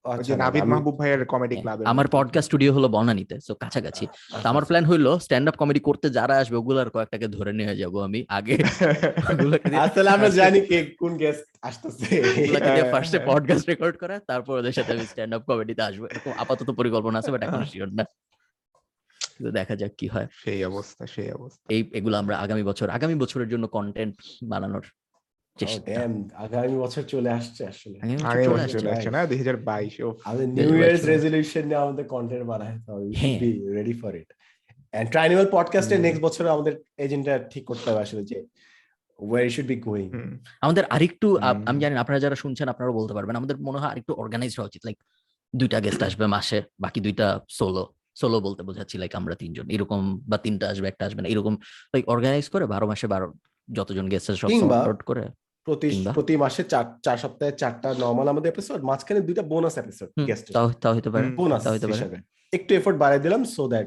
[0.05, 3.55] আচ্ছা, যে না, নাবিদ মাহবুব ভাইয়ের কমেডি হ্যাঁ, ক্লাবে আমার পডকাস্ট স্টুডিও হলো বনানীতে সো
[3.55, 4.07] কাছাকাছি।
[4.43, 8.05] তো আমার প্ল্যান হইল স্ট্যান্ড আপ কমেডি করতে যারা আসবে ওগুলার কয়েকটাকে ধরে নিয়ে যাব
[8.05, 8.57] আমি আগে।
[9.79, 14.73] আসলে আমরা জানি কে কোন গেস্ট আসতেছে। ওগুলোকে দিয়ে ফার্স্টে। পডকাস্ট রেকর্ড করা তারপর ওদের
[14.73, 18.05] সাথে আমি স্ট্যান্ড আপ কমেডিতে আসব এরকম আপাতত পরিকল্পনা আছে বাট এখন শিওর না।
[19.41, 23.49] দেখা যাক কি হয়। সেই অবস্থা সেই অবস্থা। এই এগুলো আমরা আগামী বছর আগামী বছরের
[23.49, 24.83] জন্য কন্টেন্ট বানানোর
[25.57, 29.27] Oh, চেষ্টা। আগামী বছর চলে আসছে আসলে। আগামী বছর চলে আসছে। না?
[29.27, 32.45] দুই হাজার বাইশ ও আমাদের নিউ ইয়ার্স নিয়ে আমাদের content.
[33.41, 34.33] Be ready for it
[34.93, 38.47] and ট্রাইনিমাল পডকাস্টে নেক্সট বছর আমাদের এজেন্ডা ঠিক করতে হবে আসলে যে
[39.19, 40.11] ওয়্যার শুড বি গোয়িং
[40.61, 44.57] আমাদের আরেকটু আমি জানি আপনারা যারা শুনছেন আপনারা বলতে পারবেন আমাদের মনে হয় আরেকটু অর্গানাইজ
[44.57, 44.99] হওয়া উচিত লাইক
[45.55, 50.01] দুইটা গেস্ট আসবে মাসে বাকি দুইটা সোলো সোলো বলতে বোঝাচ্ছি লাইক আমরা তিনজন। এরকম
[50.31, 51.55] বা তিনটা আসবে একটা আসবে না। এরকম
[51.93, 53.29] লাইক অর্গানাইজ করে বারো মাসে বারো
[53.69, 55.25] যতজন গেস্ট আছে সব সাপোর্ট করে
[55.67, 60.47] প্রতি প্রতি মাসে চার চার সপ্তাহে চারটা নর্মাল আমাদের এপিসোড মাঝখানে দুইটা বোনাস এপিসোড গেস্ট
[60.57, 62.05] তাও তাও হতে পারে বোনাস তাও হতে পারে।
[62.57, 63.87] একটু এফোর্ট বাড়াই দিলাম সো দ্যাট।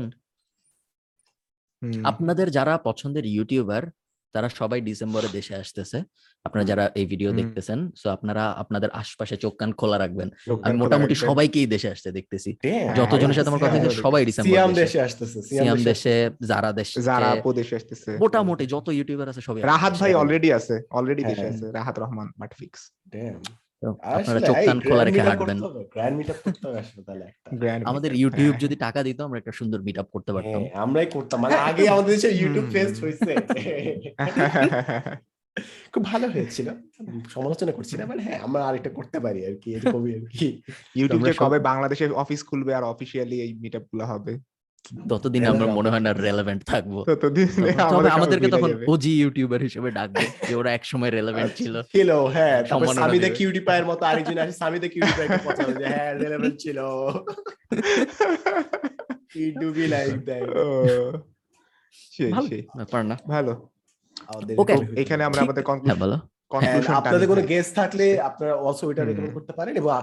[2.11, 3.83] আপনাদের যারা পছন্দের ইউটিউবার
[4.35, 5.97] তারা সবাই ডিসেম্বরে দেশে আসতেছে।
[6.45, 10.29] আপনারা যারা এই ভিডিও দেখতেছেন সো আপনারা আপনাদের আশপাশে চোখ কান খোলা রাখবেন।
[10.65, 12.49] আমি মোটামুটি সবাইকেই দেশে আসতে দেখতেছি।
[12.97, 16.15] যতজনের সাথে আমার কথা হ্যাঁ, হয়েছে সবাই ডিসেম্বর সিয়াম দেশে আসতেছে সিয়াম দেশে।
[16.51, 20.75] যারা দেশে যারা আপু দেশে আসতেছে। মোটামুটি যত ইউটিউবার আছে সবাই রাহাত ভাই অলরেডি আছে
[20.97, 22.81] অলরেডি দেশে হ্যাঁ। আছে রাহাত রহমান বাট ফিক্স
[24.11, 25.57] আপনারা চোখ কান খোলা রেখে হাঁটবেন।
[27.85, 31.37] আমাদের ইউটিউব যদি টাকা দিত আমরা একটা সুন্দর মিট আপ করতে পারতাম। হ্যাঁ, আমরাই করতাম।
[31.41, 33.31] মানে আগে আমাদের দেশে ইউটিউব ফেস্ট হয়েছে
[35.93, 36.67] খুব ভালো হয়েছিল।
[37.29, 40.47] সমালোচনা করছি না মানে হ্যাঁ আমরা আরেকটা করতে পারি আর কি এরকমই আর কি।
[40.95, 44.33] ইউটিউব কবে বাংলাদেশে অফিস খুলবে আর অফিসিয়ালি এই মিটআপগুলো হবে?
[45.09, 45.45] ততদিন.
[45.45, 47.05] আমরা মনে হয় না রেলেভেন্ট থাকব।
[48.09, 53.59] আমাদেরকে তখন ওজি ইউটিউবার হিসেবে ডাকবে যে ওরা একসময় রেলেভেন্ট ছিল। ছিল হ্যাঁ তারপর কিউটি
[53.59, 54.37] পায়ের মতো আরেকজন
[54.89, 56.77] কিউটি পায়ের যে হ্যাঁ রেলেভেন্ট ছিল।
[59.35, 61.11] It do be like that ও,
[62.11, 63.69] সেই ভালো সেই। ব্যাপার না। ভালো।
[64.27, 66.19] আমাদের এখানে আমরা আমাদের হ্যাঁ বলো।
[66.49, 70.01] কনক্লুশন আপনাদের কোনো গেস্ট থাকলে আপনারা অলসো হুম। রেকমেন্ড করতে পারেন এবং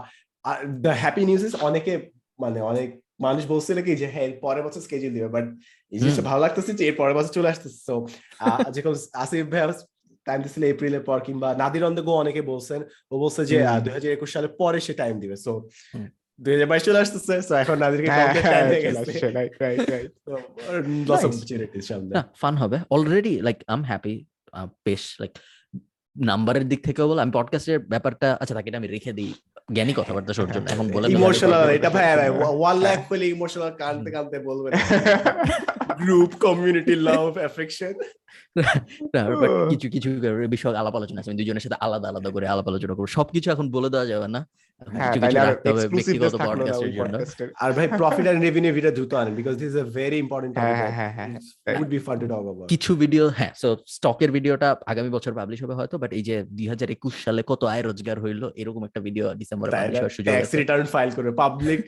[0.67, 5.13] দ্য হ্যাপি নিউজ ইজ অনেকে মানে অনেক মানুষ বলছিল কি যে হ্যাঁ পরের বছর স্কেজুল
[5.13, 5.47] দিবে। বাট
[5.93, 7.95] এই জিনিসটা ভালো লাগতেছে যে এর পরের বছর চলে আসতেছে। সো
[8.75, 9.63] যেরকম আসিফ ভাই
[10.27, 12.81] টাইম দিছিল এপ্রিলের পর কিংবা নাদির অন দ্য অনেকে বলছেন
[13.11, 15.53] ও বলছে যে। দুই হাজার একুশ সালের পরে সে টাইম দিবে। সো
[15.95, 16.07] হুম।
[16.39, 18.29] দুই হাজার বাইশ চলে আসতেছে। সো এখন নাদিরকে হ্যাঁ
[18.67, 18.83] হয়ে
[22.35, 24.15] ফান হবে। Already like I am happy
[24.87, 25.33] বেশ লাইক
[26.17, 29.33] নাম্বারের দিক থেকেও বল আমি পডকাস্টের ব্যাপারটা আচ্ছা তাকে এটা আমি রেখে দিই।
[29.75, 33.71] জ্ঞানী কথাবার্তা শোর জন্য এখন বলে ফেলা ইমোশনাল এটা ভাই হ্যাঁ। ওয়ান লাখ হলে ইমোশনাল
[33.81, 34.73] কাঁদতে কাঁদতে বলবেন
[36.01, 37.95] গ্রুপ কমিউনিটি লাভ অ্যাফেকশন
[39.73, 40.09] কিছু কিছু
[40.55, 43.89] বিষয় আলাপ আলোচনা আছে। দুজনের সাথে আলাদা আলাদা করে আলাপ আলোচনা করব। সবকিছু এখন বলে
[43.95, 44.43] দেওয়া যাবে না।
[44.95, 48.27] হ্যাঁ কিছু কিছু আর রাখতে হবে ব্যক্তিগত থাকল না ওই পডকাস্টের জন্য আর ভাই প্রফিট
[48.31, 50.53] এন্ড রেভিনিউ ভিডিও দ্রুত আনেন because this is a very important.
[51.81, 55.59] Would be fun to talk about কিছু ভিডিও হ্যাঁ সো স্টকের ভিডিওটা আগামী বছর পাবলিশ
[55.65, 59.01] হবে হয়তো বাট এই যে দুই হাজার একুশ সালে কত আয় রোজগার হইল এরকম একটা
[59.07, 61.81] ভিডিও ডিসেম্বরে পাবলিশ হওয়ার সুযোগ আছে। রিটার্ন ফাইল করবে পাবলিক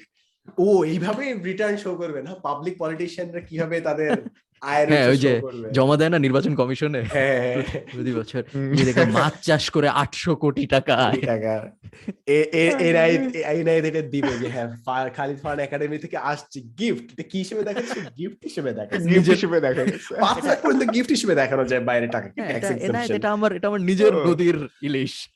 [0.66, 2.32] ও এইভাবে রিটার্ন শো করবে না?
[2.46, 4.10] পাবলিক পলিটিশিয়ানরা কীভাবে তাদের
[4.62, 5.40] হ্যাঁ, ওই যে
[5.72, 7.02] জমা দেয় না নির্বাচন কমিশনে?
[7.02, 8.42] হ্যাঁ হ্যাঁ, প্রতি বছর।
[9.12, 11.70] মাছ চাষ করে আটশো কোটি টাকা আয়। টাকা।
[12.26, 18.00] এটা দিবে যে হ্যাঁ খালিদ ফান একাডেমি থেকে আসছে গিফট এটা কি হিসেবে দেখাচ্ছে?
[18.18, 22.06] গিফট হিসেবে দেখাচ্ছে। Gift হিসেবে দেখা গেছে পাঁচ লাখ পর্যন্ত গিফট হিসেবে দেখানো যায় বাইরে
[22.08, 25.28] টাকা। এটা- আমার এটা আমার নিজের নদীর ইলিশ।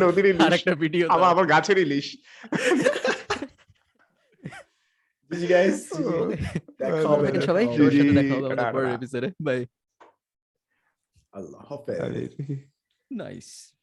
[0.00, 2.16] নদীর ইলিশ। আর একটা ভিডিও আবার গাছের ইলিশ।
[5.30, 5.92] Did you guys?
[5.94, 6.46] Oh, Did you,
[6.78, 8.74] that call İnşallah ilk görüşmede kaldı.
[8.74, 9.34] Böyle bir üzere.
[9.40, 9.68] Bye.
[11.32, 12.00] Allah hafif.
[13.10, 13.77] Nice.